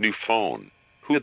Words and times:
New 0.00 0.12
phone. 0.12 0.70
Who 1.08 1.18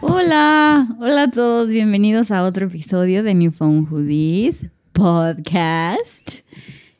hola, 0.00 0.88
hola 0.98 1.22
a 1.24 1.30
todos, 1.30 1.68
bienvenidos 1.68 2.30
a 2.30 2.44
otro 2.44 2.68
episodio 2.68 3.22
de 3.22 3.34
New 3.34 3.52
Phone 3.52 3.86
Hoodies 3.90 4.64
Podcast. 4.94 6.40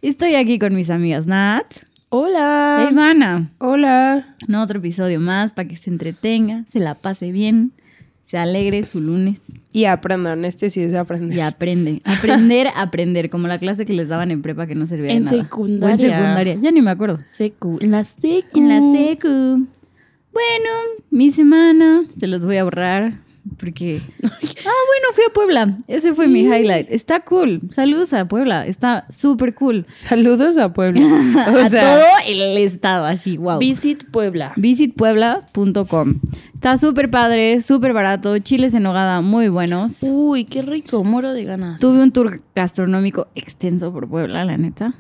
Estoy 0.03 0.35
aquí 0.35 0.59
con 0.59 0.75
mis 0.75 0.91
amigas 0.91 1.27
Nat 1.27 1.92
Hola. 2.15 2.85
e 2.87 2.93
Ivana. 2.93 3.51
Hola. 3.57 4.35
No, 4.47 4.63
otro 4.63 4.81
episodio 4.81 5.19
más 5.19 5.55
para 5.55 5.67
que 5.67 5.77
se 5.77 5.89
entretenga, 5.89 6.65
se 6.71 6.79
la 6.79 6.95
pase 6.95 7.33
bien, 7.33 7.73
se 8.25 8.37
alegre 8.37 8.85
su 8.85 9.01
lunes 9.01 9.51
Y 9.73 9.87
aprendan, 9.87 10.45
este 10.45 10.69
sí 10.69 10.83
es 10.83 10.95
aprender. 10.95 11.39
y 11.39 11.41
aprende. 11.41 12.03
Aprender, 12.05 12.67
aprender, 12.77 13.31
como 13.31 13.49
la 13.49 13.59
clase 13.59 13.87
que 13.87 13.95
les 13.95 14.09
daban 14.09 14.31
en 14.31 14.43
prepa 14.43 14.67
que 14.67 14.75
no 14.75 14.87
servía 14.87 15.07
de 15.13 15.17
En 15.17 15.25
nada. 15.25 15.39
secundaria. 15.43 15.89
O 15.89 15.91
en 15.91 15.99
secundaria, 15.99 16.59
ya 16.61 16.71
ni 16.71 16.83
me 16.83 16.91
acuerdo. 16.91 17.19
Secu. 17.25 17.79
En 17.81 17.93
la 17.93 18.05
secu. 18.05 18.59
En 18.59 18.69
la 18.69 18.81
secu. 18.93 19.67
Bueno, 20.35 20.71
mi 21.11 21.31
semana 21.31 22.03
se 22.19 22.27
los 22.27 22.45
voy 22.45 22.59
a 22.59 22.65
borrar 22.65 23.15
porque... 23.59 24.01
Ah, 24.65 24.81
bueno, 24.87 25.09
fui 25.15 25.25
a 25.29 25.33
Puebla. 25.33 25.79
Ese 25.89 26.15
fue 26.15 26.29
mi 26.29 26.43
highlight. 26.43 26.87
Está 26.89 27.21
cool. 27.21 27.61
Saludos 27.71 28.13
a 28.13 28.27
Puebla. 28.29 28.67
Está 28.67 29.07
súper 29.11 29.55
cool. 29.55 29.87
Saludos 29.93 30.57
a 30.57 30.73
Puebla. 30.73 31.03
O 31.53 31.59
a 31.59 31.69
sea, 31.69 31.97
todo 31.97 32.07
el 32.27 32.59
estado, 32.59 33.05
así, 33.07 33.37
wow. 33.39 33.59
Visit 33.59 34.05
Puebla. 34.11 34.53
Visitpuebla.com. 34.57 36.21
Está 36.55 36.79
súper 36.79 37.11
padre, 37.11 37.61
súper 37.61 37.93
barato. 37.93 38.39
Chiles 38.39 38.73
en 38.75 38.85
nogada 38.85 39.21
muy 39.21 39.49
buenos. 39.49 39.99
Uy, 40.03 40.45
qué 40.45 40.63
rico. 40.63 41.03
Moro 41.03 41.33
de 41.33 41.43
ganas. 41.43 41.81
Tuve 41.81 42.01
un 42.01 42.13
tour 42.13 42.41
gastronómico 42.55 43.27
extenso 43.35 43.93
por 43.93 44.09
Puebla, 44.09 44.45
la 44.45 44.57
neta. 44.57 44.95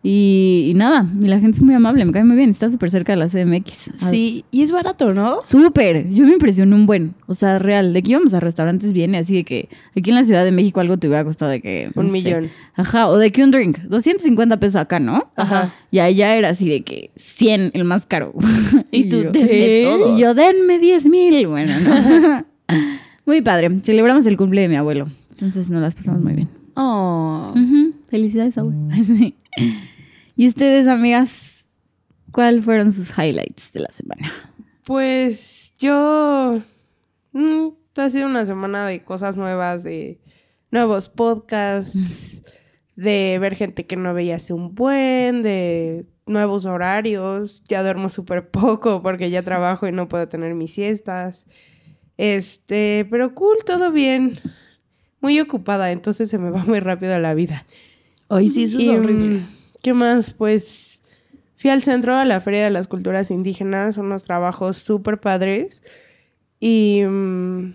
Y, 0.00 0.68
y 0.70 0.74
nada, 0.74 1.06
y 1.20 1.26
la 1.26 1.40
gente 1.40 1.56
es 1.56 1.62
muy 1.62 1.74
amable, 1.74 2.04
me 2.04 2.12
cae 2.12 2.22
muy 2.22 2.36
bien. 2.36 2.50
Está 2.50 2.70
súper 2.70 2.90
cerca 2.90 3.12
de 3.12 3.16
la 3.18 3.28
CMX. 3.28 3.90
Sí, 3.94 4.44
y 4.52 4.62
es 4.62 4.70
barato, 4.70 5.12
¿no? 5.12 5.40
Súper, 5.44 6.08
yo 6.10 6.24
me 6.24 6.32
impresioné 6.34 6.74
un 6.74 6.86
buen, 6.86 7.14
o 7.26 7.34
sea, 7.34 7.58
real, 7.58 7.92
de 7.92 8.02
que 8.02 8.12
íbamos 8.12 8.32
a 8.32 8.40
restaurantes 8.40 8.92
bien, 8.92 9.14
y 9.14 9.16
así 9.16 9.34
de 9.34 9.44
que 9.44 9.68
aquí 9.96 10.10
en 10.10 10.16
la 10.16 10.24
Ciudad 10.24 10.44
de 10.44 10.52
México 10.52 10.78
algo 10.78 10.98
te 10.98 11.08
hubiera 11.08 11.24
costado 11.24 11.50
de 11.50 11.60
que... 11.60 11.90
no 11.94 12.02
un 12.02 12.08
sé. 12.08 12.12
millón. 12.12 12.50
Ajá, 12.76 13.08
o 13.08 13.18
de 13.18 13.32
que 13.32 13.42
un 13.42 13.50
drink, 13.50 13.78
250 13.80 14.60
pesos 14.60 14.76
acá, 14.76 15.00
¿no? 15.00 15.32
Ajá. 15.34 15.74
Y 15.90 15.98
allá 15.98 16.36
era 16.36 16.50
así 16.50 16.68
de 16.68 16.82
que 16.82 17.10
100, 17.16 17.72
el 17.74 17.84
más 17.84 18.06
caro. 18.06 18.32
Y 18.90 19.08
tú, 19.08 19.22
yo, 19.24 19.30
denme 19.32 19.48
¿qué? 19.48 19.82
todos. 19.84 20.18
Y 20.18 20.22
yo, 20.22 20.34
denme 20.34 20.78
10 20.78 21.08
mil, 21.08 21.46
bueno, 21.48 21.74
¿no? 21.80 22.44
muy 23.26 23.42
padre, 23.42 23.80
celebramos 23.82 24.24
el 24.26 24.36
cumple 24.36 24.62
de 24.62 24.68
mi 24.68 24.76
abuelo, 24.76 25.08
entonces 25.32 25.68
nos 25.68 25.82
las 25.82 25.94
pasamos 25.94 26.22
muy 26.22 26.34
bien. 26.34 26.48
Oh. 26.74 27.52
Ujú, 27.54 27.94
Felicidades, 28.08 28.58
abuelo. 28.58 28.88
Sí. 28.94 29.36
¿Y 30.36 30.46
ustedes, 30.46 30.86
amigas, 30.86 31.68
cuáles 32.30 32.64
fueron 32.64 32.92
sus 32.92 33.10
highlights 33.10 33.72
de 33.72 33.80
la 33.80 33.90
semana? 33.90 34.32
Pues 34.84 35.74
yo. 35.78 36.60
mm, 37.32 37.68
ha 37.96 38.10
sido 38.10 38.26
una 38.26 38.46
semana 38.46 38.86
de 38.86 39.02
cosas 39.02 39.36
nuevas, 39.36 39.82
de 39.82 40.20
nuevos 40.70 41.08
podcasts, 41.08 41.92
de 42.96 43.38
ver 43.40 43.56
gente 43.56 43.86
que 43.86 43.96
no 43.96 44.14
veía 44.14 44.36
hace 44.36 44.52
un 44.52 44.74
buen, 44.74 45.42
de 45.42 46.06
nuevos 46.26 46.64
horarios. 46.66 47.62
Ya 47.68 47.82
duermo 47.82 48.08
súper 48.08 48.50
poco 48.50 49.02
porque 49.02 49.30
ya 49.30 49.42
trabajo 49.42 49.86
y 49.88 49.92
no 49.92 50.08
puedo 50.08 50.28
tener 50.28 50.54
mis 50.54 50.72
siestas. 50.72 51.46
Este, 52.16 53.06
pero 53.10 53.34
cool, 53.34 53.58
todo 53.64 53.90
bien. 53.90 54.38
Muy 55.20 55.40
ocupada, 55.40 55.90
entonces 55.90 56.30
se 56.30 56.38
me 56.38 56.50
va 56.50 56.64
muy 56.64 56.80
rápido 56.80 57.18
la 57.18 57.34
vida. 57.34 57.66
Hoy 58.28 58.50
sí, 58.50 58.64
eso 58.64 58.78
es 58.78 58.84
Y, 58.84 58.88
horrible. 58.90 59.38
mm, 59.40 59.48
¿Qué 59.82 59.92
más? 59.94 60.32
Pues 60.34 61.02
fui 61.56 61.70
al 61.70 61.82
centro 61.82 62.14
a 62.14 62.24
la 62.24 62.40
Feria 62.40 62.64
de 62.64 62.70
las 62.70 62.86
Culturas 62.86 63.30
Indígenas, 63.30 63.96
unos 63.96 64.22
trabajos 64.22 64.76
súper 64.78 65.18
padres. 65.18 65.82
Y 66.60 67.02
mm, 67.08 67.74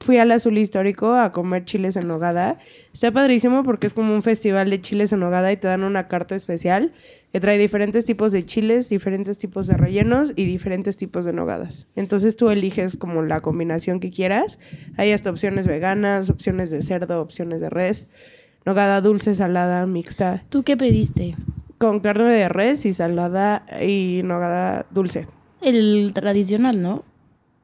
fui 0.00 0.18
al 0.18 0.30
Azul 0.32 0.58
Histórico 0.58 1.14
a 1.14 1.32
comer 1.32 1.64
chiles 1.64 1.96
en 1.96 2.08
nogada. 2.08 2.58
Está 2.92 3.10
padrísimo 3.12 3.62
porque 3.62 3.86
es 3.86 3.94
como 3.94 4.14
un 4.14 4.22
festival 4.22 4.68
de 4.70 4.80
chiles 4.80 5.12
en 5.12 5.20
nogada 5.20 5.50
y 5.52 5.56
te 5.56 5.68
dan 5.68 5.84
una 5.84 6.08
carta 6.08 6.34
especial 6.34 6.92
que 7.32 7.40
trae 7.40 7.56
diferentes 7.56 8.04
tipos 8.04 8.32
de 8.32 8.44
chiles, 8.44 8.88
diferentes 8.88 9.38
tipos 9.38 9.66
de 9.66 9.76
rellenos 9.76 10.32
y 10.36 10.44
diferentes 10.44 10.96
tipos 10.96 11.24
de 11.24 11.32
nogadas. 11.32 11.88
Entonces 11.96 12.36
tú 12.36 12.50
eliges 12.50 12.96
como 12.96 13.22
la 13.22 13.40
combinación 13.40 14.00
que 14.00 14.10
quieras. 14.10 14.58
Hay 14.96 15.12
hasta 15.12 15.30
opciones 15.30 15.66
veganas, 15.66 16.28
opciones 16.30 16.70
de 16.70 16.82
cerdo, 16.82 17.20
opciones 17.22 17.60
de 17.60 17.70
res. 17.70 18.10
Nogada 18.64 19.00
dulce, 19.00 19.34
salada, 19.34 19.86
mixta, 19.86 20.44
¿Tú 20.48 20.62
qué 20.62 20.76
pediste? 20.76 21.34
con 21.78 21.98
carne 21.98 22.32
de 22.32 22.48
res 22.48 22.86
y 22.86 22.92
salada 22.92 23.66
y 23.82 24.20
nogada 24.22 24.86
dulce. 24.90 25.26
El 25.60 26.12
tradicional, 26.14 26.80
¿no? 26.80 27.02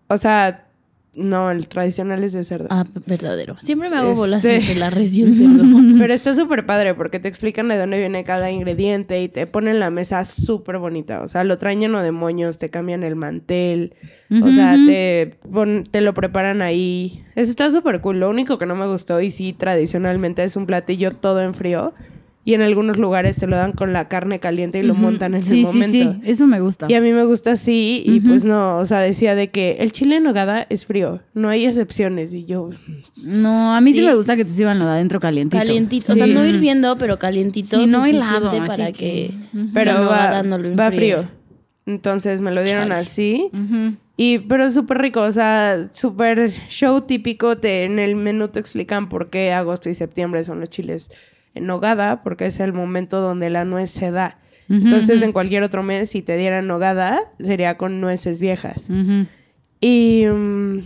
O 0.09 0.19
sea, 0.19 0.68
no, 1.15 1.51
el 1.51 1.67
tradicional 1.69 2.23
es 2.23 2.33
de 2.33 2.45
cerdo. 2.45 2.69
Ah, 2.71 2.85
verdadero. 3.07 3.57
Siempre 3.61 3.91
me 3.91 3.97
hago 3.97 4.15
bolas 4.15 4.45
Este- 4.45 4.59
entre 4.61 4.75
la 4.77 4.91
res 4.91 5.17
y 5.17 5.23
el 5.23 5.35
cerdo. 5.37 5.65
Pero 5.99 6.15
está 6.15 6.35
súper 6.35 6.65
padre 6.67 6.95
porque 6.95 7.19
te 7.19 7.27
explican 7.29 7.67
de 7.69 7.77
dónde 7.77 7.99
viene 7.99 8.23
cada 8.25 8.51
ingrediente 8.51 9.21
y 9.21 9.29
te 9.29 9.47
ponen 9.47 9.81
la 9.81 9.91
mesa 9.91 10.25
súper 10.25 10.79
bonita. 10.79 11.23
O 11.23 11.29
sea, 11.29 11.43
lo 11.45 11.59
traen 11.59 11.81
lleno 11.81 12.03
de 12.03 12.13
moños, 12.13 12.59
te 12.59 12.69
cambian 12.69 13.03
el 13.03 13.17
mantel. 13.17 13.95
O 14.43 14.51
sea, 14.53 14.77
te, 14.87 15.37
pon- 15.51 15.85
te 15.91 16.01
lo 16.03 16.15
preparan 16.15 16.63
ahí. 16.63 17.25
Eso 17.35 17.51
está 17.51 17.71
súper 17.71 18.01
cool. 18.01 18.21
Lo 18.21 18.29
único 18.31 18.59
que 18.59 18.67
no 18.67 18.77
me 18.77 18.87
gustó 18.87 19.21
y 19.21 19.31
sí, 19.31 19.53
tradicionalmente 19.55 20.45
es 20.45 20.55
un 20.55 20.67
platillo 20.67 21.13
todo 21.17 21.41
en 21.43 21.55
frío. 21.55 21.95
Y 22.49 22.55
en 22.55 22.63
algunos 22.63 22.97
lugares 22.97 23.37
te 23.37 23.47
lo 23.47 23.57
dan 23.57 23.73
con 23.73 23.93
la 23.93 24.09
carne 24.09 24.41
caliente 24.41 24.79
y 24.79 24.83
lo 24.83 24.95
montan 24.95 25.35
en 25.35 25.43
sí, 25.43 25.59
el 25.61 25.67
momento. 25.67 25.93
Sí, 25.93 26.03
sí, 26.03 26.21
eso 26.25 26.47
me 26.47 26.61
gusta. 26.61 26.87
Y 26.89 26.95
a 26.95 27.01
mí 27.03 27.13
me 27.13 27.27
gusta 27.27 27.53
así, 27.53 28.03
y 28.07 28.21
pues 28.21 28.43
no, 28.43 28.79
o 28.79 28.87
sea, 28.87 29.01
decía 29.01 29.35
de 29.35 29.51
que 29.51 29.73
el 29.81 29.93
chile 29.93 30.17
en 30.17 30.23
nogada 30.23 30.67
es 30.71 30.87
frío, 30.87 31.21
no 31.35 31.51
hay 31.51 31.67
excepciones. 31.67 32.33
Y 32.33 32.47
yo, 32.47 32.71
No, 33.17 33.75
a 33.75 33.83
mí 33.83 33.93
sí, 33.93 33.99
Sí. 33.99 34.05
me 34.07 34.15
gusta 34.15 34.35
que 34.35 34.47
te 34.47 34.51
sirvan 34.53 34.79
lo 34.79 34.87
de 34.87 34.93
adentro 34.93 35.21
calientito. 35.21 35.59
Calientito. 35.59 36.13
O 36.15 36.17
sea, 36.17 36.27
no 36.27 36.43
hirviendo, 36.47 36.97
pero 36.97 37.19
calientito. 37.19 37.79
Sí, 37.79 37.85
no 37.87 38.07
helado, 38.07 38.49
para 38.51 38.65
así 38.73 38.93
que... 38.95 38.95
que- 38.95 39.33
pero 39.75 40.07
va, 40.07 40.43
va 40.43 40.91
frío. 40.91 41.29
Entonces 41.85 42.41
me 42.41 42.55
lo 42.55 42.63
dieron 42.63 42.89
Chale. 42.89 43.01
así. 43.01 43.51
Ujú. 43.53 43.97
Y, 44.17 44.39
pero 44.39 44.71
súper 44.71 44.99
rico, 44.99 45.21
o 45.21 45.33
sea, 45.33 45.89
súper 45.93 46.51
show 46.71 47.03
típico. 47.03 47.59
Te, 47.59 47.85
en 47.85 47.99
el 47.99 48.17
menú 48.17 48.49
te 48.49 48.59
explican 48.59 49.11
por 49.11 49.29
qué 49.29 49.53
agosto 49.53 49.91
y 49.91 49.95
septiembre 49.95 50.45
son 50.45 50.61
los 50.61 50.71
chiles 50.71 51.11
en 51.55 51.67
nogada, 51.67 52.23
porque 52.23 52.47
es 52.47 52.61
el 52.61 52.73
momento 52.73 53.21
donde 53.21 53.51
la 53.51 53.65
nuez 53.65 53.91
se 53.91 54.11
da. 54.11 54.39
Entonces, 54.71 55.23
en 55.23 55.33
cualquier 55.33 55.63
otro 55.63 55.83
mes, 55.83 56.11
si 56.11 56.21
te 56.21 56.37
dieran 56.37 56.67
nogada, 56.67 57.21
sería 57.41 57.79
con 57.79 58.01
nueces 58.03 58.39
viejas. 58.39 58.89
Y, 59.81 60.27
mm, 60.27 60.79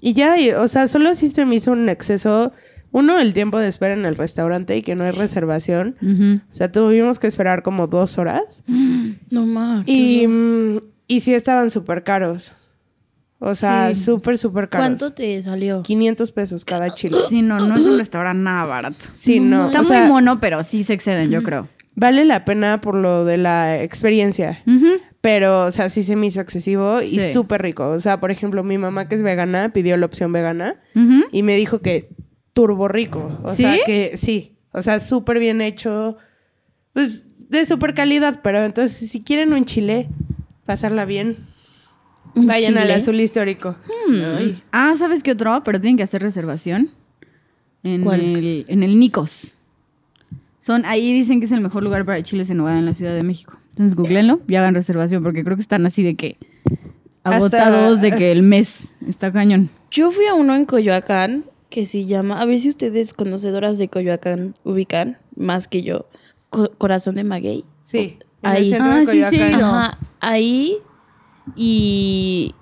y 0.00 0.12
ya, 0.14 0.38
y, 0.40 0.50
o 0.52 0.66
sea, 0.68 0.88
solo 0.88 1.14
sí 1.14 1.28
se 1.28 1.44
me 1.44 1.56
hizo 1.56 1.72
un 1.72 1.88
exceso. 1.88 2.52
Uno, 2.92 3.18
el 3.18 3.34
tiempo 3.34 3.58
de 3.58 3.68
espera 3.68 3.92
en 3.92 4.06
el 4.06 4.16
restaurante 4.16 4.74
y 4.76 4.82
que 4.82 4.94
no 4.94 5.04
hay 5.04 5.10
reservación. 5.10 5.96
O 6.50 6.54
sea, 6.54 6.72
tuvimos 6.72 7.18
que 7.18 7.26
esperar 7.26 7.62
como 7.62 7.86
dos 7.88 8.16
horas. 8.18 8.62
No 9.30 9.44
más. 9.46 9.86
Y, 9.86 10.26
mm, 10.26 10.80
y 11.08 11.20
sí 11.20 11.34
estaban 11.34 11.70
súper 11.70 12.04
caros. 12.04 12.54
O 13.38 13.54
sea, 13.54 13.94
Sí. 13.94 14.02
súper, 14.04 14.38
súper 14.38 14.68
caros. 14.68 14.86
¿Cuánto 14.86 15.12
te 15.12 15.42
salió? 15.42 15.82
500 15.82 16.32
pesos 16.32 16.64
cada 16.64 16.90
chile. 16.90 17.18
Sí, 17.28 17.42
no, 17.42 17.58
no 17.58 17.74
es 17.76 17.82
un 17.82 17.98
restaurante 17.98 18.42
nada 18.42 18.64
barato. 18.64 19.04
Sí, 19.14 19.40
no. 19.40 19.66
Está 19.66 19.82
o 19.82 19.84
muy 19.84 20.08
mono, 20.08 20.40
pero 20.40 20.62
sí 20.62 20.84
se 20.84 20.94
exceden, 20.94 21.30
yo 21.30 21.42
creo. 21.42 21.68
Vale 21.94 22.24
la 22.24 22.44
pena 22.44 22.80
por 22.80 22.94
lo 22.94 23.24
de 23.24 23.36
la 23.38 23.82
experiencia. 23.82 24.62
Pero, 25.20 25.64
o 25.66 25.70
sea, 25.72 25.88
sí 25.90 26.02
se 26.02 26.14
me 26.16 26.26
hizo 26.26 26.40
excesivo 26.40 27.02
y 27.02 27.18
Sí. 27.18 27.32
súper 27.32 27.60
rico. 27.62 27.88
O 27.90 28.00
sea, 28.00 28.20
por 28.20 28.30
ejemplo, 28.30 28.62
mi 28.64 28.78
mamá 28.78 29.08
que 29.08 29.14
es 29.16 29.22
vegana 29.22 29.70
pidió 29.72 29.96
la 29.96 30.06
opción 30.06 30.32
vegana. 30.32 30.76
Y 31.32 31.42
me 31.42 31.56
dijo 31.56 31.80
que 31.80 32.08
turbo 32.54 32.88
rico. 32.88 33.38
O 33.42 33.50
¿Sí? 33.50 33.62
sea, 33.64 33.76
que 33.84 34.16
sí. 34.16 34.56
O 34.72 34.80
sea, 34.82 35.00
súper 35.00 35.38
bien 35.38 35.60
hecho. 35.60 36.16
Pues 36.94 37.24
de 37.50 37.66
súper 37.66 37.92
calidad. 37.94 38.40
Pero 38.42 38.64
entonces, 38.64 39.10
si 39.10 39.22
quieren 39.22 39.52
un 39.52 39.64
chile, 39.66 40.08
pasarla 40.64 41.04
bien, 41.06 41.36
¿Un 42.36 42.46
vayan 42.46 42.76
al 42.76 42.82
chile? 42.84 42.94
azul 42.94 43.20
histórico. 43.20 43.76
Hmm. 44.08 44.52
Ah, 44.70 44.94
¿sabes 44.98 45.22
qué 45.22 45.32
otro? 45.32 45.62
Pero 45.64 45.80
tienen 45.80 45.96
que 45.96 46.02
hacer 46.04 46.22
reservación. 46.22 46.90
En 47.82 48.02
¿Cuál? 48.02 48.20
el, 48.20 48.64
en 48.68 48.82
el 48.82 48.98
Nicos. 48.98 49.54
Son, 50.58 50.84
ahí 50.84 51.12
dicen 51.12 51.38
que 51.40 51.46
es 51.46 51.52
el 51.52 51.60
mejor 51.60 51.82
lugar 51.82 52.04
para 52.04 52.22
chiles 52.22 52.50
en 52.50 52.56
nogada 52.58 52.78
en 52.78 52.86
la 52.86 52.94
Ciudad 52.94 53.14
de 53.14 53.22
México. 53.24 53.56
Entonces 53.70 53.94
googleenlo 53.94 54.40
y 54.48 54.54
hagan 54.56 54.74
reservación 54.74 55.22
porque 55.22 55.44
creo 55.44 55.56
que 55.56 55.62
están 55.62 55.86
así 55.86 56.02
de 56.02 56.14
que 56.16 56.36
Hasta- 57.22 57.36
agotados 57.36 58.00
de 58.00 58.12
que 58.12 58.32
el 58.32 58.42
mes 58.42 58.88
está 59.08 59.32
cañón. 59.32 59.70
Yo 59.90 60.10
fui 60.10 60.26
a 60.26 60.34
uno 60.34 60.54
en 60.56 60.64
Coyoacán 60.64 61.44
que 61.70 61.86
se 61.86 62.04
llama, 62.06 62.40
a 62.40 62.44
ver 62.46 62.58
si 62.58 62.68
ustedes 62.70 63.12
conocedoras 63.12 63.78
de 63.78 63.88
Coyoacán 63.88 64.54
ubican, 64.64 65.18
más 65.36 65.68
que 65.68 65.82
yo, 65.82 66.06
Co- 66.50 66.70
Corazón 66.78 67.14
de 67.14 67.24
Maguey. 67.24 67.64
Sí. 67.84 68.18
Ahí. 68.42 68.72
Ah, 68.74 68.98
de 68.98 69.06
sí, 69.06 69.12
sí, 69.12 69.18
Coyoacán. 69.20 69.34
he 69.40 69.50
ido. 69.56 69.66
Ajá, 69.66 69.98
ahí 70.20 70.76
y 71.54 72.54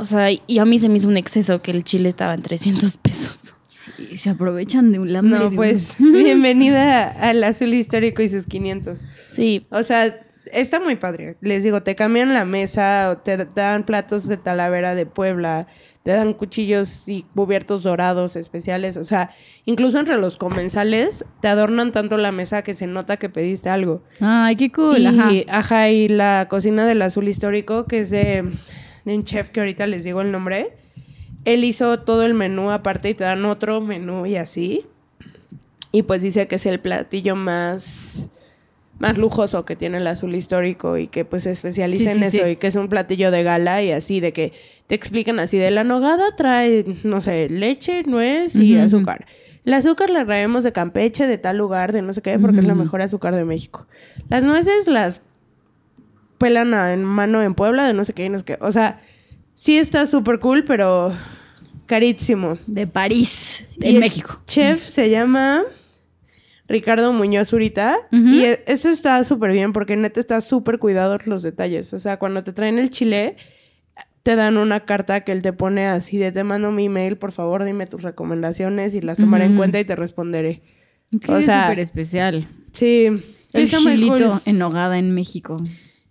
o 0.00 0.04
sea, 0.04 0.28
y 0.30 0.58
a 0.58 0.64
mí 0.64 0.78
se 0.78 0.88
me 0.88 0.96
hizo 0.96 1.08
un 1.08 1.18
exceso 1.18 1.60
que 1.60 1.70
el 1.72 1.84
chile 1.84 2.08
estaba 2.08 2.32
en 2.32 2.40
300 2.40 2.96
pesos. 2.96 3.54
Y 3.98 4.16
se 4.16 4.30
aprovechan 4.30 4.92
de 4.92 4.98
un 4.98 5.14
hambre. 5.14 5.38
No, 5.38 5.50
de 5.50 5.56
pues, 5.56 5.94
bienvenida 5.98 7.08
al 7.08 7.44
azul 7.44 7.74
histórico 7.74 8.22
y 8.22 8.30
sus 8.30 8.46
500. 8.46 8.98
Sí, 9.26 9.66
O 9.70 9.82
sea, 9.82 10.26
está 10.52 10.80
muy 10.80 10.96
padre. 10.96 11.36
Les 11.42 11.62
digo, 11.62 11.82
te 11.82 11.96
cambian 11.96 12.32
la 12.32 12.46
mesa, 12.46 13.10
o 13.10 13.18
te 13.18 13.36
dan 13.36 13.84
platos 13.84 14.26
de 14.26 14.38
Talavera 14.38 14.94
de 14.94 15.04
Puebla, 15.04 15.66
te 16.02 16.12
dan 16.12 16.32
cuchillos 16.32 17.04
y 17.06 17.24
cubiertos 17.34 17.82
dorados 17.82 18.36
especiales. 18.36 18.96
O 18.96 19.04
sea, 19.04 19.30
incluso 19.66 19.98
entre 19.98 20.16
los 20.16 20.38
comensales 20.38 21.24
te 21.40 21.48
adornan 21.48 21.92
tanto 21.92 22.16
la 22.16 22.32
mesa 22.32 22.62
que 22.62 22.74
se 22.74 22.86
nota 22.86 23.18
que 23.18 23.28
pediste 23.28 23.68
algo. 23.68 24.02
Ay, 24.20 24.56
qué 24.56 24.72
cool. 24.72 24.98
y, 25.00 25.06
Ajá. 25.06 25.30
ajá, 25.48 25.88
y 25.90 26.08
la 26.08 26.46
cocina 26.48 26.86
del 26.86 27.02
azul 27.02 27.28
histórico, 27.28 27.84
que 27.84 28.00
es 28.00 28.10
de, 28.10 28.44
de 29.04 29.14
un 29.14 29.24
chef 29.24 29.50
que 29.50 29.60
ahorita 29.60 29.86
les 29.86 30.04
digo 30.04 30.22
el 30.22 30.32
nombre. 30.32 30.76
Él 31.44 31.64
hizo 31.64 32.00
todo 32.00 32.24
el 32.24 32.34
menú 32.34 32.70
aparte 32.70 33.10
y 33.10 33.14
te 33.14 33.24
dan 33.24 33.44
otro 33.44 33.80
menú 33.80 34.26
y 34.26 34.36
así. 34.36 34.86
Y 35.92 36.02
pues 36.02 36.22
dice 36.22 36.46
que 36.46 36.54
es 36.56 36.66
el 36.66 36.80
platillo 36.80 37.34
más, 37.34 38.26
más 39.00 39.18
lujoso 39.18 39.64
que 39.64 39.74
tiene 39.74 39.98
el 39.98 40.06
azul 40.06 40.34
histórico 40.34 40.96
y 40.98 41.08
que 41.08 41.24
pues 41.24 41.42
se 41.42 41.50
especializa 41.50 42.04
Sí, 42.04 42.08
en 42.10 42.30
sí, 42.30 42.36
eso 42.36 42.46
sí. 42.46 42.52
y 42.52 42.56
que 42.56 42.68
es 42.68 42.76
un 42.76 42.88
platillo 42.88 43.30
de 43.32 43.42
gala 43.42 43.82
y 43.82 43.90
así, 43.90 44.20
de 44.20 44.32
que 44.32 44.52
te 44.86 44.94
explican 44.94 45.40
así, 45.40 45.56
de 45.58 45.70
la 45.72 45.82
nogada 45.82 46.36
trae, 46.36 46.84
no 47.02 47.20
sé, 47.20 47.48
leche, 47.48 48.02
nuez 48.04 48.54
y 48.54 48.76
azúcar. 48.76 49.26
El 49.64 49.74
azúcar 49.74 50.08
la 50.10 50.24
traemos 50.24 50.64
de 50.64 50.72
Campeche, 50.72 51.26
de 51.26 51.38
tal 51.38 51.56
lugar, 51.58 51.92
de 51.92 52.00
no 52.02 52.12
sé 52.12 52.22
qué, 52.22 52.38
porque 52.38 52.60
es 52.60 52.64
la 52.64 52.74
mejor 52.74 53.02
azúcar 53.02 53.34
de 53.34 53.44
México. 53.44 53.86
Las 54.28 54.42
nueces 54.44 54.86
las 54.86 55.22
pelan 56.38 56.72
a- 56.74 56.92
en 56.94 57.04
mano 57.04 57.42
en 57.42 57.54
Puebla, 57.54 57.86
de 57.86 57.92
no 57.94 58.04
sé 58.04 58.12
qué, 58.14 58.24
y 58.24 58.28
no 58.28 58.38
sé 58.38 58.44
qué. 58.44 58.58
O 58.60 58.72
sea, 58.72 59.00
sí 59.54 59.76
está 59.78 60.06
súper 60.06 60.38
cool, 60.40 60.64
pero 60.64 61.12
carísimo. 61.86 62.56
De 62.66 62.86
París, 62.86 63.66
en 63.80 63.98
México. 63.98 64.40
Chef 64.46 64.80
se 64.82 65.10
llama 65.10 65.62
Ricardo 66.70 67.12
Muñoz 67.12 67.48
Zurita. 67.48 67.96
Ujú. 68.12 68.28
Y 68.28 68.44
e- 68.44 68.62
eso 68.66 68.88
está 68.88 69.22
súper 69.24 69.52
bien 69.52 69.72
porque 69.74 69.96
neta 69.96 70.20
está 70.20 70.40
súper 70.40 70.78
cuidados 70.78 71.26
los 71.26 71.42
detalles. 71.42 71.92
O 71.92 71.98
sea, 71.98 72.18
cuando 72.18 72.42
te 72.44 72.52
traen 72.52 72.78
el 72.78 72.88
chile, 72.90 73.36
te 74.22 74.36
dan 74.36 74.56
una 74.56 74.80
carta 74.80 75.22
que 75.22 75.32
él 75.32 75.42
te 75.42 75.52
pone 75.52 75.86
así 75.86 76.16
de 76.16 76.30
te 76.32 76.44
mando 76.44 76.70
mi 76.70 76.84
email, 76.86 77.16
por 77.16 77.32
favor 77.32 77.64
dime 77.64 77.86
tus 77.86 78.02
recomendaciones 78.02 78.94
y 78.94 79.00
las 79.00 79.18
tomaré 79.18 79.46
en 79.46 79.56
cuenta 79.56 79.80
y 79.80 79.84
te 79.84 79.96
responderé. 79.96 80.62
Es 81.10 81.20
que 81.20 81.32
o 81.32 81.38
es 81.38 81.44
sea, 81.46 81.64
súper 81.64 81.80
especial. 81.80 82.46
Sí. 82.72 83.08
sí 83.18 83.22
El 83.52 83.68
chilito 83.68 84.30
cool. 84.32 84.40
en 84.44 84.58
nogada 84.58 84.98
en 84.98 85.10
México. 85.12 85.56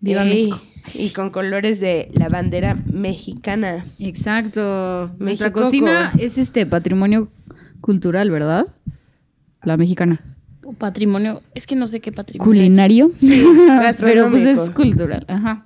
Viva 0.02 0.24
Ey, 0.24 0.30
México. 0.50 0.62
Y 0.94 1.10
con 1.12 1.30
colores 1.30 1.80
de 1.80 2.10
la 2.14 2.30
bandera 2.30 2.76
mexicana. 2.92 3.86
Exacto. 4.00 5.12
Nuestra 5.20 5.52
cocina 5.52 6.10
con- 6.12 6.22
es 6.22 6.38
este 6.38 6.66
patrimonio 6.66 7.30
cultural, 7.82 8.30
¿verdad? 8.32 8.68
La 9.64 9.78
mexicana. 9.78 10.20
Patrimonio, 10.77 11.42
es 11.54 11.66
que 11.66 11.75
no 11.75 11.88
sé 11.88 12.00
qué 12.00 12.12
patrimonio. 12.12 12.50
Culinario. 12.50 13.12
Pero 13.19 14.30
pues 14.30 14.44
es 14.44 14.57
gastronómico. 14.57 14.74
cultural. 14.74 15.25
Ajá. 15.27 15.66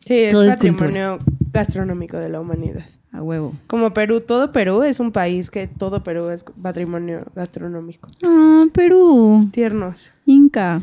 Sí, 0.00 0.14
es 0.14 0.32
Todo 0.32 0.44
es 0.44 0.50
patrimonio 0.50 1.18
gastronómico 1.52 2.16
de 2.18 2.28
la 2.28 2.40
humanidad. 2.40 2.84
A 3.12 3.22
huevo. 3.22 3.54
Como 3.66 3.94
Perú, 3.94 4.20
todo 4.20 4.50
Perú 4.52 4.82
es 4.82 5.00
un 5.00 5.10
país 5.10 5.50
que 5.50 5.66
todo 5.66 6.02
Perú 6.02 6.28
es 6.28 6.44
patrimonio 6.60 7.24
gastronómico. 7.34 8.10
Ah, 8.22 8.66
Perú. 8.72 9.48
Tiernos. 9.52 10.10
Inca. 10.26 10.82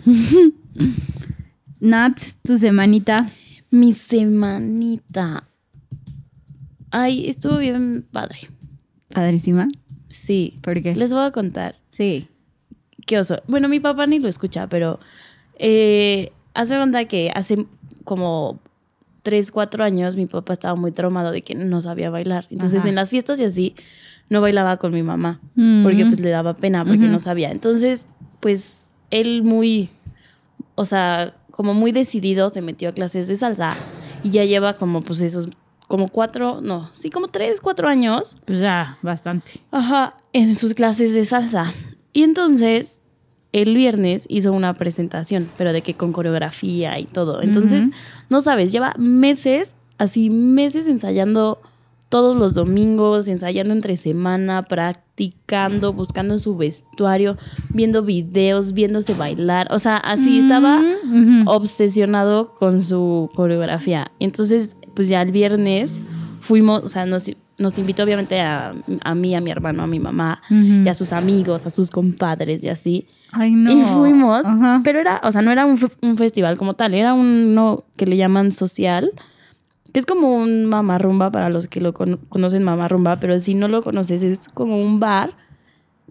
Nat, 1.80 2.18
tu 2.42 2.58
semanita. 2.58 3.30
Mi 3.70 3.94
semanita. 3.94 5.48
Ay, 6.90 7.30
estuvo 7.30 7.58
bien 7.58 8.06
padre. 8.12 8.38
Padrísima. 9.10 9.68
Sí. 10.10 10.60
¿Por 10.62 10.82
qué? 10.82 10.96
Les 10.96 11.12
voy 11.12 11.26
a 11.26 11.32
contar. 11.32 11.76
Sí. 11.92 12.28
Qué 13.06 13.20
oso. 13.20 13.42
Bueno, 13.48 13.68
mi 13.70 13.80
papá 13.80 14.08
ni 14.08 14.20
lo 14.20 14.28
escucha, 14.30 14.68
pero 14.68 15.00
eh, 15.60 16.32
hace 16.54 16.78
onda 16.78 17.06
que 17.06 17.32
hace 17.34 17.66
como 18.04 18.60
3, 19.24 19.52
4 19.52 19.84
años 19.84 20.16
mi 20.18 20.26
papá 20.26 20.54
estaba 20.54 20.76
muy 20.76 20.92
traumado 20.92 21.32
de 21.32 21.42
que 21.42 21.56
no 21.56 21.82
sabía 21.82 22.10
bailar. 22.10 22.48
Entonces 22.50 22.80
Ajá. 22.82 22.90
en 22.90 22.96
las 22.96 23.10
fiestas 23.10 23.40
y 23.40 23.44
así 23.46 23.76
no 24.30 24.42
bailaba 24.42 24.78
con 24.78 24.94
mi 24.94 25.04
mamá 25.04 25.40
porque 25.84 26.06
Mm. 26.06 26.10
pues 26.10 26.20
le 26.20 26.30
daba 26.30 26.54
pena 26.56 26.84
porque 26.86 27.08
no 27.08 27.20
sabía. 27.20 27.52
Entonces, 27.52 28.08
pues 28.40 28.90
él 29.12 29.44
muy, 29.44 29.90
o 30.76 30.86
sea, 30.86 31.36
como 31.52 31.74
muy 31.74 31.92
decidido 31.92 32.50
se 32.50 32.62
metió 32.62 32.90
a 32.90 32.92
clases 32.94 33.28
de 33.28 33.38
salsa 33.38 33.76
y 34.24 34.32
ya 34.32 34.44
lleva 34.46 34.74
como 34.74 35.02
pues 35.02 35.22
esos, 35.22 35.50
como 35.88 36.08
cuatro, 36.08 36.60
no, 36.62 36.90
sí, 36.94 37.10
como 37.10 37.28
tres, 37.28 37.60
cuatro 37.62 37.88
años 37.88 38.36
Pues 38.46 38.60
ya, 38.60 38.98
bastante. 39.02 39.62
Ajá, 39.72 40.16
en 40.32 40.56
sus 40.56 40.74
clases 40.74 41.14
de 41.14 41.26
salsa. 41.26 41.74
Y 42.14 42.24
entonces, 42.24 43.02
el 43.52 43.76
viernes 43.76 44.26
hizo 44.30 44.52
una 44.52 44.74
presentación, 44.74 45.50
pero 45.58 45.74
de 45.74 45.82
que 45.82 45.94
con 45.96 46.12
coreografía 46.12 47.00
y 47.00 47.06
todo. 47.06 47.42
Entonces, 47.42 47.90
no 48.30 48.42
sabes, 48.42 48.72
lleva 48.72 48.94
meses, 48.98 49.76
así 49.98 50.30
meses 50.30 50.88
ensayando 50.88 51.60
todos 52.10 52.36
los 52.36 52.54
domingos, 52.54 53.28
ensayando 53.28 53.74
entre 53.74 53.98
semana, 53.98 54.62
practicando, 54.62 55.94
buscando 55.94 56.38
su 56.38 56.56
vestuario, 56.56 57.38
viendo 57.70 58.04
videos, 58.04 58.74
viéndose 58.74 59.16
bailar. 59.16 59.68
O 59.72 59.80
sea, 59.80 59.98
así 59.98 60.40
estaba 60.40 60.84
obsesionado 61.46 62.54
con 62.54 62.84
su 62.84 63.32
coreografía. 63.34 64.12
Entonces, 64.20 64.76
pues 64.96 65.08
ya 65.08 65.24
el 65.24 65.32
viernes 65.32 66.02
fuimos, 66.40 66.84
o 66.84 66.90
sea, 66.90 67.08
nos, 67.08 67.32
nos 67.64 67.78
invitó 67.80 68.04
obviamente 68.04 68.40
a, 68.42 68.74
a 69.04 69.16
mí, 69.16 69.34
a 69.36 69.42
mi 69.42 69.50
hermano, 69.50 69.82
a 69.84 69.88
mi 69.88 70.00
mamá, 70.00 70.42
Ujú. 70.52 70.84
y 70.86 70.88
a 70.90 70.94
sus 70.94 71.12
amigos, 71.14 71.66
a 71.66 71.70
sus 71.72 71.90
compadres 71.90 72.64
y 72.64 72.70
así. 72.70 73.08
Ay, 73.32 73.52
no. 73.52 73.72
Y 73.72 73.82
fuimos, 73.96 74.46
Ajá. 74.46 74.82
pero 74.84 75.00
era, 75.00 75.20
o 75.24 75.32
sea, 75.32 75.42
no 75.42 75.52
era 75.52 75.66
un, 75.66 75.78
fe- 75.80 75.88
un 76.04 76.18
festival 76.18 76.58
como 76.58 76.76
tal, 76.76 76.94
era 76.94 77.14
uno 77.16 77.84
que 77.98 78.06
le 78.06 78.18
llaman 78.18 78.52
social, 78.52 79.12
que 79.92 80.00
es 80.00 80.06
como 80.06 80.36
un 80.36 80.66
mamarrumba 80.66 81.32
para 81.32 81.50
los 81.50 81.68
que 81.68 81.82
lo 81.82 81.94
cono- 81.94 82.20
conocen 82.30 82.64
mamarrumba, 82.64 83.20
pero 83.20 83.40
si 83.40 83.56
no 83.56 83.68
lo 83.68 83.82
conoces 83.82 84.22
es 84.22 84.48
como 84.54 84.80
un 84.80 85.00
bar, 85.00 85.32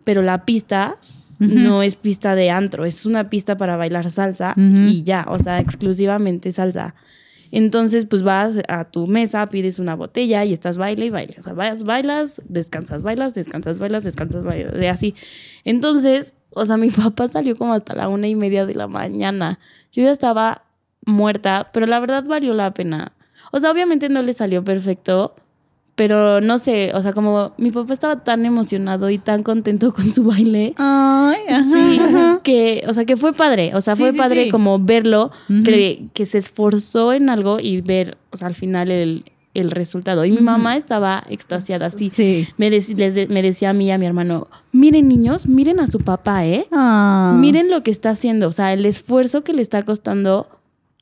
pero 0.05 0.23
la 0.23 0.45
pista 0.45 0.97
no 1.39 1.83
es 1.83 1.97
pista 1.97 2.37
de 2.37 2.51
antro, 2.51 2.85
es 2.85 3.05
una 3.07 3.29
pista 3.29 3.57
para 3.57 3.77
bailar 3.77 4.09
salsa 4.13 4.55
y 4.57 5.03
ya, 5.03 5.25
o 5.29 5.39
sea, 5.41 5.59
exclusivamente 5.59 6.53
salsa. 6.53 6.95
Entonces, 7.53 8.07
pues 8.07 8.23
vas 8.23 8.61
a 8.67 8.85
tu 8.85 9.07
mesa, 9.07 9.47
pides 9.51 9.79
una 9.79 9.95
botella 9.95 10.43
y 10.45 10.55
estás 10.55 10.79
baile 10.79 11.05
y 11.07 11.11
baile. 11.11 11.37
O 11.39 11.43
sea, 11.43 11.53
vas, 11.53 11.85
bailas, 11.85 12.41
descansas, 12.49 13.03
bailas, 13.03 13.35
descansas, 13.35 13.79
bailas, 13.79 14.03
descansas, 14.03 14.43
bailas, 14.43 14.73
de 14.73 14.89
así. 14.89 15.15
Entonces, 15.65 16.35
o 16.51 16.65
sea, 16.65 16.79
mi 16.79 16.91
papá 16.91 17.29
salió 17.29 17.57
como 17.57 17.75
hasta 17.75 17.95
la 17.95 18.09
una 18.09 18.27
y 18.27 18.35
media 18.35 18.65
de 18.65 18.75
la 18.75 18.89
mañana. 18.89 19.59
Yo 19.93 20.03
ya 20.03 20.13
estaba 20.13 20.65
muerta, 21.05 21.69
pero 21.75 21.85
la 21.85 22.01
verdad 22.01 22.25
valió 22.25 22.55
la 22.55 22.73
pena. 22.73 23.13
O 23.53 23.61
sea, 23.61 23.71
obviamente 23.71 24.09
no 24.09 24.23
le 24.23 24.33
salió 24.33 24.65
perfecto, 24.65 25.35
pero 25.95 26.41
no 26.41 26.59
sé, 26.59 26.91
o 26.95 27.03
sea, 27.03 27.13
como 27.13 27.53
mi 27.59 27.71
papá 27.71 27.93
estaba 27.93 28.25
tan 28.25 28.47
emocionado 28.47 29.11
y 29.11 29.19
tan 29.19 29.43
contento 29.43 29.93
con 29.93 30.15
su 30.15 30.25
baile. 30.25 30.73
Ay, 30.77 31.41
ajá. 31.49 31.65
Sí, 31.71 32.01
que, 32.43 32.85
o 32.89 32.95
sea, 32.95 33.05
que 33.05 33.17
fue 33.17 33.35
padre, 33.35 33.73
o 33.75 33.81
sea, 33.81 33.95
Sí, 33.95 34.01
fue 34.03 34.13
sí, 34.13 34.17
padre 34.19 34.45
sí. 34.45 34.51
como 34.51 34.79
verlo, 34.79 35.31
Ujú. 35.51 35.63
que, 35.65 36.05
que 36.15 36.27
se 36.27 36.39
esforzó 36.39 37.13
en 37.13 37.29
algo 37.29 37.61
y 37.61 37.81
ver, 37.83 38.17
o 38.31 38.37
sea, 38.39 38.49
al 38.49 38.55
final 38.55 38.91
el, 38.91 39.25
el 39.55 39.71
resultado. 39.71 40.25
Y 40.25 40.33
mi 40.33 40.41
mamá 40.41 40.77
estaba 40.79 41.25
extasiada, 41.29 41.87
así. 41.87 42.09
Sí. 42.09 42.49
Me, 42.57 42.71
de- 42.71 43.27
me 43.29 43.43
decía 43.43 43.71
a 43.71 43.73
mí 43.75 43.87
y 43.87 43.91
a 43.91 43.99
mi 43.99 44.07
hermano, 44.07 44.49
miren 44.73 45.09
niños, 45.09 45.47
miren 45.47 45.79
a 45.79 45.87
su 45.89 45.99
papá, 46.01 46.47
¿eh? 46.47 46.67
Ah. 46.73 47.37
Miren 47.39 47.71
lo 47.71 47.83
que 47.83 47.91
está 47.91 48.11
haciendo, 48.11 48.49
o 48.49 48.53
sea, 48.53 48.73
el 48.73 48.87
esfuerzo 48.87 49.45
que 49.45 49.53
le 49.53 49.61
está 49.61 49.83
costando 49.83 50.49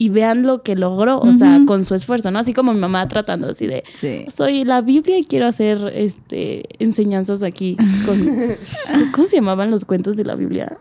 y 0.02 0.09
vean 0.09 0.45
lo 0.45 0.62
que 0.62 0.76
logró, 0.76 1.21
o 1.21 1.33
sea, 1.35 1.61
con 1.66 1.85
su 1.85 1.95
esfuerzo, 1.95 2.30
¿no? 2.30 2.38
Así 2.38 2.54
como 2.54 2.73
mi 2.73 2.80
mamá 2.80 3.07
tratando 3.07 3.49
así 3.50 3.66
de, 3.66 3.85
Sí. 4.00 4.25
soy 4.28 4.64
la 4.64 4.80
Biblia 4.80 5.19
y 5.19 5.25
quiero 5.25 5.47
hacer 5.47 5.92
este 5.95 6.62
enseñanzas 6.83 7.42
aquí 7.42 7.76
con 8.07 8.16
¿Cómo 9.12 9.26
se 9.26 9.37
llamaban 9.37 9.71
los 9.71 9.85
cuentos 9.85 10.16
de 10.16 10.25
la 10.25 10.37
Biblia? 10.37 10.78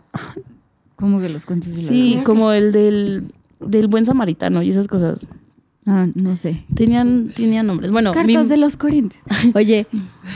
¿Cómo 0.96 1.20
que 1.20 1.28
los 1.28 1.44
cuentos 1.44 1.74
de 1.76 1.82
la 1.82 1.88
Sí, 1.88 1.94
Biblia? 2.02 2.24
como 2.24 2.52
el 2.52 2.72
del, 2.72 3.24
del 3.60 3.88
buen 3.88 4.06
samaritano 4.06 4.62
y 4.62 4.70
esas 4.70 4.88
cosas. 4.88 5.26
Ah, 5.92 6.06
no 6.14 6.36
sé. 6.36 6.62
Tenían, 6.76 7.32
tenían 7.34 7.66
nombres. 7.66 7.90
Bueno, 7.90 8.12
Cartas 8.12 8.44
mi- 8.44 8.48
de 8.48 8.56
los 8.58 8.76
Corintios. 8.76 9.24
Oye, 9.54 9.88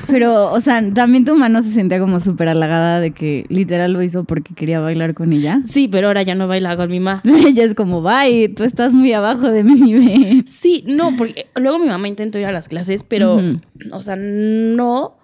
pero, 0.08 0.50
o 0.52 0.60
sea, 0.60 0.82
también 0.92 1.24
tu 1.24 1.36
mano 1.36 1.62
se 1.62 1.70
sentía 1.70 2.00
como 2.00 2.18
súper 2.18 2.48
halagada 2.48 2.98
de 2.98 3.12
que 3.12 3.46
literal 3.48 3.92
lo 3.92 4.02
hizo 4.02 4.24
porque 4.24 4.52
quería 4.52 4.80
bailar 4.80 5.14
con 5.14 5.32
ella. 5.32 5.60
Sí, 5.64 5.86
pero 5.86 6.08
ahora 6.08 6.22
ya 6.22 6.34
no 6.34 6.48
baila 6.48 6.76
con 6.76 6.90
mi 6.90 6.98
mamá. 6.98 7.22
Ella 7.24 7.62
es 7.66 7.74
como, 7.74 8.02
bye, 8.02 8.48
tú 8.48 8.64
estás 8.64 8.92
muy 8.92 9.12
abajo 9.12 9.48
de 9.48 9.62
mi 9.62 9.74
nivel. 9.80 10.44
Sí, 10.48 10.82
no, 10.88 11.16
porque 11.16 11.46
luego 11.54 11.78
mi 11.78 11.86
mamá 11.86 12.08
intentó 12.08 12.38
ir 12.40 12.46
a 12.46 12.52
las 12.52 12.66
clases, 12.68 13.04
pero, 13.04 13.40
o 13.92 14.02
sea, 14.02 14.16
no, 14.16 15.14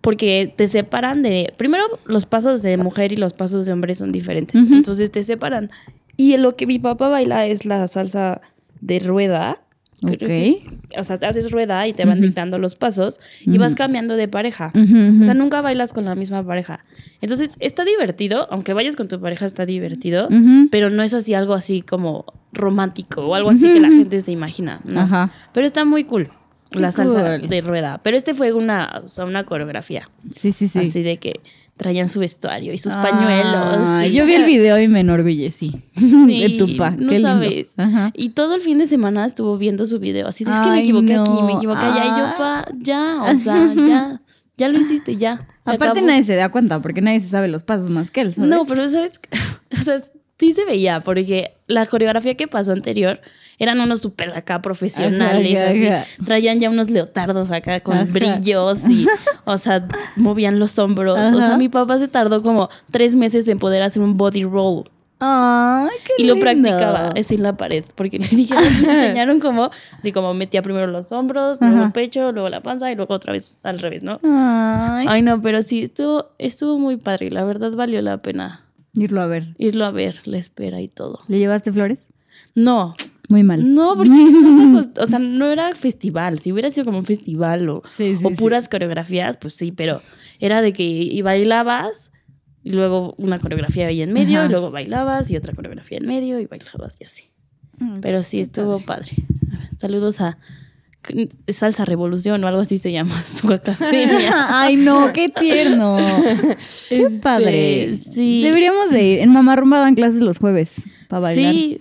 porque 0.00 0.54
te 0.56 0.68
separan 0.68 1.22
de, 1.22 1.52
primero 1.58 1.82
los 2.06 2.26
pasos 2.26 2.62
de 2.62 2.76
mujer 2.76 3.12
y 3.12 3.16
los 3.16 3.32
pasos 3.32 3.66
de 3.66 3.72
hombre 3.72 3.96
son 3.96 4.12
diferentes, 4.12 4.54
entonces 4.54 5.10
te 5.10 5.24
separan. 5.24 5.70
Y 6.16 6.36
lo 6.36 6.56
que 6.56 6.66
mi 6.66 6.78
papá 6.78 7.08
baila 7.08 7.46
es 7.46 7.64
la 7.64 7.86
salsa 7.88 8.40
de 8.80 8.98
rueda. 8.98 9.60
Ok. 10.02 10.18
que- 10.18 10.62
O 10.96 11.02
sea, 11.02 11.18
te 11.18 11.26
haces 11.26 11.50
rueda 11.50 11.84
y 11.88 11.92
te 11.92 12.04
van 12.04 12.20
dictando 12.20 12.58
los 12.58 12.76
pasos 12.76 13.18
y 13.44 13.58
vas 13.58 13.74
cambiando 13.74 14.14
de 14.14 14.28
pareja. 14.28 14.72
O 14.74 15.24
sea, 15.24 15.34
nunca 15.34 15.60
bailas 15.60 15.92
con 15.92 16.04
la 16.04 16.14
misma 16.14 16.42
pareja. 16.44 16.84
Entonces, 17.20 17.56
está 17.58 17.84
divertido, 17.84 18.46
aunque 18.50 18.72
vayas 18.74 18.94
con 18.94 19.08
tu 19.08 19.20
pareja 19.20 19.44
está 19.46 19.66
divertido, 19.66 20.28
pero 20.70 20.88
no 20.90 21.02
es 21.02 21.14
así 21.14 21.34
algo 21.34 21.54
así 21.54 21.82
como 21.82 22.24
romántico 22.52 23.22
o 23.26 23.34
algo 23.34 23.50
así 23.50 23.62
que 23.72 23.80
la 23.80 23.88
gente 23.88 24.22
se 24.22 24.30
imagina. 24.32 24.80
¿no? 24.84 25.00
Ajá. 25.00 25.32
Pero 25.52 25.66
está 25.66 25.84
muy 25.84 26.04
cool 26.04 26.28
la 26.70 26.92
salsa 26.92 27.38
cool. 27.40 27.48
de 27.48 27.60
rueda. 27.60 28.00
Pero 28.04 28.16
este 28.16 28.34
fue 28.34 28.52
una, 28.52 29.00
o 29.04 29.08
sea, 29.08 29.24
una 29.24 29.44
coreografía. 29.44 30.08
Sí, 30.32 30.52
sí, 30.52 30.68
sí. 30.68 30.78
Así 30.78 31.02
de 31.02 31.16
que 31.18 31.40
traían 31.78 32.10
su 32.10 32.20
vestuario 32.20 32.74
y 32.74 32.78
sus 32.78 32.92
pañuelos. 32.94 34.04
Y- 34.06 34.12
yo 34.14 34.26
vi 34.26 34.34
el 34.34 34.44
video 34.44 34.78
y 34.78 34.88
me 34.88 35.00
enorgullecí. 35.00 35.72
Sí, 35.94 36.40
de 36.42 36.58
tu 36.58 36.76
pa. 36.76 36.90
no 36.90 37.08
Qué 37.10 37.20
sabes. 37.20 37.70
Ajá. 37.78 38.10
Y 38.14 38.30
todo 38.30 38.54
el 38.56 38.60
fin 38.60 38.76
de 38.78 38.86
semana 38.86 39.24
estuvo 39.24 39.56
viendo 39.56 39.86
su 39.86 39.98
video. 39.98 40.28
Así 40.28 40.44
de, 40.44 40.52
es 40.52 40.60
que 40.60 40.68
me 40.68 40.80
equivoqué 40.80 41.14
aquí, 41.16 41.42
me 41.46 41.52
equivoqué 41.54 41.80
allá. 41.86 42.04
Y 42.04 42.08
yo, 42.08 42.26
Ah. 42.26 42.34
pa, 42.36 42.68
ya, 42.82 43.22
o 43.22 43.34
sea, 43.36 43.72
ya. 43.74 44.20
Ya 44.58 44.68
lo 44.68 44.78
hiciste, 44.78 45.16
ya. 45.16 45.46
Aparte 45.64 45.84
acabó. 46.00 46.06
nadie 46.08 46.24
se 46.24 46.34
da 46.34 46.48
cuenta 46.50 46.82
porque 46.82 47.00
nadie 47.00 47.20
se 47.20 47.28
sabe 47.28 47.46
los 47.48 47.62
pasos 47.62 47.90
más 47.90 48.10
que 48.10 48.22
él, 48.22 48.34
¿sabes? 48.34 48.50
No, 48.50 48.64
pero 48.66 48.88
sabes, 48.88 49.20
o 49.80 49.82
sea, 49.84 50.00
sí 50.38 50.52
se 50.52 50.64
veía, 50.64 51.00
porque 51.00 51.52
la 51.68 51.86
coreografía 51.86 52.34
que 52.34 52.48
pasó 52.48 52.72
anterior 52.72 53.20
eran 53.58 53.80
unos 53.80 54.00
súper 54.00 54.30
acá 54.36 54.62
profesionales, 54.62 55.58
Ajá, 55.58 55.70
así. 55.70 55.86
ajá. 55.86 56.04
Traían 56.24 56.60
ya 56.60 56.70
unos 56.70 56.90
leotardos 56.90 57.50
acá 57.50 57.80
con 57.80 57.96
Ajá. 57.96 58.04
brillos 58.12 58.80
y, 58.88 59.06
o 59.44 59.58
sea, 59.58 59.86
movían 60.16 60.58
los 60.58 60.78
hombros. 60.78 61.18
O 61.34 61.40
sea, 61.40 61.56
mi 61.56 61.68
papá 61.68 61.98
se 61.98 62.08
tardó 62.08 62.42
como 62.42 62.68
tres 62.90 63.14
meses 63.14 63.48
en 63.48 63.58
poder 63.58 63.82
hacer 63.82 64.02
un 64.02 64.16
body 64.16 64.44
roll. 64.44 64.84
Ay, 65.20 65.88
qué 66.06 66.22
Y 66.22 66.26
lo 66.28 66.38
practicaba 66.38 67.08
así 67.16 67.34
en 67.34 67.42
la 67.42 67.56
pared, 67.56 67.84
porque 67.96 68.20
le 68.20 68.28
dijeron, 68.28 68.62
me 68.86 68.92
enseñaron 69.02 69.40
cómo, 69.40 69.70
así 69.98 70.12
como 70.12 70.32
metía 70.32 70.62
primero 70.62 70.86
los 70.86 71.10
hombros, 71.10 71.60
luego 71.60 71.76
Ajá. 71.76 71.86
el 71.86 71.92
pecho, 71.92 72.30
luego 72.30 72.48
la 72.48 72.60
panza 72.60 72.92
y 72.92 72.94
luego 72.94 73.14
otra 73.14 73.32
vez 73.32 73.58
al 73.64 73.80
revés, 73.80 74.04
¿no? 74.04 74.20
Ay. 74.22 75.06
Ay, 75.08 75.22
no, 75.22 75.40
pero 75.40 75.62
sí, 75.64 75.82
estuvo, 75.82 76.26
estuvo 76.38 76.78
muy 76.78 76.98
padre 76.98 77.26
y 77.26 77.30
la 77.30 77.42
verdad 77.42 77.72
valió 77.72 78.00
la 78.00 78.18
pena 78.18 78.64
Irlo 78.94 79.20
a 79.20 79.26
ver. 79.26 79.54
irlo 79.58 79.86
a 79.86 79.90
ver, 79.90 80.20
la 80.24 80.38
espera 80.38 80.80
y 80.80 80.86
todo. 80.86 81.18
¿Le 81.26 81.38
llevaste 81.40 81.72
flores? 81.72 82.12
No, 82.54 82.94
Muy 83.28 83.42
mal. 83.42 83.74
no, 83.74 83.94
porque 83.94 84.10
no 84.10 84.56
se 84.56 84.64
acost- 84.64 84.98
o 85.02 85.06
sea, 85.06 85.18
no 85.18 85.46
era 85.46 85.74
festival. 85.74 86.38
Si 86.38 86.50
hubiera 86.52 86.70
sido 86.70 86.84
como 86.86 86.98
un 86.98 87.04
festival 87.04 87.68
o, 87.68 87.82
Sí, 87.96 88.16
sí, 88.16 88.24
o 88.24 88.30
sí. 88.30 88.34
puras 88.36 88.68
coreografías, 88.68 89.36
pues 89.36 89.52
sí, 89.54 89.70
pero 89.70 90.00
era 90.40 90.62
de 90.62 90.72
que 90.72 90.82
y 90.84 91.20
bailabas 91.22 92.10
y 92.64 92.70
luego 92.70 93.14
una 93.18 93.38
coreografía 93.38 93.86
ahí 93.88 94.02
en 94.02 94.12
medio 94.12 94.38
Ajá. 94.38 94.48
y 94.48 94.50
luego 94.50 94.70
bailabas 94.70 95.30
y 95.30 95.36
otra 95.36 95.54
coreografía 95.54 95.98
en 95.98 96.06
medio 96.06 96.40
y 96.40 96.46
bailabas 96.46 96.94
y 97.00 97.04
así. 97.04 97.24
Mm, 97.78 98.00
Pero 98.00 98.18
pues, 98.18 98.26
sí 98.26 98.38
qué 98.38 98.42
estuvo 98.44 98.80
padre. 98.80 99.12
padre. 99.16 99.68
Saludos 99.78 100.20
a 100.20 100.38
Salsa 101.48 101.84
Revolución 101.84 102.42
o 102.44 102.48
algo 102.48 102.60
así 102.60 102.78
se 102.78 102.92
llama 102.92 103.22
su 103.24 103.50
academia. 103.52 104.32
Ay, 104.62 104.76
no, 104.76 105.12
qué 105.12 105.28
tierno. 105.28 105.96
Qué 106.88 107.02
Este, 107.02 107.18
padre. 107.20 107.96
sí. 107.96 108.42
Deberíamos 108.42 108.90
de 108.90 109.02
ir. 109.04 109.18
En 109.20 109.32
Mamá 109.32 109.56
Rumba 109.56 109.78
dan 109.80 109.94
clases 109.94 110.20
los 110.20 110.38
jueves 110.38 110.74
para 111.08 111.20
bailar. 111.22 111.54
Sí, 111.54 111.78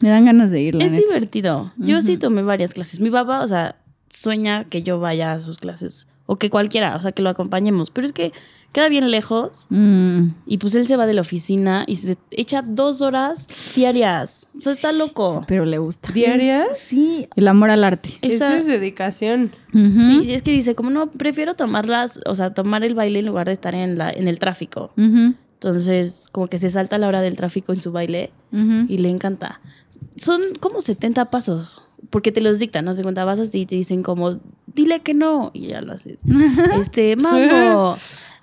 Me 0.00 0.08
dan 0.08 0.24
ganas 0.26 0.50
de 0.50 0.60
ir, 0.60 0.74
la 0.74 0.84
Es 0.84 0.92
neta. 0.92 1.06
divertido. 1.06 1.72
Yo 1.76 2.00
sí 2.02 2.16
tomé 2.16 2.42
varias 2.42 2.72
clases. 2.74 3.00
Mi 3.00 3.10
papá, 3.10 3.42
o 3.42 3.48
sea, 3.48 3.76
sueña 4.10 4.64
que 4.64 4.82
yo 4.82 5.00
vaya 5.00 5.32
a 5.32 5.40
sus 5.40 5.58
clases. 5.58 6.06
O 6.26 6.36
que 6.36 6.50
cualquiera, 6.50 6.94
o 6.96 7.00
sea, 7.00 7.10
que 7.12 7.22
lo 7.22 7.30
acompañemos. 7.30 7.90
Pero 7.90 8.06
es 8.06 8.12
que 8.12 8.32
queda 8.72 8.88
bien 8.90 9.10
lejos. 9.10 9.66
Mm. 9.70 10.28
Y 10.46 10.58
pues 10.58 10.74
él 10.74 10.86
se 10.86 10.96
va 10.96 11.06
de 11.06 11.14
la 11.14 11.22
oficina 11.22 11.84
y 11.86 11.96
se 11.96 12.16
echa 12.30 12.60
dos 12.62 13.00
horas 13.00 13.48
diarias. 13.74 14.46
O 14.56 14.60
sea, 14.60 14.74
está 14.74 14.92
loco. 14.92 15.44
Pero 15.48 15.64
le 15.64 15.78
gusta. 15.78 16.12
¿Diarias? 16.12 16.78
Sí. 16.78 17.28
El 17.34 17.48
amor 17.48 17.70
al 17.70 17.82
arte. 17.82 18.10
Eso 18.20 18.44
Esa- 18.44 18.58
es 18.58 18.66
dedicación. 18.66 19.52
Ujú. 19.72 20.00
Sí, 20.22 20.32
es 20.32 20.42
que 20.42 20.50
dice, 20.52 20.74
como 20.74 20.90
no, 20.90 21.10
prefiero 21.10 21.54
tomarlas, 21.54 22.20
o 22.26 22.36
sea, 22.36 22.52
tomar 22.52 22.84
el 22.84 22.94
baile 22.94 23.20
en 23.20 23.26
lugar 23.26 23.46
de 23.46 23.54
estar 23.54 23.74
en, 23.74 23.96
la, 23.96 24.10
en 24.10 24.28
el 24.28 24.38
tráfico. 24.38 24.92
Entonces, 24.96 26.26
como 26.30 26.46
que 26.46 26.58
se 26.58 26.70
salta 26.70 26.98
la 26.98 27.08
hora 27.08 27.20
del 27.20 27.36
tráfico 27.36 27.72
en 27.72 27.80
su 27.80 27.90
baile 27.90 28.30
y 28.52 28.98
le 28.98 29.08
encanta. 29.10 29.60
Son 30.18 30.40
como 30.60 30.80
70 30.80 31.30
pasos, 31.30 31.82
porque 32.10 32.32
te 32.32 32.40
los 32.40 32.58
dictan, 32.58 32.84
¿no? 32.84 32.94
Se 32.94 33.02
cuenta, 33.02 33.24
vas 33.24 33.38
así 33.38 33.60
y 33.60 33.66
te 33.66 33.74
dicen 33.74 34.02
como, 34.02 34.38
dile 34.66 35.00
que 35.00 35.14
no, 35.14 35.50
y 35.54 35.68
ya 35.68 35.80
lo 35.80 35.92
haces. 35.92 36.18
Este, 36.80 37.16
mambo, 37.16 37.96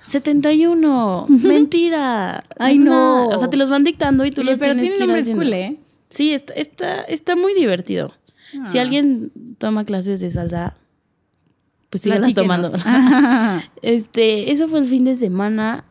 71, 0.08 1.26
mentira. 1.30 2.44
Ay, 2.58 2.78
no. 2.78 3.28
O 3.30 3.38
sea, 3.38 3.50
te 3.50 3.58
los 3.58 3.70
van 3.70 3.84
dictando 3.84 4.26
y 4.26 4.32
tú 4.32 4.42
Oye, 4.42 4.52
los 4.52 4.60
pero 4.60 4.74
tienes 4.74 4.92
tiene 4.94 5.06
que 5.06 5.12
ir 5.12 5.20
haciendo. 5.22 5.44
cool, 5.44 5.54
¿eh? 5.54 5.78
Sí, 6.10 6.34
está, 6.34 6.54
está, 6.54 7.02
está 7.04 7.36
muy 7.36 7.54
divertido. 7.56 8.14
Si 8.72 8.78
Ah. 8.78 8.82
alguien 8.84 9.32
toma 9.58 9.84
clases 9.84 10.20
de 10.20 10.32
salsa, 10.32 10.76
pues 11.90 12.04
síganlas 12.04 12.34
tomando. 12.34 12.72
Este, 13.82 14.52
eso 14.52 14.68
fue 14.68 14.80
el 14.80 14.88
fin 14.88 15.06
de 15.06 15.16
semana. 15.16 15.84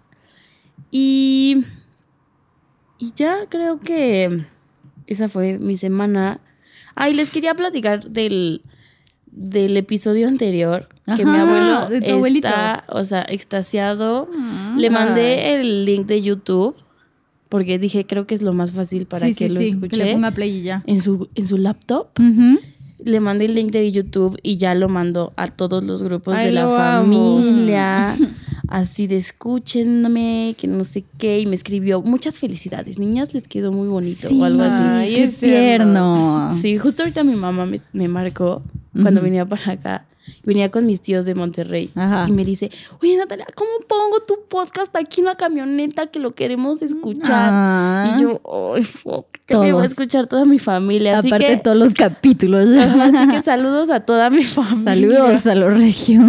Y. 0.91 1.65
Y 2.99 3.13
ya 3.17 3.47
creo 3.49 3.81
que 3.81 4.45
esa 5.07 5.29
fue 5.29 5.59
mi 5.59 5.77
semana. 5.77 6.41
Ay, 6.95 7.15
les 7.15 7.31
quería 7.31 7.55
platicar 7.55 8.09
del, 8.11 8.63
del 9.27 9.77
episodio 9.77 10.29
anterior. 10.29 10.89
que 11.17 11.25
mi 11.25 11.37
abuelo 11.37 11.89
de 11.89 12.01
tu 12.01 12.15
abuelito. 12.15 12.49
está, 12.49 12.85
o 12.89 13.05
sea, 13.05 13.25
extasiado. 13.29 14.29
Ah. 14.37 14.75
Le 14.79 14.91
mandé 14.91 15.55
el 15.61 15.85
link 15.85 16.07
de 16.07 16.23
YouTube. 16.23 16.77
Porque 17.49 17.79
dije, 17.79 18.05
creo 18.05 18.27
que 18.27 18.35
es 18.35 18.43
lo 18.43 18.53
más 18.53 18.73
fácil 18.73 19.07
para 19.07 19.27
Sí, 19.27 19.35
que 19.35 19.49
sí, 19.49 19.55
lo 19.55 19.61
sí, 19.61 19.69
escuche. 19.69 19.89
Que 19.91 19.97
le 20.05 20.13
ponga 20.15 20.31
play 20.33 20.51
y 20.59 20.63
ya. 20.63 20.83
en 20.87 21.01
su, 21.01 21.29
en 21.37 21.47
su 21.47 21.57
laptop 21.57 22.09
le 23.05 23.21
mandé 23.21 23.45
el 23.45 23.55
link 23.55 23.71
de 23.71 23.93
YouTube 23.93 24.39
y 24.43 24.57
ya 24.57 24.75
lo 24.75 24.89
mando 24.89 25.33
a 25.37 25.47
todos 25.49 25.83
los 25.85 26.03
grupos 26.03 26.35
Ay, 26.35 26.47
de 26.47 26.53
la 26.53 26.99
amo. 26.99 27.39
Así 28.69 29.07
de 29.07 29.17
escúchenme, 29.17 30.55
que 30.59 30.67
no 30.67 30.85
sé 30.85 31.05
qué. 31.19 31.41
Y 31.41 31.47
me 31.47 31.55
escribió, 31.55 32.03
muchas 32.03 32.39
felicidades, 32.39 32.99
niñas, 32.99 33.35
les 33.35 33.47
quedó 33.47 33.73
muy 33.73 33.89
bonito 33.89 34.29
o 34.29 34.45
algo 34.45 34.63
así. 34.63 34.85
Ay, 34.87 35.15
qué 35.15 35.25
es 35.25 35.37
tierno. 35.37 36.49
tierno. 36.49 36.59
Sí, 36.61 36.79
justo 36.79 37.03
ahorita 37.03 37.25
mi 37.25 37.35
mamá 37.35 37.67
me, 37.67 37.81
me 37.93 38.09
marcó 38.09 38.63
cuando 39.01 39.21
venía 39.21 39.47
para 39.47 39.73
acá. 39.73 40.05
Venía 40.45 40.71
con 40.71 40.87
mis 40.87 41.01
tíos 41.01 41.25
de 41.27 41.35
Monterrey 41.35 41.91
Ajá. 41.95 42.27
y 42.29 42.33
me 42.33 42.45
dice, 42.45 42.71
oye 43.03 43.17
Natalia, 43.17 43.47
¿cómo 43.55 43.71
pongo 43.89 44.21
tu 44.27 44.35
podcast 44.49 44.95
aquí 44.97 45.21
en 45.21 45.27
la 45.27 45.37
camioneta 45.37 46.07
que 46.09 46.19
lo 46.21 46.35
queremos 46.35 46.83
escuchar? 46.83 47.49
Ah. 47.53 48.17
Y 48.19 48.23
yo, 48.23 48.41
ay, 48.77 48.85
fuck, 48.85 49.27
ya 49.49 49.59
me 49.59 49.73
va 49.73 49.83
a 49.83 49.87
escuchar 49.87 50.27
toda 50.27 50.45
mi 50.45 50.59
familia. 50.59 51.19
Así 51.19 51.29
Aparte 51.29 51.47
que, 51.47 51.57
todos 51.59 51.77
los 51.77 51.95
capítulos. 51.95 52.71
Ajá, 52.71 53.05
así 53.05 53.29
que 53.29 53.43
saludos 53.43 53.91
a 53.91 54.01
toda 54.01 54.31
mi 54.31 54.45
familia. 54.45 54.95
Saludos 54.95 55.47
a 55.47 55.55
los 55.55 55.73
regios. 55.75 56.25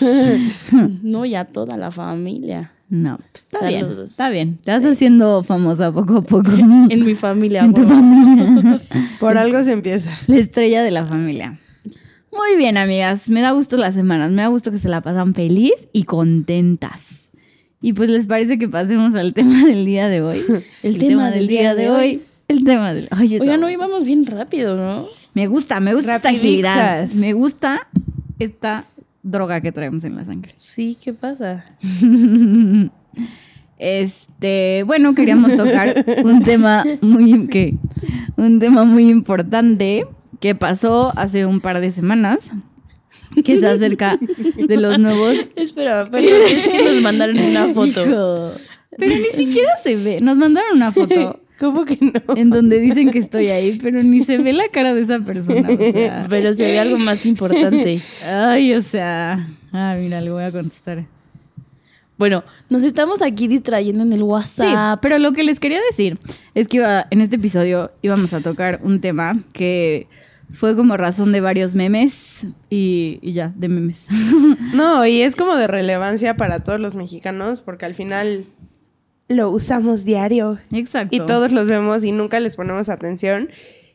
No, 1.02 1.24
ya 1.24 1.44
toda 1.44 1.76
la 1.76 1.90
familia. 1.90 2.72
No, 2.88 3.18
pues 3.32 3.44
está 3.50 3.66
bien. 3.66 3.82
Saludos. 3.82 4.10
Está 4.10 4.30
bien. 4.30 4.58
Te 4.64 4.72
vas 4.72 4.82
Sí. 4.82 4.88
haciendo 4.88 5.42
famosa 5.44 5.92
poco 5.92 6.16
a 6.18 6.22
poco. 6.22 6.50
En 6.52 7.04
mi 7.04 7.14
familia. 7.14 7.62
En 7.64 7.72
tu 7.74 7.86
familia. 7.86 8.80
Por 9.20 9.36
algo 9.38 9.62
se 9.62 9.72
empieza. 9.72 10.10
La 10.26 10.36
estrella 10.36 10.82
de 10.82 10.90
la 10.90 11.04
familia. 11.06 11.58
Muy 12.32 12.56
bien, 12.56 12.76
amigas. 12.76 13.28
Me 13.28 13.40
da 13.40 13.52
gusto 13.52 13.76
las 13.76 13.94
semanas. 13.94 14.30
Me 14.30 14.42
da 14.42 14.48
gusto 14.48 14.70
que 14.70 14.78
se 14.78 14.88
la 14.88 15.00
pasan 15.00 15.34
feliz 15.34 15.88
y 15.92 16.04
contentas. 16.04 17.30
Y 17.82 17.92
pues 17.92 18.10
les 18.10 18.26
parece 18.26 18.58
que 18.58 18.68
pasemos 18.68 19.14
al 19.14 19.34
tema 19.34 19.64
del 19.64 19.84
día 19.84 20.08
de 20.08 20.22
hoy. 20.22 20.44
El 20.82 20.98
tema 20.98 21.30
del 21.30 21.46
día 21.46 21.74
de 21.74 21.90
hoy. 21.90 22.22
El 22.48 22.64
tema 22.64 22.92
del 22.92 23.08
Oye, 23.16 23.40
Oigan, 23.40 23.60
no 23.60 23.70
íbamos 23.70 24.04
bien 24.04 24.26
rápido, 24.26 24.76
¿no? 24.76 25.06
Me 25.34 25.46
gusta, 25.46 25.78
me 25.78 25.94
gusta 25.94 26.16
esta 26.16 26.30
agilidad. 26.30 27.08
Me 27.10 27.32
gusta 27.32 27.86
esta 28.40 28.86
droga 29.22 29.60
que 29.60 29.70
traemos 29.70 30.04
en 30.04 30.16
la 30.16 30.24
sangre. 30.24 30.52
Sí, 30.56 30.96
¿qué 31.02 31.12
pasa? 31.12 31.64
Este, 33.82 34.82
bueno, 34.86 35.14
queríamos 35.14 35.56
tocar 35.56 36.04
un 36.22 36.42
tema 36.42 36.84
muy 37.00 37.46
que 37.46 37.74
un 38.36 38.58
tema 38.58 38.84
muy 38.84 39.08
importante 39.08 40.04
que 40.40 40.54
pasó 40.54 41.12
hace 41.16 41.46
un 41.46 41.60
par 41.60 41.80
de 41.80 41.90
semanas 41.90 42.52
que 43.44 43.58
se 43.60 43.66
acerca 43.68 44.18
de 44.56 44.76
los 44.76 44.98
nuevos 44.98 45.36
Espera, 45.56 46.08
pero 46.10 46.26
es 46.46 46.66
que 46.68 46.82
nos 46.84 47.02
mandaron 47.02 47.38
una 47.38 47.68
foto. 47.74 48.04
Hijo. 48.06 48.52
Pero 48.98 49.14
ni 49.14 49.24
siquiera 49.36 49.70
se 49.84 49.96
ve. 49.96 50.20
Nos 50.20 50.36
mandaron 50.36 50.76
una 50.76 50.90
foto 50.92 51.38
¿Cómo 51.60 51.84
que 51.84 51.98
no? 52.00 52.34
en 52.36 52.50
donde 52.50 52.80
dicen 52.80 53.10
que 53.10 53.18
estoy 53.18 53.48
ahí, 53.48 53.78
pero 53.82 54.02
ni 54.02 54.24
se 54.24 54.38
ve 54.38 54.52
la 54.54 54.68
cara 54.68 54.94
de 54.94 55.02
esa 55.02 55.20
persona. 55.20 55.68
O 55.70 55.76
sea, 55.92 56.26
Pero 56.28 56.52
se 56.54 56.64
ve 56.64 56.78
algo 56.78 56.96
más 56.98 57.24
importante. 57.26 58.00
ay, 58.26 58.72
o 58.74 58.82
sea, 58.82 59.46
ah, 59.72 59.94
mira, 59.98 60.20
le 60.22 60.30
voy 60.30 60.42
a 60.42 60.50
contestar. 60.50 61.04
Bueno, 62.16 62.44
nos 62.68 62.82
estamos 62.82 63.22
aquí 63.22 63.46
distrayendo 63.46 64.02
en 64.02 64.12
el 64.12 64.18
Sí, 64.18 64.24
WhatsApp. 64.24 65.00
pero 65.02 65.18
lo 65.18 65.32
que 65.32 65.42
les 65.44 65.60
quería 65.60 65.80
decir 65.90 66.18
es 66.54 66.66
que 66.68 66.78
iba, 66.78 67.06
en 67.10 67.20
este 67.20 67.36
episodio 67.36 67.92
íbamos 68.02 68.32
a 68.34 68.40
tocar 68.40 68.80
un 68.82 69.00
tema 69.00 69.38
que 69.52 70.06
fue 70.52 70.76
como 70.76 70.96
razón 70.96 71.32
de 71.32 71.40
varios 71.40 71.74
memes 71.74 72.46
y, 72.68 73.18
y 73.22 73.32
ya, 73.32 73.52
de 73.56 73.68
memes. 73.68 74.06
No, 74.74 75.04
y 75.06 75.22
es 75.22 75.36
como 75.36 75.56
de 75.56 75.66
relevancia 75.66 76.36
para 76.36 76.60
todos 76.60 76.78
los 76.78 76.94
mexicanos 76.94 77.60
porque 77.60 77.86
al 77.86 77.94
final 77.94 78.44
lo 79.28 79.50
usamos 79.50 80.04
diario. 80.04 80.58
Exacto. 80.72 81.14
Y 81.14 81.20
todos 81.20 81.52
los 81.52 81.66
vemos 81.68 82.04
y 82.04 82.12
nunca 82.12 82.40
les 82.40 82.56
ponemos 82.56 82.88
atención. 82.88 83.48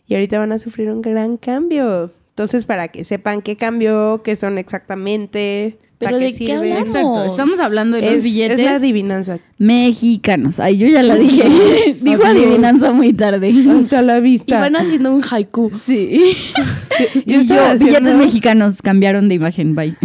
Y 0.07 0.15
ahorita 0.15 0.39
van 0.39 0.51
a 0.51 0.59
sufrir 0.59 0.89
un 0.89 1.01
gran 1.01 1.37
cambio. 1.37 2.11
Entonces, 2.29 2.65
para 2.65 2.89
que 2.89 3.03
sepan 3.03 3.41
qué 3.41 3.55
cambió, 3.55 4.21
qué 4.23 4.35
son 4.35 4.57
exactamente, 4.57 5.77
¿Pero 5.97 6.17
de 6.17 6.33
qué 6.33 6.53
hablamos? 6.53 6.87
Exacto. 6.89 7.25
Estamos 7.25 7.59
hablando 7.59 7.95
de 7.97 8.03
los 8.03 8.11
Es, 8.15 8.23
billetes 8.23 8.59
es 8.59 8.65
la 8.65 8.75
adivinanza. 8.75 9.39
mexicanos. 9.57 10.59
Ay, 10.59 10.77
yo 10.77 10.87
ya 10.87 11.01
la 11.03 11.15
dije. 11.15 11.43
Dijo 12.01 12.23
adivinanza 12.25 12.91
muy 12.91 13.13
tarde. 13.13 13.53
Hasta 13.79 14.01
la 14.01 14.17
Y 14.17 14.21
vista. 14.21 14.59
van 14.59 14.75
haciendo 14.75 15.13
un 15.13 15.23
haiku. 15.23 15.71
Sí. 15.85 16.33
Yo 17.25 17.41
Y 17.41 17.47
yo, 17.47 17.55
haciendo- 17.63 17.85
billetes 17.85 18.15
mexicanos 18.17 18.81
cambiaron 18.81 19.27
de 19.29 19.35
imagen, 19.35 19.75
bye. 19.75 19.95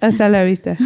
Hasta 0.00 0.28
la 0.28 0.42
vista. 0.44 0.76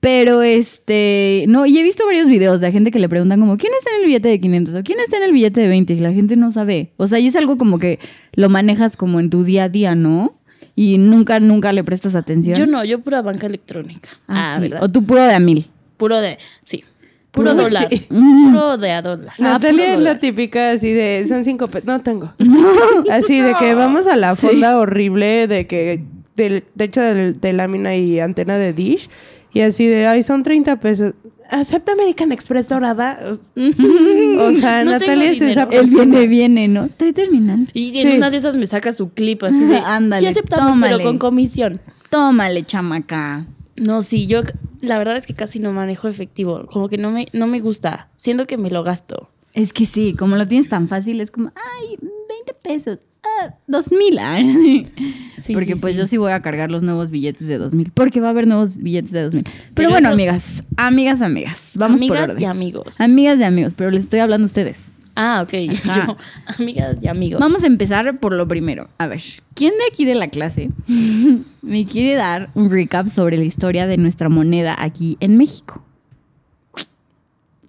Pero 0.00 0.42
este, 0.42 1.44
no, 1.48 1.64
y 1.64 1.78
he 1.78 1.82
visto 1.82 2.04
varios 2.04 2.26
videos 2.28 2.60
de 2.60 2.72
gente 2.72 2.90
que 2.90 2.98
le 2.98 3.08
preguntan 3.08 3.38
como, 3.40 3.56
¿quién 3.56 3.72
está 3.78 3.90
en 3.94 4.00
el 4.00 4.06
billete 4.06 4.28
de 4.28 4.40
500 4.40 4.74
o 4.74 4.82
quién 4.82 4.98
está 5.00 5.16
en 5.18 5.22
el 5.22 5.32
billete 5.32 5.60
de 5.60 5.68
20? 5.68 5.94
Y 5.94 6.00
la 6.00 6.12
gente 6.12 6.36
no 6.36 6.50
sabe. 6.50 6.92
O 6.96 7.06
sea, 7.06 7.18
y 7.20 7.28
es 7.28 7.36
algo 7.36 7.56
como 7.56 7.78
que 7.78 7.98
lo 8.34 8.48
manejas 8.48 8.96
como 8.96 9.20
en 9.20 9.30
tu 9.30 9.44
día 9.44 9.64
a 9.64 9.68
día, 9.68 9.94
¿no? 9.94 10.34
Y 10.74 10.96
nunca, 10.98 11.38
nunca 11.40 11.72
le 11.72 11.84
prestas 11.84 12.14
atención. 12.14 12.56
Yo 12.58 12.66
no, 12.66 12.84
yo 12.84 13.00
pura 13.00 13.20
banca 13.22 13.46
electrónica. 13.46 14.08
Ah, 14.28 14.54
sí. 14.56 14.62
¿verdad? 14.62 14.82
O 14.82 14.88
tú 14.88 15.04
puro 15.04 15.22
de 15.22 15.34
a 15.34 15.38
mil. 15.40 15.66
Puro 15.98 16.20
de, 16.20 16.38
sí. 16.64 16.84
Puro, 17.30 17.50
Puro 17.50 17.54
de- 17.54 17.62
dólar. 17.62 17.88
Puro 18.08 18.78
de 18.78 18.90
a 18.90 19.02
dólar. 19.02 19.34
Ah, 19.38 19.42
Natalia 19.42 19.84
puro 19.84 19.94
es 19.96 20.00
la 20.00 20.18
típica 20.18 20.70
así 20.72 20.92
de, 20.92 21.24
son 21.28 21.44
cinco 21.44 21.68
pesos, 21.68 21.86
no 21.86 22.00
tengo. 22.00 22.32
Así 23.10 23.40
de 23.40 23.54
que 23.54 23.74
vamos 23.74 24.06
a 24.06 24.16
la 24.16 24.36
fonda 24.36 24.78
horrible 24.78 25.46
de 25.46 25.66
que, 25.66 26.04
del, 26.36 26.64
de 26.74 26.84
hecho, 26.84 27.00
del- 27.00 27.40
de 27.40 27.52
lámina 27.52 27.94
y 27.96 28.20
antena 28.20 28.56
de 28.58 28.72
dish. 28.72 29.08
Y 29.54 29.60
así 29.60 29.86
de, 29.86 30.06
ay, 30.06 30.22
son 30.22 30.42
30 30.42 30.80
pesos. 30.80 31.14
¿Acepta 31.50 31.92
American 31.92 32.32
Express 32.32 32.68
dorada? 32.68 33.36
O 33.54 34.52
sea, 34.54 34.84
No 34.84 34.92
Natalia 34.92 35.32
es 35.32 35.40
esa. 35.42 35.64
Él 35.70 35.86
viene, 35.86 36.26
viene, 36.26 36.68
¿no? 36.68 36.88
Trae 36.96 37.12
terminal. 37.12 37.68
Y 37.74 37.98
en 38.00 38.10
Sí. 38.10 38.16
una 38.16 38.30
de 38.30 38.38
esas 38.38 38.56
me 38.56 38.66
saca 38.66 38.92
su 38.94 39.10
clip 39.10 39.42
así 39.44 39.62
de, 39.64 39.76
Ándale, 39.76 40.20
sí 40.22 40.26
aceptamos, 40.28 40.72
tómale. 40.72 40.96
pero 40.96 41.08
con 41.08 41.18
comisión. 41.18 41.80
Tómale, 42.08 42.64
chamaca. 42.64 43.46
No, 43.76 44.02
sí, 44.02 44.26
yo 44.26 44.40
la 44.80 44.98
verdad 44.98 45.16
es 45.16 45.26
que 45.26 45.34
casi 45.34 45.58
no 45.58 45.72
manejo 45.72 46.08
efectivo. 46.08 46.66
Como 46.66 46.88
que 46.88 46.96
no 46.98 47.10
me, 47.10 47.26
no 47.34 47.46
me 47.46 47.60
gusta. 47.60 48.08
Siento 48.16 48.46
que 48.46 48.56
me 48.56 48.70
lo 48.70 48.82
gasto. 48.82 49.28
Es 49.52 49.74
que 49.74 49.84
sí, 49.84 50.14
como 50.18 50.36
lo 50.36 50.48
tienes 50.48 50.70
tan 50.70 50.88
fácil, 50.88 51.20
es 51.20 51.30
como, 51.30 51.52
ay, 51.54 51.96
20 52.00 52.54
pesos. 52.62 52.98
Ah, 53.24 53.54
dos 53.66 53.90
mil. 53.92 54.18
ah, 54.18 54.38
sí. 54.42 54.86
Sí, 55.42 55.54
porque 55.54 55.74
sí, 55.74 55.80
pues 55.80 55.96
sí. 55.96 56.00
yo 56.00 56.06
sí 56.06 56.16
voy 56.18 56.30
a 56.30 56.40
cargar 56.40 56.70
los 56.70 56.84
nuevos 56.84 57.10
billetes 57.10 57.48
de 57.48 57.58
dos 57.58 57.74
mil. 57.74 57.90
Porque 57.92 58.20
va 58.20 58.28
a 58.28 58.30
haber 58.30 58.46
nuevos 58.46 58.78
billetes 58.78 59.10
de 59.10 59.22
dos 59.22 59.34
mil. 59.34 59.42
Pero, 59.42 59.56
Pero 59.74 59.90
bueno, 59.90 60.08
eso- 60.08 60.14
amigas, 60.14 60.62
amigas, 60.76 61.20
amigas. 61.20 61.58
Vamos 61.74 61.98
por 62.00 62.08
Amigas 62.16 62.30
orden. 62.30 62.42
y 62.42 62.44
amigos. 62.44 63.00
Amigas 63.00 63.40
y 63.40 63.42
amigos, 63.42 63.72
pero 63.76 63.90
les 63.90 64.04
estoy 64.04 64.20
hablando 64.20 64.44
a 64.44 64.46
ustedes. 64.46 64.78
ah, 65.16 65.42
ok. 65.44 65.52
Ajá. 65.88 66.06
Yo, 66.06 66.16
amigas 66.62 66.96
y 67.02 67.08
amigos. 67.08 67.40
Vamos 67.40 67.64
a 67.64 67.66
empezar 67.66 68.18
por 68.20 68.32
lo 68.34 68.46
primero. 68.46 68.88
A 68.98 69.08
ver, 69.08 69.20
¿quién 69.54 69.72
de 69.72 69.84
aquí 69.92 70.04
de 70.04 70.14
la 70.14 70.28
clase 70.28 70.70
me 71.62 71.86
quiere 71.86 72.14
dar 72.14 72.50
un 72.54 72.70
recap 72.70 73.08
sobre 73.08 73.36
la 73.36 73.44
historia 73.44 73.88
de 73.88 73.96
nuestra 73.96 74.28
moneda 74.28 74.76
aquí 74.78 75.16
en 75.18 75.36
México? 75.38 75.82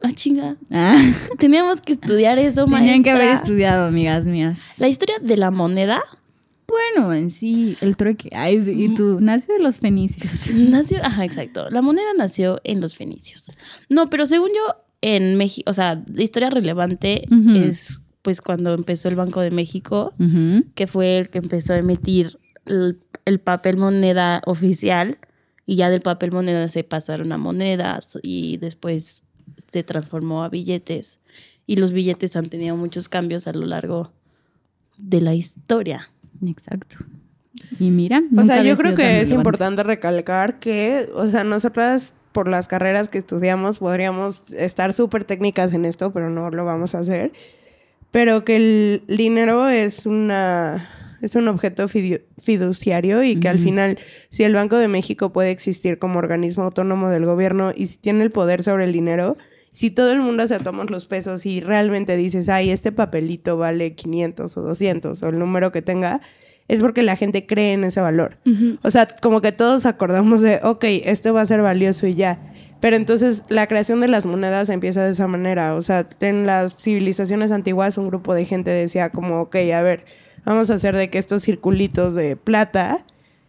Ah, 0.03 0.11
chinga. 0.13 0.57
Ah, 0.71 1.01
Teníamos 1.39 1.81
que 1.81 1.93
estudiar 1.93 2.37
eso, 2.37 2.65
tenían 2.65 3.03
que 3.03 3.09
haber 3.11 3.25
maestra. 3.27 3.43
estudiado, 3.43 3.87
amigas 3.87 4.25
mías. 4.25 4.59
La 4.77 4.87
historia 4.89 5.15
de 5.21 5.37
la 5.37 5.49
moneda 5.49 6.03
Bueno, 6.67 7.13
en 7.13 7.31
sí, 7.31 7.77
el 7.81 7.95
trueque. 7.95 8.29
Ay, 8.33 8.61
sí, 8.63 8.71
y 8.71 8.95
tú, 8.95 9.19
nació 9.21 9.53
de 9.55 9.61
los 9.61 9.77
fenicios. 9.77 10.51
nació, 10.53 10.97
ajá, 11.03 11.23
exacto. 11.23 11.69
La 11.69 11.81
moneda 11.81 12.07
nació 12.17 12.59
en 12.63 12.81
los 12.81 12.95
fenicios. 12.95 13.51
No, 13.89 14.09
pero 14.09 14.25
según 14.25 14.49
yo, 14.49 14.75
en 15.01 15.35
México, 15.37 15.69
o 15.69 15.73
sea, 15.73 16.03
la 16.13 16.23
historia 16.23 16.49
relevante 16.49 17.25
es 17.55 17.99
pues 18.21 18.39
cuando 18.39 18.73
empezó 18.73 19.09
el 19.09 19.15
Banco 19.17 19.41
de 19.41 19.51
México, 19.51 20.13
que 20.75 20.87
fue 20.87 21.17
el 21.19 21.29
que 21.29 21.39
empezó 21.39 21.73
a 21.73 21.77
emitir 21.79 22.39
el, 22.65 22.99
el 23.25 23.39
papel 23.39 23.75
moneda 23.77 24.41
oficial 24.45 25.17
y 25.65 25.75
ya 25.75 25.89
del 25.89 25.99
papel 26.01 26.31
moneda 26.31 26.69
se 26.69 26.85
pasaron 26.85 27.33
a 27.33 27.37
monedas 27.37 28.17
y 28.23 28.55
después 28.57 29.22
se 29.57 29.83
transformó 29.83 30.43
a 30.43 30.49
billetes 30.49 31.19
y 31.65 31.77
los 31.77 31.91
billetes 31.91 32.35
han 32.35 32.49
tenido 32.49 32.75
muchos 32.75 33.09
cambios 33.09 33.47
a 33.47 33.53
lo 33.53 33.65
largo 33.65 34.11
de 34.97 35.21
la 35.21 35.33
historia. 35.33 36.09
Exacto. 36.45 36.97
Y 37.79 37.91
mira, 37.91 38.21
O 38.37 38.43
sea, 38.43 38.63
yo 38.63 38.75
creo 38.75 38.95
que 38.95 39.03
es 39.03 39.29
relevante. 39.29 39.33
importante 39.35 39.83
recalcar 39.83 40.59
que, 40.59 41.09
o 41.15 41.27
sea, 41.27 41.43
nosotras 41.43 42.13
por 42.31 42.47
las 42.47 42.67
carreras 42.67 43.09
que 43.09 43.19
estudiamos 43.19 43.77
podríamos 43.77 44.43
estar 44.51 44.93
súper 44.93 45.23
técnicas 45.23 45.71
en 45.73 45.85
esto, 45.85 46.11
pero 46.11 46.29
no 46.29 46.49
lo 46.49 46.65
vamos 46.65 46.95
a 46.95 46.99
hacer. 46.99 47.31
Pero 48.11 48.43
que 48.43 48.55
el 48.55 49.03
dinero 49.07 49.69
es 49.69 50.05
una 50.05 50.89
es 51.25 51.35
un 51.35 51.47
objeto 51.47 51.87
fidu- 51.87 52.21
fiduciario 52.41 53.23
y 53.23 53.39
que 53.39 53.49
al 53.49 53.59
final, 53.59 53.97
si 54.29 54.43
el 54.43 54.53
Banco 54.53 54.77
de 54.77 54.87
México 54.87 55.31
puede 55.31 55.51
existir 55.51 55.97
como 55.99 56.19
organismo 56.19 56.63
autónomo 56.63 57.09
del 57.09 57.25
gobierno 57.25 57.71
y 57.75 57.87
si 57.87 57.97
tiene 57.97 58.23
el 58.23 58.31
poder 58.31 58.63
sobre 58.63 58.83
el 58.85 58.91
dinero, 58.93 59.37
si 59.71 59.89
todo 59.89 60.11
el 60.11 60.19
mundo 60.19 60.43
aceptamos 60.43 60.91
los 60.91 61.05
pesos 61.05 61.45
y 61.45 61.59
realmente 61.61 62.15
dices, 62.15 62.47
ay, 62.49 62.69
este 62.69 62.91
papelito 62.91 63.57
vale 63.57 63.93
500 63.95 64.55
o 64.57 64.61
200 64.61 65.23
o 65.23 65.29
el 65.29 65.39
número 65.39 65.71
que 65.71 65.81
tenga, 65.81 66.21
es 66.67 66.79
porque 66.79 67.01
la 67.03 67.15
gente 67.15 67.45
cree 67.45 67.73
en 67.73 67.83
ese 67.83 67.99
valor. 67.99 68.37
O 68.83 68.91
sea, 68.91 69.07
como 69.21 69.41
que 69.41 69.51
todos 69.51 69.85
acordamos 69.85 70.41
de, 70.41 70.59
ok, 70.63 70.83
esto 71.05 71.33
va 71.33 71.41
a 71.41 71.45
ser 71.45 71.61
valioso 71.61 72.05
y 72.07 72.13
ya. 72.15 72.39
Pero 72.81 72.95
entonces 72.97 73.43
la 73.49 73.67
creación 73.67 73.99
de 74.01 74.09
las 74.09 74.25
monedas 74.25 74.69
empieza 74.69 75.03
de 75.05 75.11
esa 75.11 75.25
manera. 75.27 75.73
O 75.75 75.81
sea, 75.81 76.05
en 76.19 76.45
las 76.45 76.75
civilizaciones 76.77 77.51
antiguas 77.51 77.97
un 77.97 78.07
grupo 78.09 78.33
de 78.35 78.45
gente 78.45 78.69
decía 78.71 79.09
como, 79.09 79.41
ok, 79.41 79.55
a 79.73 79.81
ver, 79.81 80.05
vamos 80.45 80.69
a 80.69 80.75
hacer 80.75 80.95
de 80.95 81.09
que 81.09 81.17
estos 81.17 81.43
circulitos 81.43 82.15
de 82.15 82.35
plata 82.35 83.05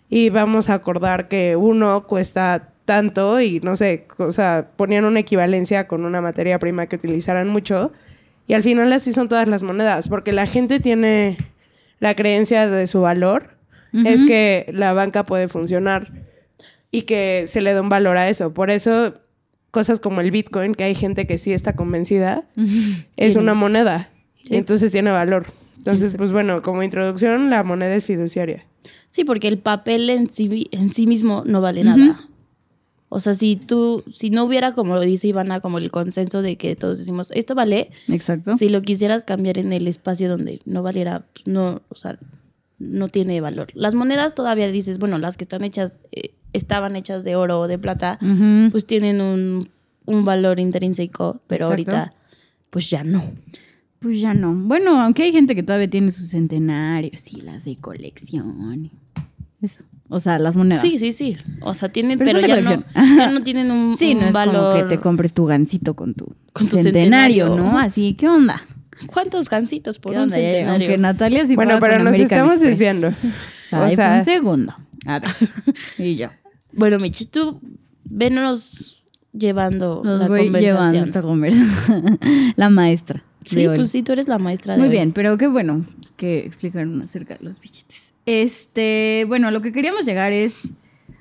y 0.09 0.31
vamos 0.31 0.71
a 0.71 0.75
acordar 0.75 1.29
que 1.29 1.57
uno 1.57 2.07
cuesta 2.07 2.71
tanto 2.85 3.41
y 3.41 3.61
no 3.61 3.77
sé, 3.77 4.07
o 4.19 4.33
sea, 4.33 4.69
ponían 4.77 5.05
una 5.05 5.21
equivalencia 5.21 5.87
con 5.89 6.05
una 6.05 6.21
materia 6.21 6.59
prima 6.59 6.87
que 6.87 6.97
utilizaran 6.97 7.49
mucho. 7.49 7.93
Y 8.47 8.53
al 8.53 8.63
final 8.63 8.93
así 8.93 9.13
son 9.13 9.29
todas 9.29 9.49
las 9.49 9.63
monedas, 9.63 10.09
porque 10.09 10.33
la 10.33 10.47
gente 10.47 10.79
tiene 10.79 11.39
la 11.99 12.15
creencia 12.15 12.69
de 12.69 12.87
su 12.87 13.01
valor, 13.01 13.55
es 14.05 14.25
que 14.25 14.67
la 14.73 14.93
banca 14.93 15.25
puede 15.25 15.47
funcionar 15.47 16.11
y 16.91 17.03
que 17.03 17.45
se 17.47 17.61
le 17.61 17.73
da 17.73 17.81
un 17.81 17.89
valor 17.89 18.17
a 18.17 18.29
eso. 18.29 18.53
Por 18.53 18.71
eso, 18.71 19.15
cosas 19.71 20.01
como 20.01 20.21
el 20.21 20.33
Bitcoin, 20.33 20.75
que 20.75 20.83
hay 20.83 20.97
gente 20.97 21.29
que 21.29 21.39
sí 21.39 21.53
está 21.53 21.75
convencida, 21.75 22.45
es 23.17 23.37
una 23.37 23.55
moneda. 23.55 24.11
Sí. 24.45 24.55
Y 24.55 24.57
entonces 24.59 24.93
tiene 24.93 25.11
valor. 25.11 25.47
Entonces, 25.85 26.15
pues 26.17 26.33
bueno, 26.33 26.63
como 26.63 26.83
introducción, 26.83 27.51
la 27.51 27.63
moneda 27.63 27.95
es 27.95 28.05
fiduciaria. 28.05 28.65
Sí, 29.11 29.25
porque 29.25 29.49
el 29.49 29.59
papel 29.59 30.09
en 30.09 30.31
sí, 30.31 30.69
en 30.73 30.89
sí 30.91 31.07
mismo 31.07 31.43
no 31.47 31.61
vale 31.61 31.85
nada. 31.85 32.27
O 33.11 33.21
sea, 33.21 33.35
si 33.35 33.57
tú, 33.57 34.03
si 34.13 34.31
no 34.31 34.45
hubiera, 34.45 34.73
como 34.73 34.95
lo 34.95 35.03
dice 35.03 35.29
Ivana, 35.29 35.61
como 35.61 35.79
el 35.79 35.91
consenso 35.91 36.43
de 36.43 36.57
que 36.57 36.75
todos 36.75 36.99
decimos, 36.99 37.31
esto 37.33 37.55
vale, 37.55 37.91
Exacto. 38.09 38.57
si 38.57 38.69
lo 38.69 38.83
quisieras 38.83 39.25
cambiar 39.25 39.59
en 39.59 39.73
el 39.73 39.87
espacio 39.87 40.29
donde 40.29 40.61
no 40.65 40.83
valiera, 40.83 41.27
pues, 41.33 41.47
no, 41.47 41.83
o 41.91 41.95
sea, 41.95 42.19
no 42.79 43.09
tiene 43.09 43.41
valor. 43.41 43.69
Las 43.75 43.95
monedas 43.95 44.35
todavía 44.35 44.69
dices, 44.69 44.99
bueno, 44.99 45.19
las 45.19 45.37
que 45.37 45.45
están 45.45 45.63
hechas, 45.63 45.93
eh, 46.11 46.33
estaban 46.53 46.97
hechas 46.97 47.23
de 47.23 47.37
oro 47.37 47.61
o 47.61 47.69
de 47.69 47.79
plata, 47.79 48.19
pues 48.73 48.85
tienen 48.87 49.21
un, 49.21 49.69
un 50.07 50.25
valor 50.25 50.59
intrínseco, 50.59 51.41
pero 51.47 51.67
Exacto. 51.67 51.93
ahorita, 51.93 52.15
pues 52.71 52.91
ya 52.91 53.05
no. 53.05 53.23
Pues 54.05 54.21
ya 54.21 54.35
no. 54.35 54.55
Bueno, 54.55 55.01
aunque 55.01 55.23
hay 55.23 55.33
gente 55.33 55.55
que 55.55 55.63
todavía 55.63 55.89
tiene 55.89 56.11
sus 56.11 56.29
centenarios 56.29 57.25
y 57.33 57.41
las 57.41 57.65
de 57.65 57.77
colección. 57.77 58.91
Eso. 59.63 59.83
O 60.11 60.21
sea, 60.21 60.39
las 60.39 60.59
monedas. 60.59 60.83
Sí, 60.83 60.99
sí, 60.99 61.13
sí. 61.13 61.39
O 61.63 61.73
sea, 61.73 61.89
tienen, 61.89 62.19
Pero 62.19 62.39
ya, 62.39 62.61
no, 62.61 62.85
ya 62.95 63.31
no 63.31 63.43
tienen 63.43 63.71
un, 63.71 63.97
Sí, 63.99 64.13
un 64.13 64.21
no 64.21 64.27
es 64.27 64.33
valor. 64.35 64.75
como 64.75 64.89
que 64.91 64.95
te 64.97 65.01
compres 65.01 65.33
tu 65.33 65.47
gancito 65.47 65.95
con 65.95 66.13
tu, 66.13 66.35
Con 66.53 66.69
tu 66.69 66.77
centenario, 66.77 67.47
centenario. 67.47 67.73
¿no? 67.73 67.79
Así, 67.79 68.13
¿qué 68.13 68.29
onda? 68.29 68.63
¿Cuántos 69.07 69.49
gancitos 69.49 69.99
por 69.99 70.13
¿Qué 70.13 70.19
un 70.19 70.31
centenario? 70.31 70.71
Aunque 70.73 70.99
Natalia 70.99 71.47
sí 71.47 71.57
bueno, 71.57 71.79
pero 71.81 71.99
nos 71.99 72.09
American 72.09 72.25
estamos 72.39 72.55
Express. 72.57 72.71
desviando. 72.71 73.09
Ay, 73.71 73.95
o 73.95 73.97
sea, 73.97 74.09
fue 74.11 74.19
un 74.19 74.25
segundo. 74.25 74.77
A 75.07 75.19
ver. 75.21 75.31
y 75.99 76.17
yo. 76.17 76.29
Bueno, 76.75 76.99
Michi, 76.99 77.25
tú 77.25 77.59
venos 78.05 79.03
llevando 79.33 80.03
Nos 80.05 80.21
la 80.21 80.29
voy 80.29 80.45
conversación. 80.45 80.77
llevando 80.77 80.99
esta 81.07 81.23
conversación. 81.23 82.19
la 82.57 82.69
maestra. 82.69 83.23
Sí, 83.45 83.57
de 83.57 83.69
hoy. 83.69 83.77
pues 83.77 83.91
sí, 83.91 84.03
tú 84.03 84.13
eres 84.13 84.29
la 84.29 84.39
maestra 84.39 84.75
de 84.75 84.79
Muy 84.79 84.89
hoy. 84.89 84.93
bien, 84.93 85.13
pero 85.13 85.37
qué 85.39 85.47
bueno 85.47 85.85
que 86.17 86.39
explicaron 86.47 87.01
acerca 87.03 87.37
de 87.37 87.45
los 87.45 87.61
billetes. 87.61 88.13
Este, 88.27 89.25
bueno, 89.29 89.51
lo 89.51 89.61
que 89.63 89.73
queríamos 89.73 90.07
llegar 90.07 90.33
es 90.33 90.55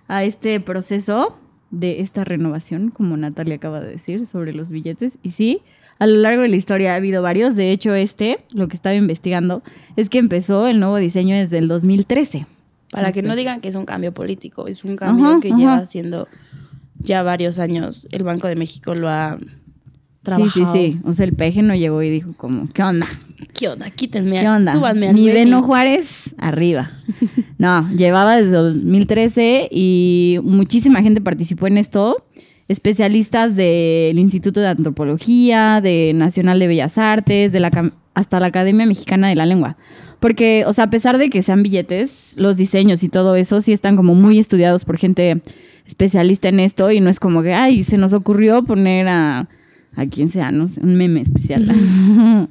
a 0.08 0.24
este 0.24 0.60
proceso 0.60 1.38
de 1.72 2.02
esta 2.02 2.24
renovación, 2.24 2.90
como 2.92 3.18
Natalia 3.18 3.56
acaba 3.56 3.80
de 3.82 3.90
decir, 3.92 4.26
sobre 4.28 4.54
los 4.54 4.70
billetes. 4.70 5.18
Y 5.24 5.32
sí, 5.32 5.62
a 6.00 6.06
lo 6.08 6.16
largo 6.18 6.42
de 6.44 6.50
la 6.50 6.56
historia 6.56 6.94
ha 6.94 6.96
habido 6.98 7.22
varios. 7.22 7.56
De 7.56 7.72
hecho, 7.72 7.94
este, 7.96 8.40
lo 8.52 8.68
que 8.68 8.76
estaba 8.76 8.96
investigando, 8.96 9.64
es 9.96 10.10
que 10.10 10.18
empezó 10.20 10.68
el 10.68 10.80
nuevo 10.80 10.98
diseño 10.98 11.36
desde 11.36 11.58
el 11.58 11.68
2013. 11.68 12.46
Para 12.92 13.12
que 13.12 13.24
no 13.24 13.36
digan 13.36 13.60
que 13.60 13.70
es 13.70 13.76
un 13.76 13.86
cambio 13.86 14.14
político, 14.14 14.68
es 14.68 14.84
un 14.84 14.96
cambio 14.96 15.26
Ajá, 15.26 15.40
que 15.42 15.48
ajá. 15.50 15.58
lleva 15.58 15.78
haciendo 15.78 16.28
ya 17.00 17.24
varios 17.24 17.58
años. 17.58 18.08
El 18.12 18.24
Banco 18.24 18.48
de 18.48 18.56
México 18.56 18.94
lo 18.94 19.10
ha 19.10 19.40
trabajado. 20.24 20.50
Sí, 20.50 20.66
sí, 20.66 20.94
sí. 20.94 21.00
O 21.04 21.14
sea, 21.14 21.26
el 21.26 21.34
peje 21.34 21.62
no 21.62 21.76
llegó 21.76 22.02
y 22.02 22.10
dijo 22.10 22.34
como, 22.36 22.70
¿qué 22.74 22.82
onda? 22.84 23.08
¿Qué 23.54 23.68
onda? 23.68 23.90
Quítenme, 23.92 24.40
¿Qué 24.40 24.48
onda? 24.48 24.72
súbanme 24.72 25.10
al 25.10 25.16
Mi. 25.16 25.30
Beno 25.30 25.64
Juárez, 25.64 26.34
arriba. 26.38 26.92
No, 27.60 27.90
llevaba 27.92 28.36
desde 28.36 28.52
2013 28.52 29.70
y 29.72 30.38
muchísima 30.44 31.02
gente 31.02 31.22
participó 31.22 31.68
en 31.68 31.78
esto. 31.78 32.26
Especialistas 32.68 33.56
del 33.56 34.20
Instituto 34.20 34.60
de 34.60 34.68
Antropología, 34.68 35.80
de 35.80 36.12
Nacional 36.14 36.60
de 36.60 36.68
Bellas 36.68 36.98
Artes, 36.98 37.54
de 37.54 37.60
la, 37.62 37.94
hasta 38.16 38.42
la 38.42 38.48
Academia 38.48 38.86
Mexicana 38.86 39.30
de 39.30 39.36
la 39.36 39.46
Lengua. 39.46 39.78
Porque, 40.20 40.66
o 40.68 40.74
sea, 40.74 40.86
a 40.86 40.90
pesar 40.90 41.18
de 41.20 41.30
que 41.30 41.42
sean 41.42 41.64
billetes, 41.64 42.34
los 42.36 42.58
diseños 42.58 43.04
y 43.04 43.10
todo 43.10 43.36
eso 43.36 43.62
sí 43.62 43.72
están 43.72 43.96
como 43.96 44.14
muy 44.14 44.40
estudiados 44.40 44.84
por 44.84 44.98
gente 44.98 45.42
especialista 45.86 46.50
en 46.50 46.60
esto 46.60 46.92
y 46.92 47.00
no 47.00 47.10
es 47.10 47.20
como 47.20 47.44
que, 47.44 47.54
ay, 47.54 47.84
se 47.84 47.98
nos 47.98 48.12
ocurrió 48.14 48.64
poner 48.64 49.08
a, 49.08 49.48
a 49.96 50.06
quien 50.06 50.30
sea, 50.30 50.52
no 50.52 50.68
sé, 50.68 50.82
un 50.82 50.96
meme 50.96 51.22
especial. 51.22 51.70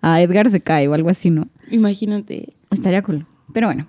a 0.00 0.22
Edgar 0.22 0.50
se 0.50 0.60
cae 0.60 0.88
o 0.88 0.94
algo 0.94 1.10
así, 1.10 1.30
¿no? 1.30 1.48
Imagínate. 1.70 2.54
Estaría 2.70 3.02
cool. 3.02 3.26
Pero 3.52 3.68
bueno. 3.68 3.86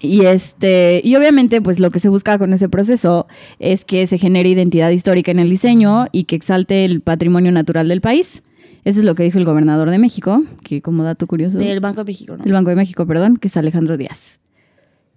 Y 0.00 0.26
este, 0.26 1.00
y 1.02 1.16
obviamente, 1.16 1.60
pues 1.60 1.80
lo 1.80 1.90
que 1.90 1.98
se 1.98 2.08
busca 2.08 2.38
con 2.38 2.52
ese 2.52 2.68
proceso 2.68 3.26
es 3.58 3.84
que 3.84 4.06
se 4.06 4.18
genere 4.18 4.48
identidad 4.48 4.90
histórica 4.90 5.32
en 5.32 5.40
el 5.40 5.50
diseño 5.50 6.06
y 6.12 6.24
que 6.24 6.36
exalte 6.36 6.84
el 6.84 7.00
patrimonio 7.00 7.50
natural 7.50 7.88
del 7.88 8.00
país. 8.00 8.42
Eso 8.84 9.00
es 9.00 9.04
lo 9.04 9.14
que 9.14 9.24
dijo 9.24 9.38
el 9.38 9.44
gobernador 9.44 9.90
de 9.90 9.98
México, 9.98 10.44
que 10.62 10.82
como 10.82 11.02
dato 11.02 11.26
curioso. 11.26 11.58
Del 11.58 11.80
Banco 11.80 12.04
de 12.04 12.12
México, 12.12 12.36
¿no? 12.36 12.44
del 12.44 12.52
Banco 12.52 12.70
de 12.70 12.76
México, 12.76 13.06
perdón, 13.06 13.36
que 13.36 13.48
es 13.48 13.56
Alejandro 13.56 13.96
Díaz. 13.96 14.38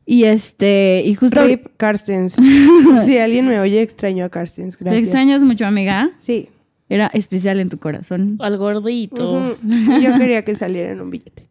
Y 0.05 0.23
este, 0.23 1.03
y 1.05 1.13
justo. 1.13 1.45
Rip 1.45 1.67
Carstens. 1.77 2.33
si 3.05 3.17
alguien 3.19 3.47
me 3.47 3.59
oye, 3.59 3.81
extraño 3.81 4.25
a 4.25 4.29
Carstens. 4.29 4.77
¿Te 4.77 4.83
Gracias. 4.83 5.03
extrañas 5.03 5.43
mucho, 5.43 5.65
amiga? 5.65 6.09
Sí. 6.17 6.49
Era 6.93 7.07
especial 7.13 7.59
en 7.61 7.69
tu 7.69 7.77
corazón. 7.77 8.35
Al 8.39 8.57
gordito. 8.57 9.55
Yo 9.63 10.17
quería 10.17 10.43
que 10.43 10.55
saliera 10.55 10.91
en 10.91 10.99
un 10.99 11.09
billete. 11.09 11.47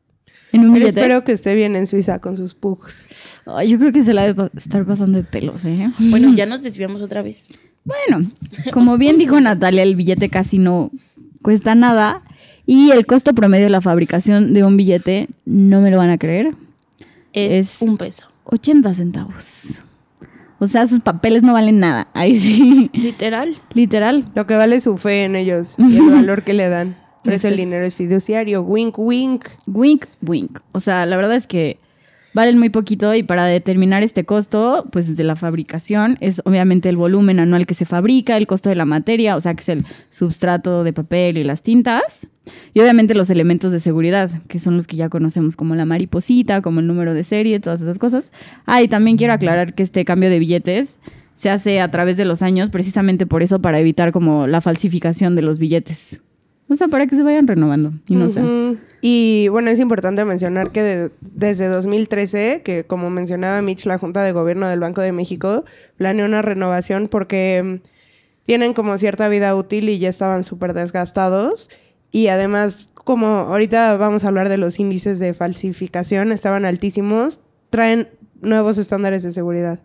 En 0.53 0.63
un 0.67 0.73
Pero 0.75 0.85
billete. 0.85 1.01
espero 1.01 1.25
que 1.25 1.33
esté 1.33 1.55
bien 1.55 1.77
en 1.77 1.87
Suiza 1.87 2.19
con 2.19 2.37
sus 2.37 2.55
pugs. 2.55 3.07
Ay, 3.47 3.69
yo 3.71 3.79
creo 3.79 3.93
que 3.93 4.03
se 4.03 4.13
la 4.13 4.27
debe 4.27 4.51
estar 4.57 4.85
pasando 4.85 5.17
de 5.19 5.25
pelos, 5.25 5.65
¿eh? 5.65 5.91
Bueno, 5.99 6.33
ya 6.35 6.45
nos 6.45 6.63
desviamos 6.63 7.01
otra 7.03 7.23
vez. 7.23 7.47
Bueno, 7.85 8.31
como 8.73 8.99
bien 8.99 9.17
dijo 9.17 9.41
Natalia, 9.41 9.83
el 9.85 9.95
billete 9.97 10.29
casi 10.29 10.59
no 10.59 10.91
cuesta 11.41 11.75
nada 11.75 12.23
y 12.67 12.91
el 12.91 13.07
costo 13.07 13.33
promedio 13.33 13.65
de 13.65 13.71
la 13.71 13.81
fabricación 13.81 14.53
de 14.53 14.63
un 14.65 14.77
billete, 14.77 15.29
no 15.47 15.81
me 15.81 15.91
lo 15.91 15.97
van 15.97 16.11
a 16.11 16.19
creer, 16.19 16.51
Es, 17.33 17.77
Es- 17.77 17.83
un 17.83 17.97
peso. 17.97 18.27
80 18.45 18.95
centavos. 18.95 19.63
O 20.61 20.67
sea, 20.69 20.87
sus 20.87 21.01
papeles 21.01 21.43
no 21.43 21.53
valen 21.55 21.81
nada. 21.81 22.07
Ahí 22.15 22.39
sí, 22.39 22.91
Literal. 22.93 23.57
literal. 23.75 24.27
Lo 24.35 24.47
que 24.47 24.55
vale 24.57 24.79
su 24.81 24.97
fe 24.99 25.25
en 25.25 25.35
ellos 25.35 25.75
y 25.79 25.97
el 25.97 26.11
valor 26.11 26.43
que 26.45 26.55
le 26.55 26.69
dan. 26.69 26.97
Por 27.25 27.33
eso 27.35 27.49
el 27.49 27.55
Sí. 27.55 27.61
dinero 27.61 27.85
es 27.85 27.97
fiduciario. 27.97 28.63
Wink, 28.63 28.99
wink. 28.99 29.47
Wink, 29.67 30.07
wink. 30.23 30.59
O 30.73 30.81
sea, 30.81 31.05
la 31.07 31.17
verdad 31.17 31.35
es 31.37 31.47
que 31.47 31.79
valen 32.35 32.59
muy 32.59 32.71
poquito 32.71 33.15
y 33.15 33.23
para 33.23 33.47
determinar 33.47 34.03
este 34.03 34.25
costo, 34.25 34.87
pues 34.93 35.17
de 35.17 35.25
la 35.25 35.37
fabricación, 35.37 36.17
es 36.21 36.43
obviamente 36.45 36.89
el 36.89 36.97
volumen 36.97 37.41
anual 37.41 37.67
que 37.67 37.75
se 37.75 37.87
fabrica, 37.87 38.37
el 38.37 38.47
costo 38.47 38.69
de 38.69 38.77
la 38.77 38.85
materia, 38.85 39.37
o 39.37 39.41
sea, 39.41 39.55
que 39.55 39.63
es 39.63 39.69
el 39.69 39.87
substrato 40.11 40.85
de 40.85 40.93
papel 40.93 41.39
y 41.39 41.45
las 41.45 41.63
tintas, 41.63 42.29
y 42.75 42.81
obviamente 42.81 43.15
los 43.15 43.31
elementos 43.31 43.73
de 43.73 43.81
seguridad, 43.81 44.31
que 44.49 44.61
son 44.61 44.77
los 44.77 44.87
que 44.87 44.97
ya 44.97 45.09
conocemos 45.09 45.57
como 45.57 45.75
la 45.75 45.85
mariposita, 45.85 46.63
como 46.63 46.81
el 46.81 46.87
número 46.87 47.15
de 47.15 47.25
serie, 47.25 47.61
todas 47.61 47.81
esas 47.81 47.99
cosas. 47.99 48.33
Ah, 48.67 48.83
y 48.83 48.89
también 48.89 49.17
quiero 49.17 49.33
aclarar 49.33 49.75
que 49.75 49.83
este 49.83 50.05
cambio 50.05 50.31
de 50.31 50.39
billetes 50.39 50.99
se 51.35 51.51
hace 51.51 51.81
a 51.81 51.91
través 51.91 52.17
de 52.17 52.25
los 52.25 52.43
años, 52.43 52.71
precisamente 52.71 53.27
por 53.27 53.43
eso, 53.43 53.61
para 53.61 53.81
evitar 53.81 54.13
como 54.13 54.47
la 54.47 54.61
falsificación 54.61 55.37
de 55.37 55.43
los 55.43 55.59
billetes. 55.59 56.21
O 56.71 56.77
sea, 56.77 56.89
para 56.89 57.07
que 57.07 57.17
se 57.17 57.23
vayan 57.25 57.47
renovando 57.49 57.93
y 58.09 58.15
no 58.15 58.29
sé. 58.31 58.41
Ujú. 58.41 58.79
Y 59.03 59.49
bueno, 59.49 59.71
es 59.71 59.81
importante 59.81 60.25
mencionar 60.25 60.71
que 60.71 60.83
de- 60.83 61.11
desde 61.21 61.67
2013, 61.67 62.63
que 62.65 62.85
como 62.85 63.11
mencionaba 63.11 63.61
Mitch, 63.61 63.85
la 63.87 63.99
Junta 63.99 64.23
de 64.23 64.31
Gobierno 64.33 64.69
del 64.69 64.79
Banco 64.81 65.01
de 65.01 65.11
México 65.13 65.65
planeó 65.97 66.27
una 66.27 66.43
renovación 66.43 67.09
porque 67.09 67.81
mm, 67.83 67.89
tienen 68.45 68.73
como 68.73 68.97
cierta 68.99 69.29
vida 69.29 69.55
útil 69.57 69.89
y 69.89 69.99
ya 69.99 70.09
estaban 70.09 70.45
súper 70.45 70.73
desgastados. 70.73 71.69
Y 72.13 72.29
además, 72.29 72.89
como 72.95 73.27
ahorita 73.27 73.97
vamos 73.97 74.23
a 74.25 74.29
hablar 74.29 74.49
de 74.49 74.57
los 74.59 74.79
índices 74.79 75.19
de 75.19 75.35
falsificación, 75.35 76.31
estaban 76.33 76.65
altísimos, 76.65 77.41
traen 77.71 78.09
nuevos 78.41 78.79
estándares 78.79 79.23
de 79.25 79.33
seguridad. 79.33 79.81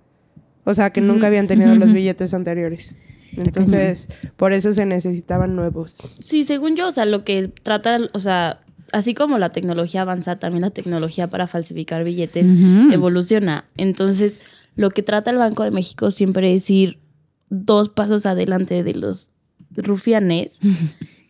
O 0.66 0.74
sea, 0.74 0.90
que 0.92 1.02
nunca 1.02 1.28
habían 1.28 1.48
tenido 1.48 1.74
los 1.76 1.92
billetes 1.94 2.34
anteriores. 2.34 2.96
Entonces, 3.38 4.08
por 4.38 4.54
eso 4.54 4.74
se 4.74 4.86
necesitaban 4.86 5.56
nuevos. 5.56 5.96
Sí, 6.20 6.44
según 6.44 6.76
yo, 6.76 6.88
o 6.88 6.92
sea, 6.92 7.06
lo 7.06 7.24
que 7.24 7.48
trata, 7.48 8.00
o 8.14 8.20
sea, 8.20 8.62
así 8.92 9.14
como 9.14 9.38
la 9.38 9.50
tecnología 9.50 10.02
avanza, 10.02 10.38
también 10.38 10.62
la 10.62 10.72
tecnología 10.72 11.30
para 11.30 11.48
falsificar 11.48 12.04
billetes 12.04 12.46
evoluciona. 12.92 13.66
Entonces, 13.78 14.40
lo 14.76 14.92
que 14.92 15.04
trata 15.04 15.32
el 15.32 15.38
Banco 15.38 15.64
de 15.64 15.72
México 15.72 16.12
siempre 16.12 16.56
es 16.56 16.70
ir 16.70 17.00
dos 17.50 17.90
pasos 17.90 18.26
adelante 18.26 18.84
de 18.84 18.94
los 18.94 19.30
rufianes 19.76 20.60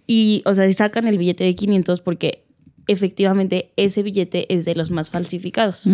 y, 0.08 0.44
o 0.46 0.54
sea, 0.54 0.72
sacan 0.74 1.08
el 1.08 1.18
billete 1.18 1.44
de 1.44 1.56
500 1.56 2.02
porque 2.02 2.46
efectivamente 2.88 3.72
ese 3.78 4.04
billete 4.04 4.54
es 4.54 4.66
de 4.66 4.76
los 4.76 4.92
más 4.92 5.10
falsificados. 5.10 5.88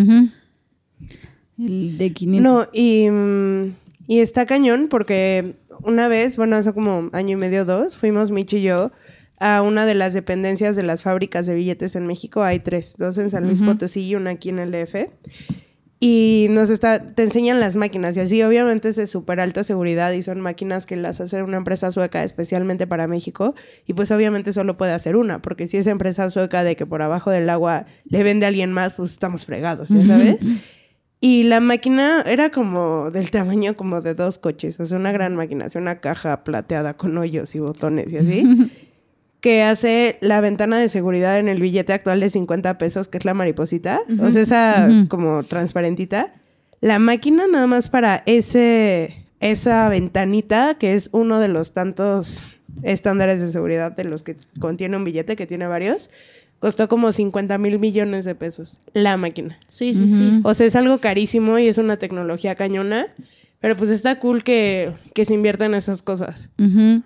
El 1.58 1.98
de 1.98 2.12
500. 2.12 2.42
No, 2.42 2.68
y, 2.72 3.08
mm, 3.08 3.74
y 4.06 4.20
está 4.20 4.46
cañón 4.46 4.88
porque 4.88 5.54
una 5.82 6.08
vez, 6.08 6.36
bueno, 6.36 6.56
hace 6.56 6.72
como 6.72 7.10
año 7.12 7.32
y 7.32 7.40
medio, 7.40 7.64
dos, 7.64 7.96
fuimos 7.96 8.30
Mitch 8.30 8.54
y 8.54 8.62
yo 8.62 8.92
a 9.42 9.60
una 9.60 9.86
de 9.86 9.94
las 9.94 10.14
dependencias 10.14 10.76
de 10.76 10.84
las 10.84 11.02
fábricas 11.02 11.46
de 11.46 11.54
billetes 11.54 11.96
en 11.96 12.06
México. 12.06 12.44
Hay 12.44 12.60
tres, 12.60 12.94
dos 12.96 13.18
en 13.18 13.30
San 13.30 13.44
Luis. 13.44 13.60
Potosí 13.60 14.06
y 14.06 14.14
una 14.14 14.30
aquí 14.30 14.50
en 14.50 14.60
el 14.60 14.70
DF. 14.70 15.08
Y 15.98 16.48
nos 16.50 16.70
está, 16.70 17.14
te 17.14 17.22
enseñan 17.22 17.60
las 17.60 17.76
máquinas 17.76 18.16
y 18.16 18.20
así 18.20 18.42
obviamente 18.42 18.88
es 18.88 18.96
de 18.96 19.06
súper 19.06 19.38
alta 19.38 19.62
seguridad 19.62 20.12
y 20.12 20.22
son 20.22 20.40
máquinas 20.40 20.84
que 20.84 20.96
las 20.96 21.20
hace 21.20 21.40
una 21.44 21.56
empresa 21.58 21.92
sueca 21.92 22.24
especialmente 22.24 22.88
para 22.88 23.06
México 23.06 23.54
y 23.86 23.92
pues 23.92 24.10
obviamente 24.10 24.52
solo 24.52 24.76
puede 24.76 24.94
hacer 24.94 25.14
una 25.14 25.40
porque 25.40 25.68
si 25.68 25.76
esa 25.76 25.92
empresa 25.92 26.28
sueca 26.28 26.64
de 26.64 26.74
que 26.74 26.86
por 26.86 27.02
abajo 27.02 27.30
del 27.30 27.48
agua 27.48 27.86
le 28.04 28.24
vende 28.24 28.46
a 28.46 28.48
alguien 28.48 28.72
más 28.72 28.94
pues 28.94 29.12
estamos 29.12 29.44
fregados, 29.44 29.90
¿ya 29.90 30.04
sabes? 30.04 30.38
Y 31.24 31.44
la 31.44 31.60
máquina 31.60 32.22
era 32.26 32.50
como 32.50 33.12
del 33.12 33.30
tamaño 33.30 33.76
como 33.76 34.00
de 34.00 34.14
dos 34.14 34.38
coches, 34.38 34.80
o 34.80 34.86
sea, 34.86 34.98
una 34.98 35.12
gran 35.12 35.36
máquina, 35.36 35.66
así 35.66 35.78
una 35.78 36.00
caja 36.00 36.42
plateada 36.42 36.94
con 36.94 37.16
hoyos 37.16 37.54
y 37.54 37.60
botones 37.60 38.10
y 38.12 38.16
así, 38.16 38.44
que 39.40 39.62
hace 39.62 40.18
la 40.20 40.40
ventana 40.40 40.80
de 40.80 40.88
seguridad 40.88 41.38
en 41.38 41.46
el 41.48 41.60
billete 41.60 41.92
actual 41.92 42.18
de 42.18 42.28
50 42.28 42.76
pesos, 42.76 43.06
que 43.06 43.18
es 43.18 43.24
la 43.24 43.34
mariposita, 43.34 44.00
o 44.20 44.30
sea, 44.32 44.42
esa 44.42 44.88
Ujú. 44.90 45.08
como 45.08 45.44
transparentita. 45.44 46.34
La 46.80 46.98
máquina 46.98 47.44
nada 47.46 47.68
más 47.68 47.86
para 47.88 48.24
ese, 48.26 49.24
esa 49.38 49.88
ventanita, 49.88 50.74
que 50.74 50.94
es 50.96 51.08
uno 51.12 51.38
de 51.38 51.46
los 51.46 51.72
tantos 51.72 52.40
estándares 52.82 53.40
de 53.40 53.52
seguridad 53.52 53.92
de 53.92 54.02
los 54.02 54.24
que 54.24 54.34
contiene 54.58 54.96
un 54.96 55.04
billete, 55.04 55.36
que 55.36 55.46
tiene 55.46 55.68
varios, 55.68 56.10
costó 56.62 56.88
como 56.88 57.10
50 57.10 57.58
mil 57.58 57.80
millones 57.80 58.24
de 58.24 58.36
pesos, 58.36 58.78
la 58.94 59.16
máquina. 59.16 59.58
Sí, 59.66 59.94
sí, 59.94 60.06
sí. 60.06 60.40
O 60.44 60.54
sea, 60.54 60.64
es 60.64 60.76
algo 60.76 60.98
carísimo 60.98 61.58
y 61.58 61.66
es 61.66 61.76
una 61.76 61.96
tecnología 61.96 62.54
cañona, 62.54 63.08
pero 63.62 63.76
pues 63.76 63.90
está 63.90 64.18
cool 64.18 64.42
que, 64.42 64.90
que 65.14 65.24
se 65.24 65.34
invierta 65.34 65.64
en 65.64 65.74
esas 65.74 66.02
cosas. 66.02 66.50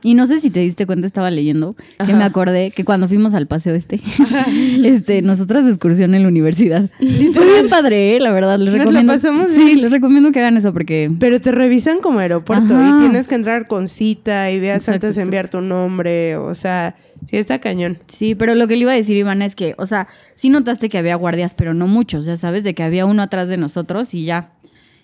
Y 0.02 0.14
no 0.14 0.26
sé 0.26 0.40
si 0.40 0.48
te 0.48 0.60
diste 0.60 0.86
cuenta, 0.86 1.06
estaba 1.06 1.30
leyendo, 1.30 1.76
que 2.04 2.14
me 2.14 2.24
acordé 2.24 2.70
que 2.70 2.82
cuando 2.82 3.08
fuimos 3.08 3.34
al 3.34 3.46
paseo 3.46 3.74
este, 3.74 4.00
este, 4.84 5.20
nosotras 5.20 5.66
de 5.66 5.70
excursión 5.70 6.14
en 6.14 6.22
la 6.22 6.28
universidad. 6.28 6.90
Fue 6.98 7.44
bien 7.52 7.68
padre, 7.68 8.16
¿eh? 8.16 8.20
la 8.20 8.32
verdad, 8.32 8.58
les 8.58 8.72
Nos 8.72 8.78
recomiendo. 8.78 9.12
pasamos 9.12 9.48
sí, 9.48 9.64
bien. 9.64 9.82
les 9.82 9.90
recomiendo 9.90 10.32
que 10.32 10.40
hagan 10.40 10.56
eso 10.56 10.72
porque 10.72 11.10
Pero 11.20 11.42
te 11.42 11.52
revisan 11.52 12.00
como 12.00 12.20
aeropuerto 12.20 12.74
Ajá. 12.74 12.96
y 12.96 13.00
tienes 13.02 13.28
que 13.28 13.34
entrar 13.34 13.68
con 13.68 13.86
cita 13.86 14.50
y 14.50 14.58
días 14.58 14.78
Exacto, 14.78 15.08
antes 15.08 15.16
de 15.16 15.22
enviar 15.22 15.48
tu 15.48 15.60
nombre, 15.60 16.38
o 16.38 16.54
sea, 16.54 16.96
sí 17.26 17.36
está 17.36 17.58
cañón. 17.58 17.98
Sí, 18.06 18.34
pero 18.34 18.54
lo 18.54 18.66
que 18.66 18.76
le 18.76 18.82
iba 18.82 18.92
a 18.92 18.96
decir, 18.96 19.16
Ivana, 19.16 19.44
es 19.44 19.54
que, 19.54 19.74
o 19.76 19.84
sea, 19.86 20.08
sí 20.34 20.48
notaste 20.48 20.88
que 20.88 20.96
había 20.96 21.16
guardias, 21.16 21.54
pero 21.54 21.74
no 21.74 21.86
muchos, 21.86 22.24
ya 22.24 22.38
sabes, 22.38 22.64
de 22.64 22.74
que 22.74 22.82
había 22.82 23.04
uno 23.04 23.22
atrás 23.22 23.48
de 23.48 23.58
nosotros 23.58 24.14
y 24.14 24.24
ya. 24.24 24.52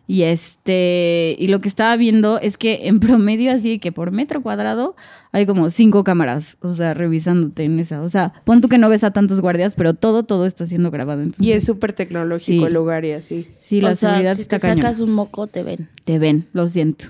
Y 0.08 0.24
este, 0.24 1.36
y 1.38 1.46
lo 1.46 1.60
que 1.60 1.68
estaba 1.68 1.96
viendo 1.96 2.38
es 2.40 2.58
que 2.58 2.88
en 2.88 2.98
promedio, 3.00 3.52
así 3.52 3.78
que 3.78 3.92
por 3.92 4.10
metro 4.10 4.42
cuadrado, 4.42 4.96
hay 5.30 5.46
como 5.46 5.70
cinco 5.70 6.04
cámaras, 6.04 6.58
o 6.60 6.68
sea, 6.70 6.92
revisándote 6.92 7.64
en 7.64 7.78
esa. 7.78 8.02
O 8.02 8.08
sea, 8.08 8.32
pon 8.44 8.60
tú 8.60 8.68
que 8.68 8.78
no 8.78 8.88
ves 8.88 9.04
a 9.04 9.12
tantos 9.12 9.40
guardias, 9.40 9.74
pero 9.74 9.94
todo, 9.94 10.24
todo 10.24 10.44
está 10.44 10.66
siendo 10.66 10.90
grabado. 10.90 11.22
Entonces, 11.22 11.46
Y 11.46 11.52
es 11.52 11.64
súper 11.64 11.92
tecnológico 11.92 12.62
Sí. 12.62 12.66
el 12.66 12.74
lugar 12.74 13.04
y 13.04 13.12
así. 13.12 13.46
sí, 13.56 13.80
la 13.80 13.90
o 13.90 13.94
sea, 13.94 14.10
seguridad 14.10 14.34
si 14.36 14.42
está 14.42 14.58
te 14.58 14.62
cañón. 14.68 14.82
sacas 14.82 15.00
un 15.00 15.12
moco, 15.12 15.46
te 15.46 15.62
ven. 15.62 15.88
Te 16.04 16.18
ven, 16.18 16.48
lo 16.52 16.68
siento. 16.68 17.06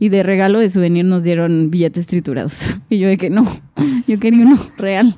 Y 0.00 0.08
de 0.08 0.22
regalo 0.24 0.58
de 0.58 0.70
souvenir 0.70 1.04
nos 1.04 1.22
dieron 1.22 1.70
billetes 1.70 2.06
triturados. 2.06 2.54
Y 2.90 2.98
yo 2.98 3.08
de 3.08 3.16
que 3.18 3.30
no, 3.30 3.44
yo 4.08 4.18
quería 4.18 4.44
uno 4.46 4.56
real. 4.78 5.16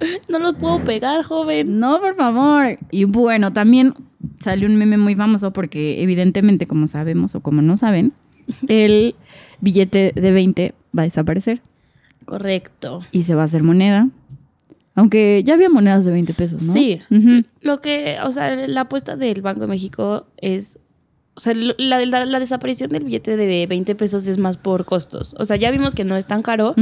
No 0.28 0.38
los 0.38 0.54
puedo 0.56 0.82
pegar, 0.84 1.22
joven. 1.24 1.78
No, 1.80 2.00
por 2.00 2.14
favor. 2.16 2.78
Y 2.90 3.04
bueno, 3.04 3.52
también 3.52 3.94
salió 4.40 4.68
un 4.68 4.76
meme 4.76 4.96
muy 4.98 5.14
famoso 5.14 5.52
porque 5.52 6.02
evidentemente, 6.02 6.66
como 6.66 6.86
sabemos 6.88 7.34
o 7.34 7.40
como 7.40 7.62
no 7.62 7.76
saben, 7.76 8.12
el 8.68 9.14
billete 9.60 10.12
de 10.14 10.32
20 10.32 10.74
va 10.96 11.02
a 11.02 11.06
desaparecer. 11.06 11.60
Correcto. 12.24 13.00
y 13.10 13.22
se 13.22 13.34
va 13.34 13.42
a 13.42 13.44
hacer 13.46 13.62
moneda. 13.62 14.08
Aunque 14.94 15.42
ya 15.46 15.54
había 15.54 15.68
monedas 15.70 16.04
de 16.04 16.10
20 16.10 16.34
pesos, 16.34 16.62
¿no? 16.62 16.72
Sí. 16.72 17.00
Lo 17.60 17.80
que, 17.80 18.18
o 18.24 18.32
sea, 18.32 18.54
la 18.66 18.82
apuesta 18.82 19.16
del 19.16 19.42
Banco 19.42 19.60
de 19.62 19.66
México 19.68 20.26
es, 20.38 20.78
o 21.34 21.40
sea, 21.40 21.54
la, 21.54 22.04
la- 22.04 22.24
la 22.26 22.40
desaparición 22.40 22.90
del 22.90 23.04
billete 23.04 23.36
de 23.36 23.66
20 23.66 23.94
pesos 23.94 24.26
es 24.26 24.38
más 24.38 24.56
por 24.56 24.84
costos. 24.84 25.36
O 25.38 25.46
sea, 25.46 25.56
ya 25.56 25.70
vimos 25.70 25.94
que 25.94 26.04
no 26.04 26.16
es 26.16 26.26
tan 26.26 26.42
caro, 26.42 26.74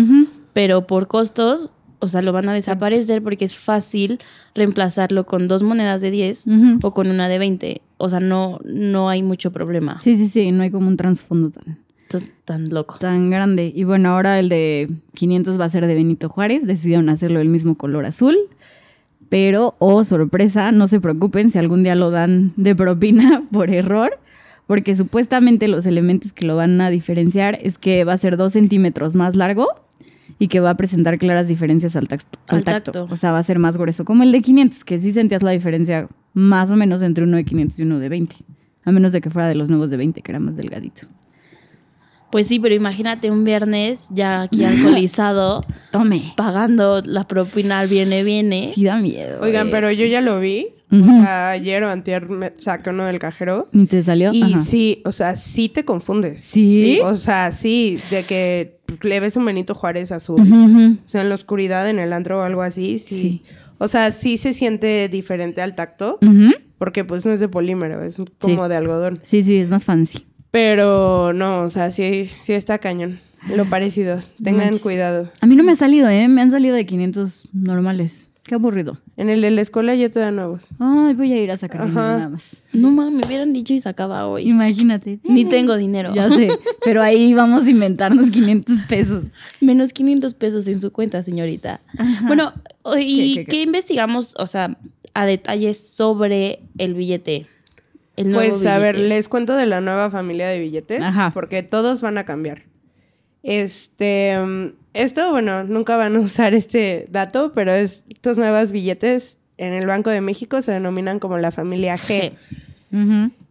pero 0.54 0.86
por 0.86 1.06
costos, 1.08 1.70
o 1.98 2.08
sea, 2.08 2.22
lo 2.22 2.32
van 2.32 2.48
a 2.48 2.52
desaparecer 2.52 3.22
porque 3.22 3.44
es 3.44 3.56
fácil 3.56 4.18
reemplazarlo 4.54 5.24
con 5.26 5.48
dos 5.48 5.62
monedas 5.62 6.00
de 6.00 6.10
10 6.10 6.46
Ujú. 6.46 6.78
o 6.82 6.92
con 6.92 7.08
una 7.08 7.28
de 7.28 7.38
20. 7.38 7.80
O 7.98 8.08
sea, 8.08 8.20
no, 8.20 8.58
no 8.64 9.08
hay 9.08 9.22
mucho 9.22 9.50
problema. 9.52 10.00
Sí, 10.00 10.16
sí, 10.16 10.28
sí, 10.28 10.52
no 10.52 10.62
hay 10.62 10.70
como 10.70 10.88
un 10.88 10.96
trasfondo 10.96 11.50
tan, 11.50 11.78
Tan, 12.08 12.22
tan 12.44 12.68
loco. 12.70 12.98
tan 12.98 13.30
grande. 13.30 13.72
Y 13.74 13.84
bueno, 13.84 14.10
ahora 14.10 14.38
el 14.38 14.48
de 14.48 14.88
500 15.14 15.58
va 15.58 15.64
a 15.64 15.68
ser 15.70 15.86
de 15.86 15.94
Benito 15.94 16.28
Juárez. 16.28 16.66
Decidieron 16.66 17.08
hacerlo 17.08 17.38
del 17.40 17.48
mismo 17.48 17.76
color 17.76 18.04
azul. 18.04 18.36
Pero, 19.28 19.74
oh 19.80 20.04
sorpresa, 20.04 20.70
no 20.72 20.86
se 20.86 21.00
preocupen 21.00 21.50
si 21.50 21.58
algún 21.58 21.82
día 21.82 21.94
lo 21.96 22.10
dan 22.10 22.52
de 22.56 22.76
propina 22.76 23.42
por 23.52 23.70
error. 23.70 24.18
Porque 24.68 24.94
supuestamente 24.96 25.68
los 25.68 25.86
elementos 25.86 26.32
que 26.32 26.46
lo 26.46 26.56
van 26.56 26.80
a 26.80 26.90
diferenciar 26.90 27.58
es 27.62 27.78
que 27.78 28.04
va 28.04 28.12
a 28.12 28.18
ser 28.18 28.36
dos 28.36 28.52
centímetros 28.52 29.14
más 29.14 29.36
largo 29.36 29.68
y 30.38 30.48
que 30.48 30.60
va 30.60 30.70
a 30.70 30.76
presentar 30.76 31.18
claras 31.18 31.48
diferencias 31.48 31.96
al, 31.96 32.08
tax- 32.08 32.26
al 32.48 32.58
Al 32.58 32.64
tacto. 32.64 32.92
tacto. 32.92 33.14
O 33.14 33.16
sea, 33.16 33.32
va 33.32 33.38
a 33.38 33.42
ser 33.42 33.58
más 33.58 33.76
grueso. 33.76 34.04
Como 34.04 34.22
el 34.22 34.32
de 34.32 34.42
500, 34.42 34.84
que 34.84 34.98
sí 34.98 35.12
sentías 35.12 35.42
la 35.42 35.50
diferencia 35.52 36.08
más 36.34 36.70
o 36.70 36.76
menos 36.76 37.00
entre 37.02 37.24
uno 37.24 37.36
de 37.36 37.44
500 37.44 37.78
y 37.78 37.82
uno 37.82 37.98
de 37.98 38.08
20. 38.08 38.36
A 38.84 38.92
menos 38.92 39.12
de 39.12 39.20
que 39.20 39.30
fuera 39.30 39.48
de 39.48 39.54
los 39.54 39.68
nuevos 39.68 39.90
de 39.90 39.96
20, 39.96 40.20
que 40.22 40.30
era 40.32 40.38
más 40.38 40.56
delgadito. 40.56 41.06
Pues 42.30 42.48
sí, 42.48 42.58
pero 42.58 42.74
imagínate 42.74 43.30
un 43.30 43.44
viernes 43.44 44.08
ya 44.10 44.42
aquí 44.42 44.64
alcoholizado, 44.64 45.64
Tome. 45.92 46.32
pagando 46.36 47.00
la 47.04 47.24
propina 47.26 47.78
al 47.80 47.88
viene, 47.88 48.24
viene. 48.24 48.72
Sí 48.74 48.84
da 48.84 48.98
miedo. 48.98 49.40
Oigan, 49.42 49.68
eh. 49.68 49.70
pero 49.70 49.90
yo 49.92 50.06
ya 50.06 50.20
lo 50.20 50.38
vi. 50.40 50.66
Ujú. 50.90 51.02
O 51.02 51.22
sea, 51.22 51.50
ayer 51.50 51.82
o 51.82 51.90
antier 51.90 52.28
me 52.28 52.52
saqué 52.58 52.90
uno 52.90 53.06
del 53.06 53.18
cajero. 53.18 53.68
¿Y 53.72 53.86
te 53.86 54.02
salió? 54.02 54.32
Y 54.32 54.42
Ajá. 54.42 54.58
sí, 54.60 55.02
o 55.04 55.12
sea, 55.12 55.36
sí 55.36 55.68
te 55.68 55.84
confundes. 55.84 56.42
¿Sí? 56.42 57.00
O 57.02 57.16
sea, 57.16 57.52
sí, 57.52 57.98
de 58.10 58.22
que 58.22 58.78
le 59.02 59.20
ves 59.20 59.36
un 59.36 59.44
Benito 59.44 59.74
Juárez 59.74 60.12
azul. 60.12 60.40
O 60.40 61.08
sea, 61.08 61.22
en 61.22 61.28
la 61.28 61.34
oscuridad, 61.34 61.88
en 61.88 61.98
el 61.98 62.12
antro 62.12 62.38
o 62.38 62.42
algo 62.42 62.62
así, 62.62 62.98
sí. 62.98 63.20
Sí. 63.20 63.42
O 63.78 63.88
sea, 63.88 64.10
sí 64.12 64.38
se 64.38 64.52
siente 64.52 65.08
diferente 65.08 65.60
al 65.60 65.74
tacto, 65.74 66.18
porque 66.78 67.04
pues 67.04 67.26
no 67.26 67.32
es 67.32 67.40
de 67.40 67.48
polímero, 67.48 68.02
es 68.02 68.16
como 68.40 68.68
de 68.68 68.76
algodón. 68.76 69.20
Sí, 69.22 69.42
sí, 69.42 69.56
es 69.56 69.70
más 69.70 69.84
fancy. 69.84 70.26
Pero 70.50 71.32
no, 71.32 71.62
o 71.62 71.68
sea, 71.68 71.90
sí, 71.90 72.30
sí 72.42 72.52
está 72.54 72.78
cañón. 72.78 73.18
Lo 73.54 73.66
parecido. 73.66 74.20
Tengan 74.42 74.66
manches. 74.66 74.82
cuidado. 74.82 75.30
A 75.40 75.46
mí 75.46 75.54
no 75.54 75.62
me 75.62 75.72
ha 75.72 75.76
salido, 75.76 76.08
¿eh? 76.08 76.26
Me 76.28 76.40
han 76.40 76.50
salido 76.50 76.74
de 76.74 76.86
500 76.86 77.48
normales. 77.52 78.30
Qué 78.46 78.54
aburrido. 78.54 78.98
En 79.16 79.28
el 79.28 79.40
de 79.40 79.50
la 79.50 79.60
escuela 79.60 79.94
ya 79.96 80.08
te 80.08 80.20
dan 80.20 80.36
nuevos. 80.36 80.62
Ay, 80.78 81.14
voy 81.14 81.32
a 81.32 81.42
ir 81.42 81.50
a 81.50 81.56
sacar 81.56 81.84
dinero 81.86 82.00
nada 82.00 82.28
más. 82.28 82.56
No 82.72 82.92
mames, 82.92 83.14
me 83.14 83.26
hubieran 83.26 83.52
dicho 83.52 83.74
y 83.74 83.80
sacaba 83.80 84.26
hoy. 84.28 84.48
Imagínate. 84.48 85.18
Ni 85.24 85.44
tengo 85.44 85.76
dinero. 85.76 86.14
Ya 86.14 86.28
sé, 86.28 86.50
pero 86.84 87.02
ahí 87.02 87.34
vamos 87.34 87.66
a 87.66 87.70
inventarnos 87.70 88.30
500 88.30 88.80
pesos. 88.88 89.24
Menos 89.60 89.92
500 89.92 90.34
pesos 90.34 90.68
en 90.68 90.80
su 90.80 90.92
cuenta, 90.92 91.24
señorita. 91.24 91.80
Bueno, 92.28 92.52
¿y 92.98 93.34
¿Qué, 93.34 93.40
qué, 93.40 93.44
qué, 93.46 93.50
qué? 93.50 93.62
investigamos, 93.62 94.34
o 94.38 94.46
sea, 94.46 94.76
a 95.12 95.26
detalle 95.26 95.74
sobre 95.74 96.60
el 96.78 96.94
billete? 96.94 97.46
El 98.16 98.30
nuevo 98.30 98.48
Pues 98.56 98.64
a 98.66 98.78
ver, 98.78 98.98
les 98.98 99.28
cuento 99.28 99.56
de 99.56 99.66
la 99.66 99.80
nueva 99.80 100.10
familia 100.10 100.46
de 100.48 100.58
billetes, 100.60 101.02
Ajá. 101.02 101.32
porque 101.34 101.62
todos 101.62 102.00
van 102.00 102.16
a 102.16 102.24
cambiar. 102.24 102.62
Este, 103.42 104.38
mm, 104.38 104.66
esto, 104.96 105.30
bueno, 105.30 105.64
nunca 105.64 105.96
van 105.96 106.16
a 106.16 106.20
usar 106.20 106.54
este 106.54 107.06
dato, 107.10 107.52
pero 107.54 107.72
es- 107.72 108.04
estos 108.08 108.38
nuevos 108.38 108.70
billetes 108.70 109.38
en 109.58 109.72
el 109.72 109.86
Banco 109.86 110.10
de 110.10 110.20
México 110.20 110.60
se 110.62 110.72
denominan 110.72 111.18
como 111.18 111.38
la 111.38 111.50
familia 111.50 111.96
G. 111.96 112.32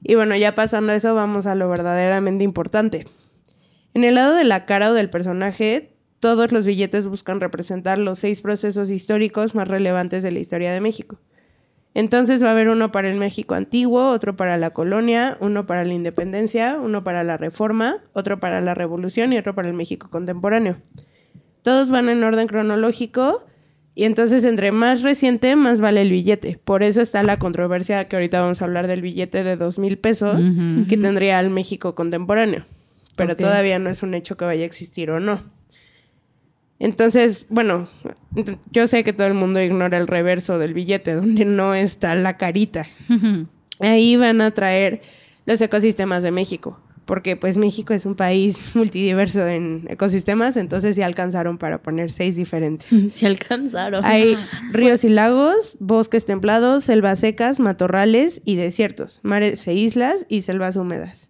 Y 0.04 0.16
bueno, 0.16 0.36
ya 0.36 0.56
pasando 0.56 0.92
a 0.92 0.96
eso, 0.96 1.16
vamos 1.16 1.46
a 1.46 1.56
lo 1.56 1.68
verdaderamente 1.70 2.44
importante. 2.44 3.08
En 3.94 4.04
el 4.04 4.16
lado 4.16 4.36
de 4.36 4.44
la 4.44 4.66
cara 4.66 4.92
o 4.92 4.94
del 4.94 5.10
personaje, 5.10 5.92
todos 6.20 6.52
los 6.52 6.66
billetes 6.66 7.08
buscan 7.08 7.40
representar 7.40 7.98
los 7.98 8.20
seis 8.20 8.42
procesos 8.42 8.90
históricos 8.90 9.56
más 9.56 9.68
relevantes 9.68 10.24
de 10.24 10.32
la 10.32 10.40
historia 10.40 10.72
de 10.74 10.82
México. 10.82 11.18
Entonces 11.94 12.44
va 12.44 12.50
a 12.50 12.52
haber 12.52 12.68
uno 12.68 12.92
para 12.92 13.10
el 13.10 13.18
México 13.18 13.56
antiguo, 13.56 14.10
otro 14.10 14.36
para 14.36 14.58
la 14.58 14.72
colonia, 14.72 15.38
uno 15.40 15.66
para 15.66 15.86
la 15.86 15.94
independencia, 15.94 16.78
uno 16.82 17.04
para 17.04 17.24
la 17.24 17.38
reforma, 17.38 17.98
otro 18.14 18.40
para 18.40 18.60
la 18.60 18.74
revolución 18.74 19.32
y 19.32 19.38
otro 19.38 19.56
para 19.56 19.70
el 19.70 19.74
México 19.76 20.10
contemporáneo. 20.10 20.78
Todos 21.66 21.90
van 21.90 22.10
en 22.10 22.24
orden 22.24 22.46
cronológico 22.46 23.44
y 23.96 24.04
entonces 24.04 24.44
entre 24.44 24.72
más 24.72 25.02
reciente, 25.02 25.56
más 25.56 25.82
vale 25.82 26.04
el 26.04 26.12
billete. 26.12 26.60
Por 26.64 26.84
eso 26.84 27.02
está 27.02 27.24
la 27.24 27.40
controversia 27.40 28.08
que 28.08 28.16
ahorita 28.16 28.40
vamos 28.40 28.62
a 28.62 28.66
hablar 28.66 28.86
del 28.86 29.02
billete 29.02 29.44
de 29.44 29.56
dos 29.56 29.80
mil 29.80 29.98
pesos 29.98 30.40
que 30.88 30.96
tendría 30.96 31.40
el 31.40 31.50
México 31.50 31.96
contemporáneo. 31.96 32.68
Pero 33.16 33.36
todavía 33.36 33.80
no 33.80 33.90
es 33.90 34.04
un 34.04 34.14
hecho 34.14 34.38
que 34.38 34.46
vaya 34.46 34.62
a 34.62 34.68
existir 34.68 35.10
o 35.10 35.20
no. 35.20 35.42
Entonces, 36.78 37.48
bueno, 37.50 37.90
yo 38.70 38.86
sé 38.86 39.04
que 39.04 39.14
todo 39.14 39.26
el 39.26 39.34
mundo 39.34 39.60
ignora 39.60 39.98
el 39.98 40.06
reverso 40.06 40.60
del 40.60 40.76
billete, 40.76 41.16
donde 41.16 41.46
no 41.46 41.74
está 41.74 42.14
la 42.14 42.38
carita. 42.38 42.86
Ahí 43.80 44.18
van 44.18 44.42
a 44.42 44.52
traer 44.52 45.02
los 45.48 45.60
ecosistemas 45.62 46.22
de 46.22 46.30
México, 46.30 46.80
porque 47.06 47.36
pues 47.38 47.56
México 47.58 47.94
es 47.94 48.06
un 48.06 48.16
país 48.16 48.58
multidiverso 48.76 49.46
en 49.48 49.86
ecosistemas, 49.90 50.58
entonces 50.58 50.96
ya 50.96 51.06
alcanzaron 51.06 51.58
para 51.58 51.80
poner 51.80 52.12
seis 52.12 52.36
diferentes. 52.36 52.88
Se 53.14 53.26
alcanzaron. 53.26 54.04
Hay 54.04 54.38
ríos 54.72 55.04
y 55.04 55.10
lagos, 55.10 55.76
bosques 55.80 56.26
templados, 56.26 56.84
selvas 56.84 57.20
secas, 57.20 57.60
matorrales 57.60 58.42
y 58.46 58.56
desiertos, 58.56 59.20
mares 59.24 59.68
e 59.68 59.74
islas 59.74 60.26
y 60.28 60.42
selvas 60.42 60.76
húmedas. 60.76 61.30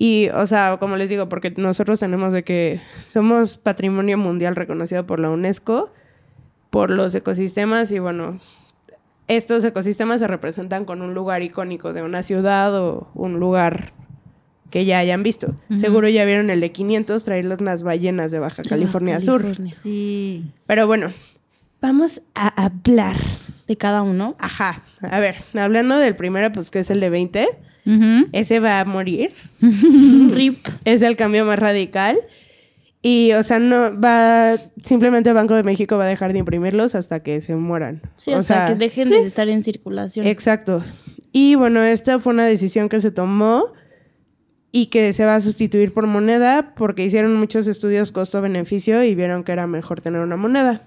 Y, 0.00 0.28
o 0.28 0.46
sea, 0.46 0.76
como 0.78 0.96
les 0.96 1.08
digo, 1.08 1.28
porque 1.28 1.50
nosotros 1.50 1.98
tenemos 1.98 2.32
de 2.32 2.44
que 2.44 2.80
somos 3.08 3.58
patrimonio 3.58 4.16
mundial 4.16 4.54
reconocido 4.54 5.06
por 5.06 5.18
la 5.18 5.30
UNESCO, 5.30 5.92
por 6.70 6.90
los 6.90 7.14
ecosistemas 7.16 7.90
y 7.90 7.98
bueno, 7.98 8.38
estos 9.26 9.64
ecosistemas 9.64 10.20
se 10.20 10.28
representan 10.28 10.84
con 10.84 11.02
un 11.02 11.14
lugar 11.14 11.42
icónico 11.42 11.92
de 11.92 12.02
una 12.02 12.22
ciudad 12.22 12.74
o 12.80 13.10
un 13.14 13.40
lugar 13.40 13.92
que 14.70 14.84
ya 14.84 14.98
hayan 14.98 15.22
visto. 15.22 15.54
Seguro 15.76 16.08
ya 16.08 16.24
vieron 16.24 16.50
el 16.50 16.60
de 16.60 16.72
500, 16.72 17.24
traer 17.24 17.60
las 17.60 17.82
ballenas 17.82 18.30
de 18.30 18.38
Baja 18.38 18.62
California 18.62 19.20
Sur. 19.20 19.42
California. 19.42 19.74
Sí. 19.82 20.44
Pero 20.66 20.86
bueno, 20.86 21.12
vamos 21.80 22.20
a 22.34 22.48
hablar. 22.64 23.16
De 23.66 23.76
cada 23.76 24.02
uno. 24.02 24.34
Ajá. 24.38 24.82
A 25.02 25.20
ver, 25.20 25.36
hablando 25.54 25.98
del 25.98 26.16
primero, 26.16 26.50
pues 26.52 26.70
que 26.70 26.78
es 26.78 26.90
el 26.90 27.00
de 27.00 27.10
20, 27.10 27.48
Ujú. 27.84 28.28
ese 28.32 28.60
va 28.60 28.80
a 28.80 28.84
morir. 28.86 29.32
Rip. 29.60 30.66
Es 30.84 31.02
el 31.02 31.16
cambio 31.16 31.44
más 31.44 31.58
radical. 31.58 32.18
Y, 33.02 33.32
o 33.32 33.42
sea, 33.42 33.58
no 33.58 33.98
va. 34.00 34.56
Simplemente 34.82 35.32
Banco 35.32 35.54
de 35.54 35.62
México 35.62 35.96
va 35.98 36.04
a 36.04 36.08
dejar 36.08 36.32
de 36.32 36.40
imprimirlos 36.40 36.94
hasta 36.94 37.20
que 37.20 37.40
se 37.40 37.54
mueran. 37.54 38.02
Sí, 38.16 38.32
o 38.32 38.38
o 38.38 38.42
sea, 38.42 38.66
sea, 38.66 38.74
que 38.74 38.74
dejen 38.78 39.06
sí, 39.06 39.14
de 39.14 39.26
estar 39.26 39.48
en 39.48 39.62
circulación. 39.62 40.26
Exacto. 40.26 40.82
Y 41.30 41.54
bueno, 41.54 41.82
esta 41.82 42.18
fue 42.18 42.32
una 42.32 42.46
decisión 42.46 42.88
que 42.88 43.00
se 43.00 43.10
tomó 43.10 43.66
y 44.70 44.86
que 44.86 45.12
se 45.12 45.24
va 45.24 45.36
a 45.36 45.40
sustituir 45.40 45.92
por 45.92 46.06
moneda 46.06 46.74
porque 46.76 47.04
hicieron 47.04 47.36
muchos 47.36 47.66
estudios 47.66 48.12
costo-beneficio 48.12 49.02
y 49.02 49.14
vieron 49.14 49.44
que 49.44 49.52
era 49.52 49.66
mejor 49.66 50.00
tener 50.00 50.20
una 50.20 50.36
moneda. 50.36 50.82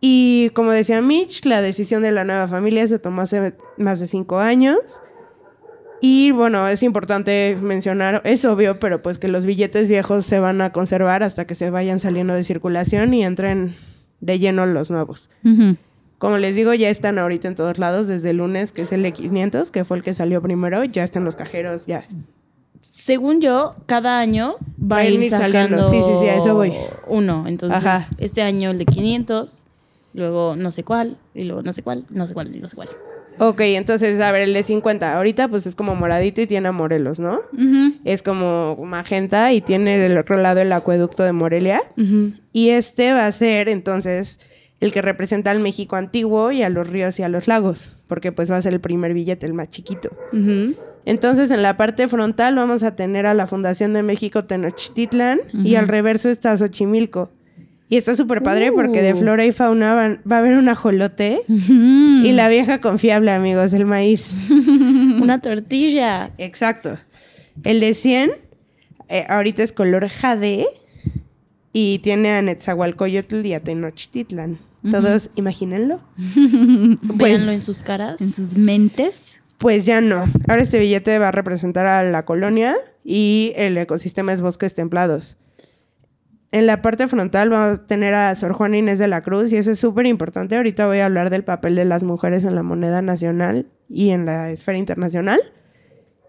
Y 0.00 0.50
como 0.50 0.70
decía 0.70 1.00
Mitch, 1.02 1.44
la 1.44 1.60
decisión 1.60 2.02
de 2.02 2.12
la 2.12 2.24
nueva 2.24 2.48
familia 2.48 2.86
se 2.86 2.98
tomó 2.98 3.22
hace 3.22 3.54
más 3.76 4.00
de 4.00 4.06
cinco 4.06 4.38
años. 4.38 4.78
Y 6.00 6.30
bueno, 6.30 6.68
es 6.68 6.84
importante 6.84 7.58
mencionar, 7.60 8.22
es 8.24 8.44
obvio, 8.44 8.78
pero 8.78 9.02
pues 9.02 9.18
que 9.18 9.26
los 9.26 9.44
billetes 9.44 9.88
viejos 9.88 10.24
se 10.24 10.38
van 10.38 10.60
a 10.60 10.70
conservar 10.70 11.24
hasta 11.24 11.46
que 11.46 11.56
se 11.56 11.70
vayan 11.70 11.98
saliendo 11.98 12.34
de 12.34 12.44
circulación 12.44 13.12
y 13.14 13.24
entren 13.24 13.74
de 14.20 14.38
lleno 14.38 14.64
los 14.64 14.90
nuevos. 14.90 15.28
Como 16.18 16.38
les 16.38 16.54
digo, 16.54 16.72
ya 16.74 16.88
están 16.88 17.18
ahorita 17.18 17.48
en 17.48 17.56
todos 17.56 17.78
lados, 17.78 18.06
desde 18.06 18.30
el 18.30 18.38
lunes, 18.38 18.72
que 18.72 18.82
es 18.82 18.92
el 18.92 19.02
de 19.02 19.12
500, 19.12 19.72
que 19.72 19.84
fue 19.84 19.96
el 19.96 20.02
que 20.04 20.14
salió 20.14 20.40
primero, 20.40 20.84
ya 20.84 21.02
están 21.02 21.24
los 21.24 21.34
cajeros, 21.36 21.86
ya. 21.86 22.06
Según 23.08 23.40
yo, 23.40 23.74
cada 23.86 24.18
año 24.18 24.56
va 24.78 24.98
a 24.98 25.06
ir 25.06 25.30
sacando. 25.30 25.88
Sí, 25.88 25.96
sí, 25.96 26.12
sí, 26.20 26.28
a 26.28 26.36
eso 26.36 26.54
voy. 26.54 26.74
uno. 27.06 27.46
Entonces, 27.48 27.82
Ajá. 27.82 28.06
este 28.18 28.42
año 28.42 28.68
el 28.68 28.76
de 28.76 28.84
500, 28.84 29.64
luego 30.12 30.56
no 30.56 30.70
sé 30.70 30.84
cuál, 30.84 31.16
y 31.32 31.44
luego 31.44 31.62
no 31.62 31.72
sé 31.72 31.82
cuál, 31.82 32.04
no 32.10 32.26
sé 32.26 32.34
cuál, 32.34 32.54
y 32.54 32.60
no 32.60 32.68
sé 32.68 32.76
cuál. 32.76 32.90
Ok, 33.38 33.62
entonces, 33.62 34.20
a 34.20 34.30
ver, 34.30 34.42
el 34.42 34.52
de 34.52 34.62
50, 34.62 35.16
ahorita 35.16 35.48
pues 35.48 35.66
es 35.66 35.74
como 35.74 35.94
moradito 35.94 36.42
y 36.42 36.46
tiene 36.46 36.68
a 36.68 36.72
Morelos, 36.72 37.18
¿no? 37.18 37.40
Es 38.04 38.22
como 38.22 38.76
magenta 38.76 39.54
y 39.54 39.62
tiene 39.62 39.96
del 39.96 40.18
otro 40.18 40.36
lado 40.36 40.60
el 40.60 40.70
acueducto 40.70 41.22
de 41.22 41.32
Morelia. 41.32 41.80
Y 42.52 42.68
este 42.68 43.14
va 43.14 43.24
a 43.24 43.32
ser 43.32 43.70
entonces 43.70 44.38
el 44.80 44.92
que 44.92 45.00
representa 45.00 45.50
al 45.50 45.60
México 45.60 45.96
antiguo 45.96 46.52
y 46.52 46.62
a 46.62 46.68
los 46.68 46.86
ríos 46.86 47.18
y 47.18 47.22
a 47.22 47.30
los 47.30 47.48
lagos, 47.48 47.96
porque 48.06 48.32
pues 48.32 48.52
va 48.52 48.58
a 48.58 48.62
ser 48.62 48.74
el 48.74 48.80
primer 48.80 49.14
billete, 49.14 49.46
el 49.46 49.54
más 49.54 49.70
chiquito. 49.70 50.10
Ujú. 50.30 50.74
Entonces, 51.08 51.50
en 51.50 51.62
la 51.62 51.76
parte 51.76 52.06
frontal 52.08 52.54
vamos 52.56 52.82
a 52.82 52.94
tener 52.94 53.26
a 53.26 53.34
la 53.34 53.46
Fundación 53.46 53.92
de 53.94 54.02
México 54.02 54.44
Tenochtitlan 54.44 55.40
y 55.64 55.74
al 55.76 55.88
reverso 55.88 56.28
está 56.28 56.56
Xochimilco. 56.56 57.30
Y 57.90 57.96
está 57.96 58.14
súper 58.14 58.42
padre 58.42 58.70
porque 58.70 59.00
de 59.00 59.14
Uh. 59.14 59.18
flora 59.18 59.46
y 59.46 59.52
fauna 59.52 59.94
van- 59.94 60.20
va 60.30 60.36
a 60.36 60.38
haber 60.40 60.58
un 60.58 60.68
ajolote 60.68 61.40
y 61.48 62.32
la 62.32 62.48
vieja 62.48 62.82
confiable, 62.82 63.30
amigos, 63.30 63.72
el 63.72 63.86
maíz. 63.86 64.30
Una 65.22 65.40
tortilla. 65.40 66.30
Exacto. 66.36 66.98
El 67.64 67.80
de 67.80 67.94
100, 67.94 68.30
eh, 69.08 69.24
ahorita 69.28 69.62
es 69.62 69.72
color 69.72 70.06
jade 70.08 70.66
y 71.72 72.00
tiene 72.00 72.32
a 72.32 72.42
Netzahualcoyotl 72.42 73.46
y 73.46 73.54
a 73.54 73.60
Tenochtitlan. 73.60 74.58
Todos, 74.90 75.30
imagínenlo. 75.36 76.00
Pues, 77.16 77.32
Véanlo 77.32 77.52
en 77.52 77.62
sus 77.62 77.82
caras. 77.82 78.20
En 78.20 78.32
sus 78.32 78.54
mentes. 78.54 79.27
Pues 79.58 79.84
ya 79.84 80.00
no. 80.00 80.24
Ahora 80.48 80.62
este 80.62 80.78
billete 80.78 81.18
va 81.18 81.28
a 81.28 81.32
representar 81.32 81.86
a 81.86 82.02
la 82.04 82.24
colonia 82.24 82.76
y 83.04 83.52
el 83.56 83.76
ecosistema 83.76 84.32
es 84.32 84.40
bosques 84.40 84.74
templados. 84.74 85.36
En 86.50 86.66
la 86.66 86.80
parte 86.80 87.08
frontal 87.08 87.52
va 87.52 87.72
a 87.72 87.86
tener 87.86 88.14
a 88.14 88.34
Sor 88.34 88.52
Juana 88.52 88.78
Inés 88.78 88.98
de 88.98 89.08
la 89.08 89.22
Cruz 89.22 89.52
y 89.52 89.56
eso 89.56 89.70
es 89.70 89.78
súper 89.78 90.06
importante. 90.06 90.56
Ahorita 90.56 90.86
voy 90.86 91.00
a 91.00 91.04
hablar 91.04 91.28
del 91.28 91.44
papel 91.44 91.74
de 91.74 91.84
las 91.84 92.04
mujeres 92.04 92.44
en 92.44 92.54
la 92.54 92.62
moneda 92.62 93.02
nacional 93.02 93.66
y 93.88 94.10
en 94.10 94.24
la 94.24 94.50
esfera 94.50 94.78
internacional. 94.78 95.40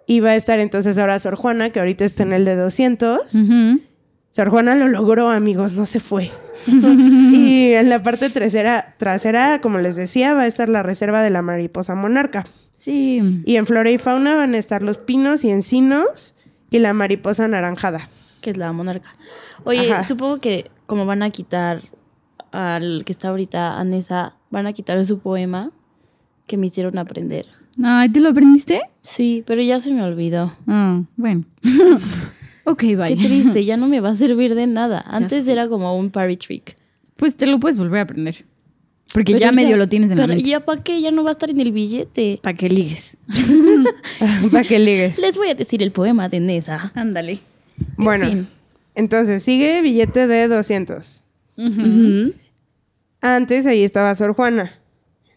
Y 0.07 0.19
va 0.19 0.31
a 0.31 0.35
estar 0.35 0.59
entonces 0.59 0.97
ahora 0.97 1.19
Sor 1.19 1.35
Juana, 1.35 1.69
que 1.69 1.79
ahorita 1.79 2.03
está 2.03 2.23
en 2.23 2.33
el 2.33 2.43
de 2.43 2.55
200. 2.55 3.33
Ujú. 3.33 3.81
Sor 4.31 4.49
Juana 4.49 4.75
lo 4.75 4.87
logró, 4.87 5.29
amigos, 5.29 5.73
no 5.73 5.85
se 5.85 5.99
fue. 5.99 6.31
y 6.67 7.73
en 7.73 7.89
la 7.89 8.03
parte 8.03 8.29
trasera, 8.29 8.95
trasera, 8.97 9.61
como 9.61 9.77
les 9.77 9.95
decía, 9.95 10.33
va 10.33 10.41
a 10.41 10.47
estar 10.47 10.67
la 10.67 10.83
reserva 10.83 11.21
de 11.21 11.29
la 11.29 11.41
mariposa 11.41 11.95
monarca. 11.95 12.45
Sí. 12.79 13.41
Y 13.45 13.55
en 13.57 13.65
flora 13.67 13.91
y 13.91 13.97
fauna 13.97 14.35
van 14.35 14.55
a 14.55 14.57
estar 14.57 14.81
los 14.81 14.97
pinos 14.97 15.43
y 15.43 15.49
encinos 15.51 16.33
y 16.71 16.79
la 16.79 16.93
mariposa 16.93 17.45
anaranjada. 17.45 18.09
que 18.41 18.49
es 18.51 18.57
la 18.57 18.71
monarca. 18.71 19.09
Oye, 19.65 19.91
Ajá. 19.91 20.05
supongo 20.05 20.39
que 20.39 20.71
como 20.85 21.05
van 21.05 21.21
a 21.23 21.29
quitar 21.29 21.81
al 22.51 23.03
que 23.05 23.11
está 23.11 23.29
ahorita, 23.29 23.77
Anesa, 23.79 24.35
van 24.49 24.65
a 24.65 24.73
quitar 24.73 25.03
su 25.05 25.19
poema 25.19 25.71
que 26.47 26.57
me 26.57 26.67
hicieron 26.67 26.97
aprender. 26.97 27.45
Ay, 27.83 28.09
¿te 28.09 28.19
lo 28.19 28.29
aprendiste? 28.29 28.81
Sí, 29.01 29.43
pero 29.45 29.61
ya 29.61 29.79
se 29.79 29.91
me 29.93 30.01
olvidó. 30.03 30.53
Ah, 30.67 31.01
bueno. 31.17 31.43
ok, 32.65 32.81
bye. 32.97 33.15
Qué 33.15 33.25
triste, 33.25 33.65
ya 33.65 33.77
no 33.77 33.87
me 33.87 33.99
va 33.99 34.09
a 34.09 34.15
servir 34.15 34.55
de 34.55 34.67
nada. 34.67 35.01
Antes 35.07 35.47
era 35.47 35.67
como 35.67 35.97
un 35.97 36.09
party 36.11 36.37
trick. 36.37 36.77
Pues 37.15 37.35
te 37.35 37.45
lo 37.45 37.59
puedes 37.59 37.77
volver 37.77 37.99
a 37.99 38.03
aprender. 38.03 38.45
Porque 39.13 39.33
Pero 39.33 39.39
ya 39.45 39.51
medio 39.51 39.75
lo 39.77 39.87
tienes 39.89 40.11
en 40.11 40.17
la 40.17 40.23
pero 40.25 40.35
mente. 40.35 40.49
ya 40.49 40.59
para 40.59 40.83
qué, 40.83 41.01
ya 41.01 41.09
no 41.11 41.23
va 41.23 41.29
a 41.29 41.33
estar 41.33 41.49
en 41.49 41.59
el 41.59 41.71
billete. 41.71 42.39
Para 42.43 42.55
que 42.55 42.69
ligues. 42.69 43.17
Para 44.51 44.63
que 44.63 44.77
ligues. 44.79 45.17
Les 45.17 45.35
voy 45.37 45.49
a 45.49 45.55
decir 45.55 45.81
el 45.81 45.91
poema 45.91 46.29
de 46.29 46.39
Nesa. 46.39 46.91
Ándale. 46.95 47.39
Bueno, 47.97 48.27
fin. 48.27 48.47
entonces 48.95 49.41
sigue 49.43 49.81
billete 49.81 50.27
de 50.27 50.47
200. 50.47 51.23
Ujú. 51.57 52.33
Antes 53.21 53.65
ahí 53.65 53.83
estaba 53.83 54.13
Sor 54.15 54.33
Juana. 54.33 54.73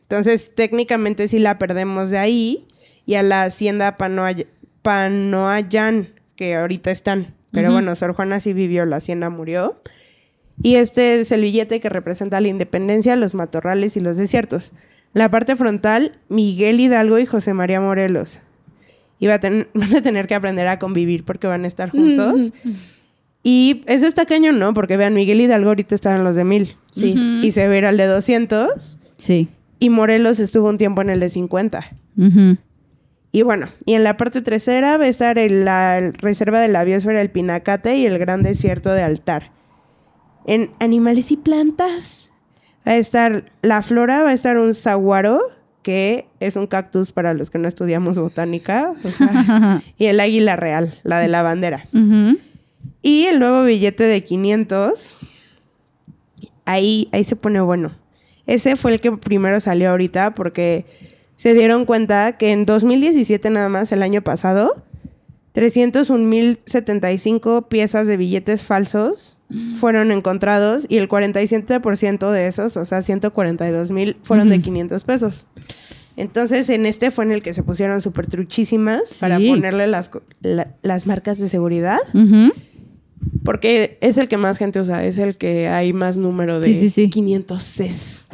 Entonces 0.02 0.50
técnicamente 0.54 1.26
sí 1.28 1.38
la 1.38 1.58
perdemos 1.58 2.10
de 2.10 2.18
ahí 2.18 2.66
y 3.06 3.14
a 3.14 3.22
la 3.22 3.44
hacienda 3.44 3.96
Panoay- 3.96 4.46
Panoayán, 4.82 6.08
que 6.36 6.54
ahorita 6.56 6.90
están. 6.90 7.34
Pero 7.52 7.70
bueno, 7.72 7.94
Sor 7.96 8.14
Juana 8.14 8.40
sí 8.40 8.52
vivió, 8.52 8.84
la 8.86 8.96
hacienda 8.96 9.28
murió. 9.30 9.80
Y 10.60 10.74
este 10.76 11.20
es 11.20 11.30
el 11.32 11.42
billete 11.42 11.80
que 11.80 11.88
representa 11.88 12.40
la 12.40 12.48
independencia, 12.48 13.14
los 13.16 13.34
matorrales 13.34 13.96
y 13.96 14.00
los 14.00 14.16
desiertos. 14.16 14.72
La 15.14 15.30
parte 15.30 15.56
frontal, 15.56 16.18
Miguel 16.28 16.80
Hidalgo 16.80 17.18
y 17.18 17.26
José 17.26 17.54
María 17.54 17.80
Morelos. 17.80 18.38
Y 19.18 19.26
va 19.28 19.34
a 19.34 19.38
ten- 19.40 19.68
van 19.74 19.94
a 19.94 20.02
tener 20.02 20.26
que 20.26 20.34
aprender 20.34 20.66
a 20.68 20.78
convivir 20.78 21.24
porque 21.24 21.46
van 21.46 21.64
a 21.64 21.68
estar 21.68 21.90
juntos. 21.90 22.52
Y 23.42 23.82
eso 23.86 24.06
está 24.06 24.24
cañón, 24.24 24.58
¿no? 24.58 24.72
Porque 24.72 24.96
vean, 24.96 25.14
Miguel 25.14 25.40
Hidalgo 25.40 25.68
ahorita 25.70 25.94
está 25.94 26.14
en 26.14 26.22
los 26.24 26.36
de 26.36 26.44
mil. 26.44 26.76
Sí. 26.90 27.14
Y 27.42 27.50
se 27.50 27.66
verá 27.66 27.88
el 27.90 27.96
de 27.96 28.06
200. 28.06 28.98
Sí. 29.16 29.48
Y 29.80 29.90
Morelos 29.90 30.38
estuvo 30.38 30.68
un 30.68 30.78
tiempo 30.78 31.02
en 31.02 31.10
el 31.10 31.18
de 31.20 31.28
50. 31.28 31.84
Ujú. 32.16 32.56
Y 33.32 33.42
bueno, 33.42 33.68
y 33.86 33.94
en 33.94 34.04
la 34.04 34.16
parte 34.16 34.42
trasera 34.42 34.96
va 34.98 35.06
a 35.06 35.08
estar 35.08 35.38
el- 35.38 35.64
la 35.64 36.12
reserva 36.18 36.60
de 36.60 36.68
la 36.68 36.84
biosfera 36.84 37.18
del 37.18 37.30
Pinacate 37.30 37.96
y 37.96 38.06
el 38.06 38.18
gran 38.18 38.42
desierto 38.42 38.92
de 38.92 39.02
Altar. 39.02 39.50
En 40.46 40.70
animales 40.80 41.30
y 41.30 41.36
plantas 41.36 42.30
va 42.86 42.92
a 42.92 42.96
estar 42.96 43.50
la 43.62 43.82
flora, 43.82 44.22
va 44.22 44.30
a 44.30 44.32
estar 44.32 44.56
un 44.58 44.74
saguaro, 44.74 45.40
que 45.82 46.26
es 46.40 46.56
un 46.56 46.66
cactus 46.66 47.12
para 47.12 47.34
los 47.34 47.50
que 47.50 47.58
no 47.58 47.68
estudiamos 47.68 48.18
botánica, 48.18 48.94
o 49.04 49.10
sea, 49.10 49.82
y 49.98 50.06
el 50.06 50.18
águila 50.20 50.56
real, 50.56 50.98
la 51.02 51.18
de 51.18 51.28
la 51.28 51.42
bandera. 51.42 51.86
Y 53.02 53.26
el 53.26 53.38
nuevo 53.38 53.64
billete 53.64 54.04
de 54.04 54.24
500, 54.24 55.18
ahí, 56.64 57.10
ahí 57.12 57.24
se 57.24 57.36
pone 57.36 57.60
bueno. 57.60 57.92
Ese 58.46 58.76
fue 58.76 58.94
el 58.94 59.00
que 59.00 59.12
primero 59.12 59.60
salió 59.60 59.90
ahorita 59.90 60.34
porque 60.34 60.86
se 61.36 61.52
dieron 61.54 61.84
cuenta 61.84 62.36
que 62.36 62.50
en 62.52 62.66
2017 62.66 63.50
nada 63.50 63.68
más, 63.68 63.92
el 63.92 64.02
año 64.02 64.22
pasado, 64.22 64.82
301.075 65.54 67.68
piezas 67.68 68.06
de 68.06 68.16
billetes 68.16 68.64
falsos 68.64 69.36
fueron 69.78 70.10
encontrados 70.12 70.86
y 70.88 70.96
el 70.98 71.08
47% 71.08 72.30
de 72.30 72.46
esos, 72.46 72.76
o 72.76 72.84
sea, 72.84 72.98
142.000, 73.00 74.16
fueron 74.22 74.48
de 74.48 74.56
Ujú. 74.56 74.64
500 74.64 75.02
pesos. 75.04 75.44
Entonces, 76.16 76.68
en 76.68 76.84
este 76.86 77.10
fue 77.10 77.24
en 77.24 77.32
el 77.32 77.42
que 77.42 77.54
se 77.54 77.62
pusieron 77.62 78.02
súper 78.02 78.26
truchísimas 78.26 79.00
para 79.20 79.38
ponerle 79.38 79.86
las, 79.86 80.10
la- 80.42 80.68
las 80.82 81.06
marcas 81.06 81.38
de 81.38 81.48
seguridad. 81.48 81.98
Porque 83.44 83.98
es 84.00 84.18
el 84.18 84.28
que 84.28 84.36
más 84.36 84.58
gente 84.58 84.80
usa, 84.80 85.04
es 85.04 85.16
el 85.18 85.36
que 85.36 85.68
hay 85.68 85.92
más 85.92 86.16
número 86.16 86.58
de 86.60 86.66
Sí, 86.66 86.78
sí, 86.78 86.90
sí. 86.90 87.10
500 87.10 87.62
Cs. 87.62 88.24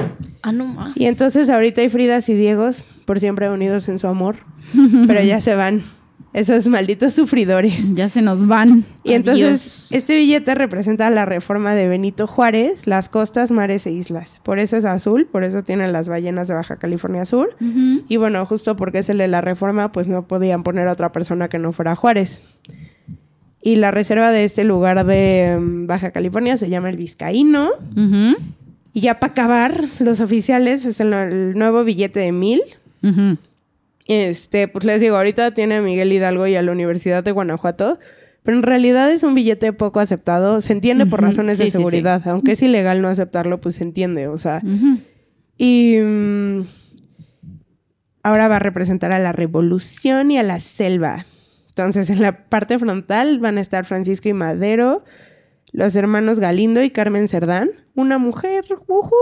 Ah, 0.43 0.53
no 0.53 0.67
más. 0.67 0.97
Y 0.97 1.05
entonces 1.07 1.51
ahorita 1.51 1.83
hay 1.83 1.89
Fridas 1.91 2.29
y 2.29 2.35
Diegos 2.35 2.83
por 3.05 3.21
siempre 3.21 3.51
unidos 3.51 3.89
en 3.89 3.99
su 3.99 4.07
amor, 4.07 4.37
pero 5.07 5.23
ya 5.23 5.41
se 5.41 5.55
van 5.55 5.83
esos 6.33 6.67
malditos 6.67 7.15
sufridores. 7.15 7.95
Ya 7.95 8.09
se 8.09 8.23
nos 8.23 8.47
van. 8.47 8.85
Y 9.03 9.15
entonces 9.15 9.91
este 9.93 10.17
billete 10.17 10.55
representa 10.55 11.11
la 11.11 11.25
reforma 11.25 11.75
de 11.75 11.89
Benito 11.89 12.27
Juárez, 12.27 12.87
las 12.87 13.09
costas, 13.09 13.51
mares 13.51 13.87
e 13.87 13.93
islas. 13.93 14.41
Por 14.43 14.59
eso 14.59 14.77
es 14.77 14.85
azul, 14.85 15.27
por 15.27 15.43
eso 15.43 15.63
tienen 15.63 15.93
las 15.93 16.09
ballenas 16.09 16.49
de 16.49 16.55
Baja 16.55 16.77
California 16.77 17.25
Sur. 17.25 17.57
Y 17.61 18.17
bueno, 18.17 18.45
justo 18.47 18.77
porque 18.77 18.99
es 18.99 19.09
el 19.09 19.19
de 19.19 19.29
la 19.29 19.41
reforma, 19.41 19.93
pues 19.93 20.09
no 20.09 20.27
podían 20.27 20.63
poner 20.63 20.89
a 20.89 20.93
otra 20.93 21.13
persona 21.13 21.49
que 21.49 21.59
no 21.59 21.73
fuera 21.73 21.97
Juárez. 21.97 22.43
Y 23.61 23.77
la 23.77 23.91
reserva 23.91 24.31
de 24.31 24.45
este 24.45 24.65
lugar 24.65 25.05
de 25.05 25.59
mm, 25.61 25.87
Baja 25.87 26.11
California 26.13 26.57
se 26.57 26.69
llama 26.69 26.91
el 26.91 26.97
Vizcaíno. 26.97 27.71
Y 28.93 29.01
ya 29.01 29.19
para 29.19 29.33
acabar, 29.33 29.85
los 29.99 30.21
oficiales 30.21 30.85
es 30.85 31.01
el, 31.01 31.13
el 31.13 31.55
nuevo 31.55 31.85
billete 31.85 32.21
de 32.21 32.33
mil. 32.33 32.63
Este, 34.09 34.69
pues 34.69 34.85
les 34.85 35.01
digo, 35.01 35.17
ahorita 35.17 35.53
tiene 35.53 35.77
a 35.77 35.83
Miguel 35.83 36.13
Hidalgo 36.13 36.47
y 36.47 36.57
a 36.57 36.63
la 36.63 36.73
Universidad 36.73 37.23
de 37.23 37.31
Guanajuato, 37.31 37.99
pero 38.43 38.57
en 38.57 38.63
realidad 38.63 39.13
es 39.13 39.23
un 39.23 39.35
billete 39.35 39.73
poco 39.75 40.01
aceptado. 40.01 40.61
Se 40.63 40.73
entiende 40.73 41.05
por 41.07 41.21
razones 41.21 41.59
Sí, 41.59 41.65
de 41.65 41.71
sí, 41.71 41.73
sí. 41.73 41.77
seguridad, 41.79 42.27
aunque 42.27 42.53
es 42.53 42.63
ilegal 42.63 43.03
no 43.03 43.09
aceptarlo, 43.09 43.61
pues 43.61 43.75
se 43.77 43.85
entiende, 43.85 44.27
o 44.29 44.39
sea. 44.39 44.63
Y 45.59 45.99
mm, 46.03 46.63
ahora 48.23 48.49
va 48.49 48.57
a 48.57 48.61
representar 48.61 49.13
a 49.13 49.19
la 49.19 49.33
revolución 49.33 50.31
y 50.31 50.39
a 50.39 50.43
la 50.43 50.61
selva. 50.61 51.27
Entonces, 51.69 52.11
en 52.11 52.23
la 52.23 52.49
parte 52.49 52.79
frontal 52.79 53.39
van 53.39 53.59
a 53.59 53.61
estar 53.61 53.85
Francisco 53.85 54.29
y 54.29 54.33
Madero, 54.33 55.05
los 55.73 55.95
hermanos 55.97 56.41
Galindo 56.41 56.83
y 56.83 56.91
Carmen 56.91 57.29
Cerdán, 57.29 57.71
una 57.95 58.19
mujer, 58.19 58.65
¡ujú! 58.87 59.15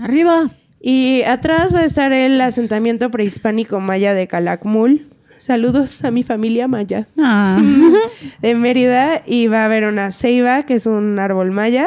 Arriba. 0.00 0.50
Y 0.80 1.22
atrás 1.22 1.74
va 1.74 1.80
a 1.80 1.84
estar 1.84 2.12
el 2.12 2.40
asentamiento 2.40 3.10
prehispánico 3.10 3.80
maya 3.80 4.14
de 4.14 4.26
Calakmul. 4.26 5.06
Saludos 5.38 6.04
a 6.04 6.10
mi 6.10 6.22
familia 6.22 6.68
maya 6.68 7.06
Ah. 7.18 7.60
de 8.42 8.54
Mérida. 8.54 9.22
Y 9.26 9.46
va 9.46 9.62
a 9.62 9.64
haber 9.66 9.84
una 9.84 10.12
ceiba, 10.12 10.64
que 10.64 10.74
es 10.74 10.86
un 10.86 11.18
árbol 11.18 11.50
maya, 11.50 11.86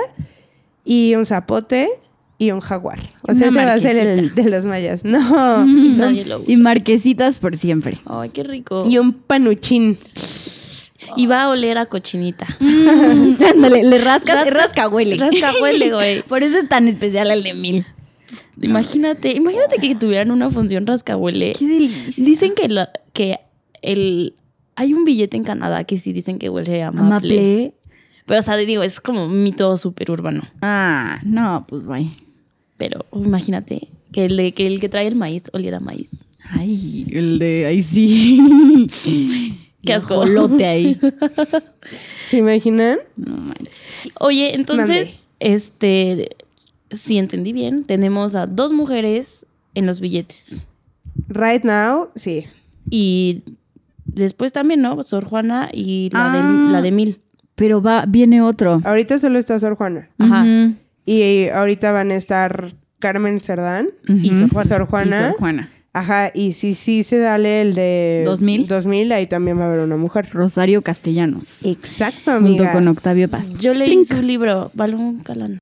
y 0.85 1.15
un 1.15 1.25
zapote 1.25 1.89
y 2.37 2.51
un 2.51 2.59
jaguar. 2.59 2.99
O 3.27 3.33
sea, 3.33 3.47
ese 3.47 3.55
va 3.65 3.73
a 3.73 3.79
ser 3.79 3.95
el 3.97 4.35
de 4.35 4.49
los 4.49 4.65
mayas. 4.65 5.03
No. 5.03 5.65
Nadie 5.65 6.25
lo 6.25 6.39
Y 6.45 6.53
usa. 6.55 6.63
marquesitas 6.63 7.39
por 7.39 7.57
siempre. 7.57 7.97
Ay, 8.05 8.29
qué 8.29 8.43
rico. 8.43 8.85
Y 8.87 8.97
un 8.97 9.13
panuchín. 9.13 9.97
Y 11.17 11.27
va 11.27 11.43
a 11.43 11.49
oler 11.49 11.77
a 11.77 11.85
cochinita. 11.87 12.45
Ándale, 12.59 13.83
le 13.83 13.97
rascas, 13.99 14.45
Rasca- 14.47 14.49
rasca 14.51 14.87
huele. 14.87 15.17
rasca 15.17 15.51
huele, 15.61 15.91
güey. 15.93 16.21
Por 16.23 16.43
eso 16.43 16.57
es 16.59 16.69
tan 16.69 16.87
especial 16.87 17.29
el 17.31 17.43
de 17.43 17.53
mil. 17.53 17.85
Imagínate, 18.61 19.31
imagínate 19.34 19.77
que 19.77 19.95
tuvieran 19.95 20.31
una 20.31 20.49
función 20.49 20.86
rascahuele. 20.88 21.53
Qué 21.57 21.67
delicia. 21.67 22.23
Dicen 22.23 22.53
que, 22.55 22.67
la- 22.69 22.91
que 23.13 23.39
el 23.81 24.34
hay 24.75 24.93
un 24.93 25.05
billete 25.05 25.38
en 25.38 25.43
Canadá 25.43 25.84
que 25.84 25.99
sí 25.99 26.13
dicen 26.13 26.39
que 26.39 26.49
huele 26.49 26.81
a 26.84 26.91
maple. 26.91 27.05
Amaple. 27.05 27.73
Pero, 28.25 28.39
o 28.39 28.43
sea, 28.43 28.55
digo, 28.57 28.81
es 28.84 28.99
como 28.99 29.25
un 29.25 29.43
mito 29.43 29.75
súper 29.77 30.09
urbano. 30.09 30.41
Ah, 30.61 31.19
no, 31.23 31.65
pues 31.67 31.86
vaya. 31.86 32.09
Pero 32.77 33.05
imagínate 33.13 33.88
que 34.11 34.25
el, 34.25 34.38
de, 34.38 34.51
que 34.53 34.65
el 34.65 34.79
que 34.79 34.89
trae 34.89 35.07
el 35.07 35.15
maíz 35.15 35.43
oliera 35.53 35.77
a 35.77 35.79
maíz. 35.81 36.09
Ay, 36.49 37.05
el 37.11 37.38
de 37.39 37.65
ahí 37.65 37.84
sí. 37.84 38.39
Qué 39.86 39.93
asco. 39.93 40.13
ajolote 40.23 40.65
ahí. 40.65 40.97
¿Se 42.29 42.38
imaginan? 42.38 42.99
No 43.17 43.36
manches. 43.38 43.81
Oye, 44.19 44.55
entonces, 44.55 44.88
Mande. 44.88 45.13
este, 45.39 46.29
si 46.95 47.17
entendí 47.17 47.53
bien, 47.53 47.83
tenemos 47.83 48.35
a 48.35 48.45
dos 48.45 48.71
mujeres 48.73 49.45
en 49.75 49.85
los 49.85 49.99
billetes. 49.99 50.55
Right 51.27 51.63
now, 51.63 52.09
sí. 52.15 52.45
Y 52.89 53.43
después 54.05 54.51
también, 54.53 54.81
¿no? 54.81 55.01
Sor 55.03 55.25
Juana 55.25 55.69
y 55.71 56.09
la, 56.11 56.31
Ah. 56.33 56.37
de, 56.37 56.71
la 56.71 56.81
de 56.81 56.91
Mil. 56.91 57.19
Pero 57.55 57.81
va, 57.81 58.05
viene 58.07 58.41
otro. 58.41 58.81
Ahorita 58.83 59.19
solo 59.19 59.37
está 59.39 59.59
Sor 59.59 59.75
Juana. 59.75 60.09
Ajá. 60.17 60.45
Y 61.05 61.47
ahorita 61.49 61.91
van 61.91 62.11
a 62.11 62.15
estar 62.15 62.73
Carmen 62.99 63.41
Cerdán 63.41 63.89
Y. 64.07 64.29
Sor 64.33 64.49
Juana. 64.49 64.69
Sor 64.69 64.81
Y 64.81 64.89
Juana. 64.89 65.29
Sor 65.29 65.37
Juana. 65.39 65.69
Ajá, 65.95 66.31
y 66.33 66.53
si 66.53 66.73
sí 66.73 67.03
se 67.03 67.19
dale 67.19 67.61
el 67.61 67.75
de 67.75 68.23
2000. 68.25 68.67
2000, 68.67 69.11
ahí 69.11 69.27
también 69.27 69.59
va 69.59 69.65
a 69.65 69.67
haber 69.67 69.81
una 69.81 69.95
mujer. 69.95 70.27
Rosario 70.33 70.81
Castellanos. 70.81 71.63
Exacto, 71.63 72.31
Junto 72.31 72.47
amiga. 72.63 72.73
con 72.73 72.87
Octavio 72.87 73.29
Paz. 73.29 73.53
Yo 73.59 73.75
leí 73.75 73.89
Plink. 73.89 74.05
su 74.07 74.21
libro, 74.23 74.71
Balón 74.73 75.19
Calán. 75.19 75.59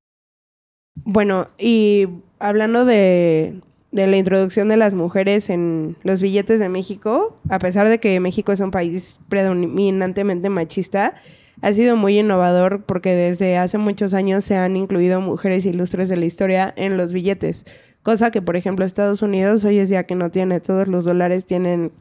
Bueno, 0.95 1.47
y 1.57 2.07
hablando 2.39 2.85
de, 2.85 3.59
de 3.91 4.07
la 4.07 4.17
introducción 4.17 4.69
de 4.69 4.77
las 4.77 4.93
mujeres 4.93 5.49
en 5.49 5.95
los 6.03 6.21
billetes 6.21 6.59
de 6.59 6.69
México, 6.69 7.37
a 7.49 7.59
pesar 7.59 7.89
de 7.89 7.99
que 7.99 8.19
México 8.19 8.51
es 8.51 8.59
un 8.59 8.71
país 8.71 9.19
predominantemente 9.29 10.49
machista, 10.49 11.15
ha 11.61 11.73
sido 11.73 11.95
muy 11.95 12.19
innovador 12.19 12.83
porque 12.83 13.15
desde 13.15 13.57
hace 13.57 13.77
muchos 13.77 14.13
años 14.13 14.43
se 14.43 14.55
han 14.55 14.75
incluido 14.75 15.21
mujeres 15.21 15.65
ilustres 15.65 16.09
de 16.09 16.17
la 16.17 16.25
historia 16.25 16.73
en 16.75 16.97
los 16.97 17.13
billetes. 17.13 17.65
Cosa 18.03 18.31
que, 18.31 18.41
por 18.41 18.55
ejemplo, 18.55 18.83
Estados 18.83 19.21
Unidos 19.21 19.63
hoy 19.63 19.77
es 19.77 19.89
ya 19.89 20.05
que 20.05 20.15
no 20.15 20.31
tiene 20.31 20.59
todos 20.59 20.87
los 20.87 21.03
dólares, 21.03 21.45
tienen 21.45 21.91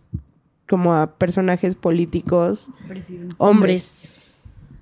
como 0.66 0.95
a 0.95 1.18
personajes 1.18 1.74
políticos 1.74 2.70
hombres. 3.36 4.20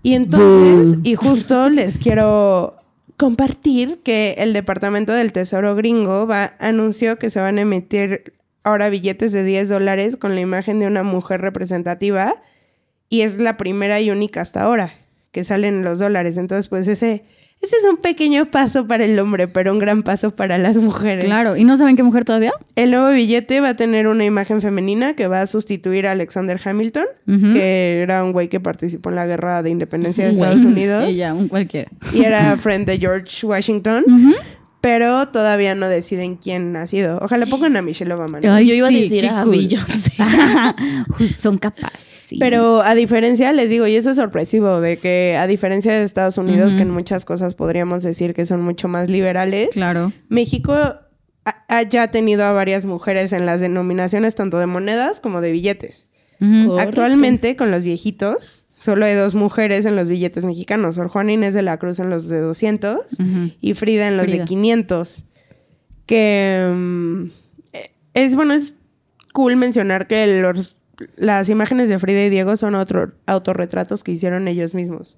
Y 0.02 0.14
entonces, 0.14 1.00
y 1.02 1.16
justo 1.16 1.70
les 1.70 1.98
quiero 1.98 2.76
compartir 3.18 4.00
que 4.04 4.36
el 4.38 4.52
Departamento 4.52 5.12
del 5.12 5.32
Tesoro 5.32 5.74
gringo 5.74 6.26
va, 6.26 6.54
anunció 6.60 7.18
que 7.18 7.30
se 7.30 7.40
van 7.40 7.58
a 7.58 7.62
emitir 7.62 8.32
ahora 8.62 8.88
billetes 8.88 9.32
de 9.32 9.42
10 9.42 9.68
dólares 9.68 10.16
con 10.16 10.34
la 10.34 10.40
imagen 10.40 10.78
de 10.78 10.86
una 10.86 11.02
mujer 11.02 11.40
representativa 11.40 12.36
y 13.08 13.22
es 13.22 13.38
la 13.38 13.56
primera 13.56 14.00
y 14.00 14.10
única 14.10 14.40
hasta 14.40 14.62
ahora 14.62 14.94
que 15.32 15.44
salen 15.44 15.82
los 15.82 15.98
dólares. 15.98 16.36
Entonces, 16.36 16.68
pues 16.68 16.86
ese, 16.86 17.24
ese 17.60 17.76
es 17.76 17.84
un 17.90 17.96
pequeño 17.96 18.46
paso 18.46 18.86
para 18.86 19.04
el 19.04 19.18
hombre, 19.18 19.48
pero 19.48 19.72
un 19.72 19.78
gran 19.78 20.02
paso 20.02 20.30
para 20.30 20.58
las 20.58 20.76
mujeres. 20.76 21.24
Claro. 21.24 21.56
¿Y 21.56 21.64
no 21.64 21.76
saben 21.76 21.96
qué 21.96 22.02
mujer 22.02 22.24
todavía? 22.24 22.52
El 22.76 22.92
nuevo 22.92 23.10
billete 23.10 23.60
va 23.60 23.70
a 23.70 23.74
tener 23.74 24.06
una 24.06 24.24
imagen 24.24 24.62
femenina 24.62 25.14
que 25.14 25.26
va 25.26 25.42
a 25.42 25.46
sustituir 25.46 26.06
a 26.06 26.12
Alexander 26.12 26.60
Hamilton, 26.64 27.06
que 27.26 28.00
era 28.02 28.22
un 28.24 28.32
güey 28.32 28.48
que 28.48 28.60
participó 28.60 29.10
en 29.10 29.16
la 29.16 29.26
guerra 29.26 29.62
de 29.62 29.70
independencia 29.70 30.24
de. 30.24 30.30
Estados 30.32 30.62
Unidos 30.62 31.04
Ella, 31.08 31.34
un 31.34 31.48
cualquiera. 31.48 31.90
y 32.12 32.22
era 32.22 32.56
friend 32.58 32.86
de 32.86 32.98
George 32.98 33.44
Washington. 33.44 34.04
Pero 34.80 35.28
todavía 35.28 35.74
no 35.74 35.88
deciden 35.88 36.36
quién 36.36 36.76
ha 36.76 36.86
sido. 36.86 37.18
Ojalá 37.20 37.46
pongan 37.46 37.76
a 37.76 37.82
Michelle 37.82 38.12
Obama. 38.12 38.40
¿no? 38.40 38.52
Ay, 38.52 38.66
Yo 38.68 38.74
iba 38.74 38.88
a 38.88 38.90
decir 38.90 39.26
a 39.26 39.42
cool. 39.44 39.56
Beyoncé. 39.56 40.12
Son 41.40 41.58
capaces. 41.58 42.24
sí. 42.28 42.36
Pero 42.38 42.82
a 42.82 42.94
diferencia, 42.94 43.52
les 43.52 43.70
digo, 43.70 43.86
y 43.86 43.96
eso 43.96 44.10
es 44.10 44.16
sorpresivo, 44.16 44.80
de 44.80 44.98
que 44.98 45.36
a 45.38 45.46
diferencia 45.46 45.92
de 45.92 46.02
Estados 46.04 46.38
Unidos, 46.38 46.74
que 46.74 46.82
en 46.82 46.90
muchas 46.90 47.24
cosas 47.24 47.54
podríamos 47.54 48.02
decir 48.02 48.34
que 48.34 48.46
son 48.46 48.62
mucho 48.62 48.88
más 48.88 49.08
liberales, 49.10 49.70
Claro. 49.72 50.12
México 50.28 50.72
ha, 50.74 51.64
ha 51.68 51.82
ya 51.82 52.10
tenido 52.10 52.44
a 52.44 52.52
varias 52.52 52.84
mujeres 52.84 53.32
en 53.32 53.46
las 53.46 53.60
denominaciones 53.60 54.34
tanto 54.34 54.58
de 54.58 54.66
monedas 54.66 55.20
como 55.20 55.40
de 55.40 55.50
billetes. 55.52 56.06
Actualmente, 56.78 57.56
con 57.56 57.70
los 57.70 57.82
viejitos, 57.82 58.64
solo 58.78 59.04
hay 59.04 59.14
dos 59.14 59.34
mujeres 59.34 59.84
en 59.86 59.96
los 59.96 60.08
billetes 60.08 60.44
mexicanos. 60.44 60.94
Sor 60.94 61.08
Juana 61.08 61.32
Inés 61.32 61.52
de 61.54 61.62
la 61.62 61.76
Cruz 61.78 61.98
en 61.98 62.08
los 62.10 62.28
de 62.28 62.40
200 62.40 62.96
Ujú. 63.12 63.50
y 63.60 63.74
Frida 63.74 64.08
en 64.08 64.16
los 64.16 64.26
Frida. 64.26 64.42
de 64.42 64.48
500. 64.48 65.24
Que 66.06 66.72
mm, 66.74 67.22
es 68.14 68.34
bueno, 68.34 68.54
es 68.54 68.74
cool 69.34 69.56
mencionar 69.56 70.06
que 70.06 70.40
los- 70.40 70.74
las 71.16 71.48
imágenes 71.48 71.88
de 71.88 71.98
Frida 71.98 72.24
y 72.24 72.30
Diego 72.30 72.56
son 72.56 72.74
otros 72.74 73.10
autorretratos 73.26 74.02
que 74.02 74.12
hicieron 74.12 74.48
ellos 74.48 74.74
mismos. 74.74 75.16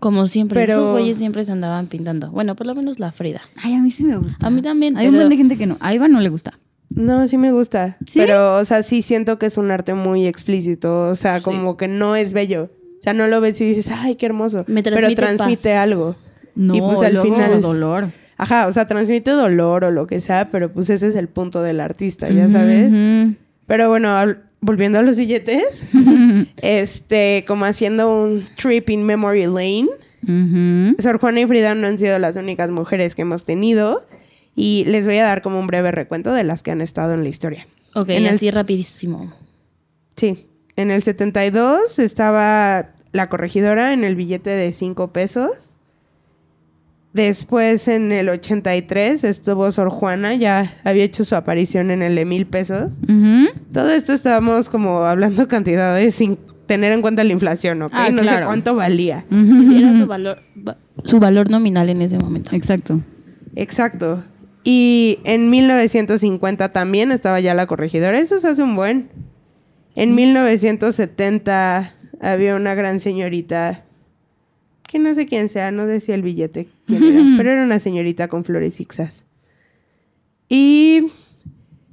Como 0.00 0.26
siempre, 0.26 0.60
Pero- 0.60 0.74
esos 0.80 0.88
güeyes 0.88 1.18
siempre 1.18 1.44
se 1.44 1.52
andaban 1.52 1.86
pintando. 1.88 2.30
Bueno, 2.30 2.54
por 2.56 2.66
lo 2.66 2.74
menos 2.74 2.98
la 2.98 3.10
Frida. 3.12 3.40
Ay, 3.62 3.74
a 3.74 3.80
mí 3.80 3.90
sí 3.90 4.04
me 4.04 4.16
gusta. 4.16 4.46
A 4.46 4.50
mí 4.50 4.62
también, 4.62 4.96
Hay 4.96 5.06
un 5.08 5.14
montón 5.14 5.30
de 5.30 5.36
gente 5.36 5.56
que 5.56 5.66
no. 5.66 5.76
A 5.80 5.94
Iván 5.94 6.12
no 6.12 6.20
le 6.20 6.28
gusta. 6.28 6.58
No, 6.94 7.26
sí 7.28 7.38
me 7.38 7.52
gusta. 7.52 7.96
¿Sí? 8.06 8.18
Pero, 8.20 8.56
o 8.56 8.64
sea, 8.64 8.82
sí 8.82 9.02
siento 9.02 9.38
que 9.38 9.46
es 9.46 9.56
un 9.56 9.70
arte 9.70 9.94
muy 9.94 10.26
explícito. 10.26 11.08
O 11.08 11.16
sea, 11.16 11.38
Sí. 11.38 11.44
como 11.44 11.76
que 11.76 11.88
no 11.88 12.16
es 12.16 12.32
bello. 12.32 12.64
O 12.98 13.02
sea, 13.02 13.12
no 13.14 13.26
lo 13.26 13.40
ves 13.40 13.60
y 13.60 13.64
dices, 13.74 13.92
ay, 13.92 14.16
qué 14.16 14.26
hermoso. 14.26 14.64
Me 14.68 14.82
Pero 14.82 14.96
transmite 14.96 15.22
transmite 15.22 15.70
paz. 15.70 15.78
algo. 15.82 16.16
No, 16.54 16.74
Y, 16.74 16.80
pues, 16.80 17.00
al 17.02 17.14
luego 17.14 17.34
final- 17.34 17.60
dolor. 17.60 18.06
Ajá, 18.38 18.66
o 18.66 18.72
sea, 18.72 18.86
transmite 18.86 19.30
dolor 19.30 19.84
o 19.84 19.90
lo 19.90 20.06
que 20.06 20.18
sea, 20.20 20.48
pero 20.50 20.72
pues 20.72 20.90
ese 20.90 21.06
es 21.08 21.14
el 21.14 21.28
punto 21.28 21.62
del 21.62 21.80
artista, 21.80 22.28
ya 22.28 22.48
sabes. 22.48 22.90
Pero 23.66 23.88
bueno, 23.88 24.16
volviendo 24.60 24.98
a 24.98 25.02
los 25.02 25.16
billetes, 25.16 25.82
este, 26.62 27.44
como 27.46 27.64
haciendo 27.64 28.22
un 28.22 28.44
trip 28.56 28.90
in 28.90 29.04
memory 29.04 29.46
lane. 29.46 29.88
Sor 31.00 31.18
Juana 31.18 31.40
y 31.40 31.46
Frida 31.46 31.74
no 31.74 31.86
han 31.88 31.98
sido 31.98 32.18
las 32.18 32.36
únicas 32.36 32.70
mujeres 32.70 33.14
que 33.14 33.22
hemos 33.22 33.44
tenido 33.44 34.04
y 34.54 34.84
les 34.86 35.04
voy 35.06 35.18
a 35.18 35.24
dar 35.24 35.42
como 35.42 35.58
un 35.58 35.66
breve 35.66 35.90
recuento 35.90 36.32
de 36.32 36.44
las 36.44 36.62
que 36.62 36.70
han 36.70 36.80
estado 36.80 37.14
en 37.14 37.22
la 37.22 37.28
historia. 37.28 37.66
Ok, 37.94 38.10
En 38.10 38.26
el- 38.26 38.34
así 38.34 38.50
rapidísimo. 38.50 39.32
Sí, 40.16 40.46
en 40.76 40.90
el 40.90 41.02
72 41.02 41.98
estaba 41.98 42.90
la 43.12 43.28
corregidora 43.28 43.92
en 43.92 44.04
el 44.04 44.14
billete 44.16 44.50
de 44.50 44.72
5 44.72 45.12
pesos. 45.12 45.50
Después 47.12 47.88
en 47.88 48.10
el 48.10 48.30
83 48.30 49.24
estuvo 49.24 49.70
Sor 49.70 49.90
Juana, 49.90 50.34
ya 50.34 50.76
había 50.82 51.04
hecho 51.04 51.26
su 51.26 51.34
aparición 51.36 51.90
en 51.90 52.00
el 52.00 52.14
de 52.14 52.24
mil 52.24 52.46
pesos. 52.46 52.98
Todo 53.72 53.90
esto 53.90 54.14
estábamos 54.14 54.70
como 54.70 55.02
hablando 55.04 55.46
cantidades 55.46 56.14
sin 56.14 56.38
tener 56.66 56.90
en 56.92 57.02
cuenta 57.02 57.22
la 57.22 57.32
inflación, 57.34 57.82
¿ok? 57.82 57.92
Ah, 57.94 58.08
no 58.10 58.22
sé 58.22 58.28
claro. 58.28 58.46
cuánto 58.46 58.74
valía. 58.74 59.26
Ujú. 59.30 59.72
Era 59.76 59.98
su 59.98 60.06
valor, 60.06 60.38
va- 60.66 60.78
su 61.04 61.20
valor 61.20 61.50
nominal 61.50 61.90
en 61.90 62.00
ese 62.00 62.18
momento. 62.18 62.50
Exacto. 62.56 63.00
Exacto. 63.56 64.24
Y 64.64 65.18
en 65.24 65.50
1950 65.50 66.72
también 66.72 67.10
estaba 67.10 67.40
ya 67.40 67.54
la 67.54 67.66
corregidora. 67.66 68.18
Eso 68.18 68.38
se 68.38 68.48
hace 68.48 68.62
un 68.62 68.76
buen. 68.76 69.08
En 69.96 70.14
1970 70.14 71.94
había 72.20 72.54
una 72.54 72.74
gran 72.74 73.00
señorita, 73.00 73.84
que 74.84 74.98
no 74.98 75.14
sé 75.14 75.26
quién 75.26 75.48
sea, 75.48 75.70
no 75.70 75.86
decía 75.86 76.14
el 76.14 76.22
billete 76.22 76.68
quién 76.86 77.02
era, 77.02 77.22
pero 77.36 77.50
era 77.50 77.64
una 77.64 77.80
señorita 77.80 78.28
con 78.28 78.44
flores 78.44 78.76
zigzags. 78.76 79.24
Y 80.48 81.08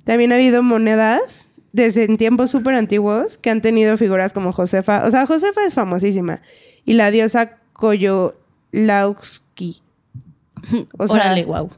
también 0.04 0.32
ha 0.32 0.36
habido 0.36 0.64
monedas 0.64 1.50
desde 1.72 2.04
en 2.04 2.18
tiempos 2.18 2.52
súper 2.52 2.76
antiguos 2.76 3.38
que 3.38 3.50
han 3.50 3.62
tenido 3.62 3.98
figuras 3.98 4.34
como 4.34 4.52
Josefa. 4.52 5.06
O 5.06 5.12
sea, 5.12 5.26
Josefa 5.26 5.66
es 5.66 5.74
famosísima. 5.74 6.42
Y 6.86 6.94
la 6.94 7.12
diosa 7.12 7.58
Koyolauski. 7.74 9.82
O 10.98 11.08
sea, 11.08 11.16
Órale, 11.16 11.46
wow. 11.46 11.70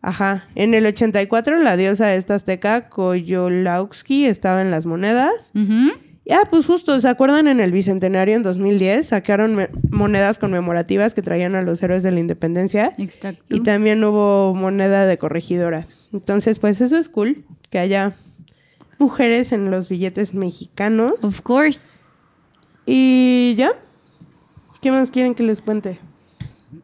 Ajá. 0.00 0.44
En 0.54 0.74
el 0.74 0.86
84 0.86 1.58
la 1.62 1.76
diosa 1.76 2.14
esta 2.14 2.34
azteca 2.34 2.88
Koyolauski 2.88 4.26
estaba 4.26 4.62
en 4.62 4.70
las 4.70 4.86
monedas. 4.86 5.52
Ujú. 5.54 5.92
Y, 6.24 6.32
ah, 6.32 6.42
pues 6.50 6.66
justo, 6.66 7.00
¿se 7.00 7.08
acuerdan 7.08 7.48
en 7.48 7.58
el 7.58 7.72
Bicentenario 7.72 8.36
en 8.36 8.42
2010? 8.42 9.06
Sacaron 9.06 9.66
monedas 9.90 10.38
conmemorativas 10.38 11.14
que 11.14 11.22
traían 11.22 11.54
a 11.54 11.62
los 11.62 11.82
héroes 11.82 12.02
de 12.02 12.10
la 12.10 12.20
independencia. 12.20 12.92
Exacto. 12.98 13.56
Y 13.56 13.62
también 13.62 14.04
hubo 14.04 14.54
moneda 14.54 15.06
de 15.06 15.16
corregidora. 15.16 15.86
Entonces, 16.12 16.58
pues 16.58 16.82
eso 16.82 16.98
es 16.98 17.08
cool, 17.08 17.44
que 17.70 17.78
haya 17.78 18.14
mujeres 18.98 19.52
en 19.52 19.70
los 19.70 19.88
billetes 19.88 20.34
mexicanos. 20.34 21.14
Of 21.22 21.40
course. 21.40 21.80
Y 22.84 23.54
ya. 23.56 23.72
¿Qué 24.82 24.90
más 24.90 25.10
quieren 25.10 25.34
que 25.34 25.44
les 25.44 25.62
cuente? 25.62 25.98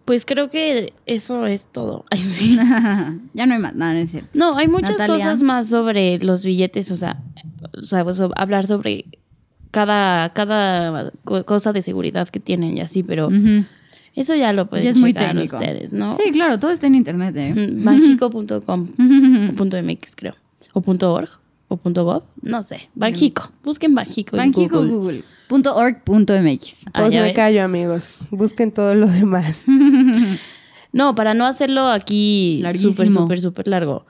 Pues 0.04 0.24
creo 0.24 0.50
que 0.50 0.92
eso 1.06 1.44
es 1.46 1.66
todo. 1.66 2.04
Ay, 2.10 2.20
sí. 2.20 2.56
ya 3.34 3.46
no 3.46 3.54
hay 3.54 3.60
más. 3.60 3.74
Nada, 3.74 3.92
no 3.94 3.98
es 4.00 4.10
cierto. 4.10 4.30
No, 4.34 4.56
hay 4.56 4.68
muchas 4.68 4.92
Natalia. 4.98 5.14
cosas 5.16 5.42
más 5.42 5.68
sobre 5.68 6.18
los 6.18 6.42
billetes, 6.44 6.90
o 6.90 6.96
sea, 6.96 7.18
o 7.72 7.82
sea, 7.82 8.04
hablar 8.36 8.66
sobre 8.66 9.04
cada, 9.70 10.28
cada 10.30 11.10
co- 11.24 11.44
cosa 11.44 11.72
de 11.72 11.82
seguridad 11.82 12.28
que 12.28 12.40
tienen 12.40 12.76
y 12.78 12.80
así, 12.80 13.02
pero 13.02 13.28
eso 14.14 14.34
ya 14.36 14.52
lo 14.52 14.66
pueden 14.70 14.84
Ya 14.84 14.90
es 14.92 14.96
muy 14.98 15.12
checar 15.12 15.32
técnico. 15.34 15.56
ustedes, 15.56 15.92
¿no? 15.92 16.16
Sí, 16.16 16.30
claro, 16.32 16.58
todo 16.58 16.70
está 16.70 16.86
en 16.86 16.94
internet, 16.94 17.34
¿eh? 17.36 17.52
Mm, 17.54 17.84
Banjico.com 17.84 18.88
o 19.50 19.54
punto 19.54 19.76
.mx 19.82 20.12
creo, 20.14 20.34
o 20.72 20.80
punto 20.80 21.12
.org 21.12 21.28
o 21.74 21.76
punto 21.76 22.04
.gov, 22.04 22.22
no 22.42 22.62
sé, 22.62 22.88
Banjico, 22.94 23.50
busquen 23.62 23.94
Banjico 23.94 24.36
en 24.36 24.38
Banjico 24.52 24.76
Google. 24.78 24.92
Google. 24.92 25.24
Punto 25.48 25.74
org 25.76 26.02
punto 26.04 26.32
MX. 26.32 26.86
Ah, 26.92 27.00
Pues 27.02 27.12
ya 27.12 27.20
me 27.20 27.26
ves. 27.26 27.34
callo, 27.36 27.62
amigos. 27.62 28.16
Busquen 28.30 28.72
todo 28.72 28.94
lo 28.94 29.06
demás. 29.06 29.64
No, 30.92 31.16
para 31.16 31.34
no 31.34 31.44
hacerlo 31.44 31.88
aquí 31.88 32.62
súper, 32.80 33.10
súper, 33.10 33.40
súper 33.40 33.66
largo. 33.66 34.06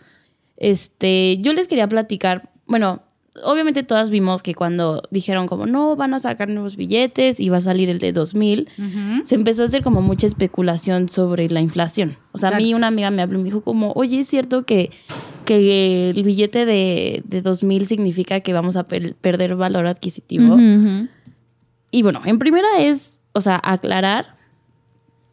Este, 0.58 1.38
yo 1.40 1.54
les 1.54 1.66
quería 1.66 1.88
platicar, 1.88 2.50
bueno, 2.66 3.00
obviamente 3.42 3.82
todas 3.82 4.10
vimos 4.10 4.42
que 4.42 4.54
cuando 4.54 5.02
dijeron 5.10 5.46
como 5.46 5.64
no 5.64 5.96
van 5.96 6.12
a 6.12 6.18
sacar 6.20 6.50
nuevos 6.50 6.76
billetes 6.76 7.40
y 7.40 7.48
va 7.48 7.56
a 7.56 7.60
salir 7.62 7.88
el 7.88 7.98
de 8.00 8.12
2000, 8.12 8.68
se 9.24 9.34
empezó 9.34 9.62
a 9.62 9.64
hacer 9.64 9.82
como 9.82 10.02
mucha 10.02 10.26
especulación 10.26 11.08
sobre 11.08 11.48
la 11.48 11.62
inflación. 11.62 12.16
O 12.32 12.38
sea, 12.38 12.50
a 12.50 12.56
mí 12.58 12.74
una 12.74 12.88
amiga 12.88 13.10
me 13.10 13.22
habló 13.22 13.38
y 13.38 13.42
me 13.42 13.46
dijo 13.46 13.62
como, 13.62 13.92
oye, 13.92 14.20
es 14.20 14.28
cierto 14.28 14.64
que, 14.66 14.90
que 15.44 16.10
el 16.10 16.22
billete 16.24 16.64
de, 16.66 17.22
de 17.26 17.42
2000 17.42 17.86
significa 17.86 18.40
que 18.40 18.52
vamos 18.52 18.76
a 18.76 18.84
per- 18.84 19.14
perder 19.14 19.54
valor 19.56 19.86
adquisitivo. 19.86 20.56
Y 21.90 22.02
bueno, 22.02 22.20
en 22.24 22.38
primera 22.38 22.66
es, 22.80 23.20
o 23.32 23.40
sea, 23.40 23.60
aclarar 23.62 24.34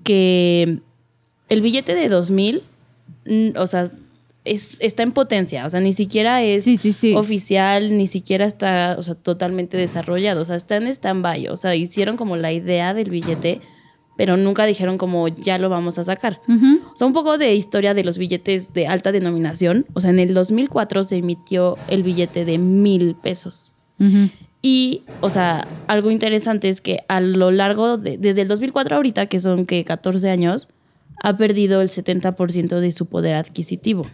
que 0.03 0.79
el 1.49 1.61
billete 1.61 1.95
de 1.95 2.09
2000, 2.09 2.63
mm, 3.25 3.49
o 3.57 3.67
sea, 3.67 3.91
es, 4.43 4.77
está 4.81 5.03
en 5.03 5.11
potencia, 5.11 5.65
o 5.65 5.69
sea, 5.69 5.79
ni 5.79 5.93
siquiera 5.93 6.41
es 6.41 6.63
Sí, 6.63 6.77
sí, 6.77 6.93
sí. 6.93 7.13
oficial, 7.15 7.95
ni 7.97 8.07
siquiera 8.07 8.45
está, 8.45 8.95
o 8.97 9.03
sea, 9.03 9.13
totalmente 9.15 9.77
desarrollado, 9.77 10.41
o 10.41 10.45
sea, 10.45 10.55
está 10.55 10.77
en 10.77 10.87
stand-by, 10.87 11.47
o 11.49 11.57
sea, 11.57 11.75
hicieron 11.75 12.17
como 12.17 12.37
la 12.37 12.51
idea 12.51 12.93
del 12.95 13.11
billete, 13.11 13.61
pero 14.21 14.37
nunca 14.37 14.67
dijeron 14.67 14.99
como 14.99 15.29
ya 15.29 15.57
lo 15.57 15.67
vamos 15.67 15.97
a 15.97 16.03
sacar. 16.03 16.41
Ujú. 16.47 16.79
O 16.93 16.95
sea, 16.95 17.07
un 17.07 17.13
poco 17.13 17.39
de 17.39 17.55
historia 17.55 17.95
de 17.95 18.03
los 18.03 18.19
billetes 18.19 18.71
de 18.71 18.85
alta 18.85 19.11
denominación, 19.11 19.87
o 19.93 20.01
sea, 20.01 20.11
en 20.11 20.19
el 20.19 20.35
2004 20.35 21.05
se 21.05 21.15
emitió 21.15 21.79
el 21.87 22.03
billete 22.03 22.45
de 22.45 22.59
mil 22.59 23.15
pesos. 23.15 23.73
Ujú. 23.99 24.29
Y, 24.61 25.01
o 25.21 25.31
sea, 25.31 25.67
algo 25.87 26.11
interesante 26.11 26.69
es 26.69 26.81
que 26.81 26.99
a 27.07 27.19
lo 27.19 27.49
largo 27.49 27.97
de, 27.97 28.19
desde 28.19 28.43
el 28.43 28.47
2004 28.47 28.95
ahorita, 28.95 29.25
que 29.25 29.39
son 29.39 29.65
que 29.65 29.83
14 29.85 30.29
años, 30.29 30.67
ha 31.23 31.35
perdido 31.35 31.81
el 31.81 31.89
70% 31.89 32.79
de 32.79 32.91
su 32.91 33.07
poder 33.07 33.33
adquisitivo 33.33 34.05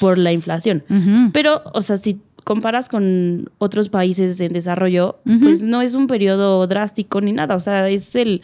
por 0.00 0.18
la 0.18 0.32
inflación. 0.32 0.82
Ujú. 0.90 1.30
Pero, 1.32 1.62
o 1.74 1.82
sea, 1.82 1.96
si 1.96 2.18
comparas 2.42 2.88
con 2.88 3.50
otros 3.58 3.88
países 3.88 4.40
en 4.40 4.52
desarrollo, 4.52 5.20
pues 5.40 5.62
no 5.62 5.80
es 5.80 5.94
un 5.94 6.08
periodo 6.08 6.66
drástico 6.66 7.20
ni 7.20 7.32
nada. 7.32 7.54
O 7.54 7.60
sea, 7.60 7.88
es 7.88 8.16
el, 8.16 8.42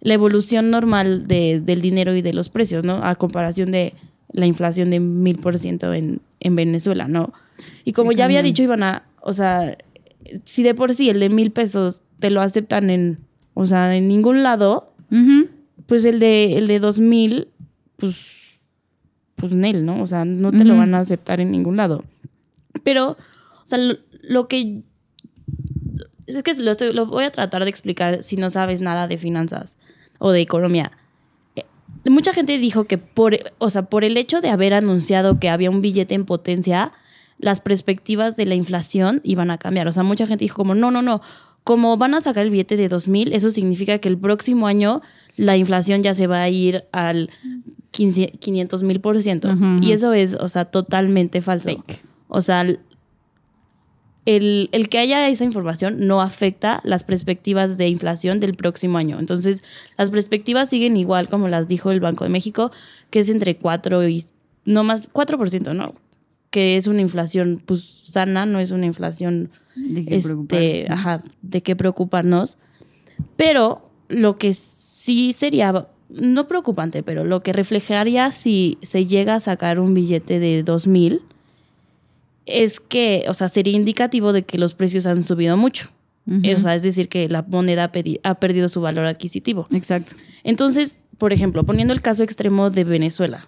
la 0.00 0.14
evolución 0.14 0.70
normal 0.70 1.26
de- 1.26 1.60
del 1.60 1.80
dinero 1.80 2.14
y 2.14 2.22
de 2.22 2.32
los 2.32 2.48
precios, 2.48 2.84
¿no? 2.84 3.02
A 3.04 3.14
comparación 3.16 3.72
de 3.72 3.94
la 4.32 4.46
inflación 4.46 4.90
de 4.90 5.00
mil 5.00 5.36
por 5.36 5.58
ciento 5.58 5.92
en 5.94 6.20
en 6.40 6.54
Venezuela, 6.54 7.08
¿no? 7.08 7.32
Y 7.84 7.92
como 7.92 8.12
Sí, 8.12 8.18
ya 8.18 8.24
había 8.26 8.42
dicho 8.44 8.62
Ivana, 8.62 9.02
o 9.22 9.32
sea, 9.32 9.76
si 10.44 10.62
de 10.62 10.72
por 10.74 10.94
sí 10.94 11.08
el 11.10 11.18
de 11.18 11.30
mil 11.30 11.50
pesos 11.50 12.02
te 12.20 12.30
lo 12.30 12.40
aceptan 12.42 12.90
en, 12.90 13.18
o 13.54 13.66
sea, 13.66 13.96
en 13.96 14.06
ningún 14.06 14.44
lado, 14.44 14.92
pues 15.86 16.04
el 16.04 16.20
de, 16.20 16.56
el 16.58 16.68
de 16.68 16.78
2000, 16.78 17.48
pues, 17.96 18.14
pues 19.34 19.52
Nel, 19.52 19.84
¿no? 19.84 20.00
O 20.00 20.06
sea, 20.06 20.24
no 20.24 20.52
te 20.52 20.64
lo 20.64 20.76
van 20.76 20.94
a 20.94 21.00
aceptar 21.00 21.40
en 21.40 21.50
ningún 21.50 21.76
lado. 21.76 22.04
Pero, 22.84 23.12
o 23.12 23.66
sea, 23.66 23.78
lo, 23.78 23.96
lo 24.22 24.46
que... 24.46 24.82
Es 26.26 26.42
que 26.42 26.54
lo, 26.54 26.70
estoy- 26.72 26.92
lo 26.92 27.06
voy 27.06 27.24
a 27.24 27.32
tratar 27.32 27.64
de 27.64 27.70
explicar 27.70 28.22
si 28.22 28.36
no 28.36 28.50
sabes 28.50 28.80
nada 28.80 29.08
de 29.08 29.16
finanzas 29.18 29.76
o 30.18 30.30
de 30.30 30.40
economía. 30.40 30.92
Eh, 31.56 31.64
Mucha 32.08 32.32
gente 32.32 32.58
dijo 32.58 32.84
que 32.84 32.98
por, 32.98 33.36
o 33.58 33.70
sea, 33.70 33.82
por 33.82 34.04
el 34.04 34.16
hecho 34.16 34.40
de 34.40 34.50
haber 34.50 34.74
anunciado 34.74 35.38
que 35.38 35.48
había 35.48 35.70
un 35.70 35.80
billete 35.80 36.14
en 36.14 36.24
potencia, 36.24 36.92
las 37.38 37.60
perspectivas 37.60 38.36
de 38.36 38.46
la 38.46 38.54
inflación 38.54 39.20
iban 39.24 39.50
a 39.50 39.58
cambiar. 39.58 39.88
O 39.88 39.92
sea, 39.92 40.02
mucha 40.02 40.26
gente 40.26 40.44
dijo 40.44 40.56
como, 40.56 40.74
no, 40.74 40.90
no, 40.90 41.02
no, 41.02 41.20
como 41.64 41.96
van 41.96 42.14
a 42.14 42.20
sacar 42.20 42.44
el 42.44 42.50
billete 42.50 42.76
de 42.76 42.88
2000, 42.88 43.32
eso 43.32 43.50
significa 43.50 43.98
que 43.98 44.08
el 44.08 44.18
próximo 44.18 44.66
año 44.66 45.02
la 45.36 45.56
inflación 45.56 46.02
ya 46.02 46.14
se 46.14 46.26
va 46.26 46.42
a 46.42 46.48
ir 46.48 46.84
al 46.92 47.30
15 47.92 48.32
500 48.40 48.82
mil 48.82 49.00
por 49.00 49.22
ciento. 49.22 49.54
Y 49.80 49.92
eso 49.92 50.12
es, 50.12 50.34
o 50.34 50.48
sea, 50.48 50.64
totalmente 50.66 51.40
falso. 51.40 51.68
Fake. 51.68 52.02
O 52.28 52.42
sea, 52.42 52.66
el, 54.28 54.68
el 54.72 54.90
que 54.90 54.98
haya 54.98 55.26
esa 55.30 55.44
información 55.44 56.06
no 56.06 56.20
afecta 56.20 56.82
las 56.84 57.02
perspectivas 57.02 57.78
de 57.78 57.88
inflación 57.88 58.40
del 58.40 58.52
próximo 58.52 58.98
año. 58.98 59.18
Entonces, 59.18 59.62
las 59.96 60.10
perspectivas 60.10 60.68
siguen 60.68 60.98
igual 60.98 61.30
como 61.30 61.48
las 61.48 61.66
dijo 61.66 61.90
el 61.90 62.00
Banco 62.00 62.24
de 62.24 62.30
México, 62.30 62.70
que 63.08 63.20
es 63.20 63.30
entre 63.30 63.56
4 63.56 64.06
y 64.06 64.26
no 64.66 64.84
más 64.84 65.10
4%, 65.10 65.74
¿no? 65.74 65.94
Que 66.50 66.76
es 66.76 66.86
una 66.86 67.00
inflación 67.00 67.62
pues 67.64 68.02
sana, 68.04 68.44
no 68.44 68.60
es 68.60 68.70
una 68.70 68.84
inflación 68.84 69.50
De 69.74 70.04
qué 70.04 70.16
este, 70.16 70.86
ajá, 70.90 71.22
de 71.40 71.62
qué 71.62 71.74
preocuparnos. 71.74 72.58
Pero 73.38 73.90
lo 74.08 74.36
que 74.36 74.52
sí 74.52 75.32
sería, 75.32 75.86
no 76.10 76.48
preocupante, 76.48 77.02
pero 77.02 77.24
lo 77.24 77.42
que 77.42 77.54
reflejaría 77.54 78.30
si 78.32 78.76
se 78.82 79.06
llega 79.06 79.36
a 79.36 79.40
sacar 79.40 79.80
un 79.80 79.94
billete 79.94 80.38
de 80.38 80.62
2000 80.64 81.22
es 82.48 82.80
que, 82.80 83.24
o 83.28 83.34
sea, 83.34 83.48
sería 83.48 83.74
indicativo 83.74 84.32
de 84.32 84.42
que 84.42 84.58
los 84.58 84.74
precios 84.74 85.06
han 85.06 85.22
subido 85.22 85.56
mucho. 85.56 85.88
O 86.26 86.60
sea, 86.60 86.74
es 86.74 86.82
decir, 86.82 87.08
que 87.08 87.26
la 87.26 87.40
moneda 87.40 87.90
ha, 88.22 88.34
perdido 88.34 88.68
su 88.68 88.82
valor 88.82 89.06
adquisitivo. 89.06 89.66
Exacto. 89.72 90.14
Entonces, 90.44 91.00
por 91.16 91.32
ejemplo, 91.32 91.64
poniendo 91.64 91.94
el 91.94 92.02
caso 92.02 92.22
extremo 92.22 92.68
de 92.68 92.84
Venezuela, 92.84 93.46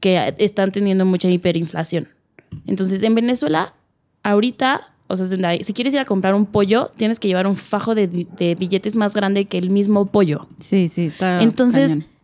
que 0.00 0.34
están 0.36 0.70
teniendo 0.70 1.06
mucha 1.06 1.30
hiperinflación. 1.30 2.08
Entonces, 2.66 3.02
en 3.02 3.14
Venezuela, 3.14 3.72
ahorita, 4.22 4.92
o 5.06 5.16
sea, 5.16 5.26
si 5.62 5.72
quieres 5.72 5.94
ir 5.94 6.00
a 6.00 6.04
comprar 6.04 6.34
un 6.34 6.44
pollo, 6.44 6.90
tienes 6.94 7.18
que 7.18 7.26
llevar 7.26 7.46
un 7.46 7.56
fajo 7.56 7.94
de, 7.94 8.06
de 8.06 8.54
billetes 8.54 8.96
más 8.96 9.14
grande 9.14 9.46
que 9.46 9.56
el 9.56 9.70
mismo 9.70 10.04
pollo. 10.04 10.46
Sí, 10.58 10.88
sí, 10.88 11.06
está. 11.06 11.42
Entonces, 11.42 11.90
cañón. 11.90 12.14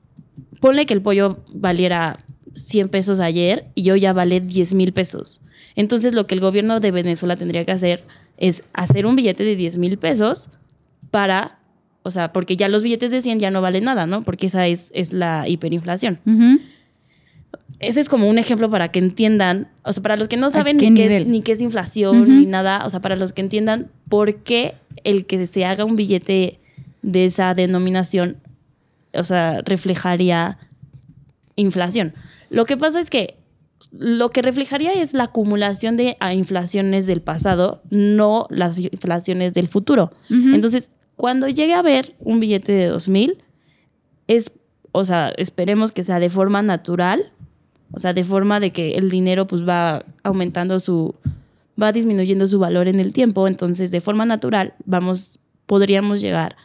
Ponle 0.61 0.85
que 0.85 0.93
el 0.93 1.01
pollo 1.01 1.39
valiera 1.49 2.19
100 2.55 2.89
pesos 2.89 3.21
ayer 3.21 3.67
y 3.75 3.91
hoy 3.91 4.01
ya 4.01 4.13
vale 4.13 4.41
10 4.41 4.75
mil 4.75 4.93
pesos. 4.93 5.41
Entonces, 5.77 6.13
lo 6.13 6.27
que 6.27 6.35
el 6.35 6.41
gobierno 6.41 6.81
de 6.81 6.91
Venezuela 6.91 7.37
tendría 7.37 7.65
que 7.65 7.73
hacer 7.73 8.05
es 8.37 8.63
hacer 8.73 9.07
un 9.07 9.17
billete 9.17 9.45
de 9.45 9.57
10 9.57 9.79
mil 9.79 9.99
pesos 9.99 10.49
para, 11.11 11.59
o 12.03 12.11
sea, 12.11 12.33
porque 12.33 12.57
ya 12.57 12.69
los 12.69 12.83
billetes 12.83 13.11
de 13.11 13.23
100 13.23 13.41
ya 13.41 13.51
no 13.51 13.61
valen 13.61 13.85
nada, 13.85 14.07
¿no? 14.07 14.23
Porque 14.23 14.47
esa 14.47 14.67
es, 14.67 14.91
es 14.95 15.13
la 15.13 15.49
hiperinflación. 15.49 16.19
Ese 17.79 18.01
es 18.01 18.09
como 18.09 18.29
un 18.29 18.39
ejemplo 18.39 18.71
para 18.71 18.89
que 18.89 18.99
entiendan, 18.99 19.69
o 19.85 19.93
sea, 19.93 20.03
para 20.03 20.17
los 20.17 20.29
que 20.29 20.37
no 20.37 20.51
saben 20.51 20.79
qué 20.79 20.91
ni 20.91 20.97
qué, 20.97 21.17
es, 21.17 21.27
ni 21.27 21.41
qué 21.41 21.53
es 21.53 21.61
inflación 21.61 22.41
ni 22.41 22.47
nada, 22.47 22.85
o 22.85 22.91
sea, 22.91 23.01
para 23.01 23.17
los 23.17 23.33
que 23.33 23.41
entiendan 23.41 23.91
por 24.09 24.37
qué 24.43 24.75
el 25.05 25.25
que 25.25 25.47
se 25.47 25.65
haga 25.65 25.85
un 25.85 25.97
billete 25.97 26.59
de 27.03 27.25
esa 27.25 27.55
denominación, 27.55 28.37
o 29.15 29.25
sea, 29.25 29.63
reflejaría 29.63 30.59
inflación. 31.57 32.15
Lo 32.51 32.67
que 32.67 32.77
pasa 32.77 33.01
es 33.01 33.09
que 33.09 33.39
lo 33.93 34.31
que 34.31 34.43
reflejaría 34.43 34.93
es 34.93 35.15
la 35.15 35.25
acumulación 35.25 35.97
de 35.97 36.17
ah, 36.21 36.35
inflaciones 36.35 37.07
del 37.07 37.23
pasado, 37.23 37.83
no 37.91 38.47
las 38.51 38.79
inflaciones 38.79 39.55
del 39.55 39.69
futuro. 39.69 40.13
Entonces, 40.29 40.91
cuando 41.17 41.49
llegue 41.49 41.75
a 41.75 41.83
ver 41.83 42.15
un 42.21 42.41
billete 42.41 42.73
de 42.73 42.87
2000, 42.87 43.39
es, 44.27 44.53
o 44.93 45.05
sea, 45.05 45.33
esperemos 45.37 45.93
que 45.93 46.05
sea 46.05 46.21
de 46.21 46.31
forma 46.31 46.63
natural, 46.63 47.33
o 47.93 47.99
sea, 47.99 48.13
de 48.13 48.25
forma 48.25 48.61
de 48.61 48.73
que 48.73 48.97
el 48.97 49.11
dinero 49.11 49.47
pues 49.47 49.67
va 49.67 50.05
aumentando 50.23 50.79
su, 50.79 51.15
va 51.81 51.93
disminuyendo 51.93 52.47
su 52.47 52.59
valor 52.59 52.87
en 52.87 53.01
el 53.01 53.13
tiempo, 53.13 53.49
entonces 53.49 53.91
de 53.91 54.01
forma 54.01 54.25
natural 54.25 54.75
vamos, 54.85 55.39
podríamos 55.67 56.21
llegar 56.21 56.57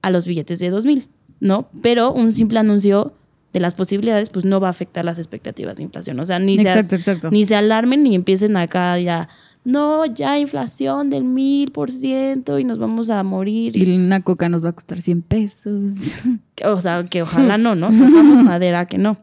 a 0.00 0.10
los 0.10 0.26
billetes 0.26 0.58
de 0.58 0.70
2000, 0.70 1.08
¿no? 1.40 1.68
Pero 1.82 2.12
un 2.12 2.32
simple 2.32 2.58
anuncio 2.58 3.12
de 3.52 3.60
las 3.60 3.74
posibilidades 3.74 4.30
pues 4.30 4.44
no 4.44 4.60
va 4.60 4.68
a 4.68 4.70
afectar 4.70 5.04
las 5.04 5.18
expectativas 5.18 5.76
de 5.76 5.82
inflación, 5.82 6.18
o 6.20 6.26
sea, 6.26 6.38
ni 6.38 6.56
se, 6.58 6.78
Exacto, 6.78 7.30
ni 7.30 7.44
se 7.44 7.54
alarmen 7.54 8.02
ni 8.02 8.14
empiecen 8.14 8.56
acá 8.56 8.98
ya, 8.98 9.28
no, 9.64 10.06
ya 10.06 10.38
inflación 10.38 11.10
del 11.10 11.24
mil 11.24 11.70
por 11.70 11.90
ciento 11.90 12.58
y 12.58 12.64
nos 12.64 12.78
vamos 12.78 13.10
a 13.10 13.22
morir. 13.22 13.76
Y 13.76 13.94
una 13.94 14.22
coca 14.22 14.48
nos 14.48 14.64
va 14.64 14.70
a 14.70 14.72
costar 14.72 15.00
100 15.00 15.22
pesos. 15.22 15.94
O 16.64 16.80
sea, 16.80 17.04
que 17.06 17.22
ojalá 17.22 17.58
no, 17.58 17.74
¿no? 17.74 17.88
Tocamos 17.88 18.44
madera 18.44 18.86
que 18.86 18.96
no. 18.96 19.18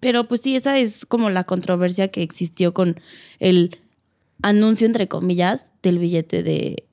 Pero 0.00 0.26
pues 0.26 0.40
sí, 0.40 0.56
esa 0.56 0.78
es 0.78 1.04
como 1.04 1.28
la 1.28 1.44
controversia 1.44 2.08
que 2.08 2.22
existió 2.22 2.72
con 2.72 2.98
el 3.40 3.76
anuncio, 4.40 4.86
entre 4.86 5.06
comillas, 5.06 5.74
del 5.82 5.98
billete 5.98 6.42
de, 6.42 6.84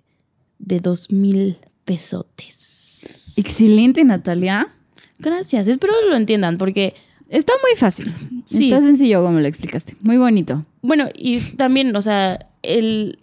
de 0.60 0.80
dos 0.82 1.12
mil 1.12 1.60
pesotes. 1.86 3.04
Excelente, 3.38 4.04
Natalia. 4.04 4.74
Gracias, 5.20 5.68
espero 5.68 5.93
lo 6.09 6.16
entiendan 6.16 6.57
porque, 6.57 6.93
Está 7.30 7.53
muy 7.64 7.76
fácil. 7.80 8.14
Sí. 8.45 8.66
Está 8.66 8.80
sencillo 8.82 9.24
como 9.24 9.39
lo 9.39 9.47
explicaste. 9.47 9.95
Muy 10.01 10.18
bonito. 10.18 10.66
bueno, 10.84 11.09
y 11.16 11.39
también, 11.55 11.95
o 11.95 12.01
sea, 12.01 12.47
el, 12.61 13.18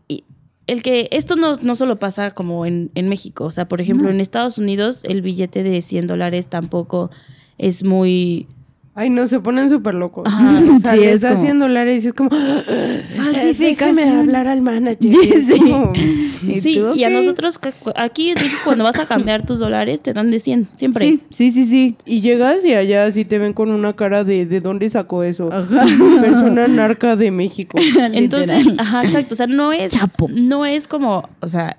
el 0.66 0.82
que 0.82 1.08
esto 1.12 1.36
no, 1.36 1.54
no 1.56 1.76
solo 1.76 1.98
pasa 2.00 2.32
como 2.32 2.66
en, 2.66 2.90
en 2.96 3.08
México, 3.08 3.44
o 3.44 3.50
sea, 3.52 3.68
por 3.68 3.80
ejemplo, 3.80 4.08
No. 4.08 4.14
en 4.14 4.20
Estados 4.20 4.58
Unidos 4.58 5.02
el 5.04 5.22
billete 5.22 5.62
de 5.62 5.80
100 5.80 6.08
dólares 6.08 6.48
tampoco 6.48 7.10
es 7.58 7.84
muy 7.84 8.48
Ay, 8.94 9.08
no, 9.08 9.26
se 9.28 9.38
ponen 9.40 9.70
súper 9.70 9.94
locos. 9.94 10.24
Ajá, 10.26 10.60
o 10.76 10.80
sea, 10.80 10.92
sí, 10.92 10.98
les 11.00 11.14
es 11.14 11.20
das 11.20 11.32
como- 11.34 11.44
100 11.44 11.58
dólares 11.60 12.04
y 12.04 12.08
es 12.08 12.12
como... 12.14 12.30
Falsificación. 12.30 13.24
Falsificación. 13.24 13.96
Déjame 13.96 14.18
hablar 14.18 14.48
al 14.48 14.60
manager. 14.62 15.12
Sí, 15.20 15.42
sí. 15.46 15.58
como- 15.60 15.92
¿Y 15.94 16.60
Sí, 16.60 16.74
tú, 16.78 16.94
y 16.94 17.04
a 17.04 17.10
nosotros 17.10 17.58
aquí 17.96 18.34
cuando 18.64 18.84
vas 18.84 18.98
a 18.98 19.06
cambiar 19.06 19.44
tus 19.46 19.58
dólares 19.58 20.00
te 20.00 20.12
dan 20.12 20.30
de 20.30 20.40
100, 20.40 20.68
siempre. 20.76 21.06
Sí, 21.06 21.20
sí, 21.30 21.50
sí, 21.52 21.66
sí. 21.66 21.96
Y 22.06 22.20
llegas 22.22 22.64
y 22.64 22.74
allá 22.74 23.04
así 23.04 23.24
te 23.24 23.38
ven 23.38 23.52
con 23.52 23.70
una 23.70 23.92
cara 23.94 24.24
de 24.24 24.46
¿de 24.46 24.60
dónde 24.60 24.88
sacó 24.90 25.22
eso? 25.22 25.50
Persona 26.20 26.66
narca 26.66 27.14
de 27.16 27.30
México. 27.30 27.78
Entonces, 28.12 28.66
ajá, 28.78 29.04
exacto, 29.04 29.34
o 29.34 29.36
sea, 29.36 29.46
no 29.46 29.72
es 29.72 29.92
Chapo. 29.92 30.28
no 30.32 30.64
es 30.66 30.88
como, 30.88 31.28
o 31.40 31.48
sea, 31.48 31.76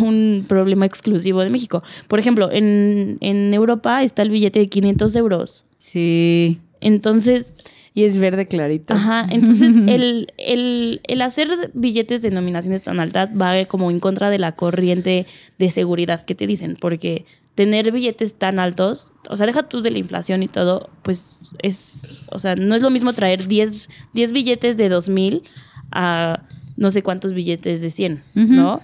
un 0.00 0.44
problema 0.46 0.86
exclusivo 0.86 1.40
de 1.40 1.50
México. 1.50 1.82
Por 2.08 2.18
ejemplo, 2.18 2.50
en, 2.52 3.16
en 3.20 3.54
Europa 3.54 4.02
está 4.02 4.22
el 4.22 4.30
billete 4.30 4.58
de 4.58 4.68
500 4.68 5.16
euros. 5.16 5.64
Sí. 5.92 6.60
Entonces, 6.80 7.54
Y 7.94 8.04
es 8.04 8.18
verde 8.18 8.46
clarito. 8.46 8.94
ajá, 8.94 9.26
entonces 9.30 9.74
el, 9.88 10.32
el, 10.38 11.00
el 11.04 11.22
hacer 11.22 11.70
billetes 11.74 12.22
de 12.22 12.30
denominaciones 12.30 12.82
tan 12.82 13.00
altas 13.00 13.28
va 13.30 13.64
como 13.66 13.90
en 13.90 14.00
contra 14.00 14.30
de 14.30 14.38
la 14.38 14.52
corriente 14.52 15.26
de 15.58 15.70
seguridad 15.70 16.24
que 16.24 16.34
te 16.34 16.46
dicen, 16.46 16.76
porque 16.80 17.24
tener 17.56 17.90
billetes 17.92 18.34
tan 18.34 18.58
altos, 18.58 19.12
o 19.28 19.36
sea, 19.36 19.46
deja 19.46 19.64
tú 19.64 19.82
de 19.82 19.90
la 19.90 19.98
inflación 19.98 20.42
y 20.42 20.48
todo, 20.48 20.88
pues 21.02 21.50
es, 21.62 22.22
o 22.30 22.38
sea, 22.38 22.54
no 22.56 22.74
es 22.74 22.82
lo 22.82 22.90
mismo 22.90 23.12
traer 23.12 23.48
10, 23.48 23.88
10 24.14 24.32
billetes 24.32 24.76
de 24.76 24.88
2000 24.88 25.42
a 25.90 26.44
no 26.76 26.90
sé 26.90 27.02
cuántos 27.02 27.34
billetes 27.34 27.82
de 27.82 27.90
100, 27.90 28.22
Ujú. 28.36 28.52
¿no? 28.54 28.80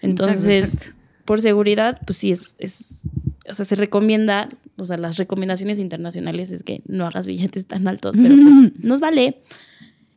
Entonces, 0.00 0.74
exacto. 0.74 0.98
por 1.26 1.40
seguridad, 1.42 2.00
pues 2.06 2.18
sí 2.18 2.32
es, 2.32 2.56
es, 2.58 3.08
o 3.50 3.54
sea, 3.54 3.64
se 3.64 3.74
recomienda, 3.74 4.48
o 4.76 4.84
sea, 4.84 4.96
las 4.96 5.16
recomendaciones 5.16 5.78
internacionales 5.78 6.50
es 6.50 6.62
que 6.62 6.82
no 6.86 7.06
hagas 7.06 7.26
billetes 7.26 7.66
tan 7.66 7.88
altos, 7.88 8.16
pero 8.16 8.34
pues, 8.36 8.84
nos 8.84 9.00
vale. 9.00 9.38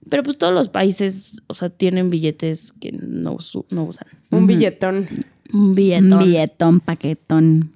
Pero 0.09 0.23
pues 0.23 0.37
todos 0.37 0.53
los 0.53 0.67
países, 0.67 1.41
o 1.47 1.53
sea, 1.53 1.69
tienen 1.69 2.09
billetes 2.09 2.73
que 2.73 2.91
no, 2.91 3.33
usan. 3.33 4.07
Un 4.31 4.47
billetón. 4.47 5.07
Un 5.53 5.75
billetón. 5.75 6.13
Un 6.13 6.19
billetón, 6.19 6.79
paquetón. 6.79 7.71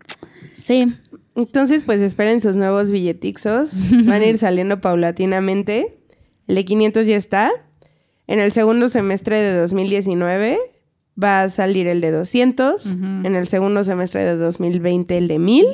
Sí. 0.56 0.92
Entonces, 1.36 1.84
pues 1.86 2.02
esperen 2.02 2.42
sus 2.42 2.56
nuevos 2.56 2.90
billetixos. 2.90 3.70
Van 4.06 4.22
a 4.22 4.26
ir 4.26 4.38
saliendo 4.40 4.82
paulatinamente. 4.82 5.98
El 6.48 6.56
de 6.56 6.66
500 6.66 7.06
ya 7.06 7.18
está. 7.18 7.52
En 8.28 8.40
el 8.40 8.52
segundo 8.52 8.90
semestre 8.90 9.40
de 9.40 9.60
2019 9.60 10.58
va 11.22 11.44
a 11.44 11.50
salir 11.50 11.88
el 11.88 12.02
de 12.02 12.12
200. 12.12 12.86
Ujú. 12.86 12.96
En 12.96 13.36
el 13.36 13.48
segundo 13.48 13.84
semestre 13.84 14.26
de 14.26 14.36
2020 14.36 15.18
el 15.18 15.28
de 15.28 15.40
1000. 15.40 15.66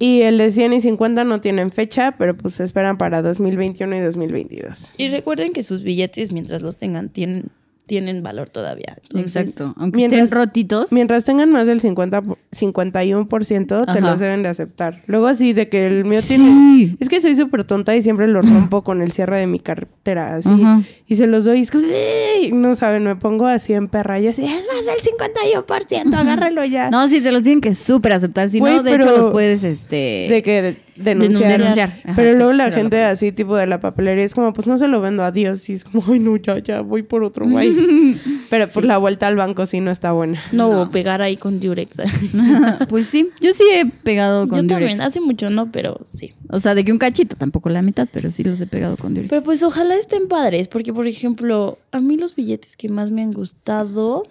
Y 0.00 0.22
el 0.22 0.38
de 0.38 0.52
100 0.52 0.74
y 0.74 0.80
50 0.80 1.24
no 1.24 1.40
tienen 1.40 1.72
fecha, 1.72 2.14
pero 2.16 2.36
pues 2.36 2.54
se 2.54 2.64
esperan 2.64 2.98
para 2.98 3.20
2021 3.20 3.96
y 3.96 4.00
2022. 4.00 4.92
Y 4.96 5.08
recuerden 5.08 5.52
que 5.52 5.64
sus 5.64 5.82
billetes, 5.82 6.30
mientras 6.30 6.62
los 6.62 6.76
tengan, 6.76 7.08
tienen, 7.08 7.50
tienen 7.88 8.22
valor 8.22 8.48
todavía. 8.50 8.96
Entonces, 9.02 9.34
Exacto. 9.50 9.74
Aunque 9.76 9.96
mientras- 9.96 10.22
estén 10.24 10.38
rotitos. 10.38 10.92
Mientras 10.92 11.24
tengan 11.24 11.50
más 11.50 11.66
del 11.66 11.80
50, 11.80 12.22
po- 12.22 12.38
51%, 12.52 13.84
te 13.84 13.90
Ajá. 13.90 14.00
los 14.00 14.20
deben 14.20 14.42
de 14.44 14.48
aceptar. 14.50 15.00
Luego 15.06 15.26
así 15.26 15.52
de 15.52 15.68
que 15.68 15.86
el 15.86 16.04
mío 16.04 16.20
tiene... 16.26 16.96
Es 17.00 17.08
que 17.08 17.20
soy 17.20 17.34
súper 17.34 17.64
tonta 17.64 17.96
y 17.96 18.02
siempre 18.02 18.28
lo 18.28 18.42
rompo 18.42 18.84
con 18.84 19.02
el 19.02 19.10
cierre 19.12 19.40
de 19.40 19.46
mi 19.46 19.58
cartera, 19.58 20.36
así. 20.36 20.48
Ajá. 20.48 20.82
Y 21.06 21.16
se 21.16 21.26
los 21.26 21.44
doy 21.44 21.58
y 21.58 21.62
es 21.62 21.70
"Ey", 21.74 22.52
no 22.52 22.76
saben, 22.76 23.04
me 23.04 23.16
pongo 23.16 23.46
así 23.46 23.72
en 23.72 23.88
perra. 23.88 24.20
Y 24.20 24.28
así, 24.28 24.44
es 24.44 24.66
más 24.72 24.84
del 24.86 25.00
51%, 25.02 26.14
agárrelo 26.14 26.64
ya. 26.64 26.90
No, 26.90 27.08
sí, 27.08 27.20
te 27.20 27.32
los 27.32 27.42
tienen 27.42 27.60
que 27.60 27.74
súper 27.74 28.12
aceptar. 28.12 28.48
Si 28.50 28.60
no, 28.60 28.82
de 28.82 28.90
pero- 28.90 29.04
hecho, 29.04 29.16
los 29.16 29.30
puedes, 29.32 29.64
este... 29.64 30.26
De 30.30 30.42
que 30.44 30.62
de- 30.62 30.76
denunciar. 30.96 31.58
denunciar. 31.58 31.88
Ajá, 32.04 32.12
Pero 32.16 32.36
luego 32.36 32.50
sí, 32.52 32.56
la 32.58 32.66
sí, 32.68 32.72
gente 32.72 33.00
lo- 33.00 33.06
así, 33.06 33.30
tipo 33.32 33.56
de 33.56 33.66
la 33.68 33.80
papelería, 33.80 34.24
es 34.24 34.34
como, 34.34 34.52
pues 34.52 34.66
no 34.66 34.78
se 34.78 34.88
lo 34.88 35.00
vendo 35.00 35.22
a 35.22 35.30
Dios. 35.30 35.68
Y 35.68 35.74
es 35.74 35.84
como, 35.84 36.02
ay, 36.08 36.18
no, 36.18 36.36
ya, 36.36 36.58
ya, 36.58 36.80
voy 36.80 37.02
por 37.02 37.22
otro, 37.22 37.46
güey. 37.48 37.68
Pero 38.50 38.66
pues 38.68 38.86
la 38.86 38.98
vuelta 38.98 39.26
al 39.26 39.36
banco 39.36 39.66
sí 39.66 39.80
no 39.80 39.90
está 39.90 40.12
buena. 40.12 40.42
no, 40.52 40.84
No. 40.84 40.90
pegar 40.90 41.20
ahí 41.22 41.36
con 41.36 41.60
Durex. 41.60 41.96
pues 42.88 43.06
sí, 43.06 43.28
yo 43.40 43.52
sí 43.52 43.62
he 43.72 43.86
pegado 43.86 44.48
con 44.48 44.58
Yo 44.58 44.62
Durex. 44.62 44.78
también, 44.80 45.00
hace 45.00 45.20
mucho 45.20 45.50
no, 45.50 45.70
pero 45.70 46.00
sí. 46.04 46.32
O 46.50 46.58
sea, 46.60 46.74
de 46.74 46.84
que 46.84 46.92
un 46.92 46.98
cachito, 46.98 47.36
tampoco 47.36 47.68
la 47.68 47.82
mitad, 47.82 48.08
pero 48.12 48.32
sí 48.32 48.42
los 48.44 48.60
he 48.60 48.66
pegado 48.66 48.96
con 48.96 49.14
Durex. 49.14 49.30
Pero 49.30 49.42
pues 49.42 49.62
ojalá 49.62 49.96
estén 49.96 50.28
padres, 50.28 50.68
porque 50.68 50.92
por 50.92 51.06
ejemplo, 51.06 51.78
a 51.92 52.00
mí 52.00 52.16
los 52.16 52.34
billetes 52.34 52.76
que 52.76 52.88
más 52.88 53.10
me 53.10 53.22
han 53.22 53.32
gustado, 53.32 54.24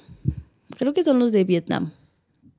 creo 0.77 0.93
que 0.93 1.03
son 1.03 1.19
los 1.19 1.31
de 1.31 1.43
Vietnam. 1.43 1.91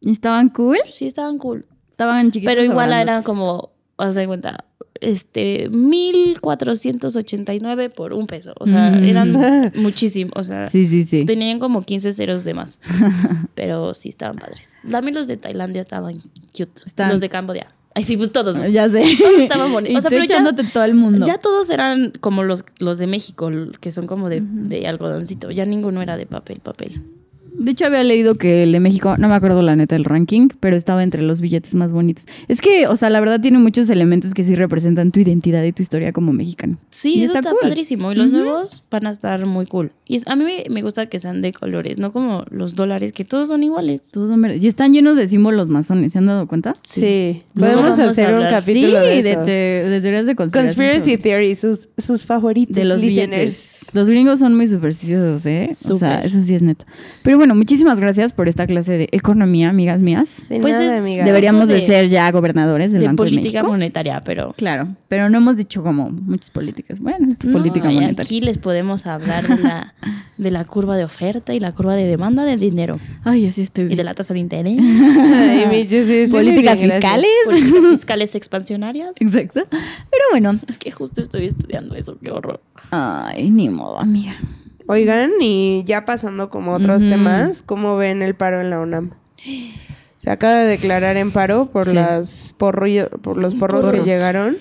¿Y 0.01 0.12
¿Estaban 0.12 0.49
cool? 0.51 0.78
Sí, 0.93 1.07
estaban 1.09 1.39
cool. 1.39 1.66
Estaban 1.91 2.30
chiquitos. 2.30 2.55
Pero 2.55 2.64
igual 2.64 2.93
eran 2.93 3.24
como, 3.24 3.70
haz 3.97 4.14
de 4.14 4.26
cuenta, 4.28 4.64
este, 5.01 5.68
1489 6.82 7.90
por 7.90 8.12
un 8.12 8.26
peso. 8.26 8.53
O 8.59 8.66
sea, 8.66 8.90
Mm. 8.90 9.05
eran 9.05 9.32
muchísimo. 9.76 10.30
O 10.34 10.42
sea, 10.44 10.68
Sí, 10.68 10.86
sí, 10.86 11.05
sí. 11.05 11.24
tenían 11.24 11.59
como 11.59 11.82
15 11.82 12.12
ceros 12.12 12.44
de 12.44 12.55
más. 12.55 12.78
pero 13.55 13.94
sí 13.94 14.09
estaban 14.09 14.36
padres. 14.36 14.76
También 14.88 15.14
los 15.14 15.26
de 15.26 15.36
Tailandia 15.36 15.80
estaban 15.82 16.18
cute. 16.57 16.82
Estaban- 16.86 17.12
Los 17.12 17.20
de 17.20 17.28
Camboya. 17.28 17.68
Ay, 17.94 18.05
sí, 18.05 18.16
pues 18.16 18.30
todos. 18.30 18.57
Ya 18.70 18.88
sé. 18.88 19.03
estaban 19.42 19.72
bonitos. 19.72 19.99
O 19.99 20.01
sea, 20.03 20.11
pero 20.11 20.22
ya- 20.24 20.34
echándote 20.36 20.62
todo 20.64 20.84
el 20.84 20.94
mundo. 20.94 21.26
Ya 21.26 21.38
todos 21.38 21.68
eran 21.70 22.12
como 22.20 22.44
los, 22.44 22.64
los 22.78 22.99
de 22.99 23.07
México, 23.09 23.51
que 23.80 23.90
son 23.90 24.07
como 24.07 24.28
de, 24.28 24.40
de 24.42 24.86
algodoncito. 24.86 25.51
Ya 25.51 25.64
ninguno 25.66 26.01
era 26.03 26.16
de 26.16 26.26
papel, 26.26 26.61
papel. 26.61 27.03
De 27.59 27.72
hecho, 27.72 27.86
había 27.86 28.04
leído 28.04 28.36
que 28.36 28.62
el 28.62 28.72
de 28.72 28.80
México, 28.80 29.16
no 29.18 29.28
me 29.28 29.34
acuerdo 29.34 29.61
la 29.62 29.74
neta 29.76 29.94
del 29.96 30.04
ranking, 30.04 30.48
pero 30.61 30.76
estaba 30.76 31.02
entre 31.02 31.22
los 31.22 31.40
billetes 31.40 31.74
más 31.74 31.92
bonitos. 31.92 32.26
Es 32.46 32.61
que, 32.61 32.86
o 32.86 32.96
sea, 32.96 33.11
la 33.11 33.18
verdad 33.20 33.40
tiene 33.40 33.59
muchos 33.59 33.90
elementos 33.90 34.32
que 34.32 34.44
sí 34.44 34.54
representan 34.54 35.11
tu 35.12 35.20
identidad 35.20 35.64
y 35.64 35.72
tu 35.72 35.82
historia 35.82 36.12
como 36.12 36.32
mexicano. 36.32 36.78
Sí, 36.90 37.14
Y 37.14 37.24
eso 37.24 37.32
está 37.32 37.40
está, 37.40 37.50
cool. 37.50 37.59
padrísimo. 37.62 38.12
Y 38.12 38.14
los 38.14 38.30
nuevos 38.30 38.84
van 38.90 39.06
a 39.06 39.11
estar 39.11 39.44
muy 39.44 39.66
cool. 39.66 39.90
Y 40.06 40.22
a 40.26 40.36
mí 40.36 40.44
me, 40.70 40.82
gusta 40.82 41.06
que 41.06 41.20
sean 41.20 41.42
de 41.42 41.52
colores, 41.52 41.98
no 41.98 42.12
como 42.12 42.44
los 42.50 42.74
dólares, 42.76 43.12
que 43.12 43.24
todos 43.24 43.48
son 43.48 43.62
iguales. 43.62 44.02
Todos 44.11 44.30
son 44.30 44.40
verdes. 44.40 44.62
Y 44.62 44.68
están 44.68 44.92
llenos 44.92 45.16
de 45.16 45.26
símbolos 45.28 45.68
masones, 45.68 46.12
¿se 46.12 46.18
han 46.18 46.26
dado 46.26 46.46
cuenta? 46.46 46.72
Sí. 46.84 47.42
Podemos 47.54 47.98
hacer 47.98 48.34
un 48.34 48.44
capítulo 48.48 49.00
sí, 49.00 49.06
de 49.06 49.22
de, 49.22 49.30
eso. 49.32 49.42
te- 49.42 49.50
de 49.90 50.00
teorías 50.00 50.26
de 50.26 50.34
conspiración. 50.36 50.74
Conspiracy 50.86 51.18
Theory, 51.18 51.56
sus, 51.56 51.88
sus 51.98 52.24
favoritos. 52.24 52.74
de 52.76 52.84
los 52.84 53.00
listeners. 53.02 53.30
billetes. 53.40 53.78
Los 53.93 54.09
gringos 54.09 54.39
son 54.39 54.55
muy 54.57 54.68
supersticiosos, 54.68 55.47
¿eh? 55.47 55.68
O 55.72 55.74
sea, 55.74 56.16
Súper. 56.16 56.26
eso 56.26 56.43
sí 56.43 56.55
es 56.55 56.62
neta. 56.62 56.84
Pero 57.22 57.39
bueno, 57.39 57.55
muchísimas 57.55 57.99
gracias 57.99 58.32
por 58.32 58.49
esta 58.49 58.66
clase 58.66 58.93
de 58.99 59.09
economía, 59.12 59.70
amigas 59.70 60.01
mías. 60.01 60.43
De 60.49 60.61
Pues 60.61 60.74
nada, 60.78 60.97
es- 60.99 61.03
amiga. 61.05 61.24
Deberíamos 61.24 61.68
de, 61.68 61.76
de- 61.76 61.86
ser 61.86 62.09
ya 62.09 62.30
gobernadores 62.30 62.93
del 62.93 63.01
de 63.01 63.07
Banco 63.07 63.24
de 63.24 63.30
política 63.30 63.59
México. 63.61 63.70
monetaria, 63.72 64.20
pero... 64.24 64.53
Claro, 64.57 64.89
pero 65.09 65.30
no 65.30 65.39
hemos 65.39 65.57
dicho 65.57 65.82
como 65.82 66.11
muchas 66.11 66.51
políticas. 66.51 67.01
Bueno, 67.01 67.28
No, 67.43 67.53
política 67.53 67.91
y 67.91 67.95
monetaria. 67.95 68.24
aquí 68.24 68.41
les 68.41 68.59
podemos 68.59 69.07
hablar 69.07 69.47
de 69.49 69.62
la, 69.62 69.95
de 70.36 70.51
la 70.51 70.64
curva 70.64 70.97
de 70.97 71.05
oferta 71.05 71.55
y 71.55 71.61
la 71.61 71.72
curva 71.72 71.95
de 71.95 72.05
demanda 72.05 72.45
de 72.45 72.57
dinero 72.59 72.99
Ay, 73.24 73.47
así 73.47 73.62
estoy 73.62 73.84
y 73.84 73.86
bien. 73.89 73.97
de 73.99 74.05
la 74.05 74.14
tasa 74.14 74.34
de 74.34 74.41
interés, 74.41 74.78
Ay, 74.80 75.66
mi 75.70 75.99
muy 76.01 76.26
Políticas 76.28 76.78
bien, 76.80 76.91
gracias. 76.91 76.95
fiscales. 76.95 77.30
políticas 77.47 77.84
fiscales 77.91 78.34
expansionarias. 78.34 79.12
Exacto. 79.18 79.62
Pero 79.70 80.24
bueno, 80.32 80.59
Es 80.68 80.78
que 80.78 80.91
justo 80.91 81.22
estoy 81.22 81.47
estudiando 81.47 81.95
eso, 81.95 82.18
qué 82.22 82.30
horror. 82.30 82.61
ay, 82.91 83.51
ni 83.51 83.68
modo, 83.79 83.99
amiga. 84.01 84.35
Oigan, 84.87 85.31
y 85.41 85.85
ya 85.87 86.05
pasando 86.05 86.49
como 86.51 86.72
a 86.72 86.76
otros 86.76 87.03
temas, 87.03 87.62
¿cómo 87.62 87.97
ven 87.97 88.22
el 88.22 88.35
paro 88.35 88.61
en 88.61 88.70
la 88.70 88.81
UNAM? 88.81 89.11
Se 90.16 90.31
acaba 90.31 90.55
de 90.57 90.66
declarar 90.66 91.16
en 91.16 91.31
paro 91.31 91.66
por 91.66 91.85
Sí. 91.87 91.95
las 91.95 92.55
porrillo- 92.59 93.09
por 93.22 93.37
los 93.37 93.55
porros 93.55 93.89
que 93.93 94.03
llegaron, 94.03 94.57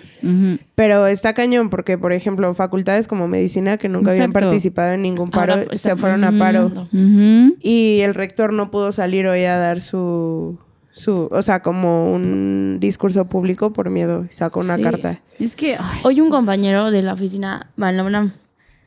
pero 0.75 1.07
está 1.07 1.33
cañón 1.33 1.69
porque 1.71 1.97
por 1.97 2.13
ejemplo, 2.13 2.53
facultades 2.53 3.07
como 3.07 3.27
medicina 3.27 3.77
que 3.77 3.89
nunca 3.89 4.11
habían 4.11 4.33
participado 4.33 4.91
en 4.91 5.01
ningún 5.01 5.29
paro 5.31 5.53
Ahora, 5.53 5.75
se 5.75 5.95
fueron 5.95 6.23
a 6.25 6.31
paro 6.33 6.71
y 6.91 7.99
el 8.03 8.13
rector 8.13 8.53
no 8.53 8.69
pudo 8.69 8.91
salir 8.91 9.25
hoy 9.27 9.45
a 9.45 9.57
dar 9.57 9.81
su 9.81 10.59
su, 10.91 11.27
o 11.31 11.41
sea, 11.43 11.61
como 11.61 12.11
un 12.11 12.77
discurso 12.79 13.25
público 13.25 13.71
por 13.71 13.91
miedo, 13.91 14.25
y 14.29 14.33
sacó 14.33 14.61
una 14.61 14.77
Sí. 14.77 14.81
carta. 14.81 15.19
Es 15.39 15.55
que. 15.55 15.75
ay, 15.79 15.99
Hoy 16.03 16.21
un 16.21 16.31
compañero 16.31 16.89
de 16.89 17.03
la 17.03 17.13
oficina 17.13 17.67
va 17.81 17.91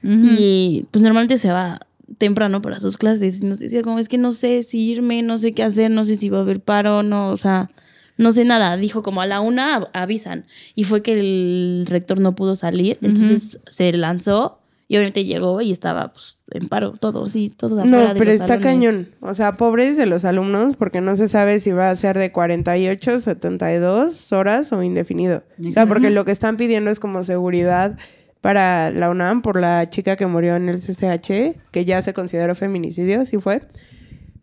ujú. 0.02 0.12
y 0.38 0.86
pues 0.90 1.02
normalmente 1.02 1.38
se 1.38 1.50
va 1.50 1.80
temprano 2.18 2.60
para 2.60 2.80
sus 2.80 2.96
clases 2.96 3.40
y 3.40 3.46
nos 3.46 3.58
decía 3.60 3.82
como 3.82 3.98
es 3.98 4.08
que 4.08 4.18
no 4.18 4.32
sé 4.32 4.62
si 4.62 4.80
irme, 4.90 5.22
no 5.22 5.38
sé 5.38 5.52
qué 5.52 5.62
hacer, 5.62 5.90
no 5.90 6.04
sé 6.04 6.16
si 6.16 6.28
va 6.28 6.38
a 6.38 6.42
haber 6.42 6.60
paro, 6.60 7.02
no, 7.02 7.28
o 7.30 7.36
sea, 7.36 7.70
no 8.16 8.32
sé 8.32 8.44
nada. 8.44 8.76
Dijo 8.76 9.02
como 9.02 9.22
a 9.22 9.26
la 9.26 9.40
una 9.40 9.76
av- 9.76 9.88
avisan 9.94 10.44
y 10.74 10.84
fue 10.84 11.02
que 11.02 11.18
el 11.18 11.86
rector 11.88 12.18
no 12.20 12.34
pudo 12.34 12.56
salir, 12.56 12.98
entonces 13.00 13.60
se 13.68 13.92
lanzó 13.92 14.58
y 14.88 14.96
obviamente 14.96 15.24
llegó 15.24 15.60
y 15.60 15.70
estaba 15.70 16.08
pues 16.12 16.36
en 16.50 16.68
paro 16.68 16.94
todo, 16.98 17.28
sí, 17.28 17.52
todo 17.56 17.84
No, 17.84 18.08
de 18.08 18.14
pero 18.14 18.24
los 18.24 18.34
está 18.34 18.46
salones. 18.48 18.64
cañón. 18.64 19.08
O 19.20 19.34
sea, 19.34 19.52
pobres 19.56 19.96
de 19.96 20.06
los 20.06 20.24
alumnos 20.24 20.74
porque 20.74 21.00
no 21.00 21.14
se 21.14 21.28
sabe 21.28 21.60
si 21.60 21.70
va 21.70 21.90
a 21.90 21.96
ser 21.96 22.18
de 22.18 22.32
48, 22.32 23.20
72 23.20 24.32
horas 24.32 24.72
o 24.72 24.82
indefinido. 24.82 25.44
O 25.64 25.70
sea, 25.70 25.86
porque 25.86 26.10
lo 26.10 26.24
que 26.24 26.32
están 26.32 26.56
pidiendo 26.56 26.90
es 26.90 26.98
como 27.00 27.22
seguridad 27.24 27.96
para 28.40 28.90
la 28.90 29.10
UNAM 29.10 29.42
por 29.42 29.60
la 29.60 29.90
chica 29.90 30.16
que 30.16 30.26
murió 30.26 30.56
en 30.56 30.68
el 30.68 30.80
CCH, 30.80 31.56
que 31.70 31.84
ya 31.84 32.00
se 32.02 32.14
consideró 32.14 32.54
feminicidio, 32.54 33.24
sí 33.26 33.38
fue. 33.38 33.62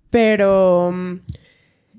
Pero 0.09 0.91
mm, 0.93 1.19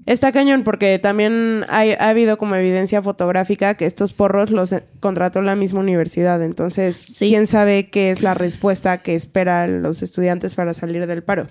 Está 0.06 0.32
cañón 0.32 0.64
porque 0.64 0.98
también 0.98 1.66
hay- 1.68 1.90
ha 1.92 2.08
habido 2.08 2.38
como 2.38 2.54
evidencia 2.54 3.02
fotográfica 3.02 3.74
que 3.74 3.84
estos 3.84 4.14
porros 4.14 4.48
los 4.50 4.72
eh, 4.72 4.82
contrató 5.00 5.42
la 5.42 5.54
misma 5.54 5.80
universidad. 5.80 6.42
Entonces, 6.42 6.96
Sí. 6.96 7.26
¿quién 7.28 7.46
sabe 7.46 7.90
qué 7.90 8.10
es 8.10 8.22
la 8.22 8.32
respuesta 8.32 9.02
que 9.02 9.14
esperan 9.14 9.82
los 9.82 10.00
estudiantes 10.00 10.54
para 10.54 10.72
salir 10.72 11.06
del 11.06 11.22
paro? 11.22 11.48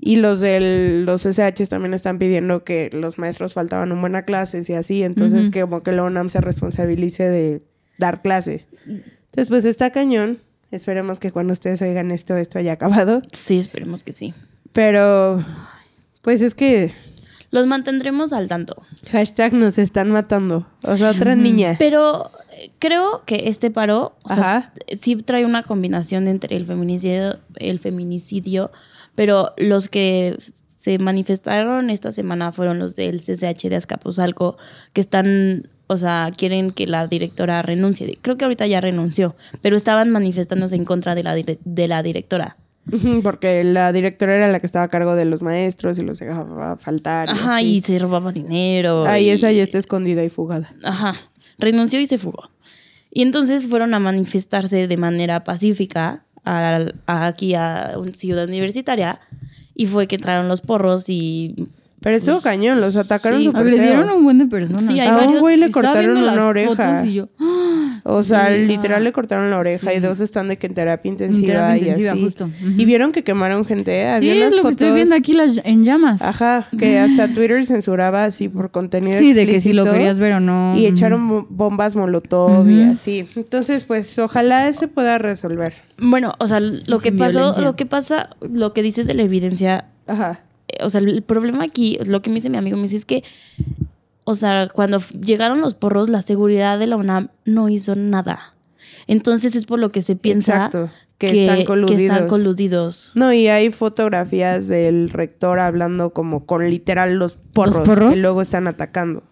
Y 0.00 0.16
los 0.16 0.40
de 0.40 1.02
los 1.04 1.26
SH 1.26 1.66
también 1.66 1.92
están 1.92 2.18
pidiendo 2.18 2.64
que 2.64 2.88
los 2.90 3.18
maestros 3.18 3.52
faltaban 3.52 3.92
un 3.92 4.00
buena 4.00 4.22
clases 4.22 4.70
y 4.70 4.72
así. 4.72 5.02
Entonces, 5.02 5.50
que 5.50 5.60
como 5.60 5.82
que 5.82 5.92
la 5.92 6.04
UNAM 6.04 6.30
se 6.30 6.40
responsabilice 6.40 7.28
de 7.28 7.60
dar 7.98 8.22
clases. 8.22 8.66
Entonces, 9.34 9.48
pues 9.48 9.64
está 9.64 9.90
cañón. 9.90 10.38
Esperemos 10.70 11.18
que 11.18 11.32
cuando 11.32 11.52
ustedes 11.52 11.82
oigan 11.82 12.10
esto, 12.10 12.36
esto 12.36 12.58
haya 12.58 12.72
acabado. 12.72 13.22
Sí, 13.32 13.58
esperemos 13.58 14.02
que 14.04 14.12
sí. 14.12 14.32
Pero, 14.72 15.44
pues 16.22 16.40
es 16.40 16.54
que 16.54 16.92
Los 17.50 17.66
mantendremos 17.66 18.32
al 18.32 18.48
tanto. 18.48 18.76
hashtag 19.10 19.52
nos 19.54 19.78
están 19.78 20.10
matando. 20.10 20.66
O 20.82 20.96
sea, 20.96 21.10
otra 21.10 21.34
niña. 21.36 21.76
Pero 21.78 22.30
eh, 22.52 22.70
creo 22.78 23.22
que 23.26 23.48
este 23.48 23.70
paro 23.70 24.16
o 24.22 24.34
sea, 24.34 24.72
sí 25.00 25.16
trae 25.16 25.44
una 25.44 25.62
combinación 25.62 26.26
entre 26.28 26.56
el 26.56 26.66
feminicidio, 26.66 27.38
el 27.56 27.78
feminicidio, 27.78 28.70
pero 29.14 29.52
los 29.56 29.88
que 29.88 30.36
se 30.76 30.98
manifestaron 30.98 31.88
esta 31.90 32.12
semana 32.12 32.52
fueron 32.52 32.78
los 32.78 32.94
del 32.96 33.20
CCH 33.20 33.68
de 33.68 33.76
Azcapotzalco, 33.76 34.58
que 34.92 35.00
están, 35.00 35.68
o 35.86 35.96
sea, 35.96 36.30
quieren 36.36 36.70
que 36.70 36.86
la 36.86 37.06
directora 37.06 37.60
renuncie. 37.62 38.18
Creo 38.22 38.36
que 38.36 38.44
ahorita 38.44 38.66
ya 38.66 38.80
renunció, 38.80 39.36
pero 39.62 39.76
estaban 39.76 40.10
manifestándose 40.10 40.76
en 40.76 40.84
contra 40.84 41.14
de 41.14 41.22
la, 41.22 41.36
dire- 41.36 41.58
de 41.64 41.88
la 41.88 42.02
directora. 42.02 42.56
Porque 43.22 43.64
la 43.64 43.92
directora 43.92 44.36
era 44.36 44.48
la 44.52 44.60
que 44.60 44.66
estaba 44.66 44.84
a 44.84 44.88
cargo 44.88 45.14
de 45.14 45.24
los 45.24 45.40
maestros 45.42 45.98
y 45.98 46.02
los 46.02 46.18
dejaba 46.18 46.76
faltar. 46.76 47.28
y 47.28 47.30
Ajá, 47.30 47.56
así. 47.56 47.66
y 47.76 47.80
se 47.80 47.98
robaba 47.98 48.30
dinero. 48.32 49.06
Ahí 49.06 49.26
y- 49.26 49.30
esa 49.30 49.50
ya 49.52 49.62
está 49.62 49.78
escondida 49.78 50.22
y 50.22 50.28
fugada. 50.28 50.70
Ajá, 50.82 51.16
renunció 51.58 51.98
y 52.00 52.06
se 52.06 52.18
fugó. 52.18 52.50
Y 53.10 53.22
entonces 53.22 53.68
fueron 53.68 53.94
a 53.94 53.98
manifestarse 54.00 54.86
de 54.86 54.96
manera 54.96 55.44
pacífica 55.44 56.24
a- 56.44 56.90
aquí 57.06 57.54
a 57.54 57.92
una 57.96 58.12
ciudad 58.12 58.46
universitaria 58.48 59.20
y 59.74 59.86
fue 59.86 60.06
que 60.06 60.16
entraron 60.16 60.48
los 60.48 60.60
porros 60.60 61.08
y... 61.08 61.68
Pero 62.04 62.16
estuvo 62.18 62.40
cañón, 62.42 62.80
los 62.80 62.94
atacaron 62.96 63.40
sí. 63.40 63.46
súper 63.46 63.62
Agredieron 63.62 64.02
a 64.02 64.06
feo. 64.08 64.16
un 64.18 64.24
buen 64.24 64.38
de 64.38 64.44
personas. 64.46 64.86
Sí, 64.86 65.00
hay 65.00 65.08
A 65.08 65.16
un 65.26 65.40
güey 65.40 65.56
le 65.56 65.70
cortaron 65.70 66.16
una 66.18 66.46
oreja. 66.46 66.68
fotos 66.98 67.06
y 67.06 67.14
yo, 67.14 67.28
¡ah! 67.40 68.00
O 68.04 68.22
sea, 68.22 68.48
Sí. 68.48 68.66
literal 68.66 69.02
le 69.02 69.12
cortaron 69.12 69.48
la 69.50 69.58
oreja 69.58 69.90
Sí. 69.90 69.96
y 69.96 70.00
dos 70.00 70.20
están 70.20 70.48
de 70.48 70.58
que 70.58 70.66
en 70.66 70.74
terapia 70.74 71.08
intensiva 71.08 71.46
terapia 71.46 71.76
y 71.76 71.78
intensiva, 71.80 72.12
así. 72.12 72.20
justo. 72.22 72.50
Y 72.76 72.84
vieron 72.84 73.10
que 73.12 73.24
quemaron 73.24 73.64
gente. 73.64 74.02
¿eh? 74.02 74.16
Sí, 74.20 74.28
Había 74.30 74.44
es 74.48 74.50
lo 74.50 74.56
que 74.56 74.62
fotos- 74.62 74.70
estoy 74.72 74.90
viendo 74.92 75.14
aquí 75.14 75.32
las, 75.32 75.60
en 75.64 75.84
llamas. 75.84 76.20
Ajá, 76.20 76.68
que 76.78 76.98
hasta 76.98 77.28
Twitter 77.28 77.64
censuraba 77.64 78.24
así 78.24 78.50
por 78.50 78.70
contenido 78.70 79.18
Sí, 79.18 79.32
de 79.32 79.46
que 79.46 79.58
si 79.62 79.72
lo 79.72 79.84
querías 79.84 80.18
ver 80.18 80.34
o 80.34 80.40
no. 80.40 80.76
Y 80.76 80.84
echaron 80.84 81.26
bo- 81.26 81.46
bombas 81.48 81.96
molotov 81.96 82.68
y 82.68 82.82
así. 82.82 83.26
Entonces, 83.36 83.84
pues, 83.84 84.18
ojalá 84.18 84.70
se 84.74 84.88
pueda 84.88 85.16
resolver. 85.16 85.72
Bueno, 85.98 86.34
o 86.38 86.46
sea, 86.46 86.60
lo 86.60 86.98
que 86.98 87.10
pasó, 87.12 87.38
violencia. 87.38 87.62
lo 87.62 87.76
que 87.76 87.86
pasa, 87.86 88.28
lo 88.42 88.74
que 88.74 88.82
dices 88.82 89.06
de 89.06 89.14
la 89.14 89.22
evidencia, 89.22 89.86
Ajá. 90.06 90.40
O 90.80 90.90
sea, 90.90 91.00
el 91.00 91.22
problema 91.22 91.64
aquí, 91.64 91.98
lo 92.04 92.22
que 92.22 92.30
me 92.30 92.36
dice 92.36 92.50
mi 92.50 92.56
amigo, 92.56 92.76
me 92.76 92.84
dice 92.84 92.96
es 92.96 93.04
que, 93.04 93.24
o 94.24 94.34
sea, 94.34 94.68
cuando 94.68 95.00
llegaron 95.20 95.60
los 95.60 95.74
porros, 95.74 96.08
la 96.08 96.22
seguridad 96.22 96.78
de 96.78 96.86
la 96.86 96.96
UNAM 96.96 97.28
no 97.44 97.68
hizo 97.68 97.94
nada. 97.94 98.54
Entonces 99.06 99.54
es 99.54 99.66
por 99.66 99.78
lo 99.78 99.92
que 99.92 100.02
se 100.02 100.16
piensa 100.16 100.54
Exacto. 100.54 100.90
Que, 101.18 101.44
están 101.46 101.64
coludidos. 101.64 101.96
que 101.96 102.06
están 102.06 102.28
coludidos. 102.28 103.12
No, 103.14 103.32
y 103.32 103.46
hay 103.48 103.70
fotografías 103.70 104.66
del 104.66 105.10
rector 105.10 105.60
hablando 105.60 106.10
como 106.10 106.44
con 106.44 106.68
literal 106.68 107.14
los 107.14 107.34
porros, 107.52 107.78
porros? 107.78 108.14
que 108.14 108.20
luego 108.20 108.42
están 108.42 108.66
atacando. 108.66 109.22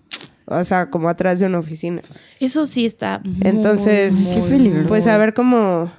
O 0.47 0.63
sea, 0.65 0.91
como 0.91 1.09
atrás 1.09 1.41
de 1.41 1.47
una 1.47 1.59
oficina. 1.59 2.03
Eso 2.39 2.67
sí 2.67 2.87
está 2.87 3.21
muy, 3.25 3.39
Entonces, 3.43 4.13
muy, 4.13 4.85
pues 4.87 5.07
a 5.07 5.17
ver 5.19 5.35
cómo, 5.35 5.91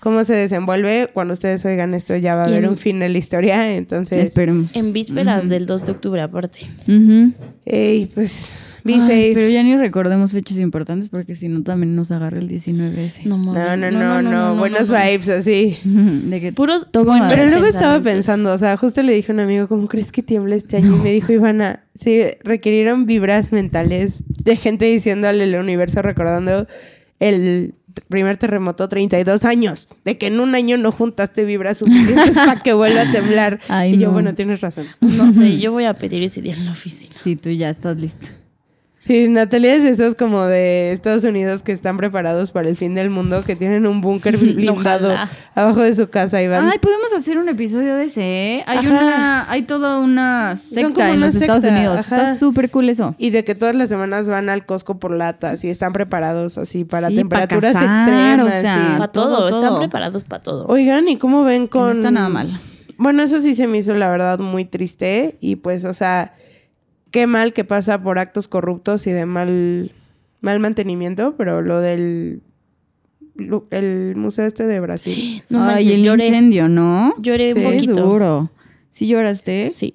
cómo 0.00 0.24
se 0.24 0.34
desenvuelve. 0.34 1.08
Cuando 1.12 1.34
ustedes 1.34 1.64
oigan 1.64 1.94
esto 1.94 2.16
ya 2.16 2.34
va 2.34 2.42
a 2.42 2.46
haber 2.46 2.64
en- 2.64 2.70
un 2.70 2.76
fin 2.78 2.98
de 2.98 3.08
la 3.08 3.18
historia. 3.18 3.74
Entonces, 3.76 4.24
Esperemos. 4.24 4.74
En 4.74 4.92
vísperas 4.92 5.48
del 5.48 5.66
2 5.66 5.84
de 5.86 5.92
octubre, 5.92 6.20
aparte. 6.20 6.60
Ujú. 6.88 7.32
ey, 7.66 8.06
pues, 8.14 8.44
be 8.82 8.94
Ay, 8.94 9.00
safe. 9.00 9.32
Pero 9.34 9.48
ya 9.50 9.62
ni 9.62 9.76
recordemos 9.76 10.32
fechas 10.32 10.56
importantes 10.58 11.10
porque 11.10 11.34
si 11.34 11.48
no 11.48 11.62
también 11.62 11.94
nos 11.94 12.10
agarra 12.10 12.38
el 12.38 12.48
19 12.48 13.04
ese. 13.04 13.28
No, 13.28 13.36
No, 13.36 13.52
mames. 13.52 13.92
no, 13.92 14.22
no, 14.22 14.22
no, 14.22 14.56
buenos 14.58 14.88
no. 14.88 14.94
vibes 14.98 15.28
así. 15.28 15.78
De 15.84 16.40
que 16.40 16.52
Puros 16.52 16.88
mal. 17.04 17.30
Pero 17.34 17.48
luego 17.50 17.66
estaba 17.66 18.00
pensando, 18.00 18.52
o 18.54 18.58
sea, 18.58 18.76
justo 18.78 19.02
le 19.02 19.12
dije 19.12 19.32
a 19.32 19.34
un 19.34 19.40
amigo, 19.40 19.68
¿cómo 19.68 19.86
crees 19.86 20.10
que 20.10 20.22
tiembla 20.22 20.56
este 20.56 20.78
año? 20.78 20.96
Y 20.96 21.00
me 21.00 21.12
dijo, 21.12 21.30
Ivana, 21.32 21.84
sí, 22.00 22.22
requirieron 22.42 23.04
vibras 23.04 23.52
mentales 23.52 24.14
de 24.28 24.56
gente 24.56 24.86
diciéndole 24.86 25.44
al 25.44 25.54
universo, 25.56 26.00
recordando 26.00 26.66
el 27.18 27.74
primer 28.08 28.36
terremoto, 28.36 28.88
32 28.88 29.44
años, 29.44 29.88
de 30.04 30.18
que 30.18 30.26
en 30.26 30.40
un 30.40 30.54
año 30.54 30.76
no 30.76 30.92
juntaste 30.92 31.44
vibras 31.44 31.78
suficientes 31.78 32.34
para 32.34 32.62
que 32.62 32.72
vuelva 32.72 33.02
a 33.02 33.12
temblar. 33.12 33.60
Ay, 33.68 33.94
y 33.94 33.98
yo, 33.98 34.08
no. 34.08 34.12
bueno, 34.12 34.34
tienes 34.34 34.60
razón. 34.60 34.86
No 35.00 35.32
sé, 35.32 35.58
yo 35.60 35.72
voy 35.72 35.84
a 35.84 35.94
pedir 35.94 36.22
ese 36.22 36.40
día 36.40 36.54
en 36.54 36.66
la 36.66 36.72
oficina. 36.72 37.14
sí, 37.14 37.36
tú 37.36 37.50
ya 37.50 37.70
estás 37.70 37.96
lista. 37.96 38.26
Sí, 39.02 39.28
Natalia 39.28 39.76
es 39.76 39.82
de 39.82 39.90
esos 39.90 40.14
como 40.14 40.44
de 40.44 40.92
Estados 40.92 41.24
Unidos 41.24 41.62
que 41.62 41.72
están 41.72 41.96
preparados 41.96 42.50
para 42.50 42.68
el 42.68 42.76
fin 42.76 42.94
del 42.94 43.08
mundo, 43.08 43.42
que 43.44 43.56
tienen 43.56 43.86
un 43.86 44.02
búnker 44.02 44.36
blindado 44.38 45.16
abajo 45.54 45.80
de 45.80 45.94
su 45.94 46.10
casa 46.10 46.42
y 46.42 46.48
van... 46.48 46.68
Ay, 46.68 46.78
podemos 46.78 47.10
hacer 47.14 47.38
un 47.38 47.48
episodio 47.48 47.96
de 47.96 48.04
ese, 48.04 48.20
¿eh? 48.22 48.64
Hay 48.66 48.78
Ajá. 48.78 48.90
una, 48.90 49.50
hay 49.50 49.62
toda 49.62 49.98
una 49.98 50.54
como 50.54 50.74
secta 50.74 51.10
en 51.10 51.16
una 51.16 51.26
los 51.26 51.34
Estados 51.34 51.64
Unidos. 51.64 51.98
ajá. 52.00 52.16
Está 52.16 52.34
súper 52.36 52.70
cool 52.70 52.90
eso. 52.90 53.14
Y 53.16 53.30
de 53.30 53.42
que 53.42 53.54
todas 53.54 53.74
las 53.74 53.88
semanas 53.88 54.28
van 54.28 54.50
al 54.50 54.66
Costco 54.66 54.98
por 54.98 55.12
latas 55.12 55.64
y 55.64 55.70
están 55.70 55.94
preparados 55.94 56.58
así 56.58 56.84
para 56.84 57.08
Sí, 57.08 57.14
temperaturas 57.14 57.72
cazar, 57.72 58.06
extremas. 58.08 58.46
o 58.58 58.60
sea, 58.60 58.74
sí. 58.76 58.92
Para 58.98 59.08
todo, 59.12 59.36
todo, 59.38 59.48
están 59.48 59.68
todo. 59.70 59.78
preparados 59.78 60.24
para 60.24 60.42
todo. 60.42 60.66
Oigan, 60.66 61.08
¿y 61.08 61.16
cómo 61.16 61.42
ven 61.42 61.68
Que 61.68 61.78
no 61.78 61.84
con...? 61.86 61.92
está 61.92 62.10
nada 62.10 62.28
mal. 62.28 62.60
Bueno, 62.98 63.22
eso 63.22 63.40
sí 63.40 63.54
se 63.54 63.66
me 63.66 63.78
hizo, 63.78 63.94
la 63.94 64.10
verdad, 64.10 64.38
muy 64.40 64.66
triste. 64.66 65.38
Y 65.40 65.56
pues, 65.56 65.86
o 65.86 65.94
sea, 65.94 66.34
qué 67.10 67.26
mal 67.26 67.52
que 67.52 67.64
pasa 67.64 68.02
por 68.02 68.18
actos 68.18 68.48
corruptos 68.48 69.06
y 69.06 69.12
de 69.12 69.26
mal, 69.26 69.92
mal 70.40 70.60
mantenimiento, 70.60 71.34
pero 71.36 71.62
lo 71.62 71.80
del... 71.80 72.40
El 73.70 74.16
museo 74.16 74.44
este 74.46 74.66
de 74.66 74.80
Brasil. 74.80 75.42
No 75.48 75.60
Ay, 75.62 75.66
manches, 75.76 75.92
el 75.92 76.02
lloré. 76.04 76.26
incendio, 76.26 76.68
¿no? 76.68 77.14
Lloré 77.18 77.52
Sí, 77.52 77.58
un 77.58 77.64
Qué 77.64 77.70
poquito. 77.72 78.02
duro. 78.06 78.50
¿Sí 78.90 79.06
lloraste? 79.06 79.70
Sí. 79.70 79.94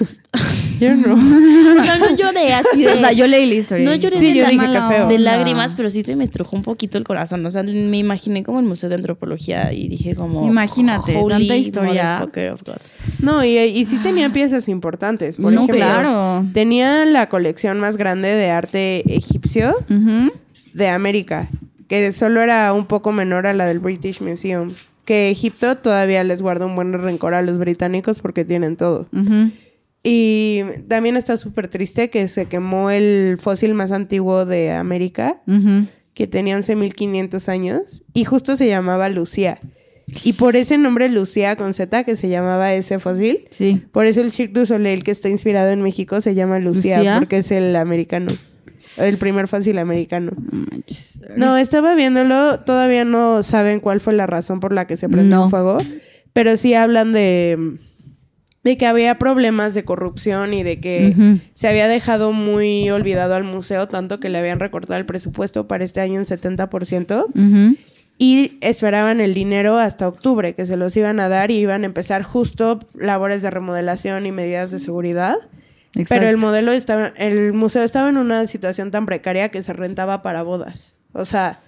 Yo 0.80 0.94
no. 0.94 1.14
O 1.14 1.84
sea, 1.84 1.96
no 1.98 2.14
lloré 2.14 2.52
así 2.52 2.82
de... 2.84 2.92
O 2.92 2.96
sea, 2.98 3.10
yo 3.12 3.26
leí 3.26 3.46
la 3.46 3.54
historia. 3.54 3.82
No 3.88 3.94
lloré 3.94 4.18
Sí, 4.18 4.26
de, 4.26 4.34
yo 4.34 4.42
la- 4.42 4.50
dije 4.50 5.04
de 5.08 5.18
lágrimas, 5.18 5.72
pero 5.74 5.88
sí 5.88 6.02
se 6.02 6.14
me 6.16 6.24
estrujó 6.24 6.54
un 6.54 6.62
poquito 6.62 6.98
el 6.98 7.04
corazón. 7.04 7.44
O 7.46 7.50
sea, 7.50 7.62
me 7.62 7.96
imaginé 7.96 8.44
como 8.44 8.60
el 8.60 8.66
Museo 8.66 8.90
de 8.90 8.96
Antropología 8.96 9.72
y 9.72 9.88
dije 9.88 10.14
como... 10.14 10.46
Imagínate, 10.46 11.16
"Holy 11.16 11.48
tanta 11.48 11.56
historia". 11.56 12.18
motherfucker 12.20 12.50
of 12.52 12.62
God. 12.62 12.76
No, 13.20 13.42
y, 13.42 13.56
y 13.56 13.84
sí 13.86 13.96
tenía 14.02 14.28
piezas 14.28 14.68
importantes. 14.68 15.36
Por 15.36 15.46
no, 15.54 15.62
ejemplo, 15.64 15.76
claro. 15.76 16.44
tenía 16.52 17.06
la 17.06 17.30
colección 17.30 17.80
más 17.80 17.96
grande 17.96 18.28
de 18.28 18.50
arte 18.50 19.14
egipcio 19.16 19.74
de 20.74 20.88
América, 20.88 21.48
que 21.88 22.12
solo 22.12 22.42
era 22.42 22.74
un 22.74 22.84
poco 22.84 23.12
menor 23.12 23.46
a 23.46 23.54
la 23.54 23.64
del 23.64 23.78
British 23.78 24.20
Museum. 24.20 24.72
Que 25.06 25.30
Egipto 25.30 25.76
todavía 25.78 26.22
les 26.24 26.42
guarda 26.42 26.66
un 26.66 26.76
buen 26.76 26.92
rencor 26.92 27.32
a 27.32 27.40
los 27.40 27.56
británicos 27.58 28.18
porque 28.18 28.44
tienen 28.44 28.76
todo. 28.76 29.08
Y 30.02 30.62
también 30.88 31.16
está 31.16 31.36
súper 31.36 31.68
triste 31.68 32.10
que 32.10 32.28
se 32.28 32.46
quemó 32.46 32.90
el 32.90 33.38
fósil 33.40 33.74
más 33.74 33.90
antiguo 33.90 34.44
de 34.44 34.70
América, 34.72 35.40
Ujú. 35.48 35.86
que 36.14 36.26
tenía 36.26 36.56
11.500 36.56 37.48
años, 37.48 38.04
y 38.14 38.24
justo 38.24 38.54
se 38.56 38.68
llamaba 38.68 39.08
Lucía. 39.08 39.58
Y 40.22 40.34
por 40.34 40.54
ese 40.54 40.78
nombre 40.78 41.08
Lucía 41.08 41.56
con 41.56 41.74
Z, 41.74 42.04
que 42.04 42.14
se 42.14 42.28
llamaba 42.28 42.72
ese 42.74 43.00
fósil, 43.00 43.46
Sí. 43.50 43.82
por 43.90 44.06
eso 44.06 44.20
el 44.20 44.30
Cirque 44.30 44.60
du 44.60 44.64
Soleil 44.66 45.02
que 45.02 45.10
está 45.10 45.28
inspirado 45.28 45.70
en 45.70 45.82
México 45.82 46.20
se 46.20 46.36
llama 46.36 46.60
Lucía, 46.60 46.98
¿Lucía? 46.98 47.18
porque 47.18 47.38
es 47.38 47.50
el 47.50 47.74
americano, 47.74 48.28
el 48.96 49.18
primer 49.18 49.48
fósil 49.48 49.78
americano. 49.78 50.32
No 51.36 51.56
estaba 51.56 51.94
viéndolo, 51.94 52.60
todavía 52.60 53.04
no 53.04 53.42
saben 53.42 53.80
cuál 53.80 54.00
fue 54.00 54.12
la 54.14 54.26
razón 54.26 54.60
por 54.60 54.72
la 54.72 54.86
que 54.86 54.96
se 54.96 55.08
prendió 55.08 55.36
No. 55.36 55.50
fuego, 55.50 55.78
pero 56.32 56.56
sí 56.56 56.74
hablan 56.74 57.12
de, 57.12 57.78
de 58.64 58.76
que 58.76 58.86
había 58.86 59.18
problemas 59.18 59.74
de 59.74 59.84
corrupción 59.84 60.54
y 60.54 60.62
de 60.62 60.80
que 60.80 61.38
se 61.54 61.68
había 61.68 61.88
dejado 61.88 62.32
muy 62.32 62.88
olvidado 62.90 63.34
al 63.34 63.44
museo, 63.44 63.88
tanto 63.88 64.20
que 64.20 64.28
le 64.28 64.38
habían 64.38 64.60
recortado 64.60 64.98
el 64.98 65.06
presupuesto 65.06 65.66
para 65.68 65.84
este 65.84 66.00
año 66.00 66.18
un 66.20 66.24
70%, 66.26 67.26
Ujú. 67.34 67.76
y 68.18 68.58
esperaban 68.60 69.20
el 69.20 69.34
dinero 69.34 69.78
hasta 69.78 70.08
octubre, 70.08 70.54
que 70.54 70.64
se 70.66 70.76
los 70.76 70.96
iban 70.96 71.20
a 71.20 71.28
dar 71.28 71.50
y 71.50 71.56
iban 71.56 71.82
a 71.82 71.86
empezar 71.86 72.22
justo 72.22 72.80
labores 72.94 73.42
de 73.42 73.50
remodelación 73.50 74.26
y 74.26 74.32
medidas 74.32 74.70
de 74.70 74.78
seguridad. 74.78 75.36
Pero 76.08 76.28
el 76.28 76.36
modelo 76.36 76.72
estaba, 76.72 77.08
el 77.16 77.52
museo 77.52 77.82
estaba 77.82 78.08
en 78.08 78.16
una 78.16 78.46
situación 78.46 78.90
tan 78.90 79.06
precaria 79.06 79.48
que 79.50 79.62
se 79.62 79.72
rentaba 79.72 80.22
para 80.22 80.42
bodas. 80.42 80.94
O 81.12 81.24
sea, 81.24 81.60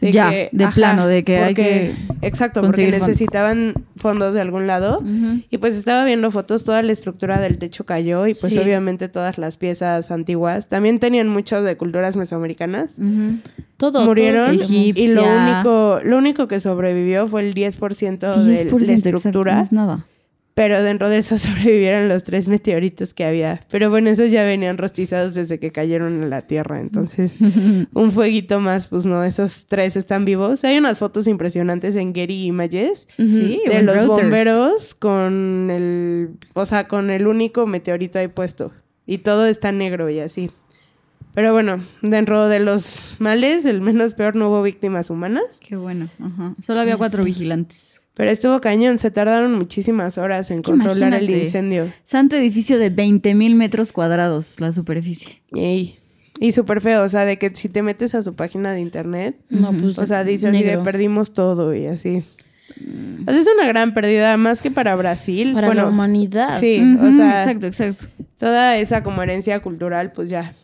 Ya, 0.00 0.30
que- 0.30 0.48
de 0.52 0.66
plano, 0.68 1.06
de 1.06 1.22
que 1.22 1.36
hay 1.38 1.54
porque- 1.54 1.94
Exacto, 2.22 2.62
porque 2.62 2.90
fondos. 2.90 3.08
necesitaban 3.08 3.74
fondos 3.96 4.34
de 4.34 4.40
algún 4.40 4.66
lado. 4.66 5.02
Y 5.50 5.58
pues 5.58 5.74
estaba 5.74 6.04
viendo 6.04 6.30
fotos, 6.30 6.64
toda 6.64 6.82
la 6.82 6.92
estructura 6.92 7.38
del 7.40 7.58
techo 7.58 7.84
cayó 7.84 8.26
y 8.26 8.32
pues 8.34 8.54
Sí. 8.54 8.58
obviamente 8.58 9.08
todas 9.10 9.36
las 9.36 9.58
piezas 9.58 10.10
antiguas. 10.10 10.68
También 10.68 10.98
tenían 10.98 11.28
mucho 11.28 11.62
de 11.62 11.76
culturas 11.76 12.16
mesoamericanas. 12.16 12.96
Todo. 13.76 14.04
Murieron 14.04 14.56
todo 14.56 14.66
y 14.72 15.08
lo 15.08 15.24
único, 15.24 16.00
lo 16.04 16.18
único 16.18 16.48
que 16.48 16.60
sobrevivió 16.60 17.26
fue 17.28 17.42
el 17.46 17.52
10%, 17.54 18.34
de 18.44 18.64
10%, 18.64 18.86
la 18.86 18.92
exacto, 18.94 19.16
estructura. 19.16 19.54
no 19.56 19.60
es 19.62 19.72
nada. 19.72 20.06
Pero 20.54 20.82
dentro 20.82 21.08
de 21.08 21.18
eso 21.18 21.38
sobrevivieron 21.38 22.08
los 22.08 22.24
tres 22.24 22.46
meteoritos 22.46 23.14
que 23.14 23.24
había. 23.24 23.64
Pero 23.70 23.88
bueno, 23.88 24.10
esos 24.10 24.30
ya 24.30 24.44
venían 24.44 24.76
rostizados 24.76 25.32
desde 25.34 25.58
que 25.58 25.72
cayeron 25.72 26.22
en 26.22 26.28
la 26.30 26.42
Tierra. 26.42 26.80
Entonces, 26.80 27.38
un 27.94 28.12
fueguito 28.12 28.60
más, 28.60 28.86
pues 28.88 29.06
no, 29.06 29.24
esos 29.24 29.64
tres 29.66 29.96
están 29.96 30.24
vivos. 30.24 30.62
Hay 30.64 30.76
unas 30.76 30.98
fotos 30.98 31.26
impresionantes 31.26 31.96
en 31.96 32.14
Getty 32.14 32.44
Images 32.46 33.08
Sí, 33.16 33.62
de 33.66 33.82
los 33.82 33.94
Reuters. 33.96 34.06
bomberos 34.22 34.94
con 34.94 35.68
el, 35.70 36.30
o 36.52 36.66
sea, 36.66 36.86
con 36.86 37.08
el 37.10 37.26
único 37.26 37.66
meteorito 37.66 38.18
ahí 38.18 38.28
puesto. 38.28 38.72
Y 39.06 39.18
todo 39.18 39.46
está 39.46 39.72
negro 39.72 40.10
y 40.10 40.20
así. 40.20 40.50
Pero 41.34 41.52
bueno, 41.54 41.82
dentro 42.02 42.46
de 42.48 42.60
los 42.60 43.16
males, 43.18 43.64
el 43.64 43.80
menos 43.80 44.12
peor 44.12 44.36
no 44.36 44.50
hubo 44.50 44.62
víctimas 44.62 45.08
humanas. 45.08 45.44
Qué 45.66 45.76
bueno. 45.76 46.10
Ajá. 46.20 46.54
Solo 46.60 46.80
había 46.80 46.98
cuatro 46.98 47.22
sí. 47.22 47.30
vigilantes. 47.30 47.91
Pero 48.14 48.30
estuvo 48.30 48.60
cañón, 48.60 48.98
se 48.98 49.10
tardaron 49.10 49.54
muchísimas 49.54 50.18
horas 50.18 50.50
en 50.50 50.58
Es 50.58 50.62
que 50.62 50.70
controlar 50.72 51.14
el 51.14 51.30
incendio. 51.30 51.92
Santo 52.04 52.36
edificio 52.36 52.78
de 52.78 52.90
20 52.90 53.34
mil 53.34 53.54
metros 53.54 53.92
cuadrados, 53.92 54.60
la 54.60 54.72
superficie. 54.72 55.40
Ey. 55.54 55.96
Y 56.38 56.52
súper 56.52 56.80
feo, 56.80 57.04
o 57.04 57.08
sea, 57.08 57.24
de 57.24 57.38
que 57.38 57.54
si 57.54 57.68
te 57.68 57.82
metes 57.82 58.14
a 58.14 58.22
su 58.22 58.34
página 58.34 58.72
de 58.72 58.80
internet, 58.80 59.36
No, 59.48 59.72
pues, 59.72 59.98
o 59.98 60.06
sea, 60.06 60.24
dice 60.24 60.48
así 60.48 60.58
de 60.58 60.64
negro. 60.64 60.82
perdimos 60.82 61.32
todo 61.32 61.74
y 61.74 61.86
así. 61.86 62.22
O 63.26 63.30
sea, 63.30 63.40
es 63.40 63.46
una 63.54 63.66
gran 63.66 63.94
pérdida, 63.94 64.36
más 64.36 64.60
que 64.62 64.70
para 64.70 64.94
Brasil. 64.96 65.52
Para 65.52 65.68
bueno, 65.68 65.82
la 65.82 65.88
humanidad. 65.88 66.58
Sí, 66.60 66.80
o 67.00 67.12
sea, 67.12 67.42
Exacto, 67.44 67.66
exacto. 67.66 68.06
toda 68.38 68.76
esa 68.78 69.02
como 69.02 69.22
herencia 69.22 69.60
cultural, 69.60 70.12
pues 70.12 70.30
ya. 70.30 70.54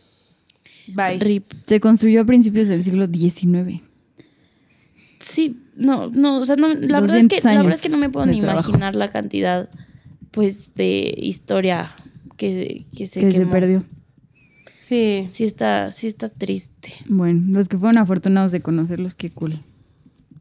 Bye. 0.87 1.19
Rip. 1.19 1.51
Se 1.65 1.79
construyó 1.79 2.21
a 2.21 2.25
principios 2.25 2.67
del 2.67 2.83
siglo 2.83 3.07
XIX. 3.07 3.81
Sí, 5.19 5.57
no, 5.79 6.09
no, 6.09 6.39
o 6.39 6.43
sea, 6.45 6.55
no, 6.55 6.67
la 6.67 6.99
verdad 7.01 7.17
es 7.17 7.27
que 7.27 7.37
200 7.37 7.43
la 7.55 7.57
verdad 7.63 7.75
es 7.75 7.81
que 7.81 7.89
no 7.89 7.97
me 7.97 8.09
puedo 8.09 8.25
ni 8.27 8.41
trabajo. 8.41 8.69
imaginar 8.69 8.95
la 8.95 9.09
cantidad 9.09 9.69
pues 10.31 10.73
de 10.75 11.13
historia 11.17 11.91
que, 12.37 12.85
que 12.95 13.07
se 13.07 13.19
que 13.21 13.31
se 13.31 13.39
quemó. 13.39 13.51
perdió. 13.51 13.83
Sí. 14.79 15.27
Sí 15.29 15.43
está, 15.43 15.91
sí 15.91 16.07
está 16.07 16.29
triste. 16.29 16.93
Bueno, 17.07 17.41
los 17.57 17.67
que 17.69 17.77
fueron 17.77 17.97
afortunados 17.97 18.51
de 18.51 18.61
conocerlos, 18.61 19.15
qué 19.15 19.29
cool. 19.31 19.59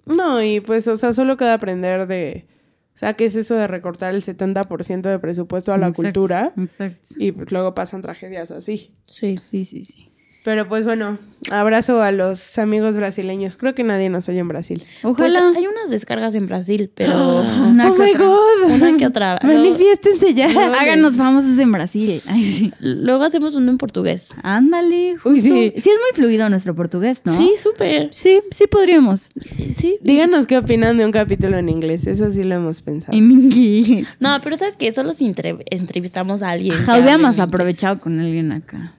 No, 0.07 0.43
y 0.43 0.61
pues, 0.61 0.89
o 0.89 0.97
sea, 0.97 1.12
solo 1.12 1.36
queda 1.36 1.55
aprender 1.55 2.07
de. 2.07 2.47
O 2.95 2.99
sea, 2.99 3.12
¿qué 3.14 3.26
es 3.26 3.36
eso 3.36 3.55
de 3.55 3.66
recortar 3.68 4.14
el 4.14 4.22
70% 4.24 5.03
de 5.03 5.18
presupuesto 5.18 5.72
a 5.72 5.78
la 5.78 5.89
Exacto, 5.89 6.03
cultura? 6.20 6.53
Exacto. 6.57 7.11
Y 7.18 7.30
pues 7.32 7.53
luego 7.53 7.74
pasan 7.74 8.03
tragedias 8.03 8.51
así. 8.51 8.91
Sí. 9.07 9.36
Sí, 9.39 9.64
sí, 9.64 9.84
sí. 9.84 10.09
Pero 10.49 10.66
pues 10.66 10.82
bueno, 10.86 11.18
abrazo 11.51 12.01
a 12.01 12.11
los 12.11 12.57
amigos 12.57 12.94
brasileños. 12.96 13.59
Creo 13.59 13.74
que 13.74 13.84
nadie 13.84 14.09
nos 14.09 14.30
oye 14.30 14.38
en 14.38 14.49
Brasil. 14.49 14.82
Pues 15.03 15.12
Ojalá. 15.12 15.53
hay 15.55 15.66
unas 15.66 15.90
descargas 15.90 16.34
en 16.34 16.46
Brasil, 16.46 16.90
pero 16.94 17.40
Una 17.68 17.90
¡Oh, 17.90 17.94
que 17.94 18.03
my 18.03 18.11
otra. 18.12 18.24
God! 18.24 18.70
una 18.74 18.96
que 18.96 19.07
otra. 19.07 19.38
Luego, 19.42 19.61
Manifiéstense 19.64 20.32
ya. 20.32 20.46
Háganos 20.49 21.18
famosos 21.18 21.59
en 21.59 21.70
Brasil. 21.70 22.22
Ay, 22.26 22.44
sí. 22.44 22.72
luego 22.80 23.24
hacemos 23.24 23.55
uno 23.57 23.70
en 23.70 23.76
portugués. 23.76 24.30
Ándale. 24.42 25.16
Uy, 25.22 25.42
sí. 25.42 25.51
Sí, 25.76 25.90
es 25.90 25.99
muy 25.99 26.14
fluido 26.14 26.49
nuestro 26.49 26.74
portugués, 26.74 27.20
¿no? 27.26 27.36
Sí, 27.36 27.53
súper. 27.59 28.09
Sí, 28.11 28.40
sí 28.51 28.64
podríamos. 28.66 29.28
Sí. 29.76 29.99
Díganos 30.01 30.46
qué 30.46 30.57
opinan 30.57 30.96
de 30.96 31.05
un 31.05 31.12
capítulo 31.12 31.59
en 31.59 31.68
inglés. 31.68 32.07
Eso 32.07 32.30
sí 32.30 32.42
lo 32.42 32.55
hemos 32.55 32.80
pensado. 32.80 33.12
En 33.18 33.30
inglés. 33.32 34.07
No, 34.18 34.40
pero 34.42 34.57
¿sabes 34.57 34.76
qué? 34.76 34.92
Solo 34.92 35.12
si 35.12 35.26
entre- 35.26 35.59
entrevistamos 35.66 36.40
a 36.42 36.49
alguien. 36.49 36.74
que 36.74 36.80
Ajá, 36.84 36.94
hubiéramos 36.99 37.38
aprovechado 37.38 38.01
con 38.01 38.18
alguien 38.18 38.51
acá. 38.53 38.94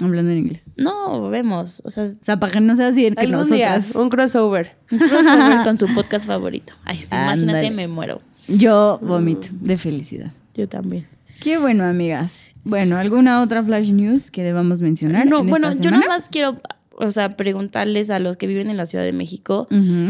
Hablando 0.00 0.32
en 0.32 0.38
inglés. 0.38 0.64
No, 0.76 1.28
vemos. 1.28 1.82
O 1.84 1.90
sea, 1.90 2.04
O 2.04 2.24
sea, 2.24 2.40
para 2.40 2.52
que 2.52 2.60
no 2.60 2.74
sea 2.76 2.88
así 2.88 3.10
que 3.10 3.20
Algún 3.20 3.50
día, 3.50 3.76
nosotras. 3.76 4.02
un 4.02 4.08
crossover. 4.10 4.76
un 4.90 4.98
crossover 4.98 5.62
con 5.64 5.78
su 5.78 5.86
podcast 5.94 6.26
favorito. 6.26 6.72
Ay, 6.84 6.98
sí, 6.98 7.08
imagínate, 7.10 7.70
me 7.70 7.86
muero. 7.88 8.20
Yo 8.48 8.98
vomito 9.02 9.48
de 9.52 9.76
felicidad. 9.76 10.32
Yo 10.54 10.68
también. 10.68 11.06
Qué 11.40 11.58
bueno, 11.58 11.84
amigas. 11.84 12.54
Bueno, 12.64 12.96
¿alguna 12.96 13.42
otra 13.42 13.62
flash 13.62 13.90
news 13.90 14.30
que 14.30 14.42
debamos 14.42 14.80
mencionar? 14.80 15.26
No, 15.26 15.40
en 15.40 15.50
bueno, 15.50 15.72
yo 15.74 15.90
nada 15.90 16.06
más 16.06 16.28
quiero, 16.28 16.60
o 16.96 17.10
sea, 17.10 17.36
preguntarles 17.36 18.10
a 18.10 18.18
los 18.18 18.36
que 18.36 18.46
viven 18.46 18.70
en 18.70 18.76
la 18.76 18.86
Ciudad 18.86 19.04
de 19.04 19.12
México 19.12 19.66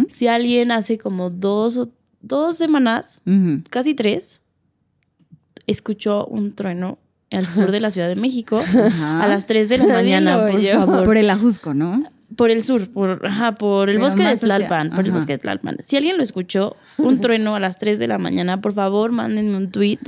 si 0.09 0.29
alguien 0.29 0.71
hace 0.71 0.99
como 0.99 1.31
dos 1.31 1.77
o 1.79 1.91
dos 2.21 2.57
semanas, 2.57 3.23
casi 3.71 3.95
tres, 3.95 4.41
escuchó 5.67 6.27
un 6.27 6.55
trueno 6.55 6.99
al 7.33 7.47
sur 7.47 7.71
de 7.71 7.81
la 7.81 7.91
Ciudad 7.91 8.09
de 8.09 8.17
México 8.17 8.59
Ajá. 8.87 9.23
a 9.23 9.29
las 9.29 9.47
3 9.47 9.69
de 9.69 9.79
la 9.79 9.87
mañana, 9.95 10.47
por 10.49 10.61
yo. 10.61 10.75
favor. 10.75 11.05
Por 11.05 11.17
el 11.17 11.31
Ajusco, 11.31 11.75
¿no? 11.75 12.05
Por 12.37 12.51
el 12.51 12.65
sur, 12.65 12.89
por, 12.89 13.27
ajá, 13.27 13.57
por 13.57 13.91
el 13.91 13.97
Pero 13.97 14.07
bosque 14.07 14.23
de 14.23 14.29
hacia- 14.31 14.39
Tlalpan, 14.47 14.91
por 14.91 15.05
el 15.05 15.11
bosque 15.13 15.35
de 15.35 15.39
Tlalpan. 15.39 15.77
Si 15.87 15.99
alguien 15.99 16.17
lo 16.17 16.23
escuchó, 16.23 16.77
un 16.97 17.21
trueno 17.21 17.55
a 17.55 17.61
las 17.61 17.79
3 17.79 17.99
de 17.99 18.07
la 18.09 18.17
mañana, 18.17 18.63
por 18.63 18.73
favor, 18.73 19.13
mándenme 19.13 19.55
un 19.55 19.71
tweet 19.71 19.99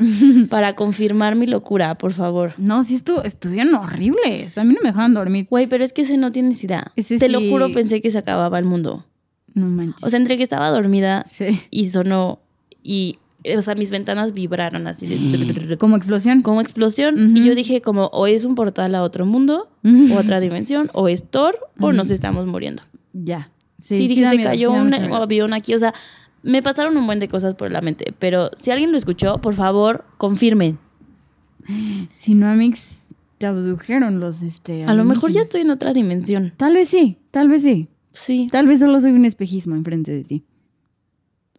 para 0.48 0.72
confirmar 0.72 1.34
mi 1.36 1.46
locura, 1.46 1.96
por 1.96 2.14
favor. 2.14 2.54
No, 2.56 2.82
sí, 2.82 2.94
estu 2.94 3.20
estuvieron 3.24 3.74
horribles. 3.74 4.56
A 4.56 4.64
mí 4.64 4.72
no 4.72 4.80
me 4.82 4.88
dejaban 4.88 5.12
dormir. 5.12 5.46
Güey, 5.50 5.66
pero 5.66 5.84
es 5.84 5.92
que 5.92 6.00
ese 6.02 6.16
no 6.16 6.32
tienes 6.32 6.64
idea. 6.64 6.92
Ese 6.96 7.18
Te 7.18 7.28
lo 7.28 7.40
juro, 7.40 7.70
pensé 7.72 8.00
que 8.00 8.10
se 8.10 8.16
acababa 8.16 8.58
el 8.58 8.64
mundo. 8.64 9.04
No 9.52 9.66
manches. 9.66 10.02
O 10.02 10.08
sea, 10.08 10.18
entre 10.18 10.38
que 10.38 10.42
estaba 10.44 10.70
dormida 10.70 11.24
Sí. 11.26 11.60
y 11.70 11.90
sonó 11.90 12.40
y, 12.82 13.18
o 13.56 13.62
sea, 13.62 13.74
mis 13.74 13.90
ventanas 13.90 14.32
vibraron 14.32 14.86
así 14.86 15.06
de... 15.06 15.76
Como 15.76 15.96
explosión. 15.96 16.42
como 16.42 16.60
explosión. 16.60 17.36
Y 17.36 17.44
yo 17.44 17.54
dije 17.54 17.80
como, 17.82 18.06
o 18.06 18.26
es 18.26 18.44
un 18.44 18.54
portal 18.54 18.94
a 18.94 19.02
otro 19.02 19.26
mundo, 19.26 19.68
o 19.84 20.16
otra 20.16 20.40
dimensión, 20.40 20.90
o 20.94 21.08
es 21.08 21.24
Thor, 21.28 21.58
o 21.78 21.92
nos 21.92 22.10
estamos 22.10 22.46
muriendo. 22.46 22.82
Ya. 23.12 23.50
Sí, 23.78 24.08
dije, 24.08 24.28
se 24.28 24.36
miedo, 24.36 24.50
cayó 24.50 24.70
sí 24.70 24.76
un 24.76 24.94
avión 24.94 25.52
aquí. 25.52 25.74
O 25.74 25.78
sea, 25.78 25.92
me 26.42 26.62
pasaron 26.62 26.96
un 26.96 27.06
buen 27.06 27.18
de 27.18 27.28
cosas 27.28 27.54
por 27.54 27.70
la 27.70 27.80
mente. 27.80 28.14
Pero 28.18 28.50
si 28.56 28.70
alguien 28.70 28.92
lo 28.92 28.96
escuchó, 28.96 29.38
por 29.38 29.54
favor, 29.54 30.04
confirmen. 30.16 30.78
Si 32.12 32.34
no, 32.34 32.48
Amix, 32.48 33.06
te 33.38 33.46
abdujeron 33.46 34.20
los, 34.20 34.42
este... 34.42 34.84
A 34.84 34.94
lo 34.94 35.04
mejor 35.04 35.32
ya 35.32 35.42
estoy 35.42 35.62
en 35.62 35.70
otra 35.70 35.92
dimensión. 35.92 36.52
Tal 36.56 36.74
vez 36.74 36.88
sí, 36.88 37.18
tal 37.30 37.48
vez 37.48 37.62
sí. 37.62 37.88
Sí. 38.12 38.48
Tal 38.50 38.66
vez 38.66 38.80
solo 38.80 39.00
soy 39.00 39.12
un 39.12 39.24
espejismo 39.24 39.74
enfrente 39.74 40.12
de 40.12 40.24
ti. 40.24 40.44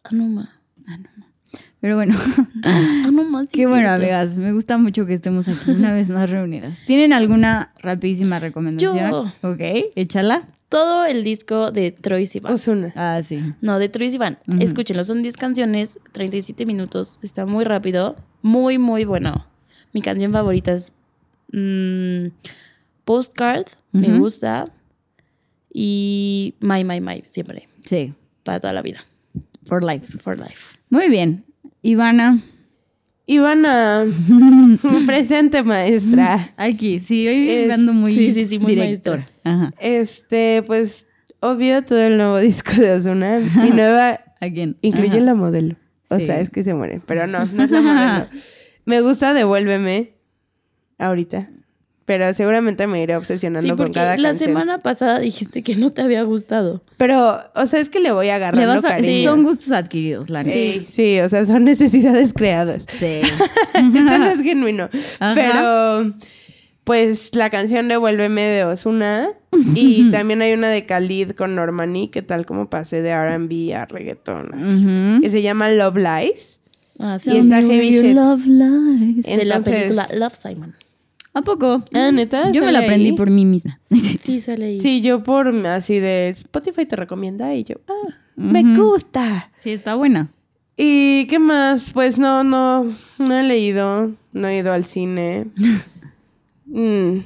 Ah, 0.04 0.10
no, 0.12 0.28
ma. 0.30 0.62
Pero 1.86 1.98
bueno, 1.98 2.16
Ah, 2.64 3.10
no, 3.14 3.26
ma, 3.30 3.42
sí 3.44 3.50
qué 3.58 3.68
bueno, 3.68 3.90
cierto. 3.90 4.02
amigas. 4.02 4.40
Me 4.40 4.52
gusta 4.54 4.80
mucho 4.80 5.06
que 5.06 5.14
estemos 5.14 5.48
aquí 5.48 5.70
una 5.70 5.94
vez 5.94 6.10
más 6.10 6.28
reunidas. 6.32 6.80
¿Tienen 6.88 7.14
alguna 7.14 7.74
rapidísima 7.80 8.40
recomendación? 8.40 8.98
Yo. 8.98 9.32
Ok, 9.48 9.60
échala. 9.96 10.48
Todo 10.68 11.06
el 11.06 11.24
disco 11.24 11.70
de 11.72 11.92
Troy 11.92 12.26
Sivan. 12.26 12.54
Osuna. 12.54 12.92
Ah, 12.96 13.22
sí. 13.24 13.40
No, 13.62 13.78
de 13.78 13.88
Troy 13.90 14.10
Sivan. 14.10 14.40
Ujú. 14.48 14.64
Escúchenlo, 14.64 15.04
son 15.04 15.22
10 15.22 15.38
canciones, 15.38 16.00
37 16.12 16.66
minutos. 16.66 17.20
Está 17.22 17.46
muy 17.46 17.64
rápido. 17.66 18.16
Muy, 18.42 18.80
muy 18.80 19.06
bueno. 19.06 19.46
Mi 19.94 20.02
canción 20.02 20.32
favorita 20.32 20.72
es 20.72 20.92
mm, 21.54 22.30
Postcard. 23.06 23.68
Me 23.92 24.18
gusta. 24.18 24.70
Y 25.72 26.56
My, 26.62 26.84
My, 26.84 27.00
My, 27.00 27.22
siempre. 27.28 27.68
Sí, 27.86 28.16
Para 28.44 28.60
toda 28.60 28.74
la 28.74 28.82
vida. 28.82 29.02
for 29.68 29.84
life. 29.84 30.18
For 30.24 30.40
life. 30.40 30.80
Muy 30.90 31.10
bien. 31.10 31.44
Ivana. 31.90 32.42
Ivana, 33.28 34.06
presente 35.06 35.62
maestra. 35.64 36.54
Aquí, 36.58 37.00
sí, 37.00 37.28
hoy 37.28 37.48
Es- 37.50 37.72
ando 37.72 37.94
muy 37.94 38.12
sí, 38.12 38.34
sí, 38.34 38.46
sí, 38.46 38.58
muy 38.60 38.74
directora. 38.76 39.28
Ajá. 39.44 39.72
Este, 39.80 40.64
pues, 40.66 41.08
obvio, 41.42 41.84
todo 41.84 42.00
el 42.00 42.18
nuevo 42.18 42.38
disco 42.50 42.72
de 42.74 42.92
Osuna. 42.94 43.38
Mi 43.62 43.70
nueva 43.70 44.20
Again. 44.42 44.78
incluye 44.82 45.22
la 45.22 45.36
modelo. 45.36 45.76
O 46.10 46.18
Sí. 46.20 46.26
sea, 46.26 46.40
es 46.40 46.50
que 46.50 46.64
se 46.64 46.74
muere. 46.74 47.02
Pero 47.06 47.28
no, 47.28 47.46
no 47.46 47.64
es 47.64 47.72
la 47.72 47.82
modelo. 47.82 48.28
Me 48.86 49.02
gusta 49.02 49.34
Devuélveme 49.36 50.14
ahorita. 50.98 51.50
Pero 52.06 52.32
seguramente 52.36 52.86
me 52.86 53.02
iré 53.02 53.16
obsesionando 53.16 53.64
Sí, 53.64 53.70
con 53.70 53.78
porque 53.78 53.94
cada 53.94 54.16
la 54.18 54.30
canción. 54.30 54.50
semana 54.50 54.78
pasada 54.78 55.18
dijiste 55.20 55.64
que 55.64 55.76
no 55.76 55.92
te 55.92 56.04
había 56.04 56.22
gustado. 56.22 56.84
Pero, 56.98 57.40
o 57.56 57.66
sea, 57.66 57.80
es 57.80 57.90
que 57.90 58.00
le 58.00 58.12
voy 58.12 58.28
Le 58.28 58.32
agarrando 58.34 58.68
vas 58.76 58.86
a... 58.86 58.90
cariño. 58.90 59.32
Son 59.32 59.44
gustos 59.44 59.72
adquiridos, 59.72 60.30
la 60.30 60.44
neta. 60.44 60.54
Sí, 60.56 60.88
sí, 60.92 61.20
o 61.20 61.28
sea, 61.30 61.48
son 61.48 61.64
necesidades 61.64 62.32
creadas. 62.34 62.86
Sí. 63.00 63.06
Esto 63.74 64.18
no 64.20 64.26
es 64.28 64.42
genuino. 64.42 64.88
Ajá. 65.20 65.34
Pero, 65.34 66.14
pues, 66.84 67.34
la 67.34 67.50
canción 67.50 67.88
Devuélveme 67.88 68.44
de 68.44 68.64
Osuna. 68.66 69.30
Y 69.74 70.10
también 70.12 70.44
hay 70.44 70.54
una 70.54 70.70
de 70.70 70.86
Khalid 70.86 71.32
con 71.32 71.56
Normani, 71.56 72.10
que 72.10 72.22
tal 72.22 72.46
como 72.46 72.70
pasé 72.70 73.02
de 73.02 73.10
R&B 73.10 73.74
a 73.74 73.86
reggaetón. 73.86 74.52
Ujú. 74.54 75.22
Que 75.24 75.32
se 75.32 75.42
llama 75.42 75.70
Love 75.72 75.98
Lies. 75.98 76.60
Ah, 77.00 77.18
Y 77.26 77.38
está 77.38 77.62
heavy 77.62 77.90
shit. 77.90 78.16
Love 78.16 78.46
lies. 78.46 79.26
de 79.26 79.44
la 79.46 79.56
Entonces- 79.56 79.82
película 79.84 80.08
Love 80.14 80.36
Simon. 80.40 80.76
¿A 81.36 81.42
poco? 81.42 81.84
Ah, 81.94 82.12
¿neta? 82.14 82.46
Yo 82.52 82.62
me 82.62 82.68
¿Sale 82.68 82.72
la 82.72 82.80
aprendí 82.80 83.08
ahí? 83.10 83.12
por 83.14 83.30
mí 83.30 83.44
misma. 83.46 83.80
Sí, 84.24 84.40
sale 84.40 84.66
ahí. 84.66 84.82
Sí, 84.82 85.02
yo 85.02 85.22
por 85.22 85.50
así 85.68 86.00
de 86.00 86.30
Spotify 86.30 86.86
te 86.86 86.96
recomienda 86.96 87.54
y 87.54 87.66
yo, 87.66 87.76
ah, 87.90 88.14
me 88.38 88.64
gusta. 88.76 89.52
Sí, 89.58 89.72
está 89.72 89.96
buena. 89.96 90.32
¿Y 90.78 91.28
qué 91.28 91.38
más? 91.38 91.92
Pues 91.92 92.18
no, 92.18 92.46
no, 92.46 92.86
no 93.20 93.38
he 93.38 93.44
leído, 93.44 94.14
no 94.32 94.48
he 94.48 94.58
ido 94.58 94.74
al 94.74 94.86
cine. 94.86 95.48
Mm, 96.68 97.20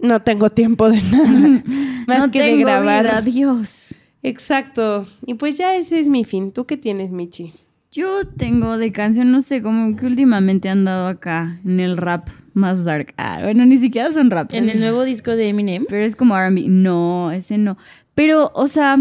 no 0.00 0.22
tengo 0.22 0.48
tiempo 0.48 0.88
de 0.88 1.02
nada. 1.02 1.62
Más 2.06 2.18
no 2.20 2.30
que 2.30 2.40
de 2.42 2.56
grabar. 2.56 3.04
vida, 3.04 3.20
Dios. 3.20 3.94
Exacto. 4.22 5.06
Y 5.26 5.34
pues 5.34 5.58
ya 5.58 5.76
ese 5.76 6.00
es 6.00 6.08
mi 6.08 6.24
fin. 6.24 6.52
¿Tú 6.52 6.64
qué 6.64 6.78
tienes, 6.78 7.10
Michi? 7.10 7.52
Yo 7.90 8.26
tengo 8.26 8.76
de 8.76 8.92
canción, 8.92 9.32
no 9.32 9.40
sé, 9.40 9.62
como 9.62 9.96
que 9.96 10.04
últimamente 10.04 10.68
han 10.68 10.84
dado 10.84 11.06
acá 11.06 11.58
en 11.64 11.80
el 11.80 11.96
rap 11.96 12.28
más 12.52 12.84
dark. 12.84 13.14
Ah, 13.16 13.40
bueno, 13.42 13.64
ni 13.64 13.78
siquiera 13.78 14.12
son 14.12 14.30
rap. 14.30 14.52
En 14.52 14.68
el 14.68 14.78
nuevo 14.78 15.04
disco 15.04 15.30
de 15.30 15.48
Eminem. 15.48 15.86
Pero 15.88 16.04
es 16.04 16.14
como 16.14 16.36
R&B. 16.36 16.64
No, 16.68 17.30
ese 17.30 17.56
no. 17.56 17.78
Pero, 18.14 18.50
o 18.54 18.68
sea, 18.68 18.98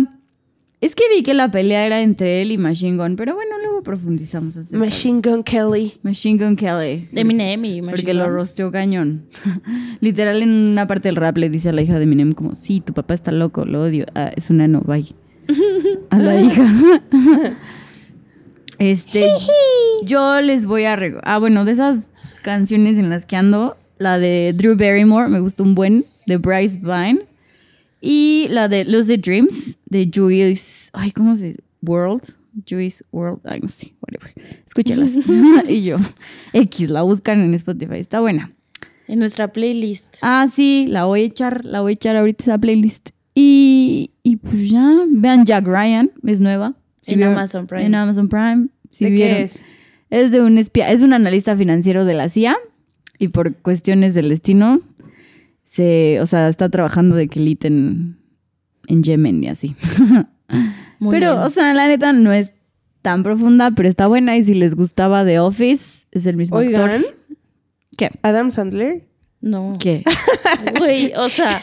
es 0.80 0.96
que 0.96 1.04
vi 1.14 1.24
que 1.24 1.34
la 1.34 1.52
pelea 1.52 1.86
era 1.86 2.02
entre 2.02 2.42
él 2.42 2.52
y 2.52 2.58
Machine 2.58 2.98
Gun. 2.98 3.18
Pero 3.18 3.36
bueno, 3.36 3.58
luego 3.62 3.84
profundizamos. 3.84 4.56
acerca 4.56 4.78
Machine. 4.78 5.22
Gun 5.22 5.44
Kelly. 5.44 5.96
Machine 6.04 6.42
Gun 6.42 6.56
Kelly. 6.56 7.10
De 7.12 7.22
Eminem 7.22 7.66
y 7.66 7.82
Machine 7.82 7.92
Porque 7.92 8.14
lo 8.14 8.30
rosteó 8.30 8.72
cañón. 8.72 9.26
Literal, 10.00 10.42
en 10.42 10.50
una 10.50 10.88
parte 10.88 11.10
del 11.10 11.18
rap 11.18 11.36
le 11.38 11.50
dice 11.50 11.70
a 11.70 11.74
la 11.74 11.82
hija 11.82 11.98
de 11.98 12.04
Eminem 12.04 12.32
como, 12.32 12.56
sí, 12.56 12.80
tu 12.80 12.94
papá 12.94 13.16
está 13.16 13.34
loco, 13.34 13.66
lo 13.66 13.82
odio. 13.82 14.06
Ah, 14.16 14.32
es 14.36 14.50
una 14.50 14.68
no, 14.68 14.80
bye. 14.82 15.06
A 16.10 16.20
la 16.20 16.42
hija. 16.42 17.02
este, 18.80 19.28
yo 20.04 20.42
les 20.42 20.66
voy 20.66 20.86
a... 20.86 20.98
Ah, 21.24 21.40
bueno, 21.40 21.66
de 21.66 21.72
esas 21.72 22.10
canciones 22.44 22.98
en 22.98 23.10
las 23.10 23.26
que 23.26 23.36
ando, 23.36 23.78
la 23.98 24.20
de 24.20 24.54
Drew 24.56 24.76
Barrymore, 24.76 25.30
me 25.30 25.40
gustó 25.40 25.64
un 25.64 25.76
buen, 25.76 26.06
de 26.26 26.38
Bryce 26.38 26.80
Vine. 26.80 27.26
Y 28.02 28.48
la 28.50 28.68
de 28.68 28.86
Lucid 28.86 29.20
Dreams, 29.20 29.78
de 29.86 30.10
Juice... 30.14 30.90
Ay, 30.94 31.12
¿cómo 31.12 31.36
se 31.36 31.48
dice? 31.48 31.64
World. 31.82 32.24
Juice 32.68 33.04
World. 33.12 33.42
Ay, 33.44 33.60
no 33.62 33.68
sé, 33.68 33.94
whatever. 34.02 34.34
Escúchalas. 34.66 35.12
y 35.70 35.84
yo, 35.84 35.98
X, 36.54 36.90
la 36.90 37.02
buscan 37.02 37.42
en 37.42 37.54
Spotify. 37.54 37.98
Está 37.98 38.20
buena. 38.20 38.52
En 39.08 39.20
nuestra 39.20 39.52
playlist. 39.54 40.06
Ah, 40.22 40.48
sí, 40.54 40.86
la 40.88 41.06
voy 41.06 41.22
a 41.22 41.26
echar, 41.26 41.66
la 41.66 41.82
voy 41.82 41.92
a 41.92 41.94
echar 41.94 42.16
ahorita 42.16 42.44
esa 42.44 42.58
playlist. 42.58 43.10
Y, 43.34 44.12
y 44.24 44.38
pues 44.38 44.70
ya, 44.70 45.06
vean 45.08 45.46
Jack 45.46 45.66
Ryan, 45.66 46.12
es 46.26 46.40
nueva. 46.40 46.74
Si 47.02 47.14
En 47.14 47.20
vieron- 47.20 47.34
Amazon 47.36 47.68
Prime. 47.68 47.86
En 47.86 47.96
Amazon 47.96 48.30
Prime. 48.30 48.68
Si 48.90 49.06
¿De 49.06 49.12
vieron. 49.12 49.36
qué 49.36 49.42
es? 49.44 49.64
Es 50.10 50.32
de 50.32 50.42
un 50.42 50.58
espía, 50.58 50.92
es 50.92 51.02
un 51.04 51.14
analista 51.14 51.56
financiero 51.58 52.06
de 52.06 52.14
la 52.14 52.30
CIA 52.30 52.58
y 53.20 53.28
por 53.30 53.54
cuestiones 53.58 54.14
del 54.14 54.30
destino 54.30 54.80
se, 55.66 56.20
o 56.22 56.26
sea, 56.26 56.48
está 56.50 56.70
trabajando 56.70 57.16
de 57.16 57.28
Kelit 57.28 57.66
en, 57.66 58.18
en 58.88 59.04
Yemen 59.04 59.44
y 59.44 59.48
así. 59.50 59.76
Muy 61.00 61.12
pero, 61.14 61.34
bien. 61.34 61.44
o 61.46 61.50
sea, 61.50 61.74
la 61.74 61.88
neta 61.88 62.14
no 62.14 62.32
es 62.32 62.54
tan 63.02 63.24
profunda, 63.24 63.72
pero 63.72 63.90
está 63.90 64.08
buena 64.08 64.38
y 64.38 64.44
si 64.44 64.54
les 64.54 64.76
gustaba 64.76 65.26
The 65.26 65.40
Office, 65.40 66.08
es 66.12 66.26
el 66.26 66.38
mismo 66.38 66.58
Oigan, 66.58 66.90
actor. 66.90 67.16
¿Qué? 67.98 68.10
Adam 68.22 68.52
Sandler. 68.52 69.08
No. 69.42 69.78
¿Qué? 69.80 70.04
Güey, 70.80 71.14
o 71.16 71.30
sea, 71.30 71.62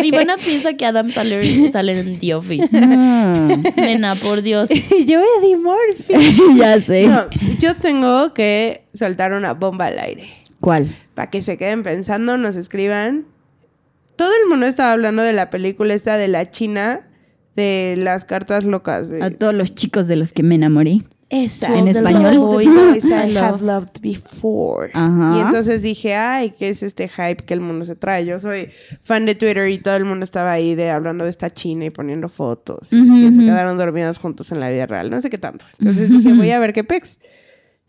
mi 0.00 0.10
buena 0.10 0.36
piensa 0.38 0.72
que 0.74 0.86
Adam 0.86 1.10
sale, 1.10 1.70
sale 1.70 1.98
en 2.00 2.18
The 2.18 2.34
Office. 2.34 2.78
Ah, 2.80 3.48
Nena, 3.76 4.14
por 4.14 4.40
Dios. 4.42 4.70
yo 5.06 5.20
Eddie 5.38 5.56
Murphy. 5.56 6.56
ya 6.58 6.80
sé. 6.80 7.06
No, 7.08 7.26
yo 7.58 7.74
tengo 7.76 8.32
que 8.34 8.84
soltar 8.94 9.32
una 9.32 9.52
bomba 9.54 9.86
al 9.86 9.98
aire. 9.98 10.30
¿Cuál? 10.60 10.94
Para 11.14 11.28
que 11.30 11.42
se 11.42 11.56
queden 11.58 11.82
pensando, 11.82 12.38
nos 12.38 12.56
escriban. 12.56 13.26
Todo 14.16 14.30
el 14.42 14.48
mundo 14.48 14.66
estaba 14.66 14.92
hablando 14.92 15.22
de 15.22 15.32
la 15.32 15.50
película 15.50 15.92
esta 15.94 16.16
de 16.16 16.28
la 16.28 16.50
China, 16.50 17.00
de 17.56 17.96
las 17.98 18.24
cartas 18.24 18.64
locas. 18.64 19.08
de- 19.10 19.22
A 19.22 19.30
todos 19.30 19.54
los 19.54 19.74
chicos 19.74 20.06
de 20.08 20.16
los 20.16 20.32
que 20.32 20.42
me 20.42 20.54
enamoré. 20.54 21.02
Esa. 21.32 21.78
¿En 21.78 21.88
español? 21.88 22.36
Boys 22.36 22.68
Boys 22.68 23.04
I 23.06 23.34
have 23.38 23.64
loved 23.64 24.02
before. 24.02 24.90
Ajá. 24.92 25.38
Y 25.38 25.40
entonces 25.40 25.80
dije, 25.80 26.14
ay, 26.14 26.50
¿qué 26.50 26.68
es 26.68 26.82
este 26.82 27.08
hype 27.08 27.44
que 27.46 27.54
el 27.54 27.60
mundo 27.60 27.86
se 27.86 27.96
trae? 27.96 28.26
Yo 28.26 28.38
soy 28.38 28.68
fan 29.02 29.24
de 29.24 29.34
Twitter 29.34 29.70
y 29.70 29.78
todo 29.78 29.96
el 29.96 30.04
mundo 30.04 30.24
estaba 30.24 30.52
ahí 30.52 30.74
de 30.74 30.90
hablando 30.90 31.24
de 31.24 31.30
esta 31.30 31.48
China 31.48 31.86
y 31.86 31.90
poniendo 31.90 32.28
fotos. 32.28 32.92
y 32.92 33.32
se 33.32 33.38
quedaron 33.40 33.78
dormidos 33.78 34.18
juntos 34.18 34.52
en 34.52 34.60
la 34.60 34.68
vida 34.68 34.84
real. 34.84 35.08
No 35.08 35.22
sé 35.22 35.30
qué 35.30 35.38
tanto. 35.38 35.64
Entonces 35.78 36.10
dije, 36.10 36.34
voy 36.34 36.50
a 36.50 36.58
ver 36.58 36.74
qué 36.74 36.84
pex. 36.84 37.18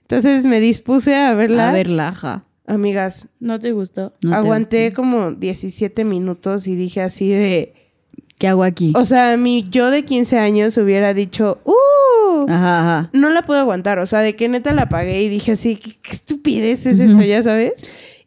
Entonces 0.04 0.46
me 0.46 0.62
dispuse 0.62 1.14
a 1.14 1.34
verla. 1.34 1.72
A 1.72 1.74
ver, 1.74 1.90
laja. 1.90 2.46
Amigas, 2.66 3.28
¿No 3.42 3.60
te 3.60 3.74
gustó? 3.74 4.14
No 4.22 4.36
aguanté 4.36 4.94
como 4.94 5.34
17 5.34 6.06
minutos 6.06 6.66
y 6.66 6.78
dije 6.78 7.02
así 7.02 7.30
de... 7.30 7.74
¿Qué 8.40 8.48
hago 8.48 8.64
aquí? 8.64 8.94
O 8.96 9.04
sea, 9.04 9.36
mi 9.36 9.68
yo 9.70 9.92
de 9.92 10.06
15 10.06 10.40
años 10.40 10.78
hubiera 10.78 11.14
dicho, 11.14 11.60
¡uh! 11.66 11.74
Ajá, 12.50 12.80
ajá. 13.00 13.10
no 13.14 13.30
la 13.30 13.44
puedo 13.44 13.60
aguantar. 13.60 14.00
O 14.00 14.06
sea, 14.06 14.20
de 14.20 14.36
que 14.36 14.48
neta 14.50 14.74
la 14.74 14.84
apagué 14.84 15.22
y 15.24 15.30
dije 15.30 15.54
así, 15.54 15.76
¿qué, 15.76 15.94
qué 16.02 16.14
estupidez 16.14 16.86
es 16.86 17.00
esto? 17.00 17.22
Ya 17.22 17.42
sabes. 17.44 17.74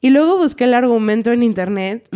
Y 0.01 0.11
luego 0.11 0.37
busqué 0.39 0.64
el 0.64 0.75
argumento 0.75 1.33
en 1.33 1.43
internet. 1.43 2.09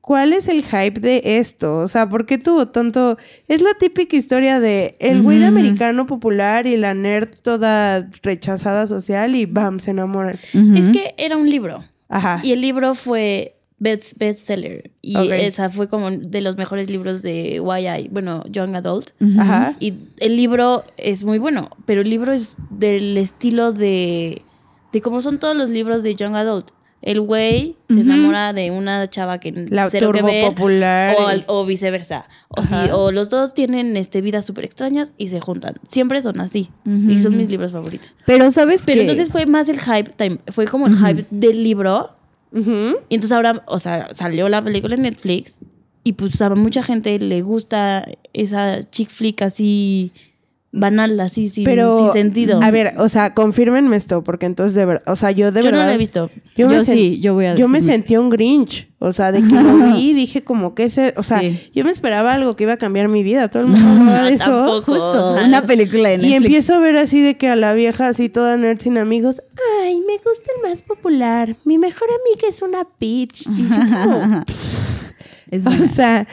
¿Cuál 0.00 0.32
es 0.32 0.48
el 0.48 0.64
hype 0.64 1.00
de 1.00 1.20
esto? 1.38 1.78
O 1.80 1.88
sea, 1.88 2.08
¿por 2.08 2.24
qué 2.24 2.38
tuvo 2.38 2.68
tanto...? 2.68 3.18
Es 3.46 3.60
la 3.60 3.74
típica 3.74 4.16
historia 4.16 4.58
de 4.58 4.96
el 5.00 5.20
güey 5.20 5.36
de 5.38 5.44
Ujú. 5.48 5.52
americano 5.58 6.06
popular 6.06 6.66
y 6.66 6.78
la 6.78 6.94
nerd 6.94 7.28
toda 7.42 8.08
rechazada 8.22 8.86
social 8.86 9.34
y 9.36 9.44
¡bam! 9.44 9.80
se 9.80 9.90
enamoran. 9.90 10.36
Es 10.54 10.88
que 10.88 11.14
era 11.18 11.36
un 11.36 11.50
libro. 11.50 11.84
Ajá. 12.08 12.40
Y 12.42 12.52
el 12.52 12.62
libro 12.62 12.94
fue 12.94 13.57
best 13.78 14.18
bestseller. 14.18 14.90
Y 15.02 15.16
esa 15.30 15.70
fue 15.70 15.88
como 15.88 16.10
de 16.10 16.40
los 16.40 16.56
mejores 16.56 16.90
libros 16.90 17.22
de 17.22 17.60
YI, 17.62 18.08
bueno, 18.10 18.44
Young 18.48 18.74
Adult. 18.76 19.10
Ajá. 19.38 19.74
Y 19.80 19.94
el 20.20 20.36
libro 20.36 20.84
es 20.96 21.24
muy 21.24 21.38
bueno, 21.38 21.70
pero 21.86 22.00
el 22.02 22.10
libro 22.10 22.32
es 22.32 22.56
del 22.70 23.16
estilo 23.16 23.72
de, 23.72 24.42
de 24.92 25.00
como 25.00 25.20
son 25.20 25.38
todos 25.38 25.56
los 25.56 25.68
libros 25.70 26.02
de 26.02 26.14
Young 26.14 26.34
Adult. 26.36 26.70
El 27.00 27.20
güey 27.20 27.76
se 27.88 28.00
enamora 28.00 28.52
de 28.52 28.72
una 28.72 29.08
chava 29.08 29.38
que 29.38 29.52
La 29.52 29.88
cero 29.88 30.10
que 30.10 30.18
turbo 30.18 30.32
ver, 30.32 30.46
popular. 30.48 31.44
o, 31.46 31.64
viceversa. 31.64 32.26
O, 32.48 32.62
sí, 32.64 32.74
Ajá. 32.74 32.96
o 32.96 33.12
los 33.12 33.30
dos 33.30 33.54
tienen 33.54 33.96
este, 33.96 34.20
vidas 34.20 34.44
súper 34.44 34.64
extrañas 34.64 35.14
y 35.16 35.28
se 35.28 35.38
juntan. 35.38 35.74
Siempre 35.86 36.20
son 36.22 36.40
así. 36.40 36.70
Y 36.84 37.20
son 37.20 37.36
mis 37.36 37.48
libros 37.48 37.70
favoritos. 37.70 38.16
Pero 38.26 38.50
¿sabes 38.50 38.82
Pero 38.84 38.96
qué? 38.96 39.00
entonces 39.02 39.28
fue 39.28 39.46
más 39.46 39.68
el 39.68 39.78
hype, 39.78 40.10
time- 40.16 40.40
fue 40.48 40.66
como 40.66 40.88
el 40.88 40.96
hype 40.96 41.24
del 41.30 41.62
libro. 41.62 42.10
Y 42.52 43.14
entonces 43.14 43.32
ahora, 43.32 43.62
o 43.66 43.78
sea, 43.78 44.12
salió 44.14 44.48
la 44.48 44.62
película 44.62 44.94
en 44.94 45.02
Netflix 45.02 45.58
y 46.04 46.12
pues 46.12 46.40
a 46.40 46.48
mucha 46.50 46.82
gente 46.82 47.18
le 47.18 47.42
gusta 47.42 48.08
esa 48.32 48.82
chick 48.90 49.10
flick 49.10 49.42
así 49.42 50.12
banal, 50.70 51.18
así 51.20 51.48
sin, 51.48 51.64
Pero, 51.64 51.98
sin 51.98 52.12
sentido. 52.12 52.60
A 52.62 52.70
ver, 52.70 52.94
o 52.98 53.08
sea, 53.08 53.32
confírmenme 53.32 53.96
esto, 53.96 54.22
porque 54.22 54.44
entonces 54.46 54.74
de 54.74 54.84
verdad, 54.84 55.02
o 55.10 55.16
sea, 55.16 55.30
yo 55.30 55.50
de 55.50 55.60
yo 55.60 55.66
verdad... 55.66 55.80
no 55.80 55.86
la 55.86 55.94
he 55.94 55.98
visto. 55.98 56.30
Yo, 56.56 56.70
Yo 56.70 56.84
sí, 56.84 57.20
yo 57.20 57.32
voy 57.34 57.46
a 57.46 57.54
Yo 57.54 57.68
me 57.68 57.80
sentí 57.80 58.16
un 58.16 58.28
Grinch. 58.28 58.86
O 58.98 59.12
sea, 59.12 59.32
de 59.32 59.40
que 59.40 59.48
lo 59.54 59.76
vi 59.94 60.10
y 60.10 60.12
dije 60.12 60.42
como 60.44 60.74
que 60.74 60.84
ese... 60.84 61.14
O 61.16 61.22
sea, 61.22 61.40
Sí. 61.40 61.70
yo 61.74 61.84
me 61.84 61.90
esperaba 61.90 62.34
algo 62.34 62.52
que 62.54 62.64
iba 62.64 62.74
a 62.74 62.76
cambiar 62.76 63.08
mi 63.08 63.22
vida. 63.22 63.48
Todo 63.48 63.62
el 63.62 63.68
mundo 63.68 63.88
hablaba 63.88 64.24
de 64.28 64.34
eso. 64.34 64.44
tampoco. 64.44 64.92
Justo, 64.92 65.30
o 65.30 65.34
sea, 65.34 65.44
una 65.46 65.62
película 65.66 66.08
de 66.10 66.14
Y 66.16 66.18
Netflix. 66.18 66.36
empiezo 66.44 66.74
a 66.74 66.78
ver 66.80 66.96
así 66.96 67.22
de 67.22 67.36
que 67.36 67.48
a 67.48 67.56
la 67.56 67.72
vieja 67.72 68.08
así 68.08 68.28
toda 68.28 68.56
nerd 68.56 68.80
sin 68.80 68.98
amigos. 68.98 69.40
Ay, 69.82 70.00
me 70.06 70.14
gusta 70.16 70.50
el 70.56 70.70
más 70.70 70.82
popular. 70.82 71.56
Mi 71.64 71.78
mejor 71.78 72.08
amiga 72.10 72.48
es 72.48 72.60
una 72.60 72.86
bitch. 73.00 73.46
Y 73.46 73.68
yo 73.68 73.76
como, 74.04 74.44
Es 75.50 75.64
o 75.66 75.94
sea, 75.94 76.26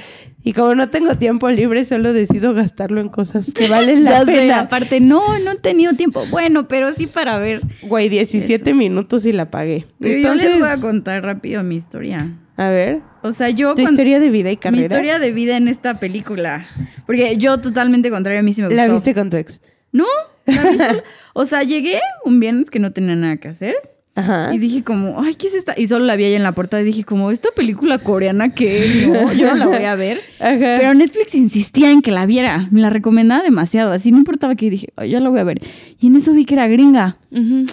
y 0.46 0.54
como 0.54 0.76
no 0.76 0.88
tengo 0.90 1.16
tiempo 1.18 1.50
libre, 1.50 1.84
solo 1.84 2.14
decido 2.14 2.54
gastarlo 2.54 3.02
en 3.02 3.10
cosas 3.10 3.52
que 3.52 3.68
valen 3.68 4.04
la 4.06 4.12
Ya 4.20 4.26
sé, 4.26 4.32
pena. 4.32 4.60
aparte, 4.62 5.02
no, 5.02 5.38
no 5.40 5.52
he 5.52 5.56
tenido 5.58 5.94
tiempo. 5.94 6.26
Bueno, 6.32 6.68
pero 6.70 6.94
sí 6.94 7.08
para 7.08 7.38
ver. 7.40 7.60
Güey, 7.82 8.08
17 8.08 8.74
minutos 8.74 9.26
y 9.26 9.34
la 9.34 9.50
pagué. 9.52 9.86
Entonces, 10.00 10.44
yo 10.44 10.50
les 10.52 10.60
voy 10.60 10.70
a 10.70 10.78
contar 10.78 11.24
rápido 11.24 11.62
mi 11.64 11.76
historia. 11.76 12.30
a 12.56 12.70
ver, 12.70 13.02
O 13.24 13.34
sea, 13.34 13.50
yo 13.50 13.76
tu 13.76 13.82
historia 13.82 14.20
de 14.22 14.30
vida 14.30 14.50
y 14.52 14.54
mi 14.54 14.58
carrera. 14.58 14.84
historia 14.84 15.20
de 15.20 15.32
vida 15.34 15.58
en 15.58 15.68
esta 15.68 16.00
película. 16.00 16.66
Porque 17.06 17.36
yo 17.38 17.60
totalmente 17.60 18.10
contrario 18.10 18.40
a 18.40 18.44
mí 18.44 18.54
sí 18.54 18.62
me 18.62 18.68
gustó. 18.68 18.76
La 18.82 18.88
viste 18.94 19.14
con 19.14 19.30
tu 19.30 19.38
ex. 19.38 19.60
No, 19.92 20.06
la 20.46 20.62
vi 20.62 20.78
sola. 20.78 21.04
O 21.38 21.46
sea, 21.46 21.64
llegué 21.64 22.00
un 22.24 22.40
viernes 22.40 22.70
que 22.70 22.80
no 22.80 22.92
tenía 22.94 23.16
nada 23.16 23.36
que 23.38 23.50
hacer. 23.50 23.76
Ajá. 24.16 24.54
Y 24.54 24.60
dije 24.60 24.84
como, 24.84 25.22
ay, 25.22 25.36
¿qué 25.36 25.48
es 25.48 25.54
esta? 25.54 25.74
Y 25.78 25.88
solo 25.88 26.06
la 26.06 26.16
vi 26.16 26.24
ahí 26.24 26.34
en 26.34 26.44
la 26.44 26.54
puerta 26.54 26.80
y 26.80 26.86
dije 26.86 27.04
como, 27.04 27.32
¿esta 27.32 27.50
película 27.56 27.98
coreana 27.98 28.54
que 28.54 29.06
no? 29.08 29.34
Yo 29.34 29.50
no 29.50 29.56
la 29.56 29.68
voy 29.68 29.86
a 29.86 29.96
ver. 29.96 30.22
Ajá. 30.40 30.78
Pero 30.80 30.94
Netflix 30.94 31.36
insistía 31.36 31.92
en 31.92 32.02
que 32.02 32.12
la 32.12 32.26
viera. 32.26 32.68
Me 32.72 32.80
la 32.80 32.90
recomendaba 32.90 33.44
demasiado. 33.44 33.92
Así 33.92 34.12
no 34.12 34.18
importaba 34.18 34.56
que 34.56 34.70
dije, 34.70 34.88
ay, 34.96 35.12
ya 35.12 35.20
la 35.20 35.30
voy 35.30 35.40
a 35.40 35.44
ver. 35.44 35.62
Y 36.00 36.08
en 36.08 36.16
eso 36.16 36.34
vi 36.34 36.46
que 36.46 36.56
era 36.56 36.68
gringa. 36.68 37.18
Ujú. 37.32 37.66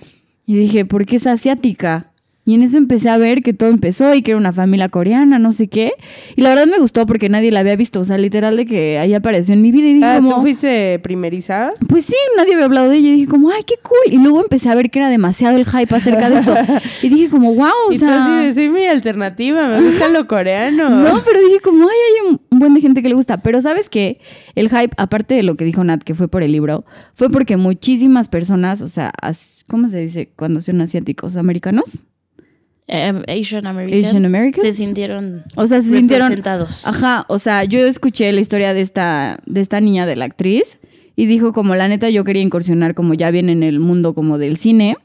Y 0.47 0.57
dije, 0.57 0.85
¿por 0.85 1.07
qué 1.07 1.17
es 1.17 1.27
asiática? 1.27 2.12
Y 2.45 2.55
en 2.55 2.63
eso 2.63 2.77
empecé 2.77 3.09
a 3.09 3.19
ver 3.19 3.41
que 3.41 3.53
todo 3.53 3.71
empezó 3.71 4.13
y 4.15 4.23
que 4.23 4.33
era 4.33 4.39
una 4.39 4.53
familia 4.53 4.89
coreana, 4.89 5.39
no 5.39 5.53
sé 5.53 5.69
qué. 5.69 5.93
Y 6.35 6.43
la 6.43 6.49
verdad 6.49 6.67
me 6.67 6.79
gustó 6.79 7.07
porque 7.07 7.29
nadie 7.29 7.53
la 7.53 7.61
había 7.61 7.77
visto. 7.77 8.01
O 8.01 8.05
sea, 8.05 8.19
literal 8.19 8.57
de 8.57 8.67
que 8.67 8.99
ahí 8.99 9.15
apareció 9.15 9.55
en 9.55 9.63
mi 9.63 9.71
vida 9.71 9.87
y 9.87 9.95
dije 9.95 10.07
Ah, 10.07 10.17
como... 10.17 10.35
¿tú 10.35 10.41
fuiste 10.41 10.99
primeriza? 10.99 11.71
Pues 11.89 12.05
sí, 12.05 12.17
nadie 12.37 12.55
había 12.55 12.65
hablado 12.65 12.89
de 12.89 12.97
ella 12.97 13.11
y 13.11 13.13
dije 13.13 13.29
como, 13.29 13.51
ay, 13.51 13.63
qué 13.65 13.77
cool. 13.81 14.13
Y 14.13 14.17
luego 14.17 14.43
empecé 14.43 14.69
a 14.69 14.75
ver 14.75 14.91
que 14.91 14.99
era 14.99 15.09
demasiado 15.09 15.57
el 15.57 15.65
hype 15.65 15.95
acerca 15.95 16.31
de 16.31 16.41
esto. 16.41 16.55
Y 17.03 17.09
dije 17.09 17.31
como, 17.31 17.55
wow, 17.55 17.71
o 17.89 17.93
y 17.93 17.99
sea... 17.99 18.25
así 18.25 18.47
de, 18.47 18.55
soy 18.55 18.71
mi 18.71 18.87
alternativa, 18.87 19.69
me 19.69 19.81
gusta 19.81 20.09
lo 20.09 20.27
coreano. 20.27 20.91
No, 21.13 21.23
pero 21.25 21.41
dije 21.41 21.61
como, 21.61 21.85
ay, 21.89 21.97
hay 21.97 22.39
un, 22.51 22.59
buen 22.59 22.75
de 22.75 22.81
gente 22.81 23.03
que 23.03 23.09
le 23.09 23.15
gusta. 23.15 23.39
Pero 23.39 23.63
¿sabes 23.63 23.89
qué? 23.89 24.21
El 24.57 24.69
hype, 24.69 24.95
aparte 24.97 25.35
de 25.35 25.45
lo 25.45 25.57
que 25.57 25.65
dijo 25.65 25.85
Nat, 25.85 26.03
que 26.03 26.15
fue 26.15 26.27
por 26.27 26.43
el 26.43 26.51
libro, 26.51 26.85
fue 27.15 27.31
porque 27.31 27.57
muchísimas 27.57 28.29
personas, 28.29 28.83
o 28.83 28.89
sea, 28.89 29.13
¿cómo 29.69 29.89
se 29.89 29.99
dice 29.99 30.33
cuando 30.35 30.61
son 30.61 30.81
asiáticos? 30.81 31.37
¿Americanos? 31.37 32.05
Eh, 32.89 33.23
Asian 33.29 33.67
Americans. 33.67 34.07
Asian 34.07 34.25
Americans. 34.25 34.67
Se 34.67 34.73
sintieron 34.73 35.45
O 35.55 35.67
sea, 35.67 35.83
se 35.83 35.91
sintieron... 35.91 36.33
Ajá, 36.85 37.25
o 37.29 37.39
sea, 37.39 37.65
yo 37.65 37.81
escuché 37.81 38.33
la 38.33 38.41
historia 38.41 38.75
de 38.75 38.83
esta, 38.83 39.41
de 39.47 39.61
esta 39.61 39.81
niña, 39.81 40.05
de 40.07 40.17
la 40.17 40.25
actriz, 40.25 40.79
y 41.17 41.27
dijo 41.27 41.53
como, 41.53 41.75
la 41.75 41.89
neta, 41.89 42.11
yo 42.11 42.25
quería 42.25 42.43
incursionar 42.43 42.95
como 42.95 43.15
ya 43.15 43.31
bien 43.31 43.49
en 43.49 43.63
el 43.63 43.81
mundo 43.81 44.15
como 44.15 44.39
del 44.39 44.57
cine. 44.57 44.97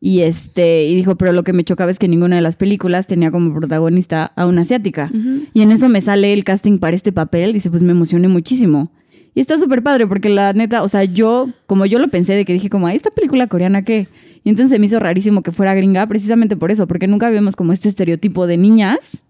Y 0.00 0.20
este, 0.20 0.84
y 0.84 0.94
dijo, 0.94 1.16
pero 1.16 1.32
lo 1.32 1.44
que 1.44 1.54
me 1.54 1.64
chocaba 1.64 1.90
es 1.90 1.98
que 1.98 2.08
ninguna 2.08 2.36
de 2.36 2.42
las 2.42 2.56
películas 2.56 3.06
tenía 3.06 3.30
como 3.30 3.54
protagonista 3.54 4.32
a 4.36 4.46
una 4.46 4.60
asiática. 4.62 5.10
Y 5.54 5.62
en 5.62 5.72
eso 5.72 5.88
me 5.88 6.02
sale 6.02 6.34
el 6.34 6.44
casting 6.44 6.78
para 6.78 6.94
este 6.94 7.10
papel. 7.10 7.54
Dice, 7.54 7.70
pues 7.70 7.82
me 7.82 7.92
emocioné 7.92 8.28
muchísimo. 8.28 8.92
Y 9.34 9.40
está 9.40 9.58
súper 9.58 9.82
padre 9.82 10.06
porque 10.06 10.28
la 10.28 10.52
neta, 10.52 10.82
o 10.82 10.88
sea, 10.88 11.04
yo, 11.04 11.48
como 11.66 11.86
yo 11.86 11.98
lo 11.98 12.08
pensé 12.08 12.34
de 12.34 12.44
que 12.44 12.52
dije 12.52 12.68
como, 12.68 12.86
ay, 12.86 12.96
esta 12.96 13.10
película 13.10 13.46
coreana, 13.46 13.82
¿qué? 13.82 14.06
Y 14.44 14.50
entonces 14.50 14.70
se 14.70 14.78
me 14.78 14.86
hizo 14.86 15.00
rarísimo 15.00 15.42
que 15.42 15.50
fuera 15.52 15.74
gringa 15.74 16.06
precisamente 16.06 16.56
por 16.56 16.70
eso, 16.70 16.86
porque 16.86 17.06
nunca 17.06 17.30
vemos 17.30 17.56
como 17.56 17.72
este 17.72 17.88
estereotipo 17.88 18.46
de 18.46 18.56
niñas. 18.58 19.22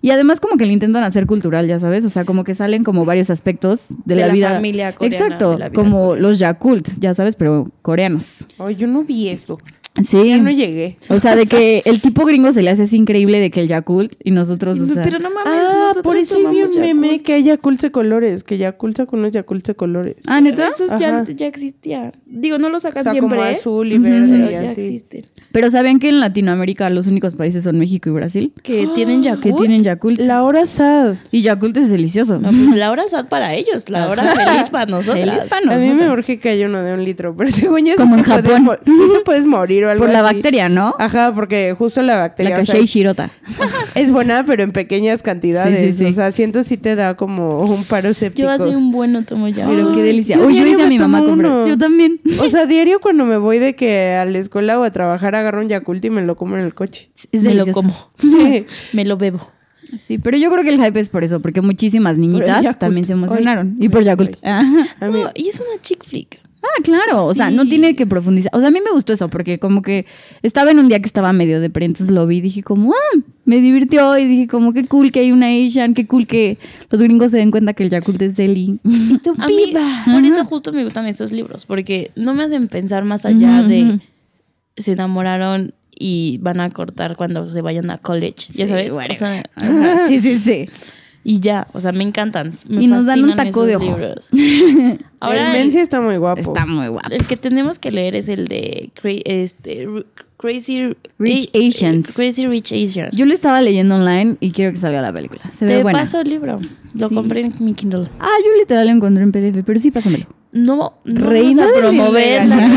Y 0.00 0.10
además 0.10 0.40
como 0.40 0.56
que 0.56 0.66
le 0.66 0.72
intentan 0.72 1.04
hacer 1.04 1.26
cultural, 1.26 1.68
ya 1.68 1.78
sabes, 1.78 2.04
o 2.04 2.10
sea, 2.10 2.24
como 2.24 2.42
que 2.42 2.56
salen 2.56 2.82
como 2.82 3.04
varios 3.04 3.30
aspectos 3.30 3.90
de, 4.04 4.14
De 4.16 4.20
la, 4.22 4.26
la 4.28 4.32
vida. 4.32 4.50
familia 4.54 4.92
coreana, 4.94 5.24
Exacto, 5.26 5.52
de 5.52 5.58
la 5.58 5.68
vida 5.68 5.74
como 5.80 6.06
coreana. 6.06 6.28
los 6.28 6.38
Yakult, 6.40 6.88
ya 6.98 7.14
sabes, 7.14 7.36
pero 7.36 7.70
coreanos. 7.82 8.48
Ay, 8.58 8.74
yo 8.74 8.88
no 8.88 9.04
vi 9.04 9.28
eso. 9.28 9.58
Sí. 10.04 10.28
Ya 10.30 10.38
no 10.38 10.50
llegué. 10.50 10.96
O 11.08 11.18
sea, 11.18 11.36
de 11.36 11.46
que 11.52 11.82
el 11.84 12.00
tipo 12.00 12.24
gringo 12.24 12.50
se 12.52 12.62
le 12.62 12.70
hace 12.70 12.84
así 12.84 12.96
increíble 12.96 13.40
de 13.40 13.50
que 13.50 13.60
el 13.60 13.68
Yakult 13.68 14.14
y 14.24 14.30
nosotros, 14.30 14.80
o 14.80 14.86
sea... 14.86 15.02
Pero 15.04 15.18
no 15.18 15.28
mames, 15.30 15.42
Ah, 15.46 15.74
nosotros 15.88 16.02
por 16.02 16.16
eso 16.16 16.36
vi 16.50 16.62
un 16.62 16.80
meme 16.80 17.20
que 17.20 17.34
hay 17.34 17.42
Yakult 17.42 17.80
de 17.82 17.90
colores, 17.90 18.42
que 18.42 18.56
Yakult 18.58 18.96
saca 18.96 19.16
unos 19.16 19.32
Yakult 19.32 19.66
de 19.66 19.74
colores. 19.74 20.16
Ah, 20.26 20.40
¿neta? 20.40 20.68
Esos 20.68 20.98
ya, 20.98 21.24
ya 21.24 21.46
existían. 21.46 22.12
Digo, 22.26 22.58
no 22.58 22.68
lo 22.70 22.78
o 22.78 22.80
sacan 22.80 23.02
sea, 23.04 23.12
siempre, 23.12 23.36
como 23.36 23.48
¿eh? 23.48 23.54
azul 23.56 23.92
y 23.92 23.98
verde 23.98 24.28
pero 24.30 24.48
y 24.48 24.52
ya 24.52 24.70
así. 24.70 24.80
existen. 24.80 25.24
Pero 25.52 25.70
¿saben 25.70 25.98
que 25.98 26.08
en 26.08 26.20
Latinoamérica 26.20 26.88
los 26.88 27.06
únicos 27.06 27.34
países 27.34 27.64
son 27.64 27.78
México 27.78 28.08
y 28.08 28.12
Brasil? 28.12 28.52
Que 28.62 28.88
tienen 28.94 29.22
Yakult. 29.22 29.42
Que 29.42 29.52
tienen 29.52 29.82
Yakult. 29.84 30.20
La 30.22 30.42
hora 30.42 30.64
sad. 30.66 31.16
Y 31.30 31.42
Yakult 31.42 31.76
es 31.76 31.90
delicioso. 31.90 32.38
No, 32.38 32.48
pues, 32.48 32.76
la 32.76 32.90
hora 32.90 33.06
sad 33.08 33.28
para 33.28 33.54
ellos, 33.54 33.90
la 33.90 34.08
hora 34.08 34.22
feliz 34.34 34.70
para 34.70 34.86
nosotros. 34.86 35.12
Feliz 35.22 35.44
para 35.50 35.74
A 35.74 35.78
mí 35.78 35.90
me 35.92 36.10
urge 36.10 36.38
que 36.38 36.48
haya 36.48 36.66
uno 36.66 36.82
de 36.82 36.94
un 36.94 37.04
litro, 37.04 37.34
pero 37.36 37.50
según 37.50 37.84
yo 37.84 37.94
Como 37.96 38.16
en 38.16 38.24
puedes 38.24 38.42
Japón. 38.44 38.78
te 38.84 39.20
puedes 39.24 39.44
morir 39.44 39.81
o 39.84 39.90
algo 39.90 40.04
Por 40.04 40.12
la 40.12 40.24
así. 40.26 40.34
bacteria, 40.34 40.68
¿no? 40.68 40.94
Ajá, 40.98 41.32
porque 41.34 41.74
justo 41.78 42.02
la 42.02 42.16
bacteria 42.16 42.56
la 42.56 42.62
o 42.62 42.66
sea, 42.66 42.80
Shirota. 42.80 43.30
es 43.94 44.10
buena, 44.10 44.44
pero 44.46 44.62
en 44.62 44.72
pequeñas 44.72 45.22
cantidades. 45.22 45.78
Sí, 45.78 45.92
sí, 45.92 45.98
sí. 45.98 46.04
O 46.06 46.12
sea, 46.12 46.32
siento 46.32 46.62
si 46.62 46.76
te 46.76 46.94
da 46.96 47.16
como 47.16 47.60
un 47.62 47.84
paro 47.84 48.14
séptico. 48.14 48.46
Yo 48.46 48.50
hace 48.50 48.68
un 48.76 48.92
buen 48.92 49.12
no 49.12 49.24
tomo 49.24 49.48
ya. 49.48 49.66
Pero 49.66 49.92
qué 49.94 50.02
delicia. 50.02 50.36
yo 50.36 50.46
Uy, 50.46 50.56
yo 50.56 50.66
hice 50.66 50.82
a 50.82 50.86
mi 50.88 50.98
mamá 50.98 51.24
comprar. 51.24 51.66
Yo 51.66 51.76
también. 51.78 52.20
O 52.40 52.48
sea, 52.48 52.66
diario 52.72 53.00
cuando 53.00 53.24
me 53.24 53.36
voy 53.36 53.58
de 53.58 53.74
que 53.74 54.12
a 54.14 54.24
la 54.24 54.38
escuela 54.38 54.78
o 54.78 54.84
a 54.84 54.90
trabajar 54.90 55.34
agarro 55.34 55.60
un 55.60 55.68
Yakult 55.68 56.04
y 56.04 56.10
me 56.10 56.22
lo 56.22 56.36
como 56.36 56.56
en 56.56 56.62
el 56.64 56.74
coche. 56.74 57.10
Es 57.32 57.42
me 57.42 57.54
lo 57.54 57.66
como, 57.72 57.94
me 58.92 59.04
lo 59.04 59.16
bebo. 59.16 59.40
Sí, 60.00 60.16
pero 60.18 60.38
yo 60.38 60.50
creo 60.50 60.64
que 60.64 60.70
el 60.70 60.82
hype 60.82 60.98
es 61.00 61.10
por 61.10 61.22
eso, 61.22 61.40
porque 61.40 61.60
muchísimas 61.60 62.16
niñitas 62.16 62.78
también 62.78 63.06
se 63.06 63.12
emocionaron. 63.12 63.76
y 63.78 63.88
por 63.90 64.02
Yakult. 64.02 64.36
Ajá. 64.42 64.86
A 65.00 65.08
mí- 65.08 65.20
No, 65.20 65.30
y 65.34 65.48
es 65.48 65.56
una 65.60 65.80
chick 65.82 66.04
flick. 66.04 66.40
Ah, 66.62 66.82
claro. 66.82 67.26
O 67.26 67.34
sea, 67.34 67.50
no 67.50 67.66
tiene 67.66 67.96
que 67.96 68.06
profundizar. 68.06 68.50
O 68.54 68.60
sea, 68.60 68.68
a 68.68 68.70
mí 68.70 68.80
me 68.80 68.92
gustó 68.92 69.12
eso, 69.12 69.28
porque 69.28 69.58
como 69.58 69.82
que 69.82 70.06
estaba 70.42 70.70
en 70.70 70.78
un 70.78 70.88
día 70.88 71.00
que 71.00 71.06
estaba 71.06 71.32
medio 71.32 71.60
de 71.60 71.66
entonces 71.66 72.10
lo 72.10 72.26
vi 72.26 72.36
y 72.36 72.40
dije 72.40 72.62
como, 72.62 72.92
ah, 72.92 73.18
me 73.44 73.60
divirtió 73.60 74.16
y 74.16 74.26
dije 74.26 74.46
como, 74.46 74.72
qué 74.72 74.86
cool 74.86 75.10
que 75.10 75.20
hay 75.20 75.32
una 75.32 75.46
Asian, 75.48 75.94
qué 75.94 76.06
cool 76.06 76.26
que 76.26 76.58
los 76.90 77.02
gringos 77.02 77.32
se 77.32 77.38
den 77.38 77.50
cuenta 77.50 77.74
que 77.74 77.82
el 77.82 77.90
Yakult 77.90 78.22
es 78.22 78.36
deli. 78.36 78.78
A 79.38 79.46
mí, 79.46 79.74
por 80.04 80.24
eso 80.24 80.44
justo 80.44 80.72
me 80.72 80.84
gustan 80.84 81.06
esos 81.06 81.32
libros, 81.32 81.66
porque 81.66 82.12
no 82.14 82.34
me 82.34 82.44
hacen 82.44 82.68
pensar 82.68 83.04
más 83.04 83.26
allá 83.26 83.62
de 83.62 84.00
se 84.76 84.92
enamoraron 84.92 85.74
y 85.90 86.38
van 86.38 86.60
a 86.60 86.70
cortar 86.70 87.16
cuando 87.16 87.48
se 87.48 87.60
vayan 87.60 87.90
a 87.90 87.98
college, 87.98 88.46
ya 88.52 88.66
Sí, 88.66 88.70
sabes, 88.70 88.92
o 88.92 89.14
sea, 89.14 89.44
sí, 90.08 90.20
sí, 90.20 90.38
sí. 90.38 90.68
Y 91.24 91.40
ya, 91.40 91.66
o 91.72 91.80
sea, 91.80 91.92
me 91.92 92.02
encantan. 92.04 92.52
me 92.68 92.82
Y 92.84 92.86
nos 92.88 93.06
dan 93.06 93.22
un 93.24 93.36
taco 93.36 93.64
de 93.64 93.76
ojo. 93.76 93.96
el 94.32 94.98
Ahora 95.20 95.52
Menzi 95.52 95.78
el, 95.78 95.82
está 95.84 96.00
muy 96.00 96.16
guapo. 96.16 96.40
Está 96.40 96.66
muy 96.66 96.88
guapo. 96.88 97.08
el 97.10 97.26
que 97.26 97.36
tenemos 97.36 97.78
que 97.78 97.90
leer 97.92 98.16
es 98.16 98.28
el 98.28 98.46
de 98.48 98.90
este, 99.24 99.86
Crazy 100.38 100.96
Rich 101.18 101.50
eh, 101.52 101.68
Asians. 101.68 102.12
Crazy 102.12 102.46
Rich 102.46 102.72
Asians. 102.72 103.16
Yo 103.16 103.24
lo 103.26 103.34
estaba 103.34 103.62
leyendo 103.62 103.94
online 103.94 104.36
y 104.40 104.50
quiero 104.50 104.72
que 104.72 104.78
salga 104.78 105.00
la 105.00 105.12
película. 105.12 105.40
Se 105.56 105.64
ve 105.66 105.76
Te 105.76 105.82
buena. 105.82 106.00
paso 106.00 106.20
el 106.20 106.28
libro. 106.28 106.58
Lo 106.94 107.08
Sí. 107.08 107.14
compré 107.14 107.42
en 107.42 107.54
mi 107.60 107.74
Kindle. 107.74 108.08
Ah, 108.18 108.28
yo 108.44 108.58
literal 108.58 108.86
lo 108.88 108.92
encontré 108.92 109.22
en 109.22 109.30
PDF, 109.32 109.62
pero 109.64 109.78
sí, 109.78 109.90
pásamelo. 109.90 110.26
No, 110.50 110.94
no 111.04 111.30
Reina 111.30 111.62
vamos 111.64 111.76
a 111.76 111.80
promover 111.80 112.44
la, 112.46 112.56
ilegal. 112.56 112.70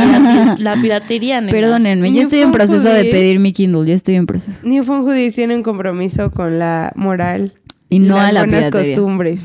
pirate- 0.56 0.64
la 0.64 0.76
piratería. 0.82 1.42
nena. 1.42 1.52
Perdónenme, 1.52 2.14
yo 2.14 2.22
estoy 2.22 2.40
en 2.40 2.52
proceso 2.54 2.88
de 2.88 3.04
pedir 3.06 3.40
mi 3.40 3.52
Kindle, 3.52 3.86
yo 3.90 3.94
estoy 3.96 4.16
en 4.16 4.26
proceso. 4.28 4.58
Newfound 4.64 5.06
Hoodies 5.06 5.36
tiene 5.36 5.56
un 5.58 5.64
compromiso 5.64 6.32
con 6.32 6.58
la 6.58 6.94
moral 6.96 7.54
Y 7.88 8.00
no 8.00 8.18
a 8.20 8.32
la 8.32 8.42
buenas 8.42 8.66
piratería. 8.66 8.96
costumbres. 8.96 9.40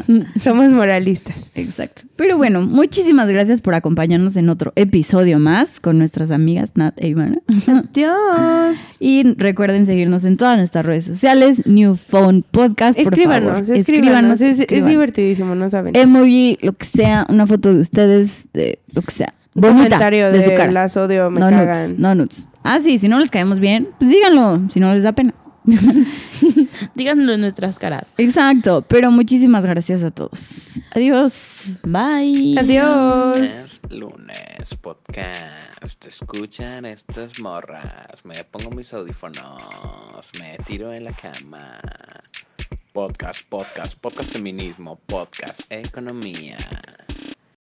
Somos 0.44 0.68
moralistas. 0.70 1.50
Exacto. 1.54 2.02
Pero 2.16 2.36
bueno, 2.36 2.60
muchísimas 2.60 3.26
gracias 3.28 3.62
por 3.62 3.74
acompañarnos 3.74 4.36
en 4.36 4.50
otro 4.50 4.72
episodio 4.76 5.38
más 5.38 5.80
con 5.80 5.98
nuestras 5.98 6.30
amigas 6.30 6.70
Nat 6.74 6.94
e 6.98 7.08
Ivana. 7.08 7.38
Dios. 7.94 8.76
y 9.00 9.34
recuerden 9.38 9.86
seguirnos 9.86 10.24
en 10.24 10.36
todas 10.36 10.58
nuestras 10.58 10.84
redes 10.84 11.06
sociales, 11.06 11.62
New 11.66 11.96
Phone 11.96 12.44
Podcast, 12.50 12.98
por 13.02 13.14
Escríbanos, 13.14 13.50
favor. 13.66 13.76
escríbanos. 13.76 14.40
Es, 14.42 14.54
es 14.54 14.60
escriban. 14.60 14.90
divertidísimo, 14.90 15.54
no 15.54 15.70
saben. 15.70 15.96
Emoji, 15.96 16.58
lo 16.60 16.74
que 16.74 16.84
sea, 16.84 17.26
una 17.30 17.46
foto 17.46 17.72
de 17.72 17.80
ustedes, 17.80 18.48
de 18.52 18.78
lo 18.92 19.00
que 19.02 19.10
sea. 19.10 19.32
Bonita, 19.54 19.84
comentario 19.84 20.26
de, 20.32 20.38
de, 20.38 20.44
su 20.44 20.50
cara. 20.50 20.70
las 20.70 20.96
odio, 20.98 21.30
me 21.30 21.40
no 21.40 21.48
cagan. 21.48 21.66
nudes, 21.88 21.98
no 21.98 22.14
nudes. 22.14 22.48
Ah, 22.62 22.78
sí, 22.82 22.98
si 22.98 23.08
no 23.08 23.18
les 23.18 23.30
caemos 23.30 23.58
bien, 23.58 23.88
pues 23.98 24.10
díganlo, 24.10 24.60
si 24.68 24.80
no 24.80 24.92
les 24.92 25.02
da 25.02 25.12
pena. 25.12 25.32
Díganlo 26.94 27.32
en 27.32 27.40
nuestras 27.40 27.78
caras. 27.78 28.14
Exacto, 28.18 28.82
pero 28.82 29.10
muchísimas 29.10 29.64
gracias 29.66 30.02
a 30.02 30.10
todos. 30.10 30.80
Adiós. 30.92 31.76
Bye. 31.82 32.56
Adiós. 32.58 33.36
Lunes, 33.38 33.80
lunes, 33.90 34.74
podcast. 34.80 36.06
Escuchan 36.06 36.84
estas 36.84 37.40
morras. 37.40 38.24
Me 38.24 38.34
pongo 38.44 38.70
mis 38.70 38.92
audífonos. 38.92 40.30
Me 40.40 40.56
tiro 40.64 40.92
en 40.92 41.04
la 41.04 41.12
cama. 41.12 41.78
Podcast, 42.92 43.42
podcast, 43.48 43.94
podcast 43.98 44.32
feminismo, 44.32 44.96
podcast 45.06 45.60
economía. 45.70 46.56